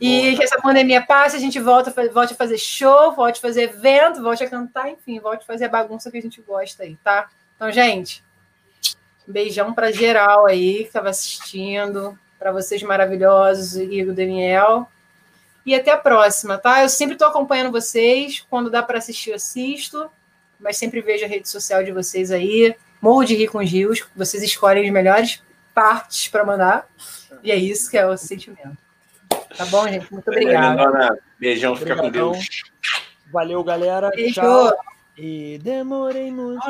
E 0.01 0.23
Boa. 0.23 0.37
que 0.37 0.43
essa 0.45 0.61
pandemia 0.61 1.05
passe, 1.05 1.37
a 1.37 1.41
gente 1.41 1.59
volta, 1.59 1.93
volte 2.13 2.33
a 2.33 2.37
fazer 2.37 2.59
show, 2.59 3.13
volte 3.13 3.39
a 3.39 3.43
fazer 3.43 3.63
evento, 3.63 4.23
volte 4.23 4.45
a 4.45 4.51
cantar, 4.51 4.91
enfim, 4.91 5.19
volte 5.19 5.43
a 5.43 5.47
fazer 5.47 5.65
a 5.65 5.69
bagunça 5.69 6.11
que 6.11 6.19
a 6.19 6.23
gente 6.23 6.41
gosta 6.41 6.85
aí, 6.85 6.97
tá? 7.03 7.29
Então, 7.57 7.71
gente, 7.73 8.23
um 9.29 9.33
beijão 9.33 9.75
para 9.75 9.93
geral 9.93 10.47
aí 10.47 10.79
que 10.79 10.89
estava 10.89 11.11
assistindo, 11.11 12.17
para 12.39 12.53
vocês 12.53 12.83
maravilhosos, 12.83 13.77
Igor 13.77 14.15
Daniel. 14.15 14.89
E 15.67 15.75
até 15.75 15.91
a 15.91 15.99
próxima, 15.99 16.57
tá? 16.57 16.83
Eu 16.83 16.89
sempre 16.89 17.15
estou 17.15 17.29
acompanhando 17.29 17.73
vocês. 17.73 18.47
Quando 18.49 18.71
dá 18.71 18.83
para 18.83 18.99
assistir, 18.99 19.31
eu 19.31 19.37
assisto. 19.37 20.11
Mas 20.61 20.77
sempre 20.77 21.01
vejo 21.01 21.25
a 21.25 21.29
rede 21.29 21.49
social 21.49 21.83
de 21.85 21.93
vocês 21.93 22.31
aí. 22.31 22.75
Morro 23.01 23.25
de 23.25 23.35
rir 23.35 23.49
com 23.49 23.59
os 23.59 23.71
rios. 23.71 24.05
Vocês 24.15 24.43
escolhem 24.43 24.87
as 24.87 24.93
melhores 24.93 25.43
partes 25.75 26.29
para 26.29 26.45
mandar. 26.45 26.89
E 27.43 27.53
é 27.53 27.57
isso 27.57 27.91
que 27.91 27.97
é 27.97 28.07
o 28.07 28.17
sentimento. 28.17 28.77
Tá 29.57 29.65
bom, 29.67 29.87
gente? 29.89 30.13
Muito 30.13 30.29
obrigada. 30.29 31.19
Beijão, 31.39 31.77
fica 31.77 31.97
com 31.97 32.11
Deus. 32.11 32.39
Valeu, 33.33 33.63
galera. 33.63 34.11
Beijo. 34.11 34.35
Tchau. 34.35 34.75
E 35.17 35.59
demorei 35.63 36.31
muito. 36.31 36.63